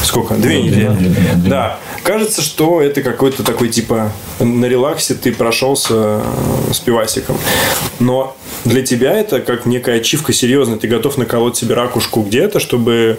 Сколько? 0.04 0.34
Две 0.34 0.62
недели. 0.62 0.86
две 0.88 1.48
Да. 1.48 1.78
Кажется, 2.02 2.42
что 2.42 2.80
это 2.82 3.02
какой-то 3.02 3.42
такой 3.42 3.68
типа 3.68 4.12
на 4.38 4.66
релаксе 4.66 5.14
ты 5.14 5.32
прошелся 5.32 5.94
э, 5.94 6.22
с 6.72 6.78
пивасиком. 6.80 7.36
Но 8.00 8.36
для 8.64 8.82
тебя 8.82 9.12
это 9.12 9.40
как 9.40 9.66
некая 9.66 9.96
ачивка 10.00 10.32
серьезная. 10.32 10.78
Ты 10.78 10.88
готов 10.88 11.16
наколоть 11.18 11.56
себе 11.56 11.74
ракушку 11.74 12.22
где-то, 12.22 12.60
чтобы 12.60 13.18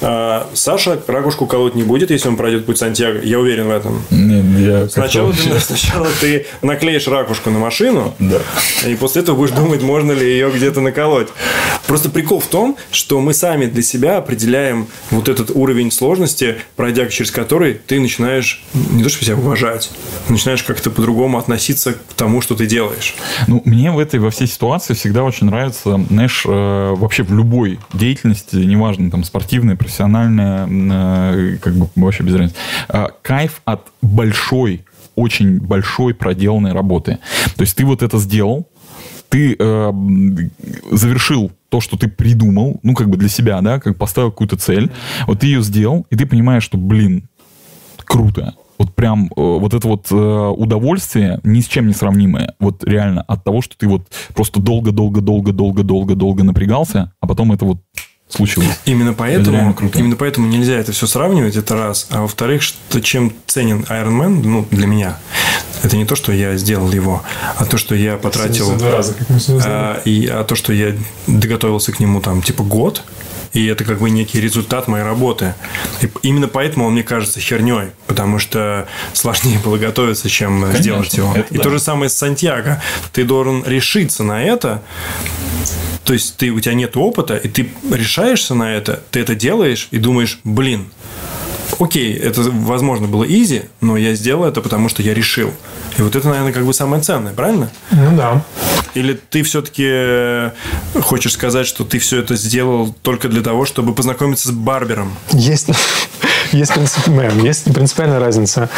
э, 0.00 0.42
Саша 0.54 1.00
ракушку 1.06 1.46
колоть 1.46 1.74
не 1.74 1.82
будет, 1.82 2.10
если 2.10 2.28
он 2.28 2.36
пройдет 2.36 2.66
путь 2.66 2.78
Сантьяго. 2.78 3.20
Я 3.22 3.38
уверен 3.38 3.68
в 3.68 3.70
этом. 3.70 4.02
Нет, 4.10 4.44
я 4.58 4.80
как-то 4.82 4.92
Сначала 4.92 5.32
ты, 5.32 5.60
сначала 5.60 6.08
ты 6.20 6.46
наклеишь 6.62 7.06
ракушку 7.08 7.50
на 7.50 7.58
машину, 7.58 8.14
Да. 8.18 8.38
и 8.86 8.94
после 8.94 9.22
этого 9.22 9.36
будешь 9.36 9.52
думать, 9.54 9.82
можно 9.82 10.12
ли 10.12 10.26
ее 10.26 10.50
где-то 10.50 10.80
наколоть. 10.80 11.28
Просто 11.92 12.08
прикол 12.08 12.40
в 12.40 12.46
том, 12.46 12.78
что 12.90 13.20
мы 13.20 13.34
сами 13.34 13.66
для 13.66 13.82
себя 13.82 14.16
определяем 14.16 14.86
вот 15.10 15.28
этот 15.28 15.50
уровень 15.50 15.90
сложности, 15.90 16.56
пройдя 16.74 17.06
через 17.08 17.30
который 17.30 17.74
ты 17.74 18.00
начинаешь 18.00 18.64
не 18.72 19.02
то 19.02 19.10
чтобы 19.10 19.26
себя 19.26 19.36
уважать, 19.36 19.90
начинаешь 20.30 20.62
как-то 20.62 20.90
по-другому 20.90 21.36
относиться 21.36 21.92
к 21.92 22.14
тому, 22.16 22.40
что 22.40 22.54
ты 22.54 22.64
делаешь. 22.64 23.14
Ну, 23.46 23.60
мне 23.66 23.92
в 23.92 23.98
этой, 23.98 24.20
во 24.20 24.30
всей 24.30 24.46
ситуации 24.46 24.94
всегда 24.94 25.22
очень 25.22 25.48
нравится, 25.48 26.02
знаешь, 26.08 26.44
э, 26.46 26.94
вообще 26.96 27.24
в 27.24 27.34
любой 27.34 27.78
деятельности, 27.92 28.56
неважно, 28.56 29.10
там, 29.10 29.22
спортивная, 29.22 29.76
профессиональная, 29.76 30.66
э, 30.66 31.58
как 31.60 31.74
бы 31.74 31.90
вообще 31.94 32.22
без 32.22 32.36
разницы, 32.36 32.56
э, 32.88 33.08
кайф 33.20 33.60
от 33.66 33.88
большой, 34.00 34.86
очень 35.14 35.60
большой 35.60 36.14
проделанной 36.14 36.72
работы. 36.72 37.18
То 37.54 37.64
есть 37.64 37.76
ты 37.76 37.84
вот 37.84 38.02
это 38.02 38.16
сделал, 38.16 38.66
ты 39.28 39.56
э, 39.58 39.92
завершил 40.90 41.52
то, 41.72 41.80
что 41.80 41.96
ты 41.96 42.06
придумал, 42.06 42.80
ну, 42.82 42.94
как 42.94 43.08
бы 43.08 43.16
для 43.16 43.30
себя, 43.30 43.58
да, 43.62 43.80
как 43.80 43.96
поставил 43.96 44.30
какую-то 44.30 44.58
цель, 44.58 44.90
вот 45.26 45.40
ты 45.40 45.46
ее 45.46 45.62
сделал, 45.62 46.06
и 46.10 46.16
ты 46.16 46.26
понимаешь, 46.26 46.62
что, 46.62 46.76
блин, 46.76 47.30
круто. 47.96 48.54
Вот 48.76 48.94
прям 48.94 49.24
э, 49.24 49.28
вот 49.36 49.72
это 49.72 49.88
вот 49.88 50.08
э, 50.10 50.14
удовольствие 50.14 51.40
ни 51.44 51.60
с 51.62 51.66
чем 51.68 51.86
не 51.86 51.94
сравнимое. 51.94 52.52
Вот 52.60 52.84
реально 52.84 53.22
от 53.22 53.42
того, 53.42 53.62
что 53.62 53.74
ты 53.78 53.88
вот 53.88 54.02
просто 54.34 54.60
долго-долго-долго-долго-долго-долго 54.60 56.44
напрягался, 56.44 57.10
а 57.20 57.26
потом 57.26 57.52
это 57.52 57.64
вот 57.64 57.78
случилось. 58.34 58.68
Именно 58.84 59.10
Это 59.10 59.18
поэтому, 59.18 59.74
круто. 59.74 59.98
именно 59.98 60.16
поэтому 60.16 60.46
нельзя 60.46 60.74
это 60.74 60.92
все 60.92 61.06
сравнивать, 61.06 61.56
это 61.56 61.76
раз. 61.76 62.06
А 62.10 62.22
во-вторых, 62.22 62.62
что 62.62 63.00
чем 63.00 63.32
ценен 63.46 63.84
Iron 63.88 64.18
Man, 64.18 64.42
ну, 64.44 64.66
для 64.70 64.86
меня, 64.86 65.18
это 65.82 65.96
не 65.96 66.04
то, 66.04 66.16
что 66.16 66.32
я 66.32 66.56
сделал 66.56 66.90
его, 66.92 67.22
а 67.56 67.64
то, 67.64 67.76
что 67.76 67.94
я 67.94 68.16
потратил... 68.16 68.72
Два 68.76 68.92
раза, 68.92 69.14
как 69.14 69.28
мы. 69.28 69.38
А, 69.64 70.00
и 70.04 70.26
а 70.26 70.44
то, 70.44 70.54
что 70.54 70.72
я 70.72 70.94
доготовился 71.26 71.92
к 71.92 72.00
нему 72.00 72.20
там 72.20 72.42
типа 72.42 72.62
год, 72.62 73.02
и 73.52 73.66
это 73.66 73.84
как 73.84 73.98
бы 73.98 74.10
некий 74.10 74.40
результат 74.40 74.88
моей 74.88 75.04
работы. 75.04 75.54
И 76.00 76.10
именно 76.22 76.48
поэтому 76.48 76.86
он 76.86 76.92
мне 76.92 77.02
кажется 77.02 77.40
херней, 77.40 77.90
потому 78.06 78.38
что 78.38 78.88
сложнее 79.12 79.58
было 79.58 79.76
готовиться, 79.76 80.28
чем 80.28 80.72
сделать 80.74 81.14
его. 81.14 81.34
и 81.50 81.56
да. 81.56 81.62
то 81.62 81.70
же 81.70 81.78
самое 81.78 82.08
с 82.08 82.16
Сантьяго. 82.16 82.82
Ты 83.12 83.24
должен 83.24 83.64
решиться 83.64 84.22
на 84.24 84.42
это, 84.42 84.82
то 86.04 86.12
есть 86.12 86.36
ты, 86.36 86.50
у 86.50 86.60
тебя 86.60 86.74
нет 86.74 86.96
опыта, 86.96 87.36
и 87.36 87.48
ты 87.48 87.70
решаешься 87.90 88.54
на 88.54 88.74
это, 88.74 89.02
ты 89.10 89.20
это 89.20 89.34
делаешь 89.34 89.88
и 89.90 89.98
думаешь, 89.98 90.40
блин, 90.44 90.88
окей, 91.82 92.14
это, 92.14 92.42
возможно, 92.42 93.06
было 93.06 93.24
изи, 93.24 93.62
но 93.80 93.96
я 93.96 94.14
сделал 94.14 94.44
это, 94.44 94.60
потому 94.60 94.88
что 94.88 95.02
я 95.02 95.14
решил. 95.14 95.52
И 95.98 96.02
вот 96.02 96.16
это, 96.16 96.28
наверное, 96.28 96.52
как 96.52 96.64
бы 96.64 96.72
самое 96.72 97.02
ценное, 97.02 97.32
правильно? 97.32 97.70
Ну 97.90 98.16
да. 98.16 98.42
Или 98.94 99.18
ты 99.30 99.42
все-таки 99.42 100.52
хочешь 101.00 101.32
сказать, 101.32 101.66
что 101.66 101.84
ты 101.84 101.98
все 101.98 102.18
это 102.18 102.36
сделал 102.36 102.94
только 103.02 103.28
для 103.28 103.42
того, 103.42 103.64
чтобы 103.64 103.94
познакомиться 103.94 104.48
с 104.48 104.52
Барбером? 104.52 105.14
Есть, 105.32 105.70
есть, 106.52 106.72
принцип- 106.74 107.08
мэм, 107.08 107.44
есть 107.44 107.64
принципиальная 107.72 108.20
разница. 108.20 108.68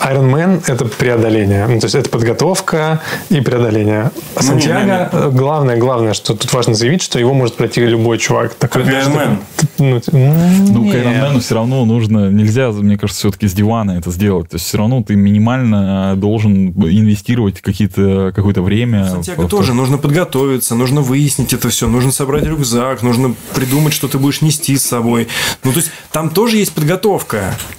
Iron 0.00 0.30
Man– 0.32 0.62
это 0.66 0.84
преодоление. 0.84 1.66
Ну, 1.68 1.80
то 1.80 1.86
есть, 1.86 1.94
это 1.94 2.08
подготовка 2.10 3.00
и 3.30 3.40
преодоление. 3.40 4.10
А 4.34 4.40
Ну, 4.40 4.42
Сантьяго, 4.42 5.30
главное, 5.30 5.76
главное, 5.76 6.14
что 6.14 6.34
тут 6.34 6.52
важно 6.52 6.74
заявить, 6.74 7.02
что 7.02 7.18
его 7.18 7.34
может 7.34 7.56
пройти 7.56 7.80
любой 7.84 8.18
чувак. 8.18 8.54
Так, 8.54 8.72
Как 8.72 8.86
Iron 8.86 9.14
Man. 9.14 9.36
Ну, 9.78 10.00
ну, 10.12 10.34
Ну, 10.72 10.90
к. 10.90 10.94
Ironman 10.94 11.40
все 11.40 11.54
равно 11.54 11.84
нужно, 11.84 12.30
нельзя, 12.30 12.70
мне 12.70 12.96
кажется, 12.98 13.20
все-таки 13.20 13.48
с 13.48 13.52
дивана 13.52 13.92
это 13.92 14.10
сделать. 14.10 14.50
То 14.50 14.56
есть 14.56 14.66
все 14.66 14.78
равно 14.78 15.02
ты 15.02 15.16
минимально 15.16 16.12
э, 16.14 16.16
должен 16.16 16.68
инвестировать 16.70 17.60
какие-то, 17.60 18.32
какое-то 18.34 18.62
время. 18.62 19.08
Сантьяго 19.10 19.42
в- 19.42 19.46
в- 19.46 19.48
тоже 19.48 19.74
нужно 19.74 19.98
подготовиться, 19.98 20.74
нужно 20.74 21.00
выяснить 21.00 21.52
это 21.52 21.68
все, 21.68 21.88
нужно 21.88 22.12
собрать 22.12 22.44
рюкзак, 22.44 23.02
нужно 23.02 23.34
придумать, 23.54 23.92
что 23.92 24.08
ты 24.08 24.18
будешь 24.18 24.42
нести 24.42 24.76
с 24.76 24.82
собой. 24.84 25.28
Ну, 25.64 25.72
то 25.72 25.78
есть, 25.78 25.90
там 26.12 26.30
тоже 26.30 26.56
есть 26.58 26.72
подготовка. 26.72 27.23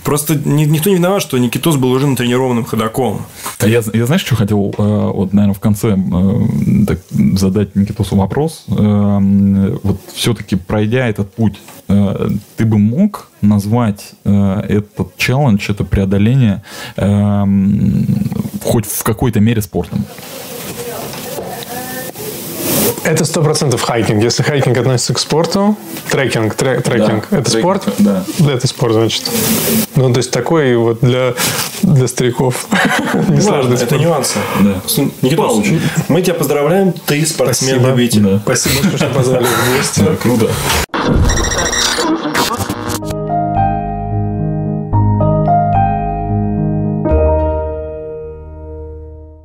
Просто 0.03 0.35
ни- 0.35 0.65
никто 0.65 0.89
не 0.89 0.95
виноват, 0.95 1.21
что 1.21 1.37
Никитос 1.37 1.75
был 1.77 1.91
уже 1.91 2.07
натренированным 2.07 2.65
ходаком. 2.65 3.21
А 3.59 3.67
я, 3.67 3.81
я 3.93 4.05
знаешь, 4.05 4.21
что 4.21 4.35
хотел, 4.35 4.73
э, 4.77 5.11
вот, 5.13 5.33
наверное, 5.33 5.53
в 5.55 5.59
конце 5.59 5.95
э, 5.97 6.85
так, 6.87 6.99
задать 7.37 7.75
Никитосу 7.75 8.15
вопрос. 8.15 8.65
Э, 8.67 9.75
Вот 9.83 9.99
все-таки 10.13 10.55
пройдя 10.55 11.07
этот 11.07 11.33
путь, 11.33 11.59
ты 11.87 12.65
бы 12.65 12.77
мог 12.79 13.29
назвать 13.41 14.13
этот 14.23 15.15
челлендж, 15.17 15.69
это 15.69 15.83
преодоление 15.83 16.63
э, 16.97 17.05
м, 17.07 18.05
хоть 18.63 18.85
в 18.87 19.03
какой-то 19.03 19.39
мере 19.39 19.61
спортом? 19.61 20.03
Это 23.05 23.23
сто 23.23 23.41
процентов 23.43 23.81
хайкинг. 23.81 24.23
Если 24.23 24.41
хайкинг 24.43 24.77
относится 24.77 25.13
к 25.13 25.19
спорту, 25.19 25.77
трекинг, 26.09 26.55
тре- 26.55 26.79
трекинг, 26.81 27.27
Да, 27.29 27.37
это 27.37 27.51
трекинг, 27.51 27.59
спорт? 27.83 27.83
да. 27.99 28.23
Это 28.51 28.67
спорт, 28.67 28.93
значит. 28.93 29.23
Ну, 29.95 30.11
то 30.11 30.17
есть, 30.17 30.31
такой 30.31 30.75
вот 30.75 30.99
для, 31.01 31.33
для 31.83 32.07
стариков. 32.07 32.67
Ладно, 33.13 33.35
Несложный 33.35 33.77
это 33.77 33.97
нюансы. 33.97 34.39
Да. 34.61 34.81
Получше. 35.37 35.79
мы 36.07 36.21
тебя 36.23 36.33
поздравляем, 36.33 36.93
ты 37.05 37.25
спортсмен-любитель. 37.25 38.39
Спасибо, 38.43 38.97
что 38.97 39.07
позвали 39.13 39.45
в 39.45 39.77
гости. 39.77 39.99
Да, 39.99 40.15
круто. 40.15 40.49